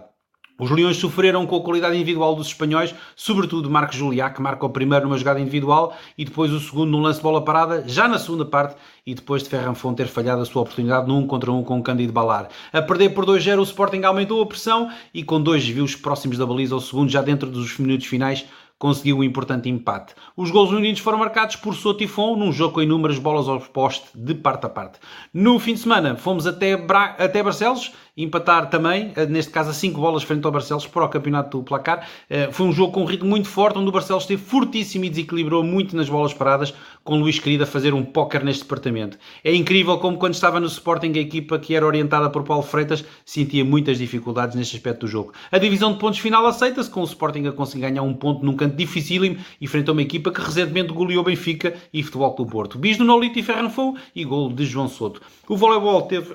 Os 0.58 0.70
Leões 0.70 0.96
sofreram 0.96 1.46
com 1.46 1.56
a 1.56 1.60
qualidade 1.60 1.96
individual 1.96 2.34
dos 2.34 2.46
espanhóis, 2.46 2.94
sobretudo 3.14 3.68
Marcos 3.68 3.96
Juliá, 3.96 4.30
que 4.30 4.40
marca 4.40 4.64
o 4.64 4.70
primeiro 4.70 5.04
numa 5.04 5.18
jogada 5.18 5.38
individual 5.38 5.94
e 6.16 6.24
depois 6.24 6.50
o 6.50 6.58
segundo 6.58 6.90
num 6.90 7.02
lance 7.02 7.18
de 7.18 7.22
bola 7.22 7.44
parada, 7.44 7.84
já 7.86 8.08
na 8.08 8.18
segunda 8.18 8.44
parte, 8.44 8.76
e 9.06 9.14
depois 9.14 9.42
de 9.42 9.50
Ferranfon 9.50 9.92
ter 9.92 10.08
falhado 10.08 10.40
a 10.40 10.46
sua 10.46 10.62
oportunidade 10.62 11.06
num 11.06 11.26
contra 11.26 11.52
um 11.52 11.62
com 11.62 11.78
o 11.78 11.82
Cândido 11.82 12.12
Balar. 12.12 12.48
A 12.72 12.80
perder 12.80 13.10
por 13.10 13.26
2-0, 13.26 13.58
o 13.58 13.62
Sporting 13.62 14.02
aumentou 14.04 14.40
a 14.40 14.46
pressão 14.46 14.90
e 15.12 15.22
com 15.22 15.40
dois 15.40 15.62
desvios 15.62 15.94
próximos 15.94 16.38
da 16.38 16.46
baliza, 16.46 16.74
o 16.74 16.80
segundo 16.80 17.10
já 17.10 17.20
dentro 17.20 17.50
dos 17.50 17.76
minutos 17.78 18.06
finais, 18.06 18.46
conseguiu 18.78 19.18
um 19.18 19.24
importante 19.24 19.68
empate. 19.68 20.14
Os 20.36 20.50
gols 20.50 20.70
unidos 20.70 21.00
foram 21.00 21.18
marcados 21.18 21.56
por 21.56 21.74
Sotifon 21.74 22.36
num 22.36 22.52
jogo 22.52 22.74
com 22.74 22.82
inúmeras 22.82 23.18
bolas 23.18 23.48
ao 23.48 23.60
poste 23.60 24.06
de 24.14 24.34
parte 24.34 24.66
a 24.66 24.68
parte. 24.68 24.98
No 25.32 25.58
fim 25.58 25.74
de 25.74 25.80
semana 25.80 26.16
fomos 26.16 26.46
até, 26.46 26.76
Bra 26.76 27.16
até 27.18 27.42
Barcelos 27.42 27.92
empatar 28.16 28.70
também, 28.70 29.12
eh, 29.14 29.26
neste 29.26 29.52
caso 29.52 29.70
a 29.70 29.74
5 29.74 30.00
bolas 30.00 30.22
frente 30.22 30.44
ao 30.46 30.50
Barcelos 30.50 30.86
para 30.86 31.04
o 31.04 31.08
campeonato 31.08 31.58
do 31.58 31.62
placar. 31.62 32.08
Eh, 32.30 32.48
foi 32.50 32.66
um 32.66 32.72
jogo 32.72 32.92
com 32.92 33.02
um 33.02 33.04
ritmo 33.04 33.28
muito 33.28 33.48
forte, 33.48 33.78
onde 33.78 33.88
o 33.88 33.92
Barcelos 33.92 34.22
esteve 34.22 34.42
fortíssimo 34.42 35.04
e 35.04 35.10
desequilibrou 35.10 35.62
muito 35.62 35.94
nas 35.94 36.08
bolas 36.08 36.32
paradas, 36.32 36.72
com 37.04 37.18
Luís 37.18 37.38
Querido 37.38 37.64
a 37.64 37.66
fazer 37.66 37.92
um 37.92 38.02
póquer 38.02 38.42
neste 38.42 38.62
departamento. 38.62 39.18
É 39.44 39.54
incrível 39.54 39.98
como 39.98 40.16
quando 40.16 40.34
estava 40.34 40.58
no 40.58 40.66
Sporting 40.66 41.12
a 41.14 41.20
equipa 41.20 41.58
que 41.58 41.74
era 41.74 41.86
orientada 41.86 42.30
por 42.30 42.42
Paulo 42.42 42.62
Freitas 42.62 43.04
sentia 43.24 43.64
muitas 43.64 43.98
dificuldades 43.98 44.56
neste 44.56 44.76
aspecto 44.76 45.00
do 45.00 45.08
jogo. 45.08 45.32
A 45.52 45.58
divisão 45.58 45.92
de 45.92 45.98
pontos 45.98 46.18
final 46.18 46.46
aceita-se, 46.46 46.90
com 46.90 47.02
o 47.02 47.04
Sporting 47.04 47.46
a 47.46 47.52
conseguir 47.52 47.82
ganhar 47.82 48.02
um 48.02 48.14
ponto 48.14 48.44
num 48.44 48.56
canto 48.56 48.76
dificílimo 48.76 49.36
e 49.60 49.66
frente 49.66 49.90
a 49.90 49.92
uma 49.92 50.02
equipa 50.02 50.30
que 50.30 50.40
recentemente 50.40 50.92
goleou 50.92 51.22
Benfica 51.22 51.74
e 51.92 52.02
Futebol 52.02 52.34
do 52.34 52.46
Porto. 52.46 52.78
Bis 52.78 52.96
do 52.96 53.04
Nolito 53.04 53.38
e 53.38 53.42
Ferranfou 53.42 53.96
e 54.14 54.24
gol 54.24 54.52
de 54.52 54.64
João 54.64 54.88
Soto. 54.88 55.20
O 55.48 55.56
voleibol 55.56 56.02
teve... 56.02 56.34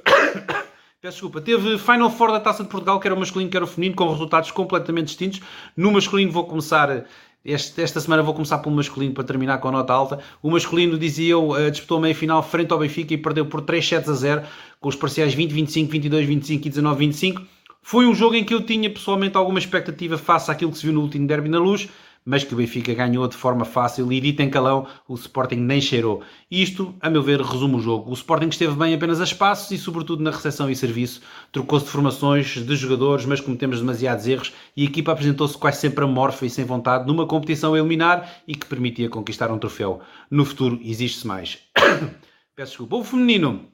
Peço 1.01 1.15
desculpa, 1.15 1.41
teve 1.41 1.79
Final 1.79 2.11
Four 2.11 2.31
da 2.31 2.39
Taça 2.39 2.61
de 2.61 2.69
Portugal, 2.69 2.99
que 2.99 3.07
era 3.07 3.15
o 3.15 3.19
masculino, 3.19 3.49
que 3.49 3.57
era 3.57 3.63
o 3.65 3.67
feminino, 3.67 3.95
com 3.95 4.07
resultados 4.07 4.51
completamente 4.51 5.07
distintos. 5.07 5.41
No 5.75 5.91
masculino 5.91 6.31
vou 6.31 6.45
começar 6.45 7.07
este, 7.43 7.81
esta 7.81 7.99
semana 7.99 8.21
vou 8.21 8.35
começar 8.35 8.59
pelo 8.59 8.75
masculino 8.75 9.11
para 9.11 9.23
terminar 9.23 9.57
com 9.57 9.69
a 9.69 9.71
nota 9.71 9.91
alta. 9.91 10.19
O 10.43 10.51
masculino, 10.51 10.99
dizia 10.99 11.31
eu, 11.31 11.49
uh, 11.49 11.71
disputou 11.71 11.97
a 11.97 12.01
meia 12.01 12.13
final 12.13 12.43
frente 12.43 12.71
ao 12.71 12.77
Benfica 12.77 13.15
e 13.15 13.17
perdeu 13.17 13.47
por 13.47 13.61
3 13.61 13.83
sets 13.83 14.09
a 14.09 14.13
0, 14.13 14.43
com 14.79 14.89
os 14.89 14.95
parciais 14.95 15.33
20, 15.33 15.51
25, 15.51 15.91
22, 15.91 16.27
25 16.27 16.67
e 16.67 16.69
19, 16.69 16.99
25. 16.99 17.41
Foi 17.81 18.05
um 18.05 18.13
jogo 18.13 18.35
em 18.35 18.43
que 18.43 18.53
eu 18.53 18.61
tinha 18.61 18.87
pessoalmente 18.87 19.35
alguma 19.35 19.57
expectativa 19.57 20.19
face 20.19 20.51
àquilo 20.51 20.71
que 20.71 20.77
se 20.77 20.83
viu 20.83 20.93
no 20.93 21.01
último 21.01 21.25
derby 21.25 21.49
na 21.49 21.57
luz 21.57 21.89
mas 22.25 22.43
que 22.43 22.53
o 22.53 22.57
Benfica 22.57 22.93
ganhou 22.93 23.27
de 23.27 23.35
forma 23.35 23.65
fácil 23.65 24.11
e 24.11 24.19
dito 24.19 24.41
em 24.41 24.49
calão, 24.49 24.87
o 25.07 25.15
Sporting 25.15 25.55
nem 25.55 25.81
cheirou. 25.81 26.21
Isto, 26.49 26.93
a 27.01 27.09
meu 27.09 27.23
ver, 27.23 27.41
resume 27.41 27.75
o 27.75 27.79
jogo. 27.79 28.09
O 28.11 28.13
Sporting 28.13 28.47
esteve 28.47 28.75
bem 28.75 28.93
apenas 28.93 29.19
a 29.19 29.23
espaços 29.23 29.71
e, 29.71 29.77
sobretudo, 29.77 30.23
na 30.23 30.31
recepção 30.31 30.69
e 30.69 30.75
serviço. 30.75 31.21
Trocou-se 31.51 31.85
de 31.85 31.91
formações, 31.91 32.57
de 32.57 32.75
jogadores, 32.75 33.25
mas 33.25 33.41
cometemos 33.41 33.79
demasiados 33.79 34.27
erros 34.27 34.53
e 34.75 34.83
a 34.83 34.85
equipa 34.85 35.11
apresentou-se 35.11 35.57
quase 35.57 35.79
sempre 35.79 36.03
amorfa 36.03 36.45
e 36.45 36.49
sem 36.49 36.65
vontade 36.65 37.07
numa 37.07 37.25
competição 37.25 37.73
a 37.73 37.79
eliminar 37.79 38.41
e 38.47 38.55
que 38.55 38.65
permitia 38.65 39.09
conquistar 39.09 39.51
um 39.51 39.57
troféu. 39.57 40.01
No 40.29 40.45
futuro, 40.45 40.79
existe-se 40.83 41.25
mais. 41.25 41.59
Peço 42.55 42.71
desculpa. 42.71 42.97
O 42.97 43.03
feminino 43.03 43.71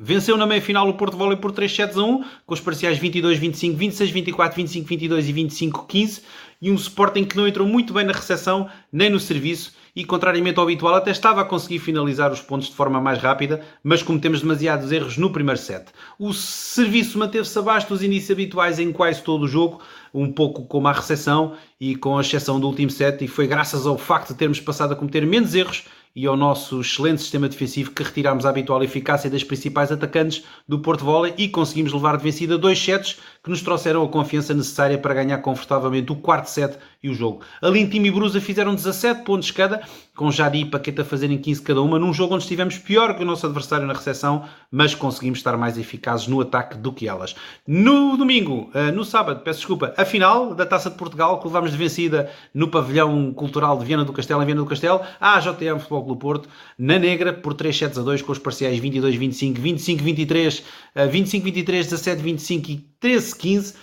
Venceu 0.00 0.36
na 0.36 0.46
meia-final 0.46 0.88
o 0.88 0.94
Porto 0.94 1.16
Volley 1.16 1.36
por 1.36 1.50
3 1.50 1.74
sets 1.74 1.98
a 1.98 2.04
1, 2.04 2.24
com 2.46 2.54
os 2.54 2.60
parciais 2.60 3.00
22-25, 3.00 3.76
26-24, 3.76 4.54
25-22 4.54 5.28
e 5.28 5.32
25-15 5.32 6.22
e 6.60 6.70
um 6.70 6.74
Sporting 6.74 7.24
que 7.24 7.36
não 7.36 7.46
entrou 7.46 7.66
muito 7.66 7.92
bem 7.92 8.04
na 8.04 8.12
recepção 8.12 8.68
nem 8.92 9.10
no 9.10 9.20
serviço 9.20 9.72
e, 9.94 10.04
contrariamente 10.04 10.58
ao 10.58 10.64
habitual, 10.64 10.94
até 10.94 11.10
estava 11.10 11.40
a 11.40 11.44
conseguir 11.44 11.78
finalizar 11.78 12.32
os 12.32 12.40
pontos 12.40 12.68
de 12.68 12.74
forma 12.74 13.00
mais 13.00 13.18
rápida, 13.18 13.60
mas 13.82 14.02
cometemos 14.02 14.40
demasiados 14.40 14.92
erros 14.92 15.16
no 15.16 15.32
primeiro 15.32 15.60
set. 15.60 15.86
O 16.18 16.32
serviço 16.32 17.18
manteve-se 17.18 17.58
abaixo 17.58 17.88
dos 17.88 18.02
inícios 18.02 18.30
habituais 18.30 18.78
em 18.78 18.92
quase 18.92 19.22
todo 19.22 19.42
o 19.42 19.48
jogo, 19.48 19.80
um 20.12 20.32
pouco 20.32 20.66
como 20.66 20.88
a 20.88 20.92
recepção 20.92 21.54
e 21.80 21.96
com 21.96 22.16
a 22.16 22.20
exceção 22.20 22.60
do 22.60 22.66
último 22.66 22.90
set, 22.90 23.24
e 23.24 23.28
foi 23.28 23.46
graças 23.46 23.86
ao 23.86 23.98
facto 23.98 24.28
de 24.28 24.38
termos 24.38 24.60
passado 24.60 24.92
a 24.92 24.96
cometer 24.96 25.26
menos 25.26 25.54
erros 25.54 25.84
e 26.14 26.26
ao 26.26 26.36
nosso 26.36 26.80
excelente 26.80 27.20
sistema 27.20 27.48
defensivo 27.48 27.92
que 27.92 28.02
retirámos 28.02 28.44
a 28.44 28.50
habitual 28.50 28.82
eficácia 28.82 29.30
das 29.30 29.44
principais 29.44 29.92
atacantes 29.92 30.44
do 30.66 30.80
Porto 30.80 31.04
Volley 31.04 31.32
e 31.36 31.48
conseguimos 31.48 31.92
levar 31.92 32.16
de 32.16 32.24
vencida 32.24 32.58
dois 32.58 32.78
sets 32.78 33.18
que 33.48 33.50
nos 33.50 33.62
trouxeram 33.62 34.04
a 34.04 34.08
confiança 34.08 34.52
necessária 34.52 34.98
para 34.98 35.14
ganhar 35.14 35.38
confortavelmente 35.38 36.12
o 36.12 36.16
quarto 36.16 36.50
set 36.50 36.76
e 37.02 37.08
o 37.08 37.14
jogo. 37.14 37.40
Ali 37.62 37.86
Tim 37.88 38.02
e 38.02 38.10
Brusa 38.10 38.40
fizeram 38.42 38.74
17 38.74 39.22
pontos 39.22 39.50
cada, 39.50 39.80
com 40.14 40.30
Jadi 40.30 40.60
e 40.60 40.64
Paqueta 40.66 41.02
fazerem 41.02 41.38
15 41.38 41.62
cada 41.62 41.80
uma, 41.80 41.98
num 41.98 42.12
jogo 42.12 42.34
onde 42.34 42.42
estivemos 42.42 42.76
pior 42.76 43.16
que 43.16 43.22
o 43.22 43.24
nosso 43.24 43.46
adversário 43.46 43.86
na 43.86 43.94
recepção, 43.94 44.44
mas 44.70 44.94
conseguimos 44.94 45.38
estar 45.38 45.56
mais 45.56 45.78
eficazes 45.78 46.26
no 46.26 46.40
ataque 46.40 46.76
do 46.76 46.92
que 46.92 47.08
elas. 47.08 47.34
No 47.66 48.18
domingo, 48.18 48.68
eh, 48.74 48.90
no 48.90 49.04
sábado, 49.04 49.40
peço 49.40 49.60
desculpa, 49.60 49.94
a 49.96 50.04
final 50.04 50.54
da 50.54 50.66
Taça 50.66 50.90
de 50.90 50.96
Portugal, 50.96 51.40
que 51.40 51.46
levámos 51.46 51.70
de 51.70 51.78
vencida 51.78 52.30
no 52.52 52.68
pavilhão 52.68 53.32
cultural 53.32 53.78
de 53.78 53.84
Viana 53.86 54.04
do 54.04 54.12
Castelo, 54.12 54.42
em 54.42 54.46
Viana 54.46 54.60
do 54.60 54.66
Castelo, 54.66 55.00
à 55.18 55.40
JTM 55.40 55.78
Futebol 55.78 56.04
Clube 56.04 56.20
Porto, 56.20 56.48
na 56.76 56.98
negra, 56.98 57.32
por 57.32 57.54
3 57.54 57.74
sets 57.74 57.98
a 57.98 58.02
2, 58.02 58.20
com 58.20 58.32
os 58.32 58.38
parciais 58.38 58.78
22-25, 58.78 59.54
25-23, 59.58 60.62
25-23, 60.96 61.64
17-25 61.64 62.68
e 62.68 62.97
13-15. 63.02 63.74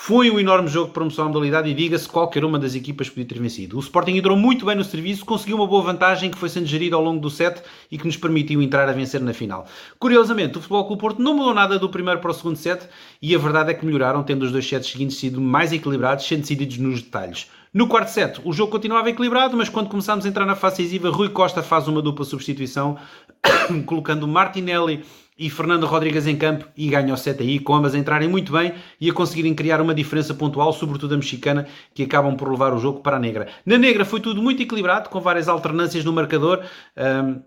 Foi 0.00 0.30
um 0.30 0.38
enorme 0.38 0.68
jogo 0.68 0.86
de 0.86 0.92
promoção 0.92 1.24
à 1.24 1.28
modalidade 1.28 1.68
e 1.68 1.74
diga-se 1.74 2.08
qualquer 2.08 2.44
uma 2.44 2.56
das 2.56 2.76
equipas 2.76 3.08
podia 3.08 3.24
ter 3.24 3.40
vencido. 3.40 3.76
O 3.76 3.80
Sporting 3.80 4.12
entrou 4.12 4.36
muito 4.36 4.64
bem 4.64 4.76
no 4.76 4.84
serviço, 4.84 5.24
conseguiu 5.24 5.56
uma 5.56 5.66
boa 5.66 5.82
vantagem 5.82 6.30
que 6.30 6.38
foi 6.38 6.48
sendo 6.48 6.66
gerida 6.66 6.94
ao 6.94 7.02
longo 7.02 7.20
do 7.20 7.28
set 7.28 7.60
e 7.90 7.98
que 7.98 8.06
nos 8.06 8.16
permitiu 8.16 8.62
entrar 8.62 8.88
a 8.88 8.92
vencer 8.92 9.20
na 9.20 9.34
final. 9.34 9.66
Curiosamente, 9.98 10.56
o 10.56 10.60
Futebol 10.60 10.86
Clube 10.86 11.00
Porto 11.00 11.20
não 11.20 11.34
mudou 11.34 11.52
nada 11.52 11.80
do 11.80 11.88
primeiro 11.88 12.20
para 12.20 12.30
o 12.30 12.34
segundo 12.34 12.56
set 12.56 12.88
e 13.20 13.34
a 13.34 13.38
verdade 13.38 13.72
é 13.72 13.74
que 13.74 13.84
melhoraram, 13.84 14.22
tendo 14.22 14.44
os 14.44 14.52
dois 14.52 14.66
sets 14.68 14.88
seguintes 14.88 15.16
sido 15.16 15.40
mais 15.40 15.72
equilibrados, 15.72 16.24
sendo 16.24 16.42
decididos 16.42 16.78
nos 16.78 17.02
detalhes. 17.02 17.48
No 17.74 17.88
quarto 17.88 18.08
set, 18.08 18.40
o 18.44 18.52
jogo 18.52 18.70
continuava 18.70 19.10
equilibrado, 19.10 19.56
mas 19.56 19.68
quando 19.68 19.90
começámos 19.90 20.24
a 20.24 20.28
entrar 20.28 20.46
na 20.46 20.54
fase 20.54 20.76
decisiva, 20.76 21.10
Rui 21.10 21.28
Costa 21.28 21.62
faz 21.62 21.88
uma 21.88 22.00
dupla 22.00 22.24
substituição, 22.24 22.96
colocando 23.84 24.28
Martinelli 24.28 25.04
e 25.38 25.48
Fernando 25.48 25.86
Rodrigues 25.86 26.26
em 26.26 26.36
campo 26.36 26.66
e 26.76 26.88
ganha 26.88 27.14
o 27.14 27.16
set 27.16 27.40
aí, 27.40 27.60
com 27.60 27.74
ambas 27.74 27.94
a 27.94 27.98
entrarem 27.98 28.28
muito 28.28 28.52
bem 28.52 28.74
e 29.00 29.08
a 29.08 29.12
conseguirem 29.12 29.54
criar 29.54 29.80
uma 29.80 29.94
diferença 29.94 30.34
pontual, 30.34 30.72
sobretudo 30.72 31.14
a 31.14 31.16
mexicana, 31.16 31.66
que 31.94 32.02
acabam 32.02 32.36
por 32.36 32.50
levar 32.50 32.74
o 32.74 32.78
jogo 32.78 33.00
para 33.00 33.16
a 33.16 33.20
negra. 33.20 33.46
Na 33.64 33.78
negra 33.78 34.04
foi 34.04 34.20
tudo 34.20 34.42
muito 34.42 34.62
equilibrado, 34.62 35.08
com 35.08 35.20
várias 35.20 35.48
alternâncias 35.48 36.04
no 36.04 36.12
marcador. 36.12 36.64
Um, 36.96 37.40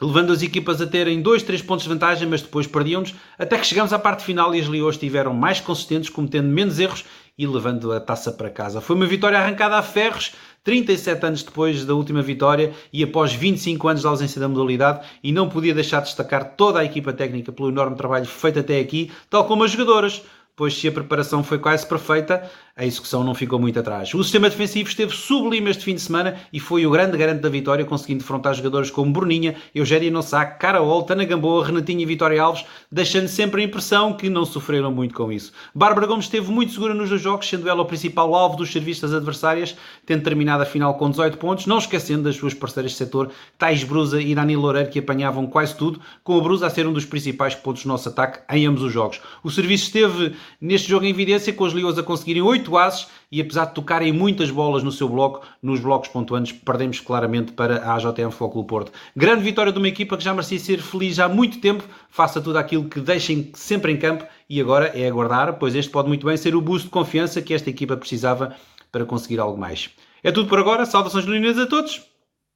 levando 0.00 0.32
as 0.32 0.42
equipas 0.42 0.80
a 0.80 0.86
terem 0.86 1.22
2, 1.22 1.44
3 1.44 1.62
pontos 1.62 1.84
de 1.84 1.88
vantagem, 1.88 2.28
mas 2.28 2.42
depois 2.42 2.66
perdiam-nos, 2.66 3.14
até 3.38 3.56
que 3.56 3.66
chegamos 3.66 3.92
à 3.92 3.98
parte 3.98 4.24
final 4.24 4.52
e 4.52 4.60
as 4.60 4.66
Leões 4.66 4.96
estiveram 4.96 5.32
mais 5.32 5.60
consistentes, 5.60 6.10
cometendo 6.10 6.48
menos 6.48 6.80
erros 6.80 7.04
e 7.38 7.46
levando 7.46 7.92
a 7.92 8.00
taça 8.00 8.32
para 8.32 8.50
casa. 8.50 8.80
Foi 8.80 8.96
uma 8.96 9.06
vitória 9.06 9.38
arrancada 9.38 9.76
a 9.76 9.82
ferros, 9.82 10.32
37 10.64 11.26
anos 11.26 11.42
depois 11.42 11.84
da 11.84 11.94
última 11.94 12.22
vitória 12.22 12.72
e 12.92 13.02
após 13.02 13.32
25 13.32 13.88
anos 13.88 14.00
de 14.00 14.06
ausência 14.06 14.40
da 14.40 14.48
modalidade, 14.48 15.06
e 15.22 15.32
não 15.32 15.48
podia 15.48 15.74
deixar 15.74 16.00
de 16.00 16.06
destacar 16.06 16.56
toda 16.56 16.78
a 16.78 16.84
equipa 16.84 17.12
técnica 17.12 17.52
pelo 17.52 17.68
enorme 17.68 17.96
trabalho 17.96 18.26
feito 18.26 18.60
até 18.60 18.78
aqui, 18.78 19.10
tal 19.28 19.44
como 19.46 19.64
as 19.64 19.70
jogadoras, 19.70 20.22
pois 20.54 20.74
se 20.74 20.86
a 20.86 20.92
preparação 20.92 21.42
foi 21.42 21.58
quase 21.58 21.86
perfeita, 21.86 22.48
a 22.74 22.86
execução 22.86 23.22
não 23.22 23.34
ficou 23.34 23.58
muito 23.58 23.78
atrás. 23.78 24.14
O 24.14 24.22
sistema 24.22 24.48
defensivo 24.48 24.88
esteve 24.88 25.14
sublime 25.14 25.70
este 25.70 25.84
fim 25.84 25.94
de 25.94 26.00
semana 26.00 26.36
e 26.52 26.58
foi 26.58 26.86
o 26.86 26.90
grande 26.90 27.18
garante 27.18 27.40
da 27.40 27.48
vitória, 27.50 27.84
conseguindo 27.84 28.20
defrontar 28.20 28.54
jogadores 28.54 28.90
como 28.90 29.12
Bruninha, 29.12 29.56
Eugénia 29.74 30.10
Nossac, 30.10 30.58
Caraol, 30.58 31.02
Tana 31.02 31.24
Gamboa, 31.24 31.66
Renatinha 31.66 32.02
e 32.02 32.06
Vitória 32.06 32.42
Alves, 32.42 32.64
deixando 32.90 33.28
sempre 33.28 33.60
a 33.60 33.64
impressão 33.64 34.14
que 34.14 34.30
não 34.30 34.46
sofreram 34.46 34.90
muito 34.90 35.14
com 35.14 35.30
isso. 35.30 35.52
Bárbara 35.74 36.06
Gomes 36.06 36.24
esteve 36.24 36.50
muito 36.50 36.72
segura 36.72 36.94
nos 36.94 37.10
dois 37.10 37.20
jogos, 37.20 37.46
sendo 37.46 37.68
ela 37.68 37.82
o 37.82 37.84
principal 37.84 38.34
alvo 38.34 38.56
dos 38.56 38.72
serviços 38.72 39.12
adversárias, 39.12 39.76
tendo 40.06 40.22
terminado 40.22 40.62
a 40.62 40.66
final 40.66 40.94
com 40.94 41.10
18 41.10 41.36
pontos, 41.36 41.66
não 41.66 41.78
esquecendo 41.78 42.22
das 42.22 42.36
suas 42.36 42.54
parceiras 42.54 42.92
de 42.92 42.98
setor, 42.98 43.30
Tais 43.58 43.84
Brusa 43.84 44.20
e 44.20 44.34
Dani 44.34 44.56
Loureiro, 44.56 44.88
que 44.88 44.98
apanhavam 44.98 45.46
quase 45.46 45.76
tudo, 45.76 46.00
com 46.24 46.38
a 46.38 46.40
Brusa 46.40 46.66
a 46.66 46.70
ser 46.70 46.86
um 46.86 46.92
dos 46.92 47.04
principais 47.04 47.54
pontos 47.54 47.82
do 47.82 47.88
nosso 47.88 48.08
ataque 48.08 48.40
em 48.50 48.66
ambos 48.66 48.82
os 48.82 48.92
jogos. 48.92 49.20
O 49.44 49.50
serviço 49.50 49.84
esteve 49.84 50.34
neste 50.58 50.88
jogo 50.88 51.04
em 51.04 51.10
evidência, 51.10 51.52
com 51.52 51.66
as 51.66 51.74
Leões 51.74 51.98
a 51.98 52.02
conseguirem 52.02 52.40
8 52.40 52.61
8 52.62 52.78
ases 52.78 53.08
e 53.30 53.40
apesar 53.40 53.66
de 53.66 53.74
tocarem 53.74 54.12
muitas 54.12 54.50
bolas 54.50 54.82
no 54.82 54.92
seu 54.92 55.08
bloco, 55.08 55.46
nos 55.62 55.80
blocos 55.80 56.08
pontuantes, 56.08 56.52
perdemos 56.52 57.00
claramente 57.00 57.52
para 57.52 57.82
a 57.82 57.94
AJM 57.94 58.30
Futebol 58.30 58.64
Porto. 58.64 58.92
Grande 59.16 59.42
vitória 59.42 59.72
de 59.72 59.78
uma 59.78 59.88
equipa 59.88 60.16
que 60.16 60.24
já 60.24 60.32
merecia 60.32 60.58
ser 60.58 60.80
feliz 60.80 61.18
há 61.18 61.28
muito 61.28 61.60
tempo, 61.60 61.84
faça 62.08 62.40
tudo 62.40 62.58
aquilo 62.58 62.88
que 62.88 63.00
deixem 63.00 63.50
sempre 63.54 63.92
em 63.92 63.96
campo 63.96 64.26
e 64.48 64.60
agora 64.60 64.86
é 64.98 65.08
aguardar, 65.08 65.54
pois 65.54 65.74
este 65.74 65.90
pode 65.90 66.08
muito 66.08 66.26
bem 66.26 66.36
ser 66.36 66.54
o 66.54 66.60
boost 66.60 66.84
de 66.84 66.90
confiança 66.90 67.42
que 67.42 67.54
esta 67.54 67.70
equipa 67.70 67.96
precisava 67.96 68.54
para 68.90 69.04
conseguir 69.04 69.40
algo 69.40 69.58
mais. 69.58 69.90
É 70.22 70.30
tudo 70.30 70.48
por 70.48 70.58
agora, 70.58 70.86
saudações 70.86 71.24
leoninas 71.24 71.58
a 71.58 71.66
todos, 71.66 72.02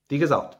digas 0.09 0.31
alto. 0.31 0.57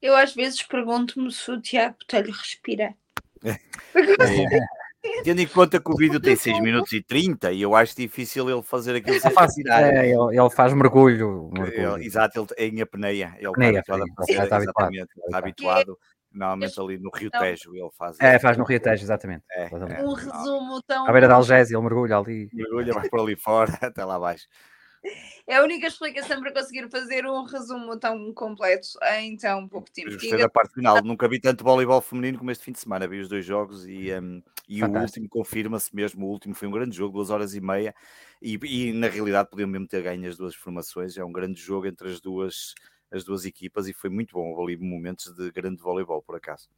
Eu 0.00 0.16
às 0.16 0.34
vezes 0.34 0.62
pergunto-me 0.62 1.30
se 1.30 1.50
o 1.50 1.60
Tiago 1.60 1.96
Botelho 2.00 2.32
respira. 2.32 2.94
Tendo 5.24 5.40
em 5.40 5.46
conta 5.46 5.80
que 5.80 5.90
o 5.90 5.96
vídeo 5.96 6.20
tem 6.20 6.36
6 6.36 6.60
minutos 6.60 6.92
e 6.92 7.02
30 7.02 7.52
e 7.52 7.62
eu 7.62 7.74
acho 7.74 7.96
difícil 7.96 8.48
ele 8.48 8.62
fazer 8.62 8.96
aquilo 8.96 9.18
sem 9.20 9.34
respirar. 9.34 9.82
É, 9.82 10.08
ele, 10.08 10.38
ele, 10.38 10.50
faz 10.50 10.72
mergulho. 10.72 11.50
mergulho. 11.52 11.96
Ele, 11.96 12.06
exato, 12.06 12.46
ele 12.56 12.66
é 12.66 12.66
em 12.66 12.80
apneia. 12.80 13.34
Ele 13.36 13.46
apneia, 13.48 13.80
está 13.80 13.94
habituado 13.94 14.12
a 14.12 14.26
fazer, 14.26 14.42
está 14.42 14.56
habituado. 14.56 14.94
Está 14.94 15.38
habituado. 15.38 15.98
Normalmente 16.32 16.80
ali 16.80 16.98
no 16.98 17.10
Rio 17.14 17.30
Tejo 17.30 17.74
ele 17.74 17.90
faz. 17.98 18.16
É, 18.20 18.38
faz 18.38 18.56
no 18.56 18.64
Rio 18.64 18.80
Tejo, 18.80 19.04
exatamente. 19.04 19.44
É, 19.50 19.64
é, 19.64 20.02
um 20.02 20.14
resumo 20.14 20.82
tão. 20.86 21.06
À 21.06 21.12
beira 21.12 21.28
da 21.28 21.34
Algésia, 21.34 21.76
ele 21.76 21.82
mergulha 21.82 22.16
ali. 22.16 22.48
Mergulha, 22.52 22.94
vai 22.94 23.08
por 23.08 23.20
ali 23.20 23.36
fora, 23.36 23.72
até 23.82 24.04
lá 24.04 24.14
abaixo. 24.14 24.46
É 25.46 25.56
a 25.56 25.62
única 25.62 25.86
explicação 25.88 26.40
para 26.40 26.52
conseguir 26.52 26.88
fazer 26.88 27.26
um 27.26 27.42
resumo 27.42 27.98
tão 27.98 28.32
completo 28.32 28.88
em 29.16 29.36
tão 29.36 29.66
pouco 29.66 29.90
tempo. 29.90 30.12
Gostei 30.12 30.38
da 30.38 30.48
parte 30.48 30.74
final. 30.74 31.02
Nunca 31.02 31.28
vi 31.28 31.40
tanto 31.40 31.64
voleibol 31.64 32.00
feminino 32.00 32.38
como 32.38 32.50
este 32.50 32.64
fim 32.64 32.72
de 32.72 32.78
semana. 32.78 33.08
Vi 33.08 33.20
os 33.20 33.28
dois 33.28 33.44
jogos 33.44 33.84
e, 33.86 34.12
um, 34.14 34.42
e 34.68 34.82
o 34.84 34.88
último 34.88 35.28
confirma-se 35.28 35.94
mesmo. 35.94 36.26
O 36.26 36.30
último 36.30 36.54
foi 36.54 36.68
um 36.68 36.70
grande 36.70 36.96
jogo, 36.96 37.14
duas 37.14 37.30
horas 37.30 37.54
e 37.54 37.60
meia. 37.60 37.94
E, 38.40 38.58
e, 38.62 38.92
na 38.92 39.08
realidade 39.08 39.50
podiam 39.50 39.68
mesmo 39.68 39.88
ter 39.88 40.02
ganho 40.02 40.28
as 40.28 40.36
duas 40.36 40.54
formações. 40.54 41.16
É 41.16 41.24
um 41.24 41.32
grande 41.32 41.60
jogo 41.60 41.86
entre 41.86 42.08
as 42.08 42.20
duas, 42.20 42.74
as 43.10 43.24
duas 43.24 43.44
equipas 43.44 43.88
e 43.88 43.92
foi 43.92 44.10
muito 44.10 44.34
bom. 44.34 44.62
Ali 44.62 44.76
momentos 44.76 45.34
de 45.34 45.50
grande 45.50 45.82
voleibol, 45.82 46.22
por 46.22 46.36
acaso. 46.36 46.68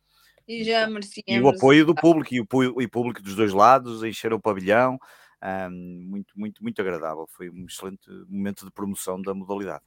E 0.48 0.64
já 0.64 0.86
merecíamos. 0.86 1.24
E 1.28 1.40
o 1.40 1.48
apoio 1.48 1.86
do 1.86 1.94
público, 1.94 2.34
e 2.34 2.40
o, 2.40 2.46
o 2.50 2.88
público 2.88 3.22
dos 3.22 3.34
dois 3.34 3.52
lados, 3.52 4.02
a 4.02 4.08
encher 4.08 4.32
o 4.32 4.40
pavilhão, 4.40 4.98
um, 5.44 6.06
muito, 6.08 6.38
muito, 6.38 6.62
muito 6.62 6.80
agradável. 6.80 7.26
Foi 7.28 7.50
um 7.50 7.66
excelente 7.66 8.08
momento 8.28 8.64
de 8.64 8.70
promoção 8.70 9.20
da 9.20 9.34
modalidade. 9.34 9.84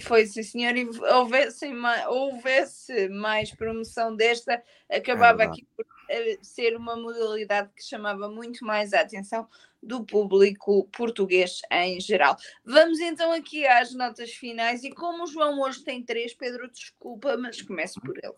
Foi, 0.00 0.26
sim, 0.26 0.42
senhor. 0.42 0.76
E 0.76 0.88
houvesse 1.14 1.72
mais, 1.72 2.06
houvesse 2.06 3.08
mais 3.08 3.54
promoção 3.54 4.14
desta, 4.14 4.62
acabava 4.90 5.44
é 5.44 5.46
aqui 5.46 5.66
por 5.76 5.86
eh, 6.10 6.38
ser 6.42 6.76
uma 6.76 6.96
modalidade 6.96 7.70
que 7.74 7.82
chamava 7.82 8.28
muito 8.28 8.64
mais 8.64 8.92
a 8.92 9.00
atenção 9.00 9.46
do 9.82 10.04
público 10.04 10.88
português 10.92 11.60
em 11.70 12.00
geral. 12.00 12.36
Vamos 12.64 12.98
então 13.00 13.32
aqui 13.32 13.66
às 13.66 13.94
notas 13.94 14.32
finais. 14.32 14.82
E 14.82 14.90
como 14.90 15.24
o 15.24 15.26
João 15.26 15.60
hoje 15.60 15.82
tem 15.82 16.02
três, 16.02 16.34
Pedro, 16.34 16.70
desculpa, 16.70 17.36
mas 17.36 17.62
começo 17.62 18.00
por 18.00 18.16
ele. 18.18 18.34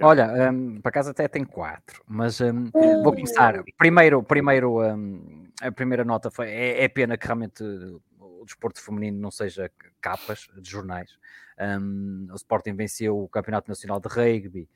Olha, 0.00 0.50
um, 0.50 0.80
para 0.80 0.92
casa 0.92 1.10
até 1.10 1.28
tem 1.28 1.44
quatro, 1.44 2.02
mas 2.06 2.40
um, 2.40 2.70
vou 3.02 3.12
começar. 3.12 3.62
Primeiro, 3.76 4.22
primeiro 4.22 4.82
um, 4.82 5.46
a 5.60 5.70
primeira 5.70 6.04
nota 6.04 6.30
foi: 6.30 6.48
é, 6.48 6.84
é, 6.84 6.88
pena 6.88 7.16
que 7.16 7.26
realmente 7.26 7.62
o 7.62 8.44
desporto 8.44 8.80
feminino 8.80 9.18
não 9.20 9.30
seja 9.30 9.70
capas 10.00 10.48
de 10.56 10.70
jornais. 10.70 11.10
Um, 11.60 12.28
o 12.30 12.36
Sporting 12.36 12.74
venceu 12.74 13.18
o 13.18 13.28
Campeonato 13.28 13.68
Nacional 13.68 13.98
de 13.98 14.08
Rugby 14.08 14.68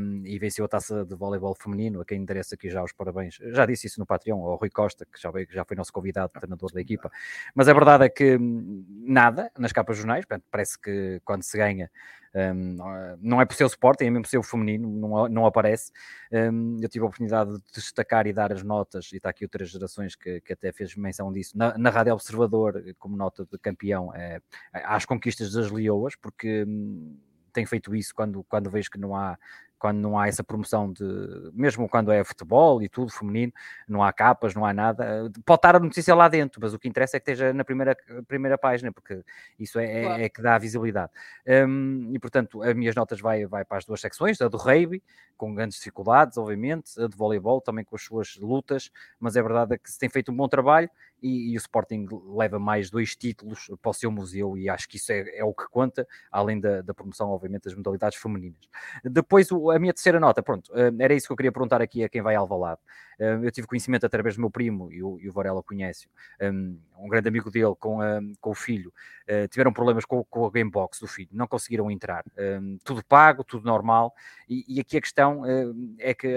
um, 0.00 0.22
e 0.24 0.38
venceu 0.38 0.64
a 0.64 0.68
taça 0.68 1.04
de 1.04 1.14
voleibol 1.14 1.54
feminino, 1.54 2.00
a 2.00 2.04
quem 2.04 2.22
endereço 2.22 2.54
aqui 2.54 2.70
já 2.70 2.82
os 2.82 2.92
parabéns. 2.92 3.34
Já 3.52 3.66
disse 3.66 3.86
isso 3.86 4.00
no 4.00 4.06
Patreon, 4.06 4.38
ao 4.38 4.56
Rui 4.56 4.70
Costa, 4.70 5.04
que 5.04 5.20
já, 5.20 5.30
veio, 5.30 5.46
já 5.50 5.64
foi 5.64 5.76
nosso 5.76 5.92
convidado, 5.92 6.32
treinador 6.32 6.72
da 6.72 6.80
equipa. 6.80 7.10
Mas 7.54 7.68
a 7.68 7.74
verdade 7.74 8.04
é 8.04 8.08
que 8.08 8.36
hum, 8.36 8.86
nada 9.06 9.50
nas 9.58 9.72
capas 9.72 9.96
de 9.96 10.02
jornais, 10.02 10.24
parece 10.50 10.80
que 10.80 11.20
quando 11.24 11.42
se 11.42 11.58
ganha 11.58 11.90
um, 12.34 13.16
não 13.20 13.40
é 13.40 13.44
por 13.44 13.54
ser 13.54 13.62
o 13.64 13.68
Sporting, 13.68 14.04
é 14.04 14.10
mesmo 14.10 14.22
por 14.22 14.28
ser 14.28 14.38
o 14.38 14.42
feminino, 14.42 14.88
não, 14.88 15.28
não 15.28 15.46
aparece. 15.46 15.92
Um, 16.32 16.78
eu 16.82 16.88
tive 16.88 17.04
a 17.04 17.06
oportunidade 17.06 17.52
de 17.52 17.62
destacar 17.72 18.26
e 18.26 18.32
dar 18.32 18.52
as 18.52 18.62
notas, 18.62 19.12
e 19.12 19.16
está 19.16 19.30
aqui 19.30 19.44
outras 19.44 19.70
gerações 19.70 20.16
que, 20.16 20.40
que 20.40 20.52
até 20.52 20.72
fez 20.72 20.96
menção 20.96 21.32
disso, 21.32 21.56
na, 21.56 21.78
na 21.78 21.90
Rádio 21.90 22.12
Observador, 22.12 22.82
como 22.98 23.16
nota 23.16 23.46
de 23.50 23.56
campeão, 23.58 24.12
é, 24.14 24.40
às 24.72 25.04
conquistas 25.04 25.52
das 25.52 25.70
Leoas, 25.70 26.16
porque 26.16 26.64
hum, 26.66 27.16
tenho 27.52 27.66
feito 27.66 27.94
isso 27.94 28.14
quando, 28.14 28.44
quando 28.44 28.70
vejo 28.70 28.90
que 28.90 28.98
não 28.98 29.14
há 29.14 29.38
quando 29.84 29.98
não 29.98 30.18
há 30.18 30.26
essa 30.26 30.42
promoção 30.42 30.90
de, 30.90 31.04
mesmo 31.52 31.86
quando 31.86 32.10
é 32.10 32.24
futebol 32.24 32.82
e 32.82 32.88
tudo 32.88 33.12
feminino, 33.12 33.52
não 33.86 34.02
há 34.02 34.14
capas, 34.14 34.54
não 34.54 34.64
há 34.64 34.72
nada, 34.72 35.30
pode 35.44 35.58
estar 35.58 35.76
a 35.76 35.78
notícia 35.78 36.14
lá 36.14 36.26
dentro, 36.26 36.58
mas 36.58 36.72
o 36.72 36.78
que 36.78 36.88
interessa 36.88 37.18
é 37.18 37.20
que 37.20 37.30
esteja 37.30 37.52
na 37.52 37.64
primeira, 37.64 37.94
primeira 38.26 38.56
página, 38.56 38.90
porque 38.90 39.22
isso 39.58 39.78
é, 39.78 39.84
é 39.84 40.02
claro. 40.04 40.22
é, 40.22 40.24
é 40.24 40.28
que 40.30 40.40
dá 40.40 40.56
visibilidade. 40.56 41.12
Um, 41.46 42.10
e 42.14 42.18
portanto, 42.18 42.62
as 42.62 42.74
minhas 42.74 42.94
notas 42.94 43.20
vai, 43.20 43.44
vai 43.44 43.62
para 43.62 43.76
as 43.76 43.84
duas 43.84 44.00
secções, 44.00 44.40
a 44.40 44.48
do 44.48 44.56
rugby, 44.56 45.02
com 45.36 45.54
grandes 45.54 45.76
dificuldades, 45.76 46.38
obviamente, 46.38 46.98
a 46.98 47.06
do 47.06 47.14
voleibol 47.14 47.60
também 47.60 47.84
com 47.84 47.94
as 47.94 48.02
suas 48.02 48.38
lutas, 48.38 48.90
mas 49.20 49.36
é 49.36 49.42
verdade 49.42 49.76
que 49.76 49.90
se 49.90 49.98
tem 49.98 50.08
feito 50.08 50.32
um 50.32 50.36
bom 50.36 50.48
trabalho 50.48 50.88
e, 51.24 51.52
e, 51.52 51.56
o 51.56 51.58
Sporting 51.58 52.06
leva 52.36 52.58
mais 52.58 52.90
dois 52.90 53.16
títulos 53.16 53.70
para 53.80 53.90
o 53.90 53.94
seu 53.94 54.10
museu 54.10 54.58
e 54.58 54.68
acho 54.68 54.86
que 54.86 54.98
isso 54.98 55.10
é, 55.10 55.38
é 55.38 55.42
o 55.42 55.54
que 55.54 55.66
conta, 55.70 56.06
além 56.30 56.60
da, 56.60 56.82
da, 56.82 56.92
promoção, 56.92 57.30
obviamente, 57.30 57.62
das 57.62 57.74
modalidades 57.74 58.18
femininas. 58.18 58.68
Depois, 59.02 59.50
o, 59.50 59.70
a 59.70 59.78
minha 59.78 59.94
terceira 59.94 60.20
nota, 60.20 60.42
pronto, 60.42 60.70
eh, 60.74 60.92
era 60.98 61.14
isso 61.14 61.26
que 61.26 61.32
eu 61.32 61.36
queria 61.36 61.50
perguntar 61.50 61.80
aqui 61.80 62.04
a 62.04 62.10
quem 62.10 62.20
vai 62.20 62.34
ao 62.34 62.42
Alvalade. 62.42 62.80
Eh, 63.18 63.40
eu 63.42 63.50
tive 63.50 63.66
conhecimento 63.66 64.04
através 64.04 64.36
do 64.36 64.40
meu 64.42 64.50
primo, 64.50 64.92
e 64.92 65.02
o, 65.02 65.18
e 65.18 65.28
o 65.28 65.32
Varela 65.32 65.62
conhece, 65.62 66.08
um, 66.42 66.78
um 66.98 67.08
grande 67.08 67.28
amigo 67.28 67.50
dele 67.50 67.74
com, 67.78 68.02
um, 68.02 68.34
com 68.38 68.50
o 68.50 68.54
filho, 68.54 68.92
uh, 69.28 69.48
tiveram 69.48 69.72
problemas 69.72 70.04
com, 70.04 70.22
com 70.24 70.44
a 70.44 70.50
Gamebox 70.50 71.00
do 71.00 71.06
filho, 71.06 71.30
não 71.32 71.46
conseguiram 71.46 71.90
entrar. 71.90 72.22
Um, 72.38 72.78
tudo 72.84 73.04
pago, 73.04 73.42
tudo 73.42 73.64
normal, 73.64 74.14
e, 74.48 74.76
e 74.76 74.80
aqui 74.80 74.98
a 74.98 75.00
questão 75.00 75.42
é 75.98 76.12
que 76.12 76.28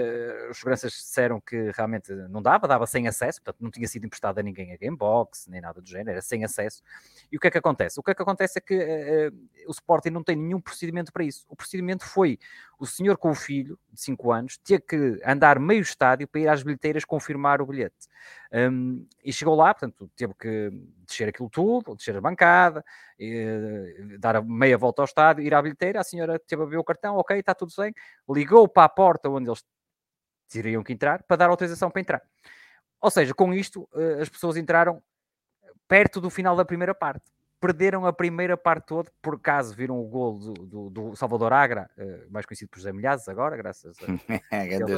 os 0.50 0.58
seguranças 0.58 0.92
disseram 0.92 1.40
que 1.40 1.70
realmente 1.72 2.12
não 2.30 2.40
dava, 2.40 2.66
dava 2.66 2.86
sem 2.86 3.06
acesso, 3.06 3.42
portanto 3.42 3.62
não 3.62 3.70
tinha 3.70 3.86
sido 3.86 4.06
emprestado 4.06 4.38
a 4.38 4.42
ninguém 4.42 4.72
a 4.72 4.77
Gamebox, 4.78 5.46
nem 5.48 5.60
nada 5.60 5.80
do 5.80 5.88
género, 5.88 6.20
sem 6.22 6.44
acesso. 6.44 6.82
E 7.30 7.36
o 7.36 7.40
que 7.40 7.48
é 7.48 7.50
que 7.50 7.58
acontece? 7.58 7.98
O 7.98 8.02
que 8.02 8.10
é 8.10 8.14
que 8.14 8.22
acontece 8.22 8.58
é 8.58 8.60
que 8.60 8.74
uh, 8.76 9.68
o 9.68 9.70
Sporting 9.70 10.10
não 10.10 10.22
tem 10.22 10.36
nenhum 10.36 10.60
procedimento 10.60 11.12
para 11.12 11.24
isso. 11.24 11.44
O 11.48 11.56
procedimento 11.56 12.04
foi 12.04 12.38
o 12.78 12.86
senhor 12.86 13.18
com 13.18 13.30
o 13.30 13.34
filho, 13.34 13.78
de 13.92 14.00
5 14.00 14.32
anos, 14.32 14.58
ter 14.58 14.80
que 14.80 15.20
andar 15.24 15.58
meio 15.58 15.82
estádio 15.82 16.28
para 16.28 16.40
ir 16.40 16.48
às 16.48 16.62
bilheteiras 16.62 17.04
confirmar 17.04 17.60
o 17.60 17.66
bilhete. 17.66 18.06
Um, 18.52 19.06
e 19.24 19.32
chegou 19.32 19.54
lá, 19.56 19.74
portanto, 19.74 20.10
teve 20.16 20.32
que 20.34 20.70
descer 21.06 21.28
aquilo 21.28 21.50
tudo, 21.50 21.96
descer 21.96 22.16
a 22.16 22.20
bancada, 22.20 22.84
e, 23.18 24.16
dar 24.18 24.36
a 24.36 24.42
meia 24.42 24.78
volta 24.78 25.02
ao 25.02 25.06
estádio, 25.06 25.42
ir 25.42 25.54
à 25.54 25.60
bilheteira, 25.60 26.00
a 26.00 26.04
senhora 26.04 26.38
teve 26.38 26.62
a 26.62 26.66
ver 26.66 26.76
o 26.76 26.84
cartão, 26.84 27.16
ok, 27.16 27.38
está 27.38 27.54
tudo 27.54 27.72
bem, 27.76 27.92
ligou 28.30 28.68
para 28.68 28.84
a 28.84 28.88
porta 28.88 29.28
onde 29.28 29.48
eles 29.48 29.64
teriam 30.48 30.82
que 30.82 30.92
entrar, 30.92 31.22
para 31.24 31.36
dar 31.36 31.50
autorização 31.50 31.90
para 31.90 32.00
entrar. 32.00 32.22
Ou 33.00 33.10
seja, 33.10 33.34
com 33.34 33.54
isto, 33.54 33.88
eh, 33.94 34.22
as 34.22 34.28
pessoas 34.28 34.56
entraram 34.56 35.02
perto 35.88 36.20
do 36.20 36.30
final 36.30 36.56
da 36.56 36.64
primeira 36.64 36.94
parte 36.94 37.32
perderam 37.60 38.06
a 38.06 38.12
primeira 38.12 38.56
parte 38.56 38.86
toda, 38.86 39.10
por 39.20 39.34
acaso 39.34 39.74
viram 39.74 39.98
o 40.00 40.04
gol 40.04 40.38
do, 40.38 40.52
do, 40.54 40.90
do 40.90 41.16
Salvador 41.16 41.52
Agra, 41.52 41.90
uh, 41.98 42.30
mais 42.30 42.46
conhecido 42.46 42.68
por 42.68 42.78
José 42.78 42.92
Milhazes 42.92 43.28
agora, 43.28 43.56
graças 43.56 43.96
a 44.00 44.06
grandes 44.64 44.88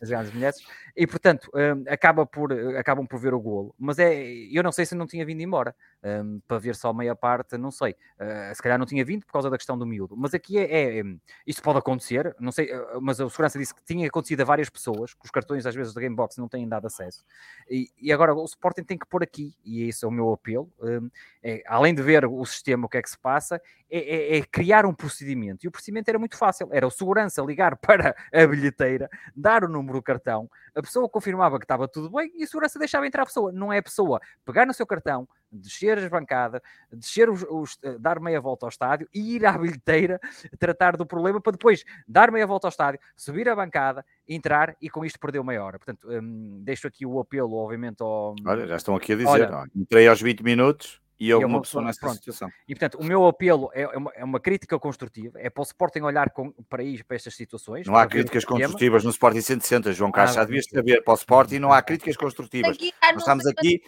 José 0.00 0.22
Milhazes. 0.34 0.66
E 0.96 1.06
portanto, 1.06 1.50
um, 1.54 1.84
acaba 1.92 2.26
por, 2.26 2.52
acabam 2.76 3.06
por 3.06 3.18
ver 3.18 3.34
o 3.34 3.40
gol, 3.40 3.74
mas 3.78 3.98
é, 3.98 4.22
eu 4.50 4.62
não 4.62 4.72
sei 4.72 4.84
se 4.84 4.94
não 4.94 5.06
tinha 5.06 5.24
vindo 5.24 5.40
embora. 5.40 5.74
Um, 6.04 6.40
para 6.48 6.58
ver 6.58 6.74
só 6.74 6.92
meia 6.92 7.14
parte, 7.14 7.56
não 7.56 7.70
sei, 7.70 7.92
uh, 7.92 8.52
se 8.52 8.60
calhar 8.60 8.76
não 8.76 8.84
tinha 8.84 9.04
vindo 9.04 9.24
por 9.24 9.32
causa 9.32 9.48
da 9.48 9.56
questão 9.56 9.78
do 9.78 9.86
miúdo, 9.86 10.16
mas 10.16 10.34
aqui 10.34 10.58
é, 10.58 10.64
é, 10.64 10.98
é 10.98 11.02
isto 11.46 11.62
pode 11.62 11.78
acontecer, 11.78 12.34
não 12.40 12.50
sei, 12.50 12.70
mas 13.00 13.20
a 13.20 13.30
segurança 13.30 13.56
disse 13.56 13.72
que 13.72 13.84
tinha 13.84 14.08
acontecido 14.08 14.40
a 14.40 14.44
várias 14.44 14.68
pessoas, 14.68 15.14
que 15.14 15.24
os 15.24 15.30
cartões 15.30 15.64
às 15.64 15.76
vezes 15.76 15.94
da 15.94 16.00
Gamebox 16.00 16.38
não 16.38 16.48
têm 16.48 16.68
dado 16.68 16.88
acesso, 16.88 17.24
e, 17.70 17.88
e 18.00 18.12
agora 18.12 18.34
o 18.34 18.44
Sporting 18.44 18.82
tem 18.82 18.98
que 18.98 19.06
pôr 19.06 19.22
aqui, 19.22 19.54
e 19.64 19.84
esse 19.84 20.04
é 20.04 20.08
o 20.08 20.10
meu 20.10 20.32
apelo, 20.32 20.68
um, 20.80 21.08
é, 21.40 21.62
além 21.66 21.91
além 21.92 21.94
de 21.94 22.02
ver 22.02 22.24
o 22.24 22.44
sistema, 22.44 22.86
o 22.86 22.88
que 22.88 22.96
é 22.96 23.02
que 23.02 23.10
se 23.10 23.18
passa, 23.18 23.60
é, 23.90 23.98
é, 23.98 24.38
é, 24.38 24.42
criar 24.42 24.86
um 24.86 24.94
procedimento. 24.94 25.64
E 25.64 25.68
o 25.68 25.70
procedimento 25.70 26.08
era 26.08 26.18
muito 26.18 26.36
fácil: 26.36 26.68
era 26.72 26.86
o 26.86 26.90
segurança 26.90 27.42
ligar 27.42 27.76
para 27.78 28.16
a 28.32 28.46
bilheteira, 28.46 29.08
dar 29.36 29.64
o 29.64 29.68
número 29.68 29.98
do 29.98 30.02
cartão, 30.02 30.48
a 30.74 30.80
pessoa 30.80 31.08
confirmava 31.08 31.58
que 31.58 31.64
estava 31.64 31.86
tudo 31.86 32.10
bem 32.10 32.32
e 32.34 32.42
a 32.42 32.46
segurança 32.46 32.78
deixava 32.78 33.06
entrar 33.06 33.22
a 33.22 33.26
pessoa. 33.26 33.52
Não 33.52 33.72
é 33.72 33.78
a 33.78 33.82
pessoa 33.82 34.20
pegar 34.44 34.66
no 34.66 34.72
seu 34.72 34.86
cartão, 34.86 35.28
descer 35.50 35.98
as 35.98 36.08
bancadas, 36.08 36.62
descer 36.90 37.28
os, 37.28 37.42
os, 37.42 37.78
eh, 37.82 37.98
dar 37.98 38.18
meia 38.18 38.40
volta 38.40 38.64
ao 38.64 38.70
estádio 38.70 39.06
e 39.12 39.36
ir 39.36 39.44
à 39.44 39.52
bilheteira 39.58 40.18
tratar 40.58 40.96
do 40.96 41.04
problema 41.04 41.40
para 41.40 41.52
depois 41.52 41.84
dar 42.08 42.32
meia 42.32 42.46
volta 42.46 42.66
ao 42.66 42.70
estádio, 42.70 42.98
subir 43.14 43.48
a 43.48 43.54
bancada, 43.54 44.04
entrar 44.26 44.74
e 44.80 44.88
com 44.88 45.04
isto 45.04 45.18
perdeu 45.20 45.44
meia 45.44 45.62
hora. 45.62 45.78
Portanto, 45.78 46.08
hum, 46.08 46.62
deixo 46.64 46.86
aqui 46.86 47.04
o 47.04 47.20
apelo, 47.20 47.54
obviamente, 47.54 48.00
ao. 48.00 48.34
Olha, 48.46 48.66
já 48.66 48.76
estão 48.76 48.96
aqui 48.96 49.12
a 49.12 49.16
dizer, 49.16 49.28
Olha, 49.28 49.66
entrei 49.74 50.08
aos 50.08 50.22
20 50.22 50.42
minutos 50.42 51.01
e 51.18 51.30
é 51.30 51.36
uma 51.36 51.60
pessoa 51.62 51.84
nessa 51.84 52.00
pronto. 52.00 52.16
situação. 52.16 52.48
E 52.66 52.74
portanto, 52.74 52.98
o 52.98 53.04
meu 53.04 53.26
apelo 53.26 53.70
é, 53.72 53.82
é 53.82 53.96
uma, 53.96 54.12
é 54.14 54.24
uma 54.24 54.40
crítica 54.40 54.78
construtiva, 54.78 55.38
é 55.38 55.48
para 55.48 55.60
o 55.60 55.64
Sporting 55.64 56.00
olhar 56.00 56.30
com, 56.30 56.52
para, 56.68 56.82
ir, 56.82 57.04
para 57.04 57.16
estas 57.16 57.34
situações. 57.34 57.86
Não 57.86 57.96
há 57.96 58.06
críticas 58.06 58.44
construtivas 58.44 59.04
no 59.04 59.10
Sporting 59.10 59.40
160, 59.40 59.92
João 59.92 60.10
Carlos, 60.10 60.36
ah, 60.36 60.40
já 60.40 60.44
devias 60.44 60.66
saber, 60.66 61.02
para 61.02 61.12
o 61.12 61.16
Sporting 61.16 61.58
não 61.58 61.72
há 61.72 61.80
críticas 61.82 62.16
construtivas. 62.16 62.76
Aqui, 62.76 62.92
nós 63.02 63.16
estamos 63.18 63.46
aqui, 63.46 63.82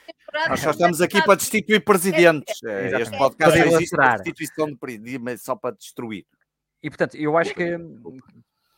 nós 0.48 0.60
só 0.60 0.70
estamos 0.70 1.00
aqui 1.00 1.22
para 1.22 1.34
destituir 1.34 1.84
presidentes. 1.84 2.62
É, 2.62 3.00
este 3.00 3.18
podcast 3.18 3.58
não 3.58 3.66
existe 3.66 3.96
para 3.96 4.16
destituição 4.16 4.66
de 4.66 4.76
presidentes, 4.76 5.42
só 5.42 5.56
para 5.56 5.74
destruir. 5.74 6.24
E 6.82 6.90
portanto, 6.90 7.16
eu 7.16 7.36
acho 7.36 7.54
que 7.54 7.78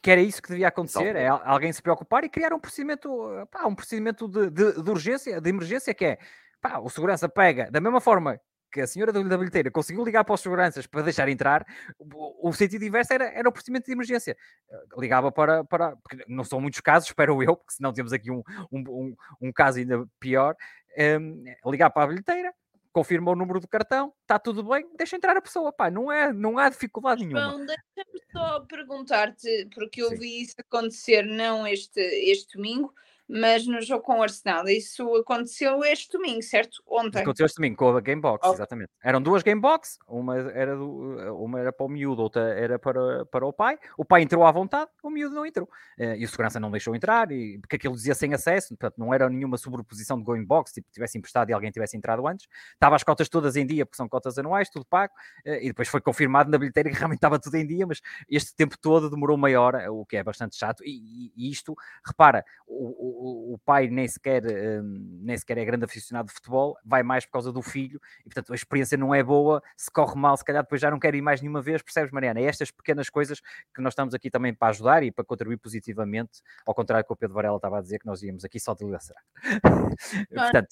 que 0.07 0.11
era 0.13 0.21
isso 0.21 0.41
que 0.41 0.51
devia 0.51 0.69
acontecer, 0.69 1.17
é 1.17 1.27
alguém 1.27 1.73
se 1.73 1.83
preocupar 1.83 2.23
e 2.23 2.29
criar 2.29 2.53
um 2.53 2.61
procedimento, 2.61 3.11
pá, 3.51 3.67
um 3.67 3.75
procedimento 3.75 4.29
de, 4.29 4.51
de, 4.51 4.81
de 4.81 4.89
urgência, 4.89 5.41
de 5.41 5.51
emergência, 5.51 5.93
que 5.93 6.05
é 6.05 6.19
Pá, 6.61 6.79
o 6.79 6.89
segurança 6.89 7.29
pega, 7.29 7.71
da 7.71 7.81
mesma 7.81 8.01
forma 8.01 8.41
que 8.73 8.81
a 8.81 8.87
senhora 8.87 9.13
da 9.13 9.39
bilheteira 9.39 9.71
conseguiu 9.71 10.05
ligar 10.05 10.25
para 10.25 10.35
os 10.35 10.41
seguranças 10.41 10.87
para 10.87 11.03
deixar 11.03 11.29
entrar, 11.29 11.65
o, 11.99 12.49
o 12.49 12.53
sentido 12.53 12.85
inverso 12.85 13.13
era, 13.13 13.25
era 13.27 13.49
o 13.49 13.53
procedimento 13.53 13.87
de 13.87 13.93
emergência. 13.93 14.37
Eh, 14.71 14.85
ligava 14.99 15.33
para, 15.33 15.65
para. 15.65 15.97
Não 16.29 16.45
são 16.45 16.61
muitos 16.61 16.81
casos, 16.81 17.09
espero 17.11 17.43
eu, 17.43 17.57
porque 17.57 17.73
senão 17.73 17.93
temos 17.93 18.13
aqui 18.13 18.31
um, 18.31 18.43
um, 18.71 18.85
um, 18.89 19.17
um 19.41 19.53
caso 19.53 19.79
ainda 19.79 20.07
pior. 20.21 20.55
Um, 20.99 21.01
ehm, 21.01 21.55
ligar 21.67 21.91
para 21.91 22.05
a 22.05 22.07
bilheteira, 22.07 22.53
confirma 22.93 23.31
o 23.31 23.37
número 23.37 23.61
do 23.61 23.69
cartão, 23.69 24.13
está 24.23 24.39
tudo 24.39 24.63
bem, 24.65 24.89
deixa 24.97 25.17
entrar 25.17 25.37
a 25.37 25.43
pessoa, 25.43 25.71
pá, 25.71 25.91
não, 25.91 26.11
é, 26.11 26.33
não 26.33 26.57
há 26.57 26.71
dificuldade 26.71 27.25
nenhuma. 27.25 27.53
Bom, 27.53 27.67
deixa-me 27.67 28.21
só 28.33 28.61
perguntar-te, 28.61 29.69
porque 29.75 30.03
eu 30.03 30.09
Sim. 30.11 30.17
vi 30.17 30.43
isso 30.43 30.55
acontecer 30.59 31.23
não 31.23 31.67
este, 31.67 32.01
este 32.01 32.57
domingo, 32.57 32.95
mas 33.29 33.67
no 33.67 33.81
jogo 33.83 34.03
com 34.03 34.19
o 34.19 34.23
Arsenal. 34.23 34.69
Isso 34.69 35.15
aconteceu 35.17 35.85
este 35.85 36.11
domingo, 36.13 36.43
certo? 36.43 36.83
Ontem. 36.87 37.23
Aconteceu 37.23 37.47
este 37.47 37.57
domingo 37.57 37.77
com 37.77 37.97
a 37.97 38.01
Gamebox, 38.01 38.49
exatamente. 38.49 38.91
Eram 39.03 39.21
duas 39.21 39.43
Gamebox, 39.43 39.99
uma 40.09 40.37
era, 40.37 40.77
do, 40.77 40.89
uma 41.43 41.61
era 41.61 41.73
para 41.73 41.87
o 41.87 41.89
miúdo, 41.89 42.23
outra 42.23 42.43
era 42.55 42.79
para, 42.79 43.27
para 43.27 43.47
o 43.47 43.53
pai. 43.53 43.79
O 43.99 44.05
pai 44.05 44.23
entrou 44.23 44.45
à 44.45 44.53
vontade, 44.53 44.91
o 45.03 45.11
miúdo 45.11 45.35
não 45.35 45.45
entrou. 45.45 45.69
Eh, 45.99 46.19
e 46.19 46.25
o 46.25 46.29
segurança 46.29 46.61
não 46.61 46.71
deixou 46.71 46.95
entrar, 46.95 47.31
e, 47.33 47.59
porque 47.59 47.77
aquilo 47.77 47.95
dizia 47.95 48.15
sem 48.15 48.33
acesso, 48.33 48.69
portanto 48.69 48.95
não 48.99 49.13
era 49.13 49.29
nenhuma 49.29 49.57
sobreposição 49.57 50.19
de 50.19 50.25
Gamebox, 50.25 50.73
tipo 50.73 50.89
tivesse 50.93 51.19
emprestado 51.19 51.51
e 51.51 51.53
alguém 51.53 51.71
tivesse 51.71 51.97
entrado 51.97 52.27
antes. 52.27 52.47
Estava 52.75 52.95
as 52.97 53.03
cotas 53.03 53.29
todas 53.29 53.57
em 53.57 53.67
dia, 53.67 53.85
porque 53.85 53.97
são 53.97 54.09
cotas 54.09 54.39
anuais, 54.39 54.71
tudo 54.71 54.85
pago, 54.87 55.13
eh, 55.45 55.65
e 55.65 55.69
depois 55.69 55.89
foi 55.89 56.01
confirmado 56.01 56.51
na 56.51 56.59
bilheteira 56.59 56.91
que 56.91 56.97
realmente 56.97 57.19
estava 57.19 57.39
tudo 57.39 57.57
em 57.57 57.67
dia, 57.67 57.87
mas 57.87 58.01
este 58.29 58.55
tempo 58.55 58.79
todo 58.79 59.11
demorou 59.11 59.37
meia 59.37 59.61
hora, 59.61 59.93
o 59.93 60.05
que 60.07 60.17
é 60.17 60.23
bastante 60.23 60.57
chato. 60.57 60.83
E, 60.85 61.33
e 61.37 61.51
isto, 61.51 61.75
repara, 62.05 62.45
o, 62.67 63.16
o, 63.17 63.55
o 63.55 63.59
pai 63.59 63.89
nem 63.89 64.07
sequer, 64.07 64.43
um, 64.45 65.21
nem 65.23 65.37
sequer 65.37 65.59
é 65.59 65.65
grande 65.65 65.85
aficionado 65.85 66.29
de 66.29 66.35
futebol, 66.35 66.77
vai 66.85 67.03
mais 67.03 67.25
por 67.25 67.33
causa 67.33 67.53
do 67.53 67.63
filho, 67.63 68.01
e 68.21 68.25
portanto 68.25 68.53
a 68.53 68.55
experiência 68.55 68.97
não 68.97 69.15
é 69.15 69.23
boa, 69.23 69.63
se 69.77 69.91
corre 69.91 70.19
mal, 70.19 70.37
se 70.37 70.45
calhar 70.45 70.63
depois 70.63 70.81
já 70.81 70.91
não 70.91 70.99
quer 70.99 71.15
ir 71.15 71.23
mais 71.23 71.41
nenhuma 71.41 71.63
vez, 71.63 71.83
percebes, 71.83 72.13
Mariana? 72.13 72.41
É 72.41 72.45
estas 72.45 72.71
pequenas 72.71 73.09
coisas 73.09 73.41
que 73.75 73.81
nós 73.81 73.93
estamos 73.93 74.15
aqui 74.15 74.31
também 74.31 74.55
para 74.55 74.69
ajudar 74.69 75.03
e 75.03 75.11
para 75.11 75.25
contribuir 75.25 75.57
positivamente, 75.57 76.43
ao 76.67 76.75
contrário 76.75 77.05
do 77.05 77.07
que 77.07 77.13
o 77.13 77.17
Pedro 77.17 77.35
Varela 77.35 77.57
estava 77.57 77.79
a 77.79 77.83
dizer, 77.83 77.99
que 77.99 78.07
nós 78.07 78.23
íamos 78.23 78.45
aqui 78.45 78.61
só 78.61 78.75
de 78.75 78.87
portanto, 80.35 80.69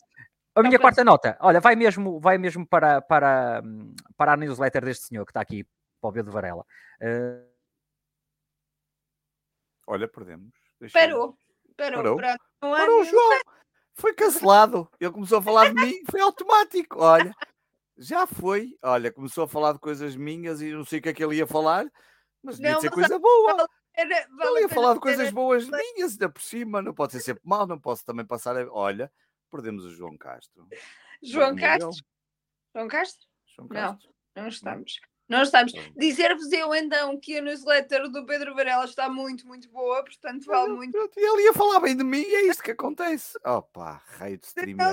a 0.55 0.63
minha 0.63 0.79
quarta 0.79 1.03
nota, 1.03 1.37
olha, 1.41 1.61
vai 1.61 1.75
mesmo, 1.75 2.21
vai 2.21 2.39
mesmo 2.39 2.67
para, 2.67 3.01
para, 3.01 3.63
para 4.17 4.33
a 4.35 4.37
newsletter 4.37 4.85
deste 4.85 5.07
senhor 5.07 5.25
que 5.25 5.31
está 5.31 5.41
aqui, 5.41 5.67
para 6.01 6.11
o 6.11 6.13
Pedro 6.13 6.31
Varela. 6.31 6.65
Uh... 7.01 7.55
Olha, 9.87 10.07
perdemos. 10.07 10.55
Deixa 10.81 10.99
parou, 10.99 11.37
parou, 11.77 12.17
parou. 12.17 12.39
Parou, 12.61 13.05
João. 13.05 13.41
Foi 13.95 14.13
cancelado. 14.15 14.89
Ele 15.01 15.13
começou 15.13 15.39
a 15.39 15.43
falar 15.43 15.73
de 15.73 15.75
mim, 15.75 16.03
foi 16.11 16.21
automático. 16.21 16.99
Olha, 16.99 17.35
já 17.97 18.27
foi. 18.27 18.77
Olha, 18.83 19.13
começou 19.13 19.45
a 19.45 19.49
falar 19.49 19.73
de 19.73 19.79
coisas 19.79 20.17
minhas 20.17 20.61
e 20.61 20.73
não 20.73 20.85
sei 20.85 20.99
o 20.99 21.03
que 21.03 21.09
é 21.11 21.13
que 21.13 21.23
ele 21.23 21.37
ia 21.37 21.47
falar, 21.47 21.87
mas 22.43 22.57
devia 22.57 22.81
ser 22.81 22.91
coisa 22.91 23.19
boa. 23.19 23.57
Vale 23.57 23.69
ele 23.97 24.61
ia 24.63 24.69
falar 24.69 24.95
de 24.95 25.01
coisas 25.01 25.31
boas 25.31 25.69
minhas, 25.69 26.13
ainda 26.13 26.29
por 26.29 26.43
cima. 26.43 26.83
Não 26.83 26.93
pode 26.93 27.13
ser 27.13 27.21
sempre 27.21 27.43
mal, 27.45 27.67
não 27.67 27.79
posso 27.79 28.05
também 28.05 28.27
passar. 28.27 28.57
A... 28.57 28.67
Olha, 28.73 29.11
perdemos 29.51 29.85
o 29.85 29.91
João 29.91 30.17
Castro. 30.17 30.67
João 31.23 31.55
Castro? 31.55 31.91
João 32.75 32.89
Castro? 32.89 33.27
João 33.47 33.69
Castro? 33.69 34.11
Não, 34.35 34.43
não 34.43 34.49
estamos. 34.49 35.01
Não 35.01 35.14
estamos. 35.29 35.73
Dizer-vos 35.97 36.53
eu 36.53 36.75
então 36.75 37.19
que 37.19 37.39
a 37.39 37.43
newsletter 37.43 38.11
do 38.11 38.27
Pedro 38.27 38.55
Varela 38.55 38.85
está 38.85 39.09
muito, 39.09 39.47
muito 39.47 39.69
boa, 39.71 40.03
portanto 40.05 40.45
vale 40.45 40.73
muito. 40.73 40.97
E 41.17 41.21
ele 41.21 41.45
ia 41.45 41.53
falar 41.53 41.81
bem 41.81 41.97
de 41.97 42.05
mim 42.05 42.23
e 42.23 42.35
é 42.35 42.47
isto 42.49 42.63
que 42.63 42.73
acontece. 42.73 43.39
Opa, 43.45 44.03
rei 44.19 44.37
de 44.37 44.47
streamer. 44.47 44.87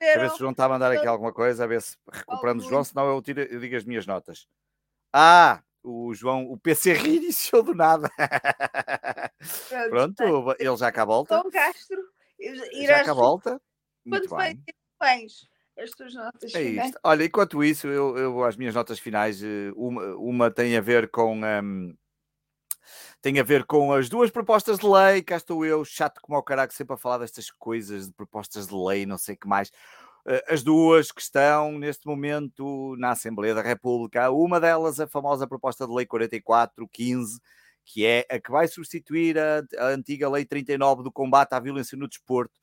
A 0.00 0.18
ver 0.20 0.30
se 0.30 0.36
o 0.36 0.38
João 0.38 0.52
está 0.52 0.66
a 0.66 0.68
mandar 0.68 0.92
aqui 0.92 1.06
alguma 1.06 1.32
coisa, 1.32 1.64
a 1.64 1.66
ver 1.66 1.82
se 1.82 1.96
recuperamos 2.10 2.64
o 2.64 2.68
João, 2.68 2.84
senão 2.84 3.08
eu, 3.08 3.20
tiro, 3.20 3.40
eu 3.40 3.58
digo 3.58 3.74
as 3.74 3.84
minhas 3.84 4.06
notas. 4.06 4.46
Ah, 5.12 5.60
o 5.82 6.14
João, 6.14 6.50
o 6.50 6.56
PC 6.56 6.92
reiniciou 6.94 7.62
do 7.64 7.74
nada. 7.74 8.08
Pronto, 9.90 10.54
ele 10.58 10.76
já 10.76 10.92
cá 10.92 11.04
volta. 11.04 11.34
João 11.34 11.50
Castro, 11.50 12.02
já 12.86 13.04
cá 13.04 13.12
volta. 13.12 13.60
Muito 14.04 14.28
Quando 14.28 14.40
bem. 14.40 14.64
Vens, 15.00 15.48
as 15.78 15.90
tuas 15.90 16.14
notas 16.14 16.54
é 16.54 16.62
isto. 16.62 16.98
Olha, 17.02 17.24
enquanto 17.24 17.62
isso, 17.62 17.86
eu, 17.86 18.16
eu 18.16 18.44
as 18.44 18.56
minhas 18.56 18.74
notas 18.74 18.98
finais, 18.98 19.42
eh, 19.42 19.70
uma, 19.76 20.16
uma 20.16 20.50
tem 20.50 20.76
a 20.76 20.80
ver 20.80 21.10
com. 21.10 21.40
Um, 21.44 21.96
tem 23.20 23.40
a 23.40 23.42
ver 23.42 23.64
com 23.64 23.92
as 23.92 24.08
duas 24.08 24.30
propostas 24.30 24.78
de 24.78 24.86
lei. 24.86 25.22
Cá 25.22 25.36
estou 25.36 25.64
eu, 25.64 25.84
chato 25.84 26.20
como 26.20 26.36
ao 26.36 26.42
caraca, 26.42 26.72
sempre 26.72 26.94
a 26.94 26.96
falar 26.96 27.18
destas 27.18 27.50
coisas 27.50 28.06
de 28.06 28.12
propostas 28.12 28.68
de 28.68 28.74
lei, 28.74 29.06
não 29.06 29.18
sei 29.18 29.34
o 29.34 29.38
que 29.38 29.48
mais. 29.48 29.70
Eh, 30.26 30.44
as 30.48 30.62
duas 30.62 31.12
que 31.12 31.20
estão 31.20 31.78
neste 31.78 32.06
momento 32.06 32.96
na 32.98 33.10
Assembleia 33.10 33.54
da 33.54 33.62
República. 33.62 34.30
Uma 34.30 34.60
delas, 34.60 35.00
a 35.00 35.06
famosa 35.06 35.46
proposta 35.46 35.86
de 35.86 35.92
lei 35.92 36.06
4415, 36.06 37.40
que 37.84 38.04
é 38.04 38.26
a 38.30 38.38
que 38.38 38.50
vai 38.50 38.68
substituir 38.68 39.38
a, 39.38 39.62
a 39.78 39.86
antiga 39.88 40.28
lei 40.28 40.44
39 40.44 41.02
do 41.02 41.12
combate 41.12 41.52
à 41.54 41.60
violência 41.60 41.96
no 41.96 42.08
desporto 42.08 42.58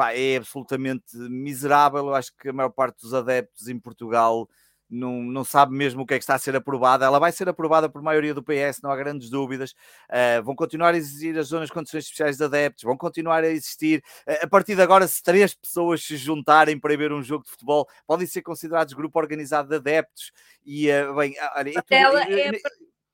pá, 0.00 0.14
é 0.14 0.36
absolutamente 0.36 1.14
miserável. 1.14 2.06
Eu 2.06 2.14
acho 2.14 2.34
que 2.34 2.48
a 2.48 2.52
maior 2.54 2.70
parte 2.70 3.02
dos 3.02 3.12
adeptos 3.12 3.68
em 3.68 3.78
Portugal 3.78 4.48
não, 4.88 5.22
não 5.22 5.44
sabe 5.44 5.74
mesmo 5.74 6.02
o 6.02 6.06
que 6.06 6.14
é 6.14 6.16
que 6.16 6.22
está 6.22 6.36
a 6.36 6.38
ser 6.38 6.56
aprovada. 6.56 7.04
Ela 7.04 7.18
vai 7.18 7.30
ser 7.30 7.50
aprovada 7.50 7.86
por 7.86 8.00
maioria 8.00 8.32
do 8.32 8.42
PS, 8.42 8.80
não 8.82 8.90
há 8.90 8.96
grandes 8.96 9.28
dúvidas. 9.28 9.72
Uh, 10.08 10.42
vão 10.42 10.56
continuar 10.56 10.94
a 10.94 10.96
exigir 10.96 11.38
as 11.38 11.48
zonas 11.48 11.68
de 11.68 11.74
condições 11.74 12.04
especiais 12.04 12.38
de 12.38 12.44
adeptos, 12.44 12.82
vão 12.82 12.96
continuar 12.96 13.44
a 13.44 13.48
existir. 13.48 14.02
Uh, 14.26 14.42
a 14.44 14.48
partir 14.48 14.74
de 14.74 14.80
agora, 14.80 15.06
se 15.06 15.22
três 15.22 15.54
pessoas 15.54 16.02
se 16.02 16.16
juntarem 16.16 16.80
para 16.80 16.96
ver 16.96 17.12
um 17.12 17.22
jogo 17.22 17.44
de 17.44 17.50
futebol, 17.50 17.86
podem 18.06 18.26
ser 18.26 18.40
considerados 18.40 18.94
grupo 18.94 19.18
organizado 19.18 19.68
de 19.68 19.76
adeptos. 19.76 20.32
E, 20.64 20.90
uh, 20.90 21.14
bem, 21.14 21.34
olha, 21.56 21.72
é, 21.76 22.48
é 22.48 22.52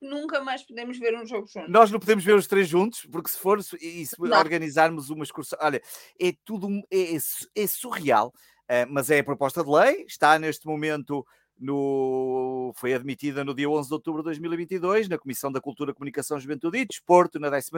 nunca 0.01 0.41
mais 0.41 0.63
podemos 0.63 0.97
ver 0.97 1.15
um 1.15 1.25
jogo 1.25 1.47
juntos. 1.47 1.69
Nós 1.69 1.91
não 1.91 1.99
podemos 1.99 2.23
ver 2.23 2.35
os 2.35 2.47
três 2.47 2.67
juntos, 2.67 3.05
porque 3.11 3.29
se 3.29 3.39
for 3.39 3.59
e 3.81 4.05
se 4.05 4.15
organizarmos 4.19 5.09
uma 5.09 5.23
excursão, 5.23 5.57
olha, 5.61 5.81
é 6.19 6.33
tudo 6.45 6.69
é, 6.91 7.15
é, 7.15 7.17
é 7.55 7.67
surreal, 7.67 8.27
uh, 8.27 8.87
mas 8.89 9.09
é 9.09 9.19
a 9.19 9.23
proposta 9.23 9.63
de 9.63 9.69
lei, 9.69 10.05
está 10.07 10.37
neste 10.37 10.65
momento 10.67 11.25
no, 11.59 12.71
foi 12.75 12.93
admitida 12.93 13.43
no 13.43 13.53
dia 13.53 13.69
11 13.69 13.87
de 13.87 13.93
outubro 13.93 14.21
de 14.21 14.25
2022 14.25 15.09
na 15.09 15.17
Comissão 15.17 15.51
da 15.51 15.59
Cultura, 15.59 15.93
Comunicação, 15.93 16.39
Juventude 16.39 16.77
e 16.77 16.85
Desporto, 16.85 17.39
na 17.39 17.49
12 17.49 17.71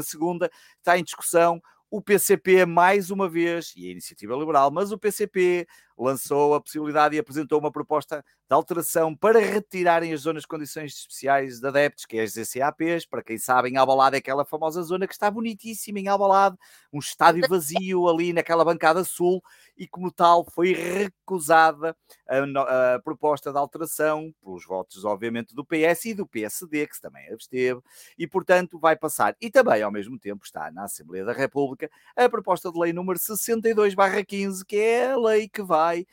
está 0.78 0.98
em 0.98 1.04
discussão 1.04 1.62
o 1.92 2.02
PCP 2.02 2.66
mais 2.66 3.10
uma 3.10 3.28
vez, 3.28 3.74
e 3.76 3.88
a 3.88 3.92
Iniciativa 3.92 4.36
Liberal, 4.36 4.70
mas 4.70 4.92
o 4.92 4.98
PCP 4.98 5.68
lançou 5.98 6.54
a 6.54 6.62
possibilidade 6.62 7.16
e 7.16 7.20
apresentou 7.20 7.60
uma 7.60 7.72
proposta 7.72 8.24
de 8.50 8.56
alteração 8.56 9.16
para 9.16 9.40
retirarem 9.40 10.12
as 10.12 10.22
zonas 10.22 10.42
de 10.42 10.48
condições 10.48 10.94
especiais 10.94 11.60
de 11.60 11.68
adeptos, 11.68 12.08
que 12.08 12.18
é 12.18 12.24
as 12.24 12.32
ZCAPs, 12.34 13.06
para 13.06 13.22
quem 13.22 13.38
sabe, 13.38 13.70
em 13.70 13.78
Albalade 13.78 14.16
é 14.16 14.20
aquela 14.20 14.44
famosa 14.44 14.82
zona 14.82 15.06
que 15.06 15.14
está 15.14 15.30
bonitíssima 15.30 16.00
em 16.00 16.08
Albalade, 16.08 16.58
um 16.92 16.98
estádio 16.98 17.44
vazio 17.48 18.10
ali 18.10 18.34
naquela 18.34 18.66
bancada 18.66 19.04
sul, 19.04 19.40
e 19.78 19.88
como 19.88 20.12
tal 20.12 20.44
foi 20.44 20.74
recusada 20.74 21.96
a, 22.28 22.96
a 22.96 23.00
proposta 23.00 23.52
de 23.52 23.58
alteração 23.60 24.34
pelos 24.44 24.66
votos, 24.66 25.06
obviamente, 25.06 25.54
do 25.54 25.64
PS 25.64 26.06
e 26.06 26.14
do 26.16 26.26
PSD, 26.26 26.88
que 26.88 27.00
também 27.00 27.32
absteve, 27.32 27.80
e 28.18 28.26
portanto 28.26 28.80
vai 28.80 28.96
passar. 28.96 29.36
E 29.40 29.52
também, 29.52 29.84
ao 29.84 29.92
mesmo 29.92 30.18
tempo, 30.18 30.44
está 30.44 30.72
na 30.72 30.86
Assembleia 30.86 31.24
da 31.24 31.34
República 31.34 31.88
a 32.16 32.28
proposta 32.28 32.72
de 32.72 32.80
lei 32.80 32.92
número 32.92 33.20
62-15, 33.20 34.66
que 34.66 34.76
é 34.76 35.12
a 35.12 35.18
lei 35.18 35.48
que 35.48 35.62
vai 35.62 36.08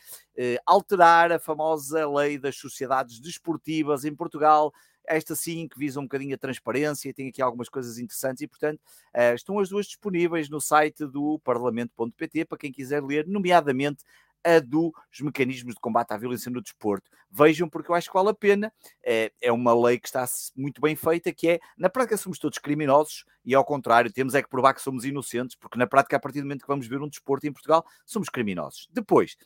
alterar 0.67 1.33
a 1.33 1.39
famosa 1.39 2.09
lei 2.09 2.39
das 2.39 2.57
sociedades 2.57 3.21
desportivas 3.21 4.05
em 4.05 4.15
Portugal. 4.15 4.73
Esta 5.07 5.37
sim 5.37 5.69
que 5.69 5.79
visa 5.79 6.01
um 6.01 6.03
bocadinho 6.03 6.35
a 6.35 6.39
transparência, 6.39 7.15
tem 7.15 7.29
aqui 7.29 7.41
algumas 7.41 7.69
coisas 7.69 7.99
interessantes 7.99 8.43
e, 8.43 8.49
portanto, 8.49 8.81
eh, 9.15 9.35
estão 9.35 9.59
as 9.61 9.69
duas 9.69 9.87
disponíveis 9.87 10.49
no 10.49 10.61
site 10.61 11.07
do 11.07 11.39
parlamento.pt 11.45 12.45
para 12.45 12.59
quem 12.59 12.73
quiser 12.73 13.03
ler, 13.05 13.25
nomeadamente 13.27 14.03
a 14.47 14.61
dos 14.61 14.93
mecanismos 15.21 15.75
de 15.75 15.81
combate 15.81 16.13
à 16.13 16.17
violência 16.17 16.51
no 16.51 16.63
desporto. 16.63 17.11
Vejam, 17.29 17.69
porque 17.69 17.91
eu 17.91 17.95
acho 17.97 18.09
que 18.09 18.15
vale 18.15 18.29
a 18.29 18.35
pena. 18.35 18.73
É, 19.05 19.33
é 19.43 19.51
uma 19.51 19.75
lei 19.75 19.99
que 19.99 20.07
está 20.07 20.25
muito 20.57 20.81
bem 20.81 20.95
feita, 20.95 21.33
que 21.33 21.49
é, 21.49 21.61
na 21.77 21.89
prática, 21.89 22.17
somos 22.17 22.39
todos 22.39 22.59
criminosos 22.59 23.25
e, 23.45 23.55
ao 23.55 23.65
contrário, 23.65 24.13
temos 24.13 24.35
é 24.35 24.43
que 24.43 24.49
provar 24.49 24.73
que 24.73 24.81
somos 24.81 25.05
inocentes, 25.05 25.57
porque 25.57 25.77
na 25.77 25.87
prática, 25.87 26.17
a 26.17 26.21
partir 26.21 26.41
do 26.41 26.45
momento 26.45 26.63
que 26.63 26.69
vamos 26.69 26.87
ver 26.87 27.03
um 27.03 27.09
desporto 27.09 27.47
em 27.47 27.53
Portugal, 27.53 27.85
somos 28.05 28.29
criminosos. 28.29 28.89
Depois, 28.93 29.37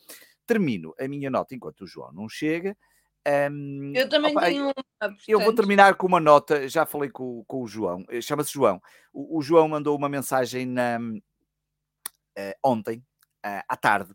termino 0.50 0.92
a 0.98 1.06
minha 1.06 1.30
nota 1.30 1.54
enquanto 1.54 1.82
o 1.82 1.86
João 1.86 2.12
não 2.12 2.28
chega. 2.28 2.76
Um, 3.52 3.92
eu 3.94 4.08
também 4.08 4.32
opa, 4.32 4.46
tenho 4.46 4.64
uma. 4.64 4.74
Portanto... 4.74 5.22
Eu 5.28 5.40
vou 5.40 5.54
terminar 5.54 5.94
com 5.94 6.06
uma 6.06 6.18
nota. 6.18 6.68
Já 6.68 6.84
falei 6.84 7.10
com, 7.10 7.44
com 7.46 7.62
o 7.62 7.66
João, 7.68 8.04
eh, 8.08 8.20
chama-se 8.20 8.52
João. 8.52 8.80
O, 9.12 9.38
o, 9.38 9.42
João 9.42 9.68
mandou 9.68 9.96
uma 9.96 10.08
mensagem 10.08 10.66
na, 10.66 10.98
uh, 10.98 12.54
ontem, 12.64 12.98
uh, 13.46 13.62
à 13.68 13.76
tarde, 13.76 14.12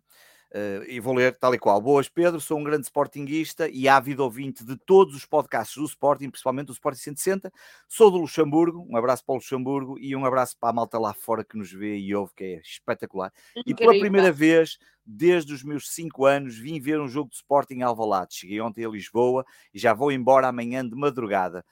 Uh, 0.56 0.88
e 0.88 1.01
vou 1.01 1.14
ler 1.14 1.36
tal 1.38 1.53
e 1.53 1.60
qual. 1.60 1.82
Boas, 1.82 2.08
Pedro, 2.08 2.39
sou 2.39 2.58
um 2.58 2.64
grande 2.64 2.86
sportinguista 2.86 3.68
e 3.68 3.89
ávido 3.89 4.24
ouvinte 4.24 4.64
de 4.64 4.78
todos 4.78 5.14
os 5.14 5.26
podcasts 5.26 5.76
do 5.76 5.84
Sporting, 5.84 6.30
principalmente 6.30 6.68
do 6.68 6.72
Sporting 6.72 7.01
160. 7.01 7.51
Sou 7.89 8.10
do 8.10 8.18
Luxemburgo, 8.20 8.88
um 8.89 8.95
abraço 8.95 9.26
para 9.26 9.34
o 9.34 9.36
Luxemburgo 9.36 9.99
e 9.99 10.16
um 10.16 10.24
abraço 10.24 10.56
para 10.58 10.70
a 10.70 10.74
malta 10.74 10.97
lá 10.97 11.14
fora 11.14 11.43
que 11.43 11.58
nos 11.58 11.70
vê 11.74 11.97
e 11.97 12.16
ouve, 12.16 12.32
que 12.34 12.43
é 12.45 12.62
espetacular. 12.62 13.34
Incrível. 13.53 13.64
E 13.66 13.76
pela 13.76 13.99
primeira 13.99 14.32
vez, 14.32 14.78
desde 15.06 15.53
os 15.53 15.62
meus 15.62 15.89
5 15.89 16.26
anos, 16.26 16.58
vim 16.58 16.80
ver 16.80 17.01
um 17.01 17.08
jogo 17.10 17.32
de 17.32 17.36
Sporting 17.36 17.82
Alvalade. 17.82 18.36
Cheguei 18.36 18.62
ontem 18.62 18.86
a 18.86 18.89
Lisboa 18.89 19.45
e 19.74 19.78
já 19.78 19.93
vou 19.93 20.10
embora 20.10 20.47
amanhã 20.47 20.88
de 20.88 20.95
madrugada. 20.95 21.66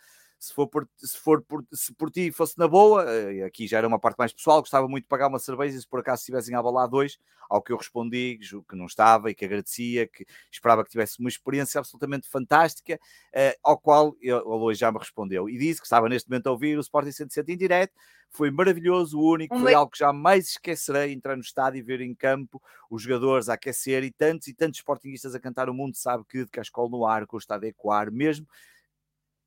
Se 0.43 0.53
for 0.53 0.67
por, 0.67 0.89
se 0.97 1.17
for 1.17 1.41
por, 1.41 1.65
se 1.71 1.93
por 1.93 2.11
ti 2.11 2.29
fosse 2.29 2.57
na 2.57 2.67
boa, 2.67 3.05
uh, 3.05 3.45
aqui 3.45 3.65
já 3.65 3.77
era 3.77 3.87
uma 3.87 3.97
parte 3.97 4.17
mais 4.17 4.33
pessoal, 4.33 4.59
gostava 4.59 4.89
muito 4.89 5.05
de 5.05 5.07
pagar 5.07 5.29
uma 5.29 5.39
cerveja 5.39 5.79
se 5.79 5.87
por 5.87 6.01
acaso 6.01 6.19
estivessem 6.19 6.53
a 6.53 6.59
abalar 6.59 6.89
dois, 6.89 7.17
ao 7.49 7.61
que 7.61 7.71
eu 7.71 7.77
respondi 7.77 8.37
que 8.67 8.75
não 8.75 8.85
estava 8.85 9.31
e 9.31 9.35
que 9.35 9.45
agradecia, 9.45 10.05
que 10.05 10.25
esperava 10.51 10.83
que 10.83 10.89
tivesse 10.89 11.17
uma 11.21 11.29
experiência 11.29 11.79
absolutamente 11.79 12.27
fantástica, 12.27 12.95
uh, 12.95 13.57
ao 13.63 13.77
qual 13.77 14.17
ele 14.19 14.33
hoje 14.33 14.81
já 14.81 14.91
me 14.91 14.99
respondeu 14.99 15.49
e 15.49 15.57
disse 15.57 15.79
que 15.79 15.85
estava 15.85 16.09
neste 16.09 16.29
momento 16.29 16.47
a 16.47 16.51
ouvir 16.51 16.77
o 16.77 16.81
Sporting 16.81 17.13
107 17.13 17.49
em 17.53 17.57
direto, 17.57 17.93
foi 18.29 18.51
maravilhoso, 18.51 19.17
único, 19.21 19.57
foi 19.57 19.73
algo 19.73 19.91
que 19.91 19.99
jamais 19.99 20.49
esquecerei, 20.49 21.13
entrar 21.13 21.37
no 21.37 21.41
estádio 21.41 21.79
e 21.79 21.81
ver 21.81 22.01
em 22.01 22.13
campo 22.13 22.61
os 22.89 23.01
jogadores 23.01 23.47
a 23.47 23.53
aquecer 23.53 24.03
e 24.03 24.11
tantos 24.11 24.49
e 24.49 24.53
tantos 24.53 24.79
sportinguistas 24.79 25.35
a 25.35 25.39
cantar 25.39 25.69
o 25.69 25.73
mundo 25.73 25.95
sabe 25.95 26.25
que 26.27 26.43
de 26.43 26.51
Cascol 26.51 26.89
no 26.89 27.05
ar, 27.05 27.25
com 27.25 27.37
o 27.37 27.39
estádio 27.39 27.67
a 27.67 27.69
ecoar, 27.69 28.11
mesmo 28.11 28.45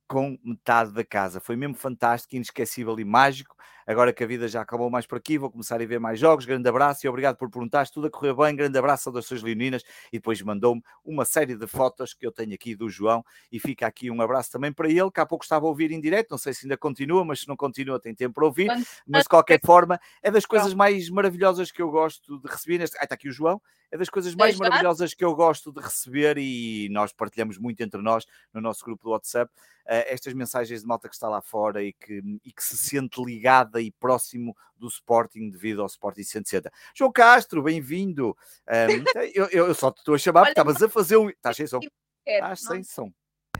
com 0.07 0.37
metade 0.43 0.93
da 0.93 1.03
casa. 1.05 1.39
Foi 1.39 1.55
mesmo 1.55 1.75
fantástico, 1.75 2.35
inesquecível 2.35 2.99
e 2.99 3.05
mágico. 3.05 3.55
Agora 3.87 4.11
que 4.11 4.21
a 4.21 4.27
vida 4.27 4.49
já 4.49 4.61
acabou 4.61 4.89
mais 4.89 5.05
por 5.05 5.17
aqui, 5.17 5.37
vou 5.37 5.49
começar 5.49 5.81
a 5.81 5.85
ver 5.85 5.97
mais 5.97 6.19
jogos. 6.19 6.43
Grande 6.43 6.67
abraço 6.67 7.05
e 7.05 7.09
obrigado 7.09 7.37
por 7.37 7.49
perguntar. 7.49 7.87
Tudo 7.87 8.07
a 8.07 8.09
correr 8.09 8.35
bem. 8.35 8.53
Grande 8.53 8.77
abraço 8.77 9.09
das 9.13 9.25
suas 9.25 9.41
leoninas. 9.41 9.81
E 10.11 10.17
depois 10.17 10.41
mandou-me 10.41 10.83
uma 11.05 11.23
série 11.23 11.55
de 11.55 11.65
fotos 11.67 12.13
que 12.13 12.27
eu 12.27 12.31
tenho 12.33 12.53
aqui 12.53 12.75
do 12.75 12.89
João. 12.89 13.23
E 13.49 13.61
fica 13.61 13.87
aqui 13.87 14.11
um 14.11 14.21
abraço 14.21 14.51
também 14.51 14.73
para 14.73 14.89
ele, 14.89 15.09
que 15.09 15.21
há 15.21 15.25
pouco 15.25 15.45
estava 15.45 15.65
a 15.65 15.69
ouvir 15.69 15.89
em 15.93 16.01
direto. 16.01 16.31
Não 16.31 16.37
sei 16.37 16.53
se 16.53 16.65
ainda 16.65 16.75
continua, 16.75 17.23
mas 17.23 17.39
se 17.39 17.47
não 17.47 17.55
continua, 17.55 17.97
tem 17.97 18.13
tempo 18.13 18.35
para 18.35 18.45
ouvir. 18.45 18.67
Mas 19.07 19.23
de 19.23 19.29
qualquer 19.29 19.61
forma, 19.63 19.97
é 20.21 20.29
das 20.29 20.45
coisas 20.45 20.73
mais 20.73 21.09
maravilhosas 21.09 21.71
que 21.71 21.81
eu 21.81 21.89
gosto 21.89 22.41
de 22.41 22.49
receber. 22.49 22.79
Neste... 22.79 22.97
Ah, 22.97 23.05
está 23.05 23.15
aqui 23.15 23.29
o 23.29 23.31
João 23.31 23.61
é 23.91 23.97
das 23.97 24.09
coisas 24.09 24.35
mais 24.35 24.57
maravilhosas 24.57 25.13
que 25.13 25.23
eu 25.23 25.33
gosto 25.33 25.71
de 25.71 25.79
receber 25.79 26.37
e 26.37 26.89
nós 26.89 27.13
partilhamos 27.13 27.57
muito 27.57 27.81
entre 27.81 28.01
nós 28.01 28.25
no 28.53 28.59
nosso 28.59 28.83
grupo 28.83 29.03
do 29.03 29.11
WhatsApp 29.11 29.51
uh, 29.53 30.03
estas 30.07 30.33
mensagens 30.33 30.81
de 30.81 30.87
malta 30.87 31.07
que 31.07 31.15
está 31.15 31.29
lá 31.29 31.41
fora 31.41 31.81
e 31.83 31.93
que, 31.93 32.21
e 32.43 32.51
que 32.51 32.63
se 32.63 32.75
sente 32.75 33.23
ligada 33.23 33.76
e 33.81 33.91
próximo 33.91 34.55
do 34.75 34.87
Sporting 34.87 35.49
devido 35.49 35.81
ao 35.81 35.87
Sporting 35.87 36.23
160. 36.23 36.71
João 36.95 37.11
Castro, 37.11 37.63
bem-vindo. 37.63 38.35
Um, 38.67 39.03
eu, 39.33 39.47
eu, 39.47 39.73
só 39.73 39.91
te 39.91 39.99
estou 39.99 40.15
a 40.15 40.17
chamar 40.17 40.41
porque 40.41 40.51
estavas 40.51 40.81
a 40.81 40.89
fazer 40.89 41.17
um. 41.17 41.29
Estás 41.29 41.57
sem 41.57 41.67
som? 41.67 41.79
Estás 42.25 42.61
sem 42.61 42.83
som. 42.83 43.11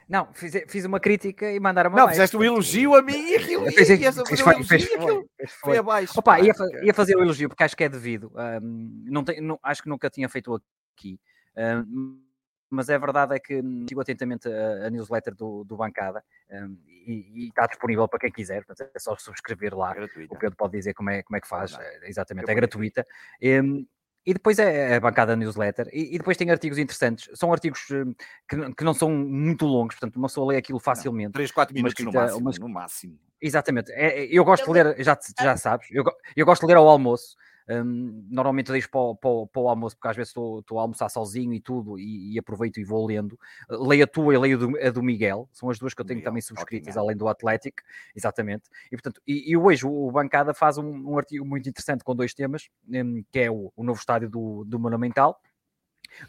Não, 0.07 0.32
fiz, 0.34 0.53
fiz 0.70 0.86
uma 0.86 0.99
crítica 0.99 1.51
e 1.51 1.59
mandaram 1.59 1.89
uma. 1.89 1.99
Não, 1.99 2.09
fizeste 2.09 2.38
um 2.38 2.43
elogio 2.43 2.95
a 2.95 3.01
mim 3.01 3.30
e 3.30 3.36
aquilo. 3.36 3.63
Fez, 3.72 3.88
fez, 3.88 3.99
fez, 3.99 4.39
foi, 4.39 4.63
fez, 4.63 4.86
foi, 4.86 5.26
foi 5.61 5.78
abaixo. 5.78 6.13
Opa, 6.18 6.39
ia, 6.39 6.53
ia, 6.82 6.93
fazer 6.93 7.15
o 7.15 7.20
um 7.20 7.24
elogio 7.24 7.49
porque 7.49 7.63
acho 7.63 7.76
que 7.76 7.84
é 7.84 7.89
devido. 7.89 8.32
Um, 8.61 9.03
não 9.05 9.24
tem, 9.24 9.41
não, 9.41 9.59
acho 9.61 9.84
que 9.84 9.89
nunca 9.89 10.09
tinha 10.09 10.30
feito 10.30 10.61
aqui. 10.95 11.20
Um, 11.57 12.22
mas 12.70 12.89
é 12.89 12.97
verdade 12.97 13.36
é 13.36 13.39
que 13.39 13.61
sigo 13.88 14.01
atentamente 14.01 14.47
a, 14.47 14.88
a 14.88 14.89
newsletter 14.89 15.36
do, 15.36 15.63
do 15.63 15.78
Bancada 15.78 16.24
um, 16.51 16.78
e, 16.86 17.45
e, 17.45 17.47
está 17.47 17.65
disponível 17.65 18.07
para 18.07 18.20
quem 18.20 18.32
quiser, 18.32 18.65
portanto, 18.65 18.89
é 18.93 18.99
só 18.99 19.15
subscrever 19.18 19.76
lá. 19.76 19.95
É 19.95 20.03
o 20.30 20.38
Pedro 20.38 20.55
pode 20.57 20.74
dizer 20.74 20.93
como 20.93 21.09
é, 21.09 21.24
como 21.24 21.38
é 21.38 21.41
que 21.41 21.47
faz, 21.47 21.78
é, 21.80 22.09
exatamente, 22.09 22.49
é, 22.49 22.51
é 22.51 22.55
gratuita. 22.55 23.05
Um, 23.41 23.86
e 24.26 24.34
depois 24.34 24.59
é, 24.59 24.91
é 24.91 24.95
a 24.95 24.99
bancada 24.99 25.38
newsletter, 25.38 25.88
e, 25.93 26.15
e, 26.15 26.18
depois 26.18 26.36
tem 26.36 26.51
artigos 26.51 26.78
interessantes. 26.78 27.30
São 27.34 27.49
artigos 27.53 27.88
hum, 27.89 28.13
que, 28.49 28.74
que, 28.74 28.84
não 28.84 28.93
são 28.93 29.09
muito 29.09 29.65
longos, 29.65 29.95
portanto, 29.95 30.18
uma 30.18 30.28
pessoa 30.28 30.51
lê 30.51 30.57
aquilo 30.57 30.82
facilmente. 30.82 31.32
3, 31.32 31.49
4 31.49 31.74
minutos 31.74 32.03
no 32.03 32.11
máximo, 32.11 32.39
uma... 32.41 32.51
no 32.59 32.68
máximo. 32.70 33.20
Exatamente. 33.39 33.89
É, 33.93 34.26
eu 34.26 34.43
gosto 34.43 34.65
de 34.65 34.72
ler, 34.72 35.01
já, 35.01 35.18
já 35.39 35.55
sabes, 35.55 35.88
eu, 35.91 36.03
eu 36.36 36.45
gosto 36.45 36.63
de 36.63 36.68
ler 36.68 36.78
ao 36.78 36.89
almoço. 36.89 37.38
Um, 37.70 38.26
normalmente 38.30 38.70
eu 38.70 38.74
deixo 38.74 38.89
para 38.89 38.99
o, 38.99 39.15
para, 39.15 39.47
para 39.47 39.61
o, 39.61 39.70
almoço, 39.70 39.95
porque 39.95 40.07
às 40.07 40.15
vezes 40.15 40.30
estou, 40.30 40.59
estou, 40.59 40.80
a 40.80 40.84
almoçar 40.84 41.09
sozinho 41.09 41.53
e 41.53 41.59
tudo, 41.59 41.99
e, 41.99 42.34
e, 42.34 42.39
aproveito 42.39 42.80
e 42.80 42.84
vou 42.84 43.05
lendo. 43.05 43.38
Leio 43.70 44.05
a 44.05 44.07
tua 44.07 44.34
e 44.34 44.38
leio 44.38 44.78
a 44.82 44.89
do 44.89 45.03
Miguel, 45.03 45.49
são 45.51 45.70
as 45.70 45.78
duas 45.78 45.93
que 45.93 46.01
eu 46.01 46.05
tenho 46.05 46.20
Miguel, 46.20 46.30
também 46.32 46.41
subscritas, 46.41 46.95
além 46.95 47.18
do 47.18 47.28
Atlético, 47.28 47.82
exatamente. 48.15 48.70
E 48.88 48.95
portanto, 48.95 49.22
e, 49.28 49.51
e 49.51 49.57
hoje 49.57 49.86
o, 49.86 50.11
Bancada 50.11 50.53
faz 50.53 50.78
um, 50.78 51.11
um, 51.11 51.18
artigo 51.18 51.45
muito 51.45 51.68
interessante 51.68 52.03
com 52.03 52.15
dois 52.15 52.34
temas, 52.34 52.70
um, 52.88 53.24
que 53.32 53.39
é 53.39 53.51
o, 53.51 53.72
o 53.76 53.84
novo 53.84 53.99
estádio 53.99 54.30
do, 54.30 54.63
do 54.63 54.80
Monumental 54.80 55.39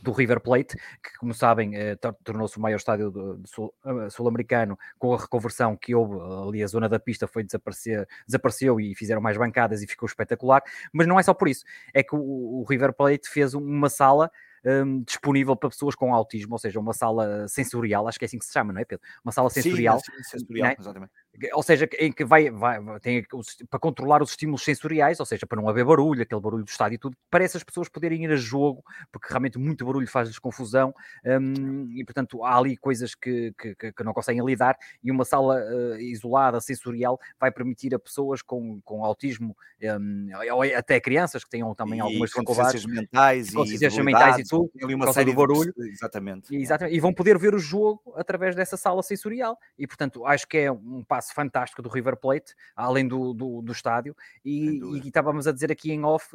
do 0.03 0.13
River 0.13 0.41
Plate, 0.41 0.77
que, 0.77 1.19
como 1.19 1.35
sabem, 1.35 1.77
eh, 1.77 1.97
tornou-se 2.25 2.57
o 2.57 2.61
maior 2.61 2.77
estádio 2.77 3.41
eh, 3.85 4.11
sul-americano 4.11 4.79
com 4.99 5.15
a 5.15 5.19
reconversão 5.19 5.77
que 5.77 5.95
houve 5.95 6.19
ali, 6.49 6.63
a 6.63 6.67
zona 6.67 6.89
da 6.89 6.99
pista 6.99 7.27
foi 7.27 7.43
desaparecer, 7.45 8.07
desapareceu 8.27 8.81
e 8.81 8.95
fizeram 8.95 9.21
mais 9.21 9.37
bancadas 9.37 9.83
e 9.83 9.87
ficou 9.87 10.07
espetacular, 10.07 10.63
mas 10.93 11.07
não 11.07 11.19
é 11.19 11.23
só 11.23 11.35
por 11.35 11.49
isso, 11.49 11.65
é 11.93 12.03
que 12.03 12.15
o, 12.15 12.19
o 12.19 12.65
River 12.69 12.93
Plate 12.93 13.29
fez 13.29 13.55
uma 13.55 13.89
sala 13.89 14.31
um, 14.65 15.03
disponível 15.03 15.57
para 15.57 15.71
pessoas 15.71 15.95
com 15.95 16.15
autismo, 16.15 16.53
ou 16.55 16.59
seja, 16.59 16.81
uma 16.81 16.93
sala 16.93 17.47
sensorial, 17.49 18.09
acho 18.09 18.19
que 18.19 18.25
é 18.25 18.27
assim 18.27 18.39
que 18.39 18.45
se 18.45 18.53
chama, 18.53 18.73
não 18.73 18.81
é, 18.81 18.85
Pedro? 18.85 19.05
Uma 19.25 19.33
sala 19.33 19.51
sensorial. 19.51 20.01
Sim, 20.01 20.23
sensorial, 20.23 20.69
é? 20.69 20.77
exatamente. 20.79 21.13
Ou 21.53 21.63
seja, 21.63 21.89
em 21.99 22.13
que 22.13 22.25
vai, 22.25 22.51
vai 22.51 22.79
tem 23.01 23.25
para 23.69 23.79
controlar 23.79 24.23
os 24.23 24.31
estímulos 24.31 24.63
sensoriais, 24.63 25.21
ou 25.21 25.27
seja, 25.27 25.47
para 25.47 25.61
não 25.61 25.69
haver 25.69 25.85
barulho, 25.85 26.23
aquele 26.23 26.41
barulho 26.41 26.65
do 26.65 26.69
estádio 26.69 26.97
e 26.97 26.99
tudo, 26.99 27.17
para 27.31 27.45
essas 27.45 27.63
pessoas 27.63 27.89
poderem 27.89 28.25
ir 28.25 28.31
a 28.31 28.37
jogo, 28.37 28.83
porque 29.13 29.29
realmente 29.29 29.59
muito 29.59 29.85
barulho 29.85 30.07
faz-lhes 30.07 30.39
confusão, 30.39 30.95
um, 31.25 31.91
e 31.93 32.05
portanto 32.05 32.45
há 32.45 32.57
ali 32.57 32.77
coisas 32.77 33.15
que, 33.15 33.53
que, 33.59 33.93
que 33.93 34.05
não 34.05 34.13
conseguem 34.13 34.45
lidar, 34.45 34.77
e 35.03 35.11
uma 35.11 35.25
sala 35.25 35.61
uh, 35.61 36.01
isolada, 36.01 36.61
sensorial, 36.61 37.19
vai 37.39 37.51
permitir 37.51 37.95
a 37.95 37.99
pessoas 37.99 38.43
com, 38.43 38.81
com 38.83 39.05
autismo, 39.05 39.57
um, 39.83 40.29
ou 40.53 40.63
até 40.63 41.01
crianças 41.01 41.45
que 41.45 41.51
tenham 41.51 41.75
também 41.75 41.99
e 41.99 42.03
algumas 42.03 42.31
dificuldades 42.31 42.85
mentais, 42.87 43.49
e 43.53 44.03
mentais 44.03 44.39
e 44.39 44.45
tudo, 44.45 44.71
ali 44.83 44.95
uma 44.95 45.13
série 45.13 45.31
do 45.31 45.37
barulho. 45.37 45.73
De... 45.77 45.91
Exatamente. 45.91 46.55
E, 46.55 46.63
exatamente. 46.63 46.97
E 46.97 47.01
vão 47.01 47.13
poder 47.13 47.39
ver 47.39 47.55
o 47.55 47.59
jogo 47.59 48.01
através 48.17 48.55
dessa 48.55 48.77
sala 48.77 49.03
sensorial. 49.03 49.59
E, 49.79 49.87
portanto, 49.87 50.27
acho 50.27 50.47
que 50.47 50.59
é 50.59 50.73
um 50.73 51.05
passo 51.05 51.28
fantástico 51.33 51.83
do 51.83 51.89
River 51.89 52.17
Plate, 52.17 52.55
além 52.75 53.07
do, 53.07 53.33
do, 53.33 53.63
do 53.63 53.73
estádio. 53.73 54.17
E, 54.45 54.81
e, 54.81 55.09
estávamos 55.09 55.47
a 55.47 55.53
dizer 55.53 55.71
aqui 55.71 55.93
em 55.93 56.05
off, 56.05 56.29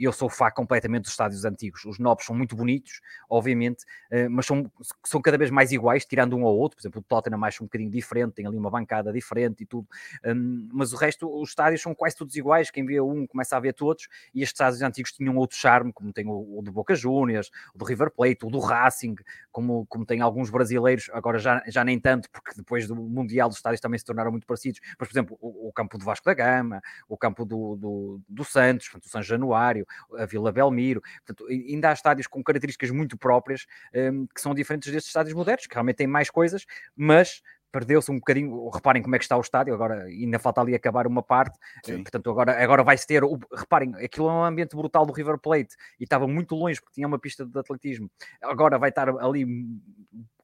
eu 0.00 0.12
sou 0.12 0.28
fã 0.28 0.50
completamente 0.50 1.02
dos 1.02 1.12
estádios 1.12 1.44
antigos. 1.44 1.84
Os 1.84 1.98
novos 1.98 2.24
são 2.24 2.34
muito 2.34 2.56
bonitos, 2.56 3.00
obviamente, 3.28 3.84
eh, 4.10 4.28
mas 4.28 4.46
são, 4.46 4.70
são 5.04 5.20
cada 5.20 5.38
vez 5.38 5.50
mais 5.50 5.72
iguais, 5.72 6.04
tirando 6.04 6.36
um 6.36 6.44
ao 6.44 6.56
outro. 6.56 6.76
Por 6.76 6.82
exemplo, 6.82 7.00
o 7.00 7.04
Tottenham 7.04 7.38
mais 7.38 7.60
um 7.60 7.64
bocadinho 7.64 7.90
diferente, 7.90 8.34
tem 8.34 8.46
ali 8.46 8.56
uma 8.56 8.70
bancada 8.70 9.12
diferente 9.12 9.62
e 9.62 9.66
tudo. 9.66 9.86
Hum, 10.24 10.68
mas 10.72 10.92
o 10.92 10.96
resto, 10.96 11.28
os 11.28 11.50
estádios 11.50 11.82
são 11.82 11.94
quase 11.94 12.16
todos 12.16 12.34
iguais. 12.36 12.70
Quem 12.70 12.84
vê 12.84 13.00
um 13.00 13.26
começa 13.26 13.56
a 13.56 13.60
ver 13.60 13.72
todos. 13.72 14.08
E 14.34 14.42
estes 14.42 14.54
estádios 14.54 14.82
antigos 14.82 15.12
tinham 15.12 15.36
outro 15.36 15.56
charme, 15.56 15.92
como 15.92 16.12
tem 16.12 16.26
o, 16.26 16.58
o 16.58 16.62
do 16.62 16.72
Boca 16.72 16.94
Juniors, 16.94 17.50
o 17.74 17.78
do 17.78 17.84
River 17.84 18.10
Plate, 18.10 18.44
o 18.44 18.50
do 18.50 18.58
Racing, 18.58 19.16
como, 19.50 19.86
como 19.86 20.04
tem 20.04 20.20
alguns 20.20 20.50
brasileiros, 20.50 21.10
agora 21.12 21.38
já, 21.38 21.62
já 21.66 21.84
nem 21.84 21.98
tanto, 21.98 22.30
porque 22.30 22.52
depois 22.56 22.86
do 22.86 22.94
Mundial 22.94 23.48
os 23.48 23.56
estádios 23.56 23.80
também 23.80 23.98
se 23.98 24.04
tornaram 24.04 24.35
muito 24.36 24.46
parecidos, 24.46 24.80
mas 24.98 25.08
por 25.08 25.12
exemplo, 25.12 25.38
o, 25.40 25.68
o 25.68 25.72
campo 25.72 25.98
do 25.98 26.04
Vasco 26.04 26.24
da 26.24 26.34
Gama, 26.34 26.80
o 27.08 27.16
campo 27.16 27.44
do, 27.44 27.76
do, 27.76 28.20
do 28.28 28.44
Santos, 28.44 28.88
portanto, 28.88 29.08
o 29.08 29.10
São 29.10 29.22
Januário, 29.22 29.86
a 30.16 30.26
Vila 30.26 30.52
Belmiro, 30.52 31.02
portanto, 31.26 31.46
ainda 31.50 31.90
há 31.90 31.92
estádios 31.92 32.26
com 32.26 32.42
características 32.42 32.90
muito 32.90 33.16
próprias 33.16 33.66
um, 33.94 34.26
que 34.26 34.40
são 34.40 34.54
diferentes 34.54 34.92
destes 34.92 35.08
estádios 35.08 35.34
modernos, 35.34 35.66
que 35.66 35.74
realmente 35.74 35.96
têm 35.96 36.06
mais 36.06 36.30
coisas, 36.30 36.64
mas 36.94 37.42
perdeu-se 37.76 38.10
um 38.10 38.16
bocadinho. 38.16 38.68
Reparem 38.70 39.02
como 39.02 39.14
é 39.14 39.18
que 39.18 39.24
está 39.24 39.36
o 39.36 39.40
estádio, 39.40 39.74
agora 39.74 40.04
ainda 40.04 40.38
falta 40.38 40.60
ali 40.60 40.74
acabar 40.74 41.06
uma 41.06 41.22
parte. 41.22 41.58
Sim. 41.84 42.02
Portanto, 42.02 42.30
agora, 42.30 42.62
agora 42.62 42.82
vai-se 42.82 43.06
ter. 43.06 43.22
Reparem, 43.54 43.94
aquilo 43.96 44.28
é 44.28 44.32
um 44.32 44.44
ambiente 44.44 44.74
brutal 44.74 45.04
do 45.04 45.12
River 45.12 45.38
Plate 45.38 45.76
e 46.00 46.04
estava 46.04 46.26
muito 46.26 46.54
longe 46.54 46.80
porque 46.80 46.94
tinha 46.94 47.06
uma 47.06 47.18
pista 47.18 47.44
de 47.44 47.58
atletismo. 47.58 48.10
Agora 48.42 48.78
vai 48.78 48.88
estar 48.88 49.08
ali 49.08 49.44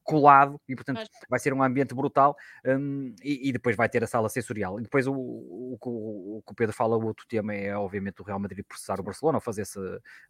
colado 0.03 0.59
e, 0.67 0.75
portanto, 0.75 0.97
Mas... 0.97 1.09
vai 1.29 1.39
ser 1.39 1.53
um 1.53 1.63
ambiente 1.63 1.93
brutal 1.95 2.35
um, 2.65 3.13
e, 3.23 3.49
e, 3.49 3.51
depois 3.53 3.75
vai 3.75 3.87
ter 3.87 4.03
a 4.03 4.07
sala 4.07 4.29
sensorial. 4.29 4.79
E 4.79 4.83
depois 4.83 5.07
o, 5.07 5.13
o, 5.13 5.77
o, 5.81 6.37
o, 6.37 6.43
que 6.45 6.51
o 6.51 6.55
Pedro 6.55 6.75
fala, 6.75 6.97
o 6.97 7.05
outro 7.05 7.25
tema 7.27 7.53
é, 7.53 7.75
obviamente, 7.75 8.21
o 8.21 8.23
Real 8.23 8.39
Madrid 8.39 8.65
processar 8.67 8.99
o 8.99 9.03
Barcelona 9.03 9.37
ou 9.37 9.41
fazer-se 9.41 9.79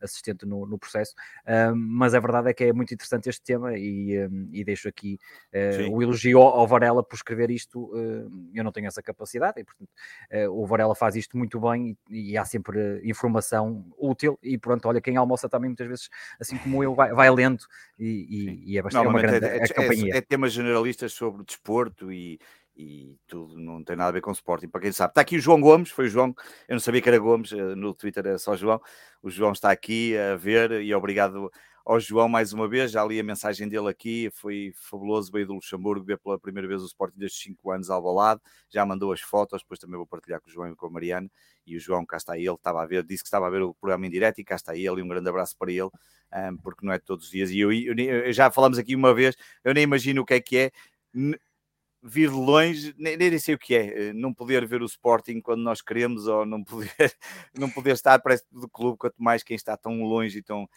assistente 0.01 0.45
no, 0.45 0.65
no 0.65 0.77
processo. 0.77 1.13
Um, 1.47 1.75
mas 1.75 2.13
a 2.13 2.19
verdade 2.19 2.49
é 2.49 2.53
que 2.53 2.63
é 2.65 2.73
muito 2.73 2.93
interessante 2.93 3.29
este 3.29 3.41
tema 3.41 3.77
e, 3.77 4.27
um, 4.27 4.49
e 4.51 4.63
deixo 4.63 4.87
aqui 4.87 5.17
uh, 5.53 5.91
o 5.91 6.01
elogio 6.01 6.39
ao, 6.39 6.59
ao, 6.59 6.67
Varela 6.67 7.03
por 7.03 7.15
escrever 7.15 7.49
isto. 7.49 7.85
Uh, 7.85 8.51
eu 8.53 8.63
não 8.63 8.71
tenho 8.71 8.87
essa 8.87 9.01
capacidade 9.01 9.59
e, 9.59 9.63
portanto, 9.63 9.89
uh, 10.31 10.61
o 10.61 10.65
Varela 10.65 10.95
faz 10.95 11.15
isto 11.15 11.37
muito 11.37 11.59
bem 11.59 11.97
e, 12.09 12.31
e, 12.31 12.37
há 12.37 12.45
sempre 12.45 13.01
informação 13.03 13.85
útil. 13.97 14.37
E 14.41 14.57
pronto, 14.57 14.87
olha, 14.87 15.01
quem 15.01 15.17
almoça 15.17 15.49
também 15.49 15.69
muitas 15.69 15.87
vezes, 15.87 16.09
assim 16.39 16.57
como 16.57 16.83
eu, 16.83 16.93
vai, 16.93 17.13
vai 17.13 17.29
lendo 17.31 17.63
e, 17.97 18.63
e, 18.65 18.77
é 18.77 18.81
bastante 18.81 19.05
é 19.05 19.09
uma 19.09 19.21
grande. 19.21 19.45
É, 19.45 19.62
é, 19.71 20.17
é, 20.17 20.21
temas 20.21 20.53
generalistas 20.53 21.13
sobre 21.13 21.43
desporto 21.43 22.11
e, 22.11 22.39
e 22.75 23.15
tudo 23.27 23.57
não 23.57 23.83
tem 23.83 23.95
nada 23.95 24.09
a 24.09 24.13
ver 24.13 24.21
com 24.21 24.31
Sporting, 24.31 24.67
para 24.67 24.81
quem 24.81 24.91
sabe. 24.91 25.11
Está 25.11 25.21
aqui 25.21 25.37
o 25.37 25.41
João 25.41 25.61
Gomes, 25.61 25.89
foi 25.89 26.05
o 26.05 26.09
João, 26.09 26.35
eu 26.67 26.73
não 26.73 26.79
sabia 26.79 27.01
que 27.01 27.09
era 27.09 27.19
Gomes, 27.19 27.51
eh, 27.51 27.75
no 27.75 27.93
Twitter 27.93 28.25
é 28.27 28.37
só 28.37 28.55
João. 28.55 28.81
O 29.21 29.29
João 29.29 29.51
está 29.51 29.71
aqui 29.71 30.17
a 30.17 30.35
ver 30.35 30.81
e 30.81 30.93
obrigado 30.93 31.51
ao 31.85 31.99
João 31.99 32.29
mais 32.29 32.53
uma 32.53 32.67
vez. 32.67 32.91
Já 32.91 33.03
li 33.05 33.19
a 33.19 33.23
mensagem 33.23 33.67
dele 33.67 33.89
aqui, 33.89 34.29
foi 34.33 34.73
fabuloso, 34.75 35.31
veio 35.31 35.47
do 35.47 35.53
Luxemburgo, 35.53 36.05
ver 36.05 36.17
pela 36.17 36.39
primeira 36.39 36.67
vez 36.67 36.81
o 36.81 36.85
Sporting 36.85 37.17
desde 37.17 37.37
5 37.39 37.71
anos 37.71 37.89
ao 37.89 38.01
balado, 38.01 38.41
já 38.69 38.85
mandou 38.85 39.11
as 39.11 39.21
fotos, 39.21 39.61
depois 39.61 39.79
também 39.79 39.97
vou 39.97 40.07
partilhar 40.07 40.41
com 40.41 40.49
o 40.49 40.51
João 40.51 40.71
e 40.71 40.75
com 40.75 40.87
a 40.87 40.89
Mariana. 40.89 41.29
E 41.65 41.75
o 41.77 41.79
João, 41.79 42.05
cá 42.05 42.17
está 42.17 42.37
ele, 42.37 42.49
estava 42.53 42.83
a 42.83 42.85
ver, 42.85 43.03
disse 43.03 43.23
que 43.23 43.27
estava 43.27 43.47
a 43.47 43.49
ver 43.49 43.61
o 43.61 43.73
programa 43.73 44.05
em 44.05 44.09
direto 44.09 44.39
e 44.39 44.43
cá 44.43 44.55
está 44.55 44.75
ele, 44.75 44.99
e 44.99 45.03
um 45.03 45.07
grande 45.07 45.29
abraço 45.29 45.55
para 45.57 45.71
ele, 45.71 45.89
um, 46.33 46.57
porque 46.57 46.85
não 46.85 46.93
é 46.93 46.99
todos 46.99 47.25
os 47.25 47.31
dias. 47.31 47.51
E 47.51 47.59
eu, 47.59 47.71
eu, 47.71 47.95
eu, 47.95 48.33
já 48.33 48.51
falamos 48.51 48.77
aqui 48.77 48.95
uma 48.95 49.13
vez, 49.13 49.35
eu 49.63 49.73
nem 49.73 49.83
imagino 49.83 50.21
o 50.21 50.25
que 50.25 50.33
é 50.33 50.41
que 50.41 50.57
é 50.57 50.71
vir 52.03 52.29
de 52.29 52.35
longe, 52.35 52.93
nem, 52.97 53.15
nem 53.15 53.39
sei 53.39 53.55
o 53.55 53.57
que 53.57 53.73
é, 53.73 54.09
eh, 54.09 54.13
não 54.13 54.33
poder 54.33 54.67
ver 54.67 54.81
o 54.81 54.85
Sporting 54.85 55.39
quando 55.39 55.61
nós 55.61 55.81
queremos, 55.81 56.27
ou 56.27 56.45
não 56.45 56.61
poder, 56.61 56.89
não 57.57 57.69
poder 57.69 57.91
estar 57.91 58.19
perto 58.19 58.45
do 58.51 58.67
clube, 58.69 58.97
quanto 58.97 59.15
mais 59.17 59.41
quem 59.41 59.55
está 59.55 59.77
tão 59.77 60.03
longe 60.03 60.39
e 60.39 60.43
tão, 60.43 60.67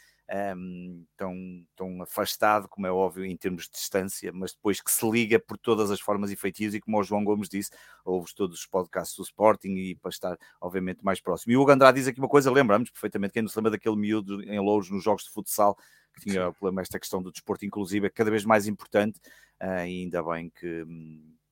um, 0.57 1.05
tão, 1.17 1.35
tão 1.77 2.03
afastado, 2.03 2.69
como 2.69 2.87
é 2.87 2.91
óbvio, 2.91 3.25
em 3.25 3.37
termos 3.37 3.65
de 3.65 3.73
distância, 3.73 4.33
mas 4.33 4.53
depois 4.53 4.81
que 4.81 4.91
se 4.91 5.09
liga 5.09 5.39
por 5.39 5.57
todas 5.57 5.91
as 5.91 6.01
formas 6.01 6.31
e 6.31 6.37
feitios, 6.37 6.75
e 6.75 6.81
como 6.81 6.99
o 6.99 7.03
João 7.03 7.25
Gomes 7.25 7.49
disse, 7.49 7.71
ouves 8.05 8.33
todos 8.33 8.59
os 8.59 8.67
podcasts 8.67 9.17
do 9.17 9.23
Sporting 9.23 9.75
e 9.77 9.95
para 9.95 10.11
estar, 10.11 10.37
obviamente, 10.61 11.05
mais 11.05 11.21
próximo. 11.21 11.53
E 11.53 11.57
o 11.57 11.63
Hugo 11.63 11.71
Andrade 11.71 11.99
diz 11.99 12.09
aqui 12.09 12.19
uma 12.19 12.29
coisa, 12.29 12.51
lembramos 12.51 12.91
perfeitamente, 12.91 13.33
quem 13.33 13.43
não 13.43 13.49
se 13.49 13.57
lembra 13.57 13.73
daquele 13.73 13.97
miúdo 13.97 14.43
em 14.43 14.59
Louros 14.59 14.91
nos 14.91 15.05
jogos 15.05 15.25
de 15.25 15.31
futsal, 15.31 15.77
que 16.15 16.31
tinha 16.31 16.51
problema 16.53 16.81
esta 16.81 16.99
questão 16.99 17.23
do 17.23 17.31
desporto 17.31 17.67
inclusive 17.67 18.07
é 18.07 18.11
cada 18.11 18.31
vez 18.31 18.45
mais 18.45 18.67
importante 18.67 19.21
uh, 19.63 19.87
e 19.87 20.03
ainda 20.03 20.23
bem 20.23 20.51
que, 20.51 20.85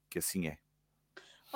que 0.09 0.19
assim 0.19 0.47
é. 0.49 0.64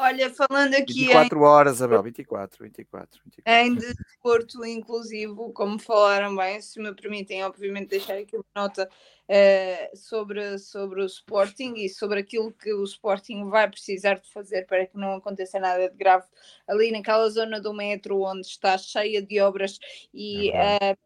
Olha, 0.01 0.33
falando 0.33 0.75
aqui 0.75 1.07
24 1.07 1.37
em... 1.37 1.43
horas, 1.43 1.83
Abel, 1.83 2.01
24, 2.05 2.65
24, 2.65 3.21
24. 3.25 3.53
Em 3.53 3.75
desporto 3.75 4.65
inclusivo, 4.65 5.53
como 5.53 5.77
falaram 5.77 6.37
bem, 6.37 6.61
se 6.61 6.81
me 6.81 6.95
permitem, 6.95 7.43
obviamente, 7.43 7.89
deixar 7.89 8.17
aqui 8.17 8.37
uma 8.37 8.45
nota 8.55 8.89
uh, 8.89 9.97
sobre, 9.97 10.57
sobre 10.59 11.03
o 11.03 11.07
Sporting 11.07 11.75
e 11.79 11.89
sobre 11.89 12.21
aquilo 12.21 12.53
que 12.53 12.73
o 12.73 12.85
Sporting 12.85 13.51
vai 13.51 13.69
precisar 13.69 14.21
de 14.21 14.33
fazer 14.33 14.67
para 14.67 14.87
que 14.87 14.97
não 14.97 15.15
aconteça 15.15 15.59
nada 15.59 15.91
de 15.91 15.97
grave 15.97 16.27
ali 16.69 16.93
naquela 16.93 17.29
zona 17.29 17.61
do 17.61 17.75
metro 17.75 18.23
onde 18.23 18.47
está 18.47 18.79
cheia 18.79 19.21
de 19.21 19.41
obras 19.41 19.81
e. 20.15 20.53
É 20.53 20.97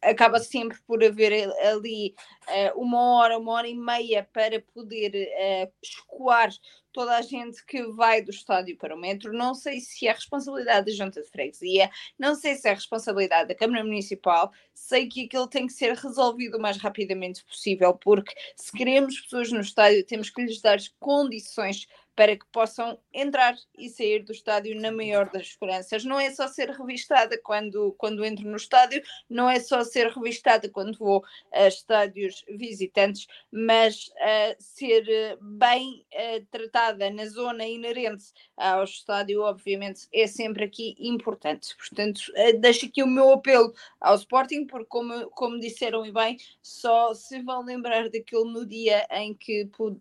acaba 0.00 0.38
sempre 0.38 0.78
por 0.86 1.02
haver 1.02 1.50
ali 1.66 2.14
uh, 2.48 2.80
uma 2.80 3.16
hora, 3.16 3.38
uma 3.38 3.52
hora 3.52 3.68
e 3.68 3.74
meia 3.74 4.28
para 4.32 4.60
poder 4.60 5.12
uh, 5.14 5.72
escoar 5.82 6.50
toda 6.92 7.16
a 7.16 7.22
gente 7.22 7.64
que 7.64 7.82
vai 7.84 8.22
do 8.22 8.30
estádio 8.30 8.76
para 8.76 8.94
o 8.94 8.98
metro. 8.98 9.32
Não 9.32 9.54
sei 9.54 9.80
se 9.80 10.06
é 10.06 10.12
responsabilidade 10.12 10.86
da 10.86 10.92
junta 10.92 11.22
de 11.22 11.28
freguesia, 11.28 11.90
não 12.18 12.34
sei 12.34 12.54
se 12.54 12.68
é 12.68 12.74
responsabilidade 12.74 13.48
da 13.48 13.54
Câmara 13.54 13.82
Municipal. 13.82 14.52
Sei 14.74 15.08
que 15.08 15.24
aquilo 15.24 15.48
tem 15.48 15.66
que 15.66 15.72
ser 15.72 15.94
resolvido 15.94 16.58
o 16.58 16.60
mais 16.60 16.76
rapidamente 16.76 17.44
possível, 17.44 17.94
porque 17.94 18.34
se 18.56 18.72
queremos 18.72 19.20
pessoas 19.20 19.50
no 19.50 19.60
estádio, 19.60 20.04
temos 20.04 20.30
que 20.30 20.42
lhes 20.42 20.60
dar 20.60 20.78
condições 21.00 21.86
para 22.14 22.36
que 22.36 22.44
possam 22.52 22.98
entrar 23.12 23.56
e 23.76 23.88
sair 23.88 24.22
do 24.22 24.32
estádio 24.32 24.78
na 24.80 24.92
maior 24.92 25.30
das 25.30 25.52
seguranças. 25.52 26.04
Não 26.04 26.20
é 26.20 26.30
só 26.30 26.46
ser 26.46 26.70
revistada 26.70 27.38
quando, 27.42 27.94
quando 27.98 28.24
entro 28.24 28.48
no 28.48 28.56
estádio, 28.56 29.02
não 29.28 29.48
é 29.48 29.58
só 29.60 29.82
ser 29.82 30.08
revistada 30.08 30.68
quando 30.68 30.98
vou 30.98 31.24
a 31.52 31.66
estádios 31.66 32.44
visitantes, 32.48 33.26
mas 33.50 34.08
uh, 34.08 34.56
ser 34.58 35.08
eh, 35.08 35.36
bem 35.40 36.04
uh, 36.12 36.46
tratada 36.50 37.10
na 37.10 37.26
zona 37.26 37.66
inerente 37.66 38.24
ao 38.56 38.84
estádio, 38.84 39.42
obviamente, 39.42 40.06
é 40.12 40.26
sempre 40.26 40.64
aqui 40.64 40.94
importante. 40.98 41.74
Portanto, 41.76 42.20
uh, 42.30 42.58
deixo 42.60 42.86
aqui 42.86 43.02
o 43.02 43.06
meu 43.06 43.32
apelo 43.32 43.72
ao 44.00 44.14
Sporting, 44.16 44.66
porque, 44.66 44.86
como, 44.86 45.30
como 45.30 45.60
disseram 45.60 46.04
e 46.04 46.12
bem, 46.12 46.36
só 46.62 47.14
se 47.14 47.42
vão 47.42 47.64
lembrar 47.64 48.08
daquilo 48.10 48.44
no 48.44 48.66
dia 48.66 49.06
em 49.10 49.34
que 49.34 49.66
pude 49.66 50.00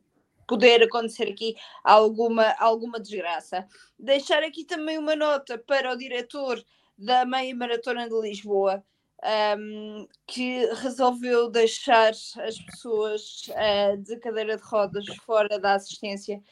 poder 0.52 0.84
acontecer 0.84 1.30
aqui 1.30 1.56
alguma, 1.82 2.53
alguma 2.60 2.99
desgraça. 2.99 3.65
Deixar 3.98 4.44
aqui 4.44 4.65
também 4.65 4.98
uma 4.98 5.15
nota 5.15 5.57
para 5.57 5.94
o 5.94 5.98
diretor 5.98 6.61
da 6.98 7.26
meia 7.26 7.56
maratona 7.56 8.10
de 8.10 8.19
Lisboa, 8.19 8.84
um, 9.57 10.06
que 10.28 10.65
resolveu 10.82 11.49
deixar 11.49 12.10
as 12.10 12.60
pessoas 12.65 13.48
uh, 13.48 13.95
de 13.95 14.18
cadeira 14.18 14.57
de 14.57 14.64
rodas 14.64 15.06
fora 15.26 15.57
da 15.57 15.76
assistência 15.76 16.44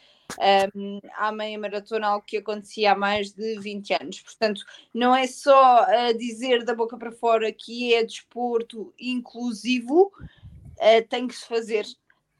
um, 0.73 1.01
à 1.17 1.29
meia 1.33 1.59
maratona, 1.59 2.07
algo 2.07 2.25
que 2.25 2.37
acontecia 2.37 2.93
há 2.93 2.95
mais 2.95 3.33
de 3.33 3.59
20 3.59 3.93
anos. 3.95 4.21
Portanto, 4.21 4.61
não 4.93 5.13
é 5.13 5.27
só 5.27 5.83
uh, 5.83 6.17
dizer 6.17 6.63
da 6.63 6.73
boca 6.73 6.97
para 6.97 7.11
fora 7.11 7.51
que 7.51 7.93
é 7.93 8.01
desporto 8.01 8.93
inclusivo, 8.97 10.09
uh, 10.13 11.07
tem 11.09 11.27
que 11.27 11.35
se 11.35 11.45
fazer 11.45 11.85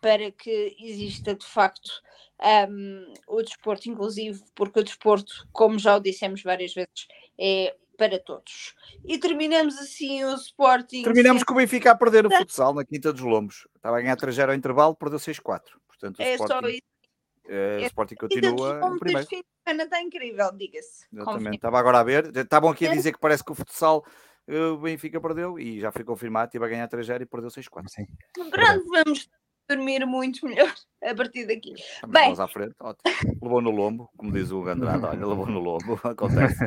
para 0.02 0.32
que 0.32 0.76
exista 0.80 1.36
de 1.36 1.46
facto 1.46 1.90
um, 2.70 3.14
o 3.28 3.42
desporto 3.42 3.90
inclusivo, 3.90 4.44
porque 4.56 4.80
o 4.80 4.84
desporto, 4.84 5.48
como 5.52 5.78
já 5.78 5.96
o 5.96 6.00
dissemos 6.00 6.42
várias 6.42 6.74
vezes, 6.74 7.08
é 7.38 7.76
para 7.98 8.18
todos. 8.18 8.76
E 9.04 9.18
terminamos 9.18 9.78
assim 9.78 10.24
o 10.24 10.34
Sporting. 10.36 11.04
Terminamos 11.04 11.44
com 11.44 11.54
o 11.54 11.58
Benfica 11.58 11.92
a 11.92 11.96
perder 11.96 12.26
o 12.26 12.32
futsal 12.32 12.74
na 12.74 12.86
Quinta 12.86 13.12
dos 13.12 13.22
Lombos. 13.22 13.68
Estava 13.76 13.98
a 13.98 14.02
ganhar 14.02 14.16
3 14.16 14.40
ao 14.40 14.54
intervalo, 14.54 14.96
perdeu 14.96 15.20
6-4. 15.20 15.62
Portanto, 15.86 16.20
o 16.20 16.22
é 16.22 16.36
Sporting, 16.36 16.54
só 16.54 16.70
isso. 16.70 16.82
É, 17.50 17.78
o 17.80 17.86
Sporting 17.88 18.16
continua 18.16 18.80
em 18.94 19.00
primeiro. 19.00 19.28
Fim 19.28 19.40
de 19.40 19.46
semana 19.68 19.84
está 19.84 20.02
incrível, 20.02 20.52
diga-se. 20.54 21.08
Exatamente. 21.12 21.56
Estava 21.58 21.78
agora 21.78 22.00
a 22.00 22.04
ver. 22.04 22.32
Estavam 22.34 22.70
aqui 22.70 22.88
a 22.88 22.94
dizer 22.94 23.12
que 23.12 23.20
parece 23.20 23.44
que 23.44 23.52
o 23.52 23.56
futsal 23.56 24.06
eh, 24.48 24.66
o 24.68 24.78
Benfica 24.78 25.20
perdeu 25.20 25.60
e 25.60 25.80
já 25.80 25.92
foi 25.92 26.06
confirmado, 26.06 26.52
teve 26.52 26.66
a 26.66 26.70
ganhar 26.70 26.88
3-0 26.88 27.22
e 27.22 27.26
perdeu 27.26 27.50
6-4. 27.50 27.84
Pronto, 28.50 28.86
vamos 28.90 29.30
dormir 29.70 30.06
muito 30.06 30.46
melhor 30.46 30.74
a 31.04 31.14
partir 31.14 31.46
daqui. 31.46 31.74
Estamos 31.74 32.14
Bem, 32.14 32.34
à 32.38 32.48
frente, 32.48 32.76
ótimo. 32.80 33.38
Levou 33.42 33.62
no 33.62 33.70
lombo, 33.70 34.10
como 34.18 34.32
diz 34.32 34.52
o 34.52 34.68
Andrade, 34.68 35.06
olha, 35.06 35.26
levou 35.26 35.46
no 35.46 35.60
lombo, 35.60 36.00
acontece. 36.04 36.64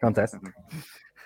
acontece. 0.00 0.38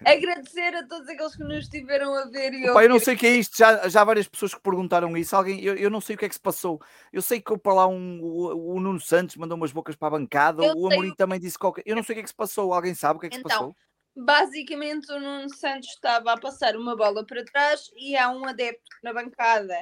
Agradecer 0.05 0.75
a 0.75 0.87
todos 0.87 1.09
aqueles 1.09 1.37
que 1.37 1.45
nos 1.45 1.65
estiveram 1.65 2.13
a 2.15 2.25
ver. 2.25 2.55
E 2.55 2.71
Opa, 2.71 2.83
eu 2.83 2.89
não 2.89 2.99
sei 2.99 3.15
o 3.15 3.19
que 3.19 3.27
é 3.27 3.37
isto, 3.37 3.57
já, 3.57 3.89
já 3.89 4.03
várias 4.03 4.27
pessoas 4.27 4.55
que 4.55 4.61
perguntaram 4.61 5.17
isso. 5.17 5.37
Alguém, 5.37 5.63
eu, 5.63 5.77
eu 5.77 5.91
não 5.91 6.01
sei 6.01 6.17
o 6.17 6.19
que 6.19 6.25
é 6.25 6.29
que 6.29 6.35
se 6.35 6.41
passou. 6.41 6.81
Eu 7.13 7.23
sei 7.23 7.41
que 7.41 7.57
para 7.59 7.75
lá 7.75 7.87
um, 7.87 8.21
o, 8.21 8.75
o 8.75 8.81
Nuno 8.81 9.01
Santos 9.01 9.37
mandou 9.37 9.57
umas 9.57 9.71
bocas 9.71 9.95
para 9.95 10.09
a 10.09 10.19
bancada, 10.19 10.65
eu 10.65 10.75
o 10.77 10.87
Amorim 10.87 11.09
sei... 11.09 11.17
também 11.17 11.39
disse 11.39 11.59
qualquer. 11.59 11.83
Eu 11.87 11.95
não 11.95 12.03
sei 12.03 12.15
o 12.15 12.17
que 12.17 12.21
é 12.21 12.23
que 12.23 12.29
se 12.31 12.35
passou. 12.35 12.73
Alguém 12.73 12.95
sabe 12.95 13.19
o 13.19 13.21
que 13.21 13.27
é 13.27 13.31
que 13.31 13.37
então, 13.37 13.51
se 13.51 13.57
passou? 13.59 13.77
Basicamente, 14.17 15.11
o 15.13 15.21
Nuno 15.21 15.55
Santos 15.55 15.89
estava 15.91 16.33
a 16.33 16.41
passar 16.41 16.75
uma 16.77 16.97
bola 16.97 17.25
para 17.25 17.45
trás 17.45 17.91
e 17.97 18.17
há 18.17 18.29
um 18.31 18.45
adepto 18.45 18.83
na 19.05 19.13
bancada 19.13 19.75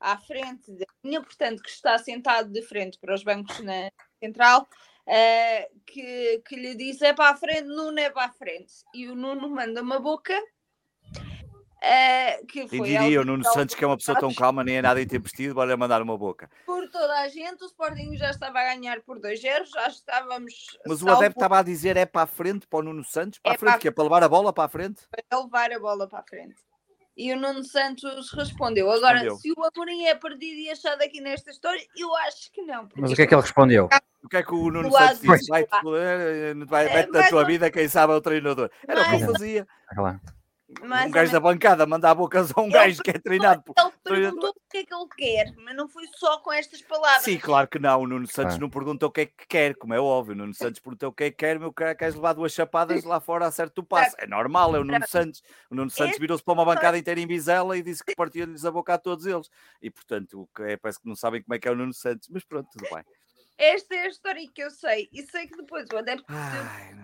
à 0.00 0.16
frente 0.16 0.72
da 0.72 0.86
linha, 1.04 1.22
portanto, 1.22 1.62
que 1.62 1.70
está 1.70 1.98
sentado 1.98 2.50
de 2.50 2.62
frente 2.62 2.98
para 2.98 3.14
os 3.14 3.22
bancos 3.22 3.58
na 3.60 3.90
central, 4.22 4.68
uh, 5.06 5.80
que, 5.86 6.42
que 6.46 6.56
lhe 6.56 6.74
diz 6.74 7.00
é 7.02 7.12
para 7.12 7.30
a 7.30 7.36
frente, 7.36 7.64
Nuno 7.64 7.98
é 7.98 8.10
para 8.10 8.26
a 8.26 8.32
frente. 8.32 8.72
E 8.94 9.08
o 9.08 9.14
Nuno 9.14 9.48
manda 9.48 9.82
uma 9.82 9.98
boca. 9.98 10.34
Uh, 11.78 12.44
que 12.46 12.66
foi 12.66 12.80
Quem 12.80 12.82
diria 12.82 13.20
o 13.20 13.24
Nuno 13.24 13.44
Santos, 13.44 13.76
que 13.76 13.84
é 13.84 13.86
uma 13.86 13.96
pessoa 13.96 14.18
tão 14.18 14.34
calma, 14.34 14.64
nem 14.64 14.78
é 14.78 14.82
nada 14.82 15.00
intempestivo, 15.00 15.54
vai 15.54 15.76
mandar 15.76 16.02
uma 16.02 16.18
boca. 16.18 16.50
Por 16.66 16.88
toda 16.90 17.20
a 17.20 17.28
gente, 17.28 17.62
o 17.62 17.66
Sporting 17.66 18.16
já 18.16 18.30
estava 18.30 18.58
a 18.58 18.64
ganhar 18.64 19.00
por 19.02 19.20
2-0, 19.20 19.64
já 19.64 19.86
estávamos. 19.86 20.76
Mas 20.84 21.02
o 21.02 21.08
adepto 21.08 21.38
estava 21.38 21.60
a 21.60 21.62
dizer 21.62 21.96
é 21.96 22.04
para 22.04 22.22
a 22.22 22.26
frente, 22.26 22.66
para 22.66 22.80
o 22.80 22.82
Nuno 22.82 23.04
Santos, 23.04 23.38
para 23.38 23.52
é 23.52 23.54
a 23.54 23.58
frente, 23.58 23.70
para... 23.70 23.80
que 23.80 23.88
é 23.88 23.90
para 23.92 24.04
levar 24.04 24.22
a 24.24 24.28
bola 24.28 24.52
para 24.52 24.64
a 24.64 24.68
frente? 24.68 25.02
Para 25.28 25.40
levar 25.40 25.72
a 25.72 25.78
bola 25.78 26.08
para 26.08 26.18
a 26.18 26.24
frente. 26.24 26.56
E 27.18 27.32
o 27.32 27.36
Nuno 27.36 27.64
Santos 27.64 28.30
respondeu. 28.30 28.88
Agora, 28.88 29.18
respondeu. 29.18 29.36
se 29.38 29.50
o 29.50 29.64
Amorim 29.64 30.04
é 30.04 30.14
perdido 30.14 30.60
e 30.60 30.70
achado 30.70 31.02
aqui 31.02 31.20
nesta 31.20 31.50
história, 31.50 31.84
eu 31.96 32.14
acho 32.18 32.52
que 32.52 32.62
não. 32.62 32.88
Mas 32.94 33.10
o 33.10 33.16
que 33.16 33.22
é 33.22 33.26
que 33.26 33.34
ele 33.34 33.42
respondeu? 33.42 33.88
O 34.22 34.28
que 34.28 34.36
é 34.36 34.42
que 34.44 34.54
o 34.54 34.70
Nuno 34.70 34.92
Santos 34.92 35.20
disse? 35.20 35.48
Vai, 35.48 35.66
vai, 35.66 36.86
vai, 36.88 37.06
vai 37.08 37.28
tua 37.28 37.44
vida, 37.44 37.70
quem 37.72 37.88
sabe 37.88 38.12
é 38.12 38.16
o 38.16 38.20
treinador. 38.20 38.70
Era 38.86 39.02
o 39.02 39.04
que 39.04 39.14
eu 39.24 40.06
fazia. 40.80 41.06
um 41.06 41.10
gajo 41.10 41.32
da 41.32 41.40
bancada 41.40 41.86
mandar 41.86 42.14
bocas 42.14 42.52
a 42.54 42.60
um 42.60 42.68
gajo 42.68 43.02
que 43.02 43.10
é 43.10 43.18
treinado 43.18 43.62
por. 43.62 43.74
Ele 43.78 43.92
perguntou 44.02 44.50
o 44.50 44.70
que 44.70 44.78
é 44.78 44.84
que 44.84 44.94
ele 44.94 45.08
quer, 45.16 45.54
mas 45.56 45.76
não 45.76 45.88
foi 45.88 46.04
só 46.14 46.38
com 46.38 46.52
estas 46.52 46.82
palavras. 46.82 47.22
Sim, 47.22 47.38
claro 47.38 47.68
que 47.68 47.78
não. 47.78 48.02
O 48.02 48.06
Nuno 48.06 48.26
Santos 48.26 48.56
ah. 48.56 48.58
não 48.58 48.68
perguntou 48.68 49.08
o 49.08 49.12
que 49.12 49.22
é 49.22 49.26
que 49.26 49.46
quer, 49.46 49.74
como 49.76 49.94
é 49.94 50.00
óbvio. 50.00 50.34
O 50.34 50.36
Nuno 50.36 50.54
Santos 50.54 50.80
perguntou 50.80 51.10
o 51.10 51.12
que 51.12 51.24
é 51.24 51.30
que 51.30 51.36
quer, 51.36 51.58
meu 51.58 51.72
cara, 51.72 51.94
queres 51.94 52.14
levar 52.14 52.32
duas 52.32 52.52
chapadas 52.52 53.04
lá 53.04 53.20
fora, 53.20 53.46
acerta 53.46 53.80
o 53.80 53.84
passo. 53.84 54.16
É 54.18 54.26
normal, 54.26 54.76
é 54.76 54.80
o 54.80 54.84
Nuno 54.84 55.06
Santos. 55.06 55.42
O 55.70 55.74
Nuno 55.74 55.90
Santos 55.90 56.18
virou-se 56.18 56.44
para 56.44 56.54
uma 56.54 56.64
bancada 56.64 56.98
inteira 56.98 57.20
em 57.20 57.26
Bizela 57.26 57.76
e 57.76 57.82
disse 57.82 58.04
que 58.04 58.14
partia-lhes 58.14 58.64
a 58.64 58.70
boca 58.70 58.94
a 58.94 58.98
todos 58.98 59.26
eles. 59.26 59.50
E 59.82 59.90
portanto, 59.90 60.48
é, 60.60 60.76
parece 60.76 61.00
que 61.00 61.08
não 61.08 61.16
sabem 61.16 61.42
como 61.42 61.54
é 61.54 61.58
que 61.58 61.68
é 61.68 61.70
o 61.70 61.76
Nuno 61.76 61.94
Santos, 61.94 62.28
mas 62.28 62.44
pronto, 62.44 62.68
tudo 62.70 62.88
bem. 62.94 63.04
Esta 63.56 63.94
é 63.96 64.02
a 64.02 64.08
história 64.08 64.48
que 64.54 64.62
eu 64.62 64.70
sei, 64.70 65.08
e 65.12 65.22
sei 65.22 65.48
que 65.48 65.56
depois 65.56 65.88
o 65.92 65.98
adepto. 65.98 66.24
Ai, 66.28 66.94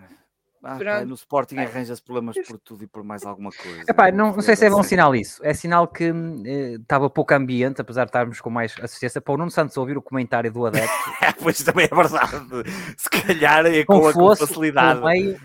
ah, 0.64 1.04
no 1.04 1.14
Sporting 1.14 1.58
arranja-se 1.58 2.02
problemas 2.02 2.36
por 2.46 2.58
tudo 2.58 2.84
e 2.84 2.86
por 2.86 3.04
mais 3.04 3.24
alguma 3.24 3.50
coisa. 3.50 3.84
Epá, 3.86 4.10
não, 4.10 4.32
não 4.32 4.40
sei 4.40 4.56
se 4.56 4.64
é 4.64 4.70
bom 4.70 4.82
sinal 4.82 5.14
isso. 5.14 5.44
É 5.44 5.52
sinal 5.52 5.86
que 5.86 6.04
eh, 6.04 6.74
estava 6.80 7.10
pouco 7.10 7.34
ambiente, 7.34 7.80
apesar 7.80 8.04
de 8.04 8.08
estarmos 8.08 8.40
com 8.40 8.48
mais 8.48 8.74
assistência. 8.80 9.20
Para 9.20 9.34
o 9.34 9.36
Nuno 9.36 9.50
Santos 9.50 9.76
ouvir 9.76 9.98
o 9.98 10.02
comentário 10.02 10.50
do 10.50 10.64
adepto. 10.64 10.88
pois 11.42 11.62
também 11.62 11.86
é 11.90 11.94
verdade. 11.94 12.70
Se 12.96 13.10
calhar 13.10 13.66
é 13.66 13.84
com, 13.84 14.00
com, 14.00 14.12
fosse, 14.12 14.40
com 14.40 14.46
facilidade. 14.46 15.00
Com 15.00 15.06
meio, 15.06 15.40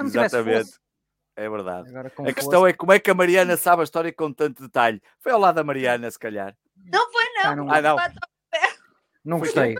Exatamente. 0.00 0.70
É 1.36 1.48
verdade. 1.48 1.88
Agora, 1.88 2.08
a 2.08 2.10
fosse... 2.10 2.34
questão 2.34 2.66
é 2.66 2.72
como 2.72 2.92
é 2.92 2.98
que 2.98 3.10
a 3.10 3.14
Mariana 3.14 3.56
sabe 3.56 3.82
a 3.82 3.84
história 3.84 4.12
com 4.12 4.32
tanto 4.32 4.62
detalhe. 4.62 5.00
Foi 5.20 5.32
ao 5.32 5.40
lado 5.40 5.56
da 5.56 5.64
Mariana, 5.64 6.10
se 6.10 6.18
calhar. 6.18 6.56
Não 6.76 7.10
foi, 7.10 7.24
não. 7.34 7.50
Ah, 7.50 7.56
não. 7.56 7.68
Ah, 7.70 7.80
não. 7.80 7.96
não 9.24 9.38
gostei. 9.38 9.76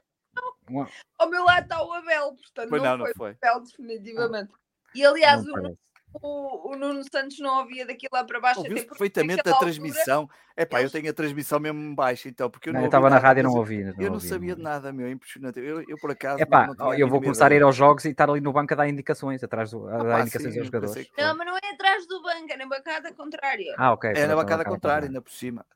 Ao 1.18 1.28
meu 1.28 1.44
lado 1.44 1.64
está 1.64 1.84
o 1.84 1.92
Abel, 1.92 2.34
portanto, 2.34 2.70
não, 2.70 2.78
não, 2.78 2.98
foi, 2.98 3.06
não 3.08 3.14
foi. 3.14 3.30
o 3.32 3.36
Abel, 3.42 3.60
definitivamente. 3.64 4.52
E 4.94 5.04
aliás, 5.04 5.44
o, 5.44 5.76
o, 6.22 6.72
o 6.72 6.76
Nuno 6.76 7.02
Santos 7.10 7.38
não 7.40 7.58
ouvia 7.58 7.84
daqui 7.86 8.06
lá 8.12 8.22
para 8.24 8.40
baixo. 8.40 8.60
Ouviu 8.60 8.86
perfeitamente 8.86 9.40
a 9.40 9.50
altura- 9.50 9.58
transmissão. 9.58 10.28
É 10.56 10.64
pá, 10.64 10.80
eu 10.80 10.90
tenho 10.90 11.10
a 11.10 11.12
transmissão 11.12 11.58
mesmo 11.58 11.94
baixa, 11.96 12.28
então, 12.28 12.48
porque 12.48 12.68
eu 12.68 12.72
Não, 12.72 12.78
não 12.80 12.84
eu 12.86 12.88
estava 12.88 13.10
na 13.10 13.18
rádio 13.18 13.40
e 13.40 13.42
não 13.42 13.54
ouvi. 13.54 13.80
Eu 13.80 13.96
não 13.96 14.14
ouvi, 14.14 14.28
sabia 14.28 14.54
de 14.54 14.62
nada, 14.62 14.92
meu, 14.92 15.06
é 15.08 15.10
impressionante. 15.10 15.58
Eu, 15.58 15.82
eu 15.88 15.98
por 15.98 16.12
acaso. 16.12 16.40
Epá, 16.40 16.68
não 16.68 16.76
tinha 16.76 16.88
a 16.90 16.98
eu 16.98 17.08
vou 17.08 17.20
começar 17.20 17.50
a 17.50 17.54
ir 17.56 17.62
aos 17.62 17.74
jogos 17.74 18.04
e 18.04 18.10
estar 18.10 18.30
ali 18.30 18.40
no 18.40 18.52
banco 18.52 18.72
a 18.72 18.76
dar 18.76 18.88
indicações, 18.88 19.42
atrás 19.42 19.72
do, 19.72 19.88
a 19.88 19.94
Ah, 19.94 19.98
dar 19.98 20.04
pá, 20.12 20.20
indicações 20.20 20.52
sim, 20.54 20.60
aos 20.60 20.66
jogadores. 20.68 21.08
que- 21.08 21.22
Não, 21.22 21.36
mas 21.36 21.46
não 21.46 21.56
é 21.56 21.70
atrás 21.72 22.06
do 22.06 22.22
banco, 22.22 22.52
é 22.52 22.56
na 22.56 22.66
bancada 22.68 23.12
contrária. 23.12 23.74
Ah, 23.76 23.92
ok. 23.92 24.10
É 24.10 24.12
na 24.26 24.34
bancada 24.36 24.36
bancada 24.36 24.64
contrária, 24.64 25.06
ainda 25.06 25.20
por 25.20 25.32
cima. 25.32 25.66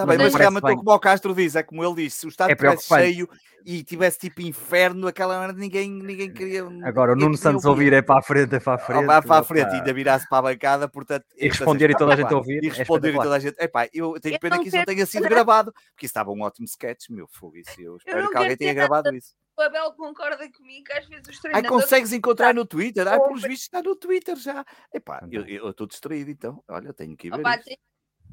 Está 0.00 0.06
Mas 0.06 0.16
bem, 0.16 0.24
mas 0.26 0.32
não 0.32 0.38
realmente 0.40 0.62
estou 0.64 0.76
como 0.84 0.90
o 0.96 0.98
Castro 1.00 1.34
diz, 1.34 1.56
é 1.56 1.62
como 1.62 1.84
ele 1.84 1.94
diz, 1.94 2.14
se 2.14 2.26
o 2.26 2.28
estado 2.28 2.50
É 2.50 2.52
estivesse 2.54 2.88
preocupante. 2.88 3.12
cheio 3.14 3.28
e 3.66 3.84
tivesse 3.84 4.18
tipo 4.18 4.40
inferno, 4.40 5.06
aquela 5.06 5.38
hora 5.38 5.52
ninguém, 5.52 5.90
ninguém 5.90 6.32
queria. 6.32 6.64
Agora, 6.82 7.12
o 7.12 7.16
Nuno 7.16 7.36
Santos 7.36 7.64
ouvir 7.66 7.92
é 7.92 8.00
para 8.00 8.18
a 8.20 8.22
frente, 8.22 8.54
é 8.54 8.60
para 8.60 8.72
a 8.72 8.76
Ah, 8.76 8.78
frente. 8.78 9.04
Vai 9.06 9.22
para 9.22 9.36
a 9.40 9.42
frente 9.44 9.70
e 9.72 9.74
ainda 9.76 9.92
virasse 9.92 10.26
para 10.28 10.38
a 10.38 10.42
bancada, 10.42 10.88
portanto. 10.88 11.26
E 11.36 11.48
responder 11.48 11.90
e 11.90 11.94
toda 11.96 12.14
a 12.14 12.16
gente 12.16 12.32
ouvir, 12.32 12.64
E 12.64 12.68
é 12.68 12.72
responder 12.72 13.10
e 13.14 13.16
toda 13.16 13.34
a 13.34 13.38
gente. 13.38 13.56
Epá, 13.62 13.86
eu 13.92 14.18
tenho 14.20 14.36
Eu 14.36 14.40
pena 14.40 14.58
que 14.60 14.68
isso 14.68 14.76
não 14.78 14.84
tenha 14.84 15.04
sido 15.04 15.28
gravado, 15.28 15.72
porque 15.72 16.06
isso 16.06 16.10
estava 16.12 16.30
um 16.30 16.40
ótimo 16.42 16.64
sketch, 16.64 17.10
meu 17.10 17.26
fogo. 17.28 17.56
Isso 17.58 17.78
eu 17.80 17.96
espero 17.96 18.30
que 18.30 18.36
alguém 18.36 18.56
tenha 18.56 18.72
gravado 18.74 19.14
isso. 19.14 19.34
O 19.58 19.62
Abel 19.62 19.92
concorda 19.92 20.50
comigo 20.50 20.84
que 20.84 20.92
às 20.94 21.06
vezes 21.06 21.28
os 21.28 21.36
Ai, 21.36 21.40
treinadores. 21.42 21.68
consegues 21.82 22.12
encontrar 22.14 22.54
no 22.54 22.64
Twitter? 22.64 23.06
Ai, 23.06 23.20
pelos 23.20 23.42
vistos 23.42 23.64
está 23.64 23.82
no 23.82 23.94
Twitter 23.94 24.34
já. 24.36 24.64
Epá, 24.94 25.20
Então. 25.22 25.44
eu 25.46 25.68
estou 25.68 25.86
distraído 25.86 26.30
então. 26.30 26.64
Olha, 26.66 26.94
tenho 26.94 27.14
que 27.14 27.26
ir 27.26 27.30
ver 27.32 27.40
Opa, 27.40 27.56
isso. 27.56 27.68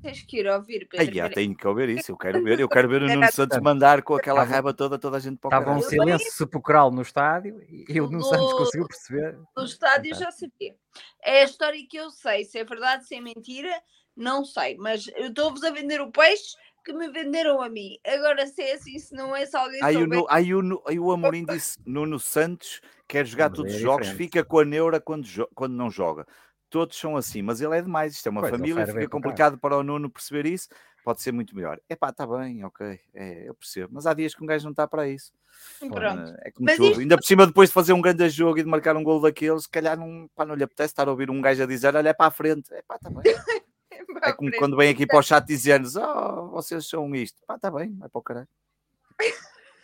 Tens, 0.01 0.21
que 0.23 0.39
ir 0.39 0.47
ouvir, 0.47 0.81
Ai, 0.81 0.87
Pedro. 0.87 1.05
já, 1.05 1.11
Pereira. 1.11 1.33
tenho 1.35 1.55
que 1.55 1.67
ouvir 1.67 1.89
isso. 1.89 2.11
Eu 2.11 2.17
quero 2.17 2.43
ver. 2.43 2.59
Eu 2.59 2.67
quero 2.69 2.89
ver 2.89 3.01
o 3.03 3.07
Nuno 3.07 3.23
Era- 3.23 3.31
Santos 3.31 3.59
mandar 3.59 4.01
com 4.03 4.15
aquela 4.15 4.43
raiva 4.43 4.73
toda, 4.73 4.97
toda 4.97 5.17
a 5.17 5.19
gente 5.19 5.37
para 5.37 5.47
o 5.47 5.59
Estava 5.59 5.77
um 5.77 5.81
silêncio 5.81 6.31
sepulcral 6.31 6.91
no 6.91 7.01
estádio 7.01 7.61
e 7.69 7.99
o 8.01 8.05
Nuno 8.09 8.23
Santos 8.23 8.53
conseguiu 8.53 8.87
perceber. 8.87 9.37
do 9.55 9.63
estádio 9.65 10.15
já 10.15 10.31
sabia. 10.31 10.75
É 11.23 11.41
a 11.41 11.43
história 11.43 11.79
que 11.89 11.97
eu 11.97 12.09
sei. 12.09 12.45
Se 12.45 12.57
é 12.59 12.63
verdade, 12.63 13.05
se 13.07 13.15
é 13.15 13.21
mentira, 13.21 13.71
não 14.15 14.43
sei. 14.45 14.77
Mas 14.77 15.07
eu 15.15 15.27
estou-vos 15.27 15.63
a 15.63 15.69
vender 15.71 16.01
o 16.01 16.11
peixe 16.11 16.55
que 16.85 16.93
me 16.93 17.09
venderam 17.09 17.61
a 17.61 17.67
mim. 17.69 17.97
Agora, 18.07 18.47
se 18.47 18.61
é 18.61 18.73
assim, 18.75 18.97
se 18.97 19.13
não 19.13 19.35
é, 19.35 19.45
se 19.45 19.57
alguém 19.57 19.83
Aí 19.83 19.97
o, 19.97 19.99
souber. 20.01 20.19
Nu- 20.19 20.25
aí, 20.29 20.55
o, 20.55 20.83
aí 20.87 20.99
o 20.99 21.11
Amorim 21.11 21.43
disse: 21.45 21.77
Nuno 21.85 22.17
Santos 22.17 22.79
quer 23.07 23.25
jogar 23.25 23.49
Mas 23.49 23.57
todos 23.57 23.73
os 23.73 23.77
é 23.79 23.81
jogos, 23.81 24.07
fica 24.09 24.43
com 24.43 24.59
a 24.59 24.65
neura 24.65 24.99
quando, 25.01 25.27
quando 25.53 25.73
não 25.73 25.89
joga. 25.91 26.25
Todos 26.69 26.97
são 26.97 27.15
assim, 27.15 27.41
mas 27.41 27.61
ele 27.61 27.77
é 27.77 27.81
demais. 27.81 28.13
Isto 28.13 28.27
é 28.27 28.29
uma 28.29 28.41
Pois, 28.41 28.51
família, 28.51 28.85
fica 28.85 29.07
complicado 29.09 29.57
para 29.57 29.77
o 29.77 29.83
Nuno 29.83 30.09
perceber 30.09 30.45
isso. 30.45 30.67
Pode 31.03 31.21
ser 31.21 31.31
muito 31.31 31.55
melhor. 31.55 31.79
É 31.87 31.95
pá, 31.95 32.09
está 32.09 32.27
bem, 32.27 32.65
ok, 32.65 32.99
é, 33.13 33.47
eu 33.47 33.55
percebo. 33.55 33.89
Mas 33.93 34.05
há 34.05 34.13
dias 34.13 34.35
que 34.35 34.43
um 34.43 34.45
gajo 34.45 34.65
não 34.65 34.71
está 34.71 34.85
para 34.85 35.07
isso. 35.07 35.31
Pronto. 35.79 36.35
É 36.41 36.51
como 36.51 36.65
Mas 36.65 36.75
tudo. 36.75 36.89
isto- 36.89 36.99
Ainda 36.99 37.15
por 37.17 37.23
cima, 37.23 37.47
depois 37.47 37.69
de 37.69 37.73
fazer 37.73 37.93
um 37.93 38.01
grande 38.01 38.27
jogo 38.29 38.59
e 38.59 38.63
de 38.63 38.69
marcar 38.69 38.97
um 38.97 39.03
gol 39.03 39.21
daqueles, 39.21 39.63
se 39.63 39.69
calhar 39.69 39.97
não, 39.97 40.29
pá, 40.35 40.45
não 40.45 40.55
lhe 40.55 40.63
apetece 40.65 40.91
estar 40.91 41.07
a 41.07 41.11
ouvir 41.11 41.29
um 41.31 41.39
gajo 41.41 41.63
a 41.63 41.65
dizer: 41.65 41.95
Olha, 41.95 42.09
é 42.09 42.13
para 42.13 42.25
a 42.27 42.31
frente. 42.31 42.69
É 42.75 42.81
pá, 42.81 42.95
está 42.97 43.09
bem. 43.09 43.33
É 44.23 44.33
como 44.33 44.51
quando 44.57 44.75
vem 44.75 44.89
aqui 44.91 45.05
para 45.07 45.19
o 45.19 45.23
chat 45.23 45.45
dizendo 45.45 45.87
Oh, 45.97 46.49
vocês 46.49 46.87
são 46.87 47.13
isto. 47.15 47.41
Pá, 47.47 47.55
está 47.55 47.71
bem, 47.71 47.95
vai 47.97 48.09
para 48.09 48.19
o 48.19 48.21
caralho. 48.21 48.47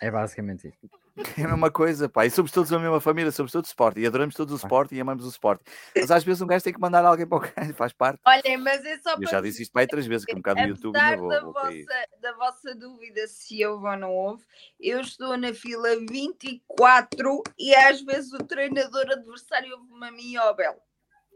É 0.04 0.12
basicamente 0.12 0.68
isso. 0.68 0.78
É 1.38 1.44
a 1.44 1.48
mesma 1.48 1.70
coisa, 1.70 2.10
pá. 2.10 2.26
E 2.26 2.32
somos 2.32 2.52
todos 2.52 2.74
a 2.74 2.80
mesma 2.80 3.00
família, 3.00 3.32
somos 3.32 3.52
todos 3.52 3.70
Sport. 3.70 3.98
E 3.98 4.08
adoramos 4.08 4.34
todos 4.34 4.52
o 4.52 4.58
Sport 4.58 4.92
e 4.94 5.00
amamos 5.00 5.26
o 5.26 5.30
Sport. 5.30 5.62
Mas 5.96 6.10
às 6.10 6.24
vezes 6.24 6.42
um 6.42 6.48
gajo 6.48 6.64
tem 6.64 6.74
que 6.74 6.82
mandar 6.82 7.06
alguém 7.06 7.28
para 7.28 7.38
o 7.38 7.42
caralho, 7.42 7.74
faz 7.76 7.94
parte. 7.94 8.20
Olhem, 8.26 8.58
mas 8.58 8.84
é 8.84 8.98
só 8.98 9.12
Eu 9.12 9.20
para 9.20 9.30
já 9.30 9.40
disse 9.42 9.62
isto 9.62 9.72
para 9.72 9.84
aí 9.84 9.88
três 9.88 10.08
vezes, 10.08 10.26
que 10.26 10.34
um 10.34 10.38
bocado 10.38 10.62
do 10.64 10.70
YouTube 10.70 10.98
Apesar 10.98 11.18
vou, 11.18 11.30
da, 11.30 11.40
vou 11.42 11.54
vossa, 11.54 12.08
da 12.20 12.34
vossa 12.34 12.76
dúvida 12.76 13.28
se 13.28 13.64
houve 13.64 13.86
ou 13.86 13.96
não 13.96 14.12
houve, 14.12 14.44
eu 14.80 15.02
estou 15.02 15.38
na 15.38 15.54
fila 15.54 15.90
24 16.10 17.44
e 17.60 17.76
às 17.76 18.02
vezes 18.02 18.34
o 18.34 18.44
treinador 18.44 19.06
adversário 19.12 19.72
ouve-me 19.78 20.08
a 20.08 20.12
mim 20.12 20.32
e 20.32 20.38
ao 20.38 20.50
Abel. 20.50 20.82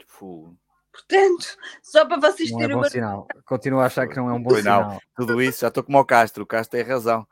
Fu. 0.08 0.58
Portanto, 0.92 1.56
só 1.84 2.04
para 2.04 2.20
vocês 2.20 2.50
Não 2.50 2.58
é 2.58 2.62
terem 2.62 2.76
bom 2.76 2.82
uma. 2.82 2.90
sinal. 2.90 3.28
Continuo 3.46 3.80
a 3.80 3.86
achar 3.86 4.08
que 4.08 4.16
não 4.16 4.28
é 4.28 4.34
um 4.34 4.42
bom 4.42 4.50
não. 4.50 4.58
sinal. 4.58 5.00
Tudo 5.16 5.40
isso, 5.40 5.62
já 5.62 5.68
estou 5.68 5.84
como 5.84 6.00
o 6.00 6.06
Castro, 6.06 6.44
o 6.44 6.48
Castro 6.48 6.80
tem 6.80 6.88
razão. 6.88 7.28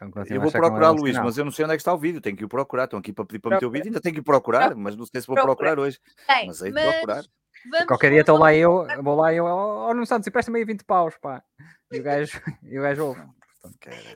Eu 0.00 0.40
vou 0.40 0.40
não 0.40 0.48
é 0.48 0.50
procurar, 0.50 0.90
Luís, 0.92 1.16
mas 1.18 1.36
eu 1.36 1.44
não 1.44 1.52
sei 1.52 1.64
onde 1.64 1.74
é 1.74 1.76
que 1.76 1.82
está 1.82 1.92
o 1.92 1.98
vídeo, 1.98 2.20
tenho 2.20 2.36
que 2.36 2.44
ir 2.44 2.48
procurar. 2.48 2.84
Estão 2.84 2.98
aqui 2.98 3.12
para 3.12 3.24
pedir 3.26 3.38
para 3.38 3.50
meter 3.56 3.66
o 3.66 3.70
vídeo, 3.70 3.88
ainda 3.88 4.00
tenho 4.00 4.14
que 4.14 4.20
ir 4.20 4.24
procurar, 4.24 4.74
mas 4.74 4.96
não 4.96 5.04
sei 5.04 5.20
se 5.20 5.26
vou 5.26 5.36
Procura. 5.36 5.54
procurar 5.56 5.78
hoje. 5.78 6.00
Bem, 6.26 6.46
Mas 6.46 6.62
hei 6.62 6.68
de 6.70 6.74
mas 6.74 6.90
procurar. 6.94 7.24
vamos 7.70 7.86
Qualquer 7.86 8.10
dia 8.10 8.20
estou 8.20 8.38
lá 8.38 8.54
eu, 8.54 8.86
vou 9.02 9.14
lá 9.16 9.34
eu, 9.34 9.44
oh 9.44 9.92
Nuno 9.92 10.06
Santos, 10.06 10.26
empresta-me 10.26 10.58
aí 10.58 10.64
20 10.64 10.84
paus, 10.84 11.16
pá. 11.18 11.42
E 11.92 12.00
o 12.00 12.02
gajo, 12.02 12.40
e 12.62 12.78
o 12.78 12.82
gajo 12.82 13.04
ouve. 13.06 13.20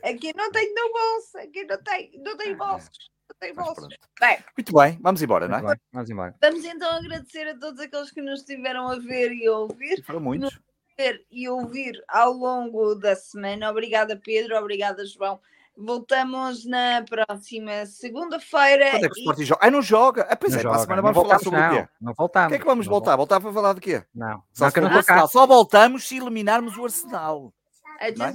Aqui 0.03 0.33
não 0.35 0.51
tenho 0.51 0.75
no 0.75 0.93
bolso, 0.93 1.39
aqui 1.39 1.65
não 1.65 1.83
tenho, 1.83 2.25
não 2.25 2.37
tenho 2.37 2.57
bolsos. 2.57 2.91
Não 3.29 3.37
Mas 3.49 3.55
bolsos. 3.55 3.77
pronto. 3.89 3.99
Bem, 4.21 4.39
Muito 4.57 4.73
bem, 4.75 4.99
vamos 5.03 5.23
embora, 5.23 5.49
não 5.49 5.59
é? 5.59 5.63
bem, 5.63 5.77
vamos 5.93 6.11
embora. 6.11 6.35
vamos 6.41 6.65
então 6.65 6.91
agradecer 6.93 7.49
a 7.49 7.59
todos 7.59 7.79
aqueles 7.81 8.11
que 8.11 8.23
nos 8.23 8.41
estiveram 8.41 8.89
a 8.89 8.99
ver 8.99 9.33
e 9.33 9.47
a 9.47 9.53
ouvir. 9.53 10.03
Foram 10.05 10.21
muitos. 10.21 10.59
ver 10.97 11.27
e 11.31 11.49
ouvir 11.49 12.03
ao 12.09 12.33
longo 12.33 12.95
da 12.95 13.15
semana. 13.17 13.71
Obrigada, 13.71 14.17
Pedro. 14.17 14.57
Obrigada, 14.57 15.05
João. 15.05 15.41
Voltamos 15.77 16.65
na 16.65 17.03
próxima 17.03 17.85
segunda-feira. 17.87 18.93
Quando 18.93 19.05
é 19.07 19.09
que 19.09 19.15
o 19.15 19.19
e- 19.19 19.21
Sporting 19.21 19.45
joga? 19.45 19.61
Ah, 19.67 19.71
não 19.71 19.83
joga. 19.83 20.23
Ah, 20.31 20.37
pois 20.37 20.53
Não 20.53 20.61
é, 20.61 20.63
para 20.63 20.71
a 20.71 20.75
joga. 20.75 20.83
semana 20.85 21.03
Não 21.03 21.13
vamos 21.13 21.29
falar 21.29 21.39
sobre 21.41 21.59
o 21.59 21.63
não. 21.63 21.71
quê? 21.75 21.89
Não 22.01 22.13
O 22.13 22.15
voltamos. 22.15 22.49
que 22.49 22.55
é 22.55 22.59
que 22.59 22.65
vamos 22.65 22.87
Não 22.87 22.91
voltar? 22.93 23.17
Voltar 23.17 23.41
para 23.41 23.53
falar 23.53 23.73
de 23.75 23.81
quê? 23.81 24.05
Não, 24.15 24.43
Só, 24.53 24.67
não 24.67 24.83
não 24.83 24.91
cá. 24.91 24.97
Arsenal. 24.99 25.29
Só 25.29 25.47
voltamos 25.47 26.07
se 26.07 26.17
eliminarmos 26.17 26.77
o 26.77 26.85
Arsenal. 26.85 27.53
Atenção, 27.99 28.35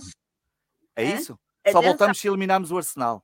É 0.95 1.03
Hã? 1.05 1.15
isso? 1.15 1.39
Só 1.71 1.81
voltamos 1.81 2.19
se 2.19 2.27
eliminarmos 2.27 2.71
o 2.71 2.77
Arsenal. 2.77 3.23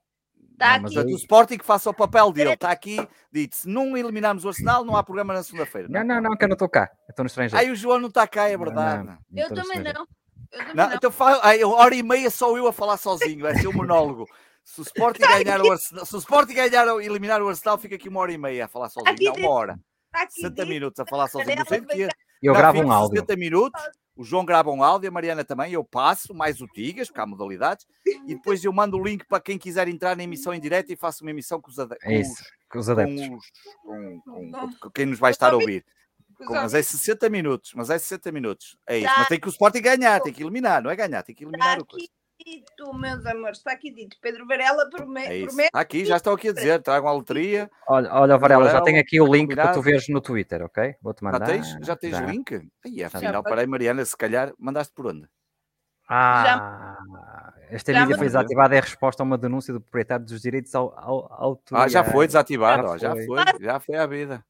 está 0.54 0.76
Não, 0.78 0.84
mas 0.84 0.92
aqui. 0.92 0.96
Portanto, 0.96 1.14
o 1.14 1.18
Sporting 1.18 1.58
que 1.58 1.66
faça 1.66 1.90
o 1.90 1.94
papel 1.94 2.32
dele. 2.32 2.54
Está 2.54 2.72
aqui, 2.72 3.06
dito. 3.32 3.56
Se 3.58 3.68
não 3.68 3.98
eliminarmos 3.98 4.46
o 4.46 4.48
Arsenal, 4.48 4.86
não 4.86 4.96
há 4.96 5.04
programa 5.04 5.34
na 5.34 5.44
segunda-feira. 5.44 5.88
Não, 5.90 6.04
não, 6.06 6.22
não, 6.22 6.38
que 6.38 6.44
eu 6.46 6.48
não 6.48 6.54
estou 6.54 6.70
cá. 6.70 6.90
Eu 7.08 7.12
estou 7.12 7.24
no 7.24 7.28
estrangeiro. 7.28 7.58
Aí 7.66 7.70
o 7.70 7.76
João 7.76 8.00
não 8.00 8.08
está 8.08 8.26
cá, 8.26 8.48
é 8.48 8.58
verdade. 8.58 9.04
não, 9.04 9.18
Não, 9.30 9.44
Eu 9.44 9.54
também 9.54 9.80
não. 9.84 10.08
Eu 10.52 10.76
Não, 10.76 10.90
não. 10.90 10.96
então 10.96 11.12
fa... 11.12 11.40
ai, 11.44 11.64
hora 11.64 11.96
e 11.96 12.04
meia 12.04 12.30
só 12.30 12.56
eu 12.58 12.68
a 12.68 12.74
falar 12.74 12.98
sozinho. 12.98 13.42
Vai 13.42 13.56
ser 13.56 13.68
um 13.68 13.74
monólogo. 13.74 14.26
Se 14.64 14.82
o 14.82 14.84
Sporting 14.84 15.22
ganhar 15.22 15.62
o 15.62 15.72
Arsenal, 15.72 16.06
se 16.08 16.16
o 16.16 16.18
Sporting 16.18 16.56
ganhar 16.56 16.88
ou 16.88 17.00
eliminar 17.00 17.40
o 17.40 17.48
Arsenal, 17.48 17.78
fica 17.78 17.94
aqui 17.94 18.10
uma 18.10 18.20
hora 18.22 18.32
e 18.32 18.38
meia 18.38 18.66
a 18.66 18.68
falar 18.68 18.90
sozinho. 18.90 19.14
Aqui 19.14 19.26
Não, 19.26 19.36
uma 19.36 19.50
hora. 19.52 19.80
Está 20.08 20.24
aqui 20.24 20.34
60 20.34 20.56
dito. 20.56 20.68
minutos 20.68 21.00
a 21.00 21.06
falar 21.06 21.28
sozinho. 21.28 21.64
Quê. 21.88 22.08
Eu 22.42 22.52
Não, 22.52 22.60
gravo 22.60 22.80
um 22.82 22.92
áudio. 22.92 23.14
60 23.20 23.36
minutos, 23.36 23.80
o 24.16 24.24
João 24.24 24.44
grava 24.44 24.72
um 24.72 24.82
áudio, 24.84 25.08
a 25.08 25.12
Mariana 25.12 25.44
também, 25.46 25.72
eu 25.74 25.84
passo, 25.84 26.34
mais 26.34 26.62
o 26.62 26.68
Tigas, 26.68 27.10
porque 27.10 27.22
há 27.22 27.28
modalidades, 27.28 27.86
e 28.26 28.34
depois 28.34 28.64
eu 28.66 28.74
mando 28.74 28.98
o 28.98 29.04
link 29.04 29.24
para 29.28 29.40
quem 29.40 29.56
quiser 29.56 29.88
entrar 29.88 30.18
na 30.18 30.24
emissão 30.24 30.52
em 30.52 30.60
direto 30.60 30.92
e 30.92 30.96
faço 30.96 31.24
uma 31.24 31.30
emissão 31.30 31.62
com 31.62 31.70
os, 31.70 31.78
ade- 31.78 31.96
com 32.00 32.10
É 32.10 32.22
isso, 32.22 32.44
com 32.68 32.80
os 32.80 32.90
adeptos. 32.90 33.28
com, 33.28 33.36
os- 33.36 33.52
com- 33.84 34.22
com- 34.26 34.70
com 34.82 34.90
quem 34.90 35.06
nos 35.06 35.20
vai 35.20 35.30
estar 35.30 35.54
a 35.54 35.58
ouvir. 35.58 35.86
Com- 36.38 36.53
mas 36.53 36.74
é 36.74 36.82
60 36.82 37.30
minutos, 37.30 37.72
mas 37.76 37.90
é 37.90 37.98
60 37.98 38.32
minutos. 38.32 38.78
É 38.88 38.98
isso. 38.98 39.07
Tá. 39.07 39.16
Mas 39.20 39.28
tem 39.28 39.40
que 39.40 39.48
o 39.48 39.49
Sporting 39.49 39.82
ganhar, 39.82 40.20
tem 40.22 40.34
que 40.34 40.44
eliminar, 40.44 40.82
não 40.84 40.90
é 40.91 40.95
ganhar, 40.95 41.24
tem 41.24 41.34
que 41.36 41.44
Está 41.44 41.56
eliminar 41.57 41.80
o 41.80 41.86
coisa. 41.86 42.06
aqui 42.06 42.14
dito, 42.60 42.94
meus 42.94 43.26
amores. 43.26 43.57
Está 43.60 43.72
aqui 43.72 43.91
dito. 43.91 44.18
Pedro 44.22 44.45
Varela 44.45 44.90
prome- 44.90 45.22
É 45.26 45.45
promete. 45.45 45.68
Está 45.68 45.80
aqui, 45.80 46.03
já 46.06 46.18
estão 46.18 46.34
aqui 46.34 46.49
a 46.49 46.53
dizer, 46.53 46.82
tragam 46.82 47.07
a 47.10 47.14
loteria. 47.14 47.70
Olha, 47.88 48.14
olha, 48.14 48.38
Varela, 48.38 48.70
já 48.70 48.82
tenho 48.82 48.99
aqui 48.99 49.20
o 49.22 49.26
link 49.34 49.56
para 49.56 49.64
tu 49.64 49.76
combinado. 49.76 49.82
veres 49.82 50.07
no 50.10 50.20
Twitter, 50.22 50.62
ok? 50.64 50.95
Vou-te 51.02 51.22
Já 51.24 51.32
mandar. 51.32 51.45
tens, 51.45 51.78
já 51.82 51.95
tens 51.95 52.20
link? 52.20 52.70
Aí, 52.84 53.03
afinal, 53.03 53.34
Já. 53.34 53.44
peraí, 53.44 53.66
Mariana, 53.66 54.03
se 54.03 54.18
calhar 54.18 54.53
mandaste 54.60 54.94
por 54.94 55.07
onde? 55.07 55.28
Ah, 56.07 57.52
esta 57.70 57.91
Já 57.91 58.02
mídia 58.02 58.14
me- 58.14 58.18
foi 58.20 58.28
desativada 58.28 58.76
é 58.76 58.78
a 58.78 58.82
resposta 58.82 59.24
a 59.24 59.26
uma 59.26 59.38
denúncia 59.38 59.74
do 59.74 59.82
proprietário 59.82 60.26
dos 60.26 60.41
direitos 60.41 60.74
ao, 60.76 60.94
ao, 60.98 61.34
ao 61.34 61.62
Ah, 61.72 61.88
já 61.88 62.03
foi 62.03 62.28
desativado, 62.28 62.84
Já 62.84 62.90
ó, 62.94 62.98
já 62.98 63.12
foi. 63.12 63.26
foi, 63.26 63.38
já 63.60 63.80
foi 63.80 63.95
à 63.95 64.06
vida. 64.06 64.45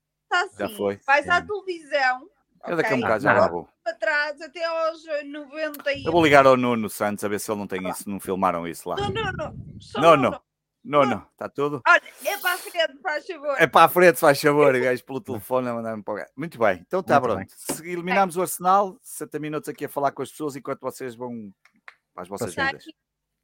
Assim. 0.46 0.58
Já 0.58 0.70
foi. 0.70 1.00
Vais 1.06 1.28
à 1.30 1.42
televisão. 1.42 2.30
Eu 2.68 2.76
daqui 2.76 2.94
a 2.94 2.96
um 2.96 3.02
bocado 3.02 3.24
já 3.24 3.34
Não. 3.34 3.40
lá 3.42 3.48
vou. 3.48 3.70
Para 3.84 3.94
trás, 3.94 4.42
até 4.42 4.66
aos 4.66 5.04
90 5.26 5.94
e... 5.94 6.06
Eu 6.06 6.12
vou 6.12 6.24
ligar 6.24 6.48
ao 6.48 6.58
Nuno 6.58 6.90
Santos 6.90 7.24
a 7.24 7.28
ver 7.28 7.40
se 7.40 7.52
ele 7.52 7.60
não 7.60 7.68
tem 7.68 7.88
isso, 7.88 8.10
não 8.10 8.20
filmaram 8.20 8.68
isso 8.68 8.90
lá. 8.90 8.96
Não, 8.96 9.10
não, 9.10 9.32
não. 9.32 9.80
Só 9.80 10.02
Não, 10.02 10.18
não, 10.18 10.32
não. 10.32 10.42
Não, 10.88 11.04
não, 11.04 11.28
está 11.32 11.50
tudo. 11.50 11.82
Olha, 11.88 12.02
é 12.24 12.38
para 12.38 12.54
a 12.54 12.58
frente, 12.60 13.02
faz 13.02 13.26
favor. 13.26 13.56
É 13.58 13.66
para 13.66 13.86
a 13.86 13.90
frente, 13.90 14.20
faz 14.20 14.40
favor, 14.40 14.80
gajo 14.80 15.04
pelo 15.04 15.20
telefone 15.20 15.68
a 15.68 15.74
mandar-me 15.74 16.04
para 16.04 16.14
o 16.14 16.18
gajo. 16.18 16.32
Muito 16.36 16.60
bem, 16.60 16.84
então 16.86 17.00
está 17.00 17.20
pronto. 17.20 17.52
Se 17.58 17.82
eliminarmos 17.90 18.38
o 18.38 18.42
Arsenal, 18.42 18.96
60 19.02 19.40
minutos 19.40 19.68
aqui 19.68 19.86
a 19.86 19.90
falar 19.90 20.12
com 20.12 20.22
as 20.22 20.30
pessoas 20.30 20.56
enquanto 20.56 20.82
vocês 20.82 21.16
vão 21.16 21.52
para 22.14 22.22
as 22.22 22.30
vossas 22.30 22.50
Está 22.50 22.68
vidas. 22.68 22.86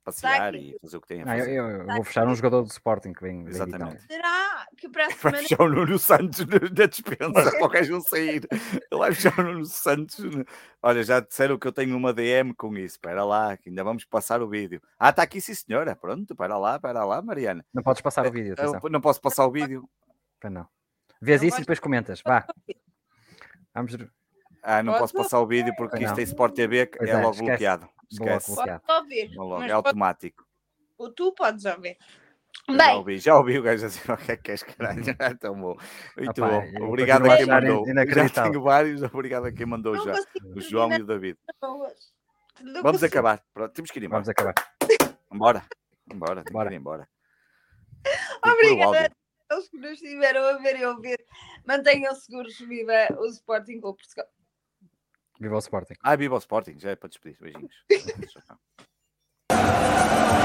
Passear 0.03 0.55
e 0.55 0.75
fazer 0.81 0.97
o 0.97 1.01
que 1.01 1.07
têm 1.07 1.21
a 1.21 1.25
Não, 1.25 1.33
eu, 1.35 1.39
fazer. 1.39 1.57
eu- 1.59 1.85
vou 1.95 2.03
fechar 2.03 2.27
um 2.27 2.33
jogador 2.35 2.63
do 2.63 2.67
Sporting 2.69 3.13
que 3.13 3.21
vem. 3.21 3.45
Exatamente. 3.47 4.01
Será 4.03 4.65
que 4.75 4.89
para 4.89 5.05
a 5.05 5.07
Vai 5.09 5.15
semana... 5.17 5.37
fechar 5.37 5.61
o 5.61 5.69
Nuno 5.69 5.99
Santos 5.99 6.39
na 6.47 6.59
na 6.59 6.85
dispensa 6.87 7.51
para 7.51 7.65
o 7.65 7.69
gajo 7.69 8.01
sair. 8.01 8.47
Ele 8.51 8.99
vai 8.99 9.13
fechar 9.13 9.39
o 9.39 9.43
Nuno 9.43 9.65
Santos. 9.65 10.19
Olha, 10.81 11.03
já 11.03 11.19
disseram 11.19 11.57
que 11.59 11.67
eu 11.67 11.71
tenho 11.71 11.95
uma 11.95 12.11
DM 12.13 12.53
com 12.55 12.75
isso. 12.77 12.95
Espera 12.95 13.23
lá, 13.23 13.55
que 13.57 13.69
ainda 13.69 13.83
vamos 13.83 14.03
passar 14.05 14.41
o 14.41 14.49
vídeo. 14.49 14.81
Ah, 14.99 15.09
está 15.11 15.21
aqui, 15.23 15.39
sim, 15.39 15.53
senhora. 15.53 15.95
Pronto, 15.95 16.31
espera 16.33 16.57
lá, 16.57 16.75
espera 16.77 17.03
lá, 17.05 17.21
Mariana. 17.21 17.63
Não 17.73 17.83
podes 17.83 18.01
passar 18.01 18.25
o 18.25 18.31
vídeo. 18.31 18.55
Eu 18.57 18.89
não 18.89 19.01
posso 19.01 19.21
passar 19.21 19.45
o 19.45 19.51
vídeo. 19.51 19.87
Pois 20.39 20.51
não. 20.51 20.67
Vês 21.21 21.41
Não 21.41 21.47
isso 21.49 21.57
e 21.57 21.61
depois 21.61 21.79
comentas. 21.79 22.21
Vá. 22.25 22.45
Vamos. 23.75 23.95
Ah, 24.61 24.83
não 24.83 24.93
Pode 24.93 25.01
posso 25.03 25.13
passar 25.15 25.39
o 25.39 25.47
vídeo 25.47 25.73
porque 25.75 26.03
isto 26.03 26.19
é 26.19 26.23
Sport 26.23 26.53
TV, 26.55 26.85
que 26.87 26.97
Pois 26.97 27.09
é 27.09 27.13
é, 27.13 27.15
logo 27.17 27.31
esquece. 27.31 27.45
bloqueado. 27.49 27.89
Esquece. 28.11 28.55
Pode 28.55 28.81
ouvir. 28.89 29.31
Logo, 29.35 29.59
mas 29.59 29.69
é 29.71 29.73
automático. 29.73 30.45
pode- 30.97 31.15
tu 31.15 31.33
podes 31.33 31.65
ouvir. 31.65 31.97
Já 32.69 32.77
Bem, 32.77 32.95
ouvi, 32.97 33.17
já 33.17 33.37
ouvi 33.37 33.57
o 33.57 33.63
gajo 33.63 33.85
assim, 33.85 33.99
o 34.11 34.17
que 34.17 34.31
é 34.33 34.37
que 34.37 34.51
és, 34.51 34.61
caralho? 34.63 35.01
É 35.19 35.33
tão 35.35 35.59
bom. 35.59 35.75
Muito 36.17 36.41
bom. 36.41 36.63
Obrigado 36.87 37.29
a 37.31 37.37
quem 37.37 37.45
mandou. 37.47 37.85
Já 37.87 38.43
tenho 38.43 38.61
vários, 38.61 39.01
obrigado 39.01 39.45
a 39.45 39.51
quem 39.51 39.65
mandou 39.65 39.95
não 39.95 40.03
já. 40.03 40.13
O 40.55 40.59
João 40.61 40.91
e 40.93 41.01
o 41.01 41.05
David. 41.05 41.37
Não 41.61 41.79
Vamos 42.83 42.91
consigo. 43.01 43.05
acabar. 43.07 43.41
Pronto, 43.53 43.73
temos 43.73 43.89
que 43.89 43.97
ir 43.99 44.03
embora. 44.03 44.21
Vamos 44.23 44.29
acabar. 44.29 44.53
Embora. 45.33 45.63
Embora, 46.13 46.43
tem 46.43 46.53
Bora. 46.53 46.69
que 46.69 46.75
ir 46.75 46.77
embora. 46.77 47.09
Tem 48.03 48.13
que 48.13 48.39
pôr 48.41 48.49
o 48.49 48.53
Obrigada 48.53 49.05
a 49.07 49.09
todos 49.55 49.69
que 49.69 49.77
nos 49.77 49.91
estiveram 49.93 50.43
a 50.43 50.57
ver 50.59 50.75
e 50.77 50.83
a 50.83 50.89
ouvir. 50.91 51.25
Mantenham 51.65 52.13
seguros, 52.15 52.59
viva 52.59 52.93
o 53.17 53.25
Sporting 53.27 53.79
Clube 53.79 53.97
Portugal. 53.97 54.27
Viva 55.41 55.55
o 55.55 55.59
Sporting. 55.59 55.95
Ah, 56.03 56.15
viva 56.15 56.35
o 56.35 56.37
Sporting, 56.37 56.77
já 56.77 56.91
é 56.91 56.95
para 56.95 57.09
despedir. 57.09 57.39
Beijinhos. 57.41 57.73